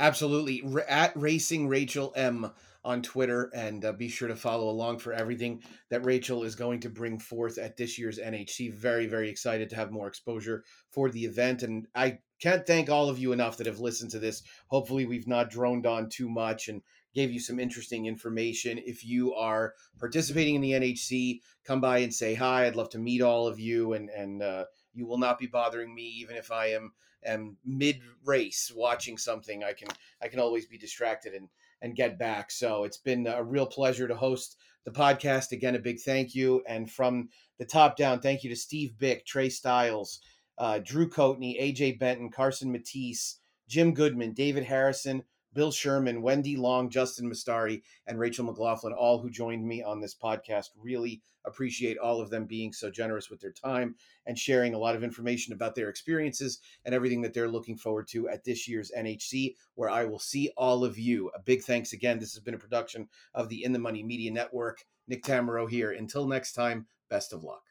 [0.00, 0.62] Absolutely.
[0.64, 2.50] R- at Racing Rachel M
[2.82, 6.80] on Twitter, and uh, be sure to follow along for everything that Rachel is going
[6.80, 8.72] to bring forth at this year's NHC.
[8.72, 11.62] Very, very excited to have more exposure for the event.
[11.62, 14.42] And I can't thank all of you enough that have listened to this.
[14.68, 16.80] Hopefully, we've not droned on too much and
[17.14, 18.80] gave you some interesting information.
[18.82, 22.66] If you are participating in the NHC, come by and say hi.
[22.66, 24.64] I'd love to meet all of you, and and uh,
[24.94, 26.92] you will not be bothering me, even if I am
[27.24, 29.64] am mid race watching something.
[29.64, 29.88] I can
[30.22, 31.48] I can always be distracted and
[31.82, 32.50] and get back.
[32.50, 35.52] So it's been a real pleasure to host the podcast.
[35.52, 36.62] Again, a big thank you.
[36.66, 40.20] And from the top down, thank you to Steve Byk, Trey Styles,
[40.58, 43.36] uh, Drew Coatney, AJ Benton, Carson Matties,
[43.68, 49.30] Jim Goodman, David Harrison, Bill Sherman, Wendy Long, Justin Mastari, and Rachel McLaughlin, all who
[49.30, 50.66] joined me on this podcast.
[50.76, 53.94] Really appreciate all of them being so generous with their time
[54.26, 58.06] and sharing a lot of information about their experiences and everything that they're looking forward
[58.08, 61.30] to at this year's NHC, where I will see all of you.
[61.34, 62.18] A big thanks again.
[62.18, 64.84] This has been a production of the In the Money Media Network.
[65.08, 65.90] Nick Tamero here.
[65.90, 67.69] Until next time, best of luck.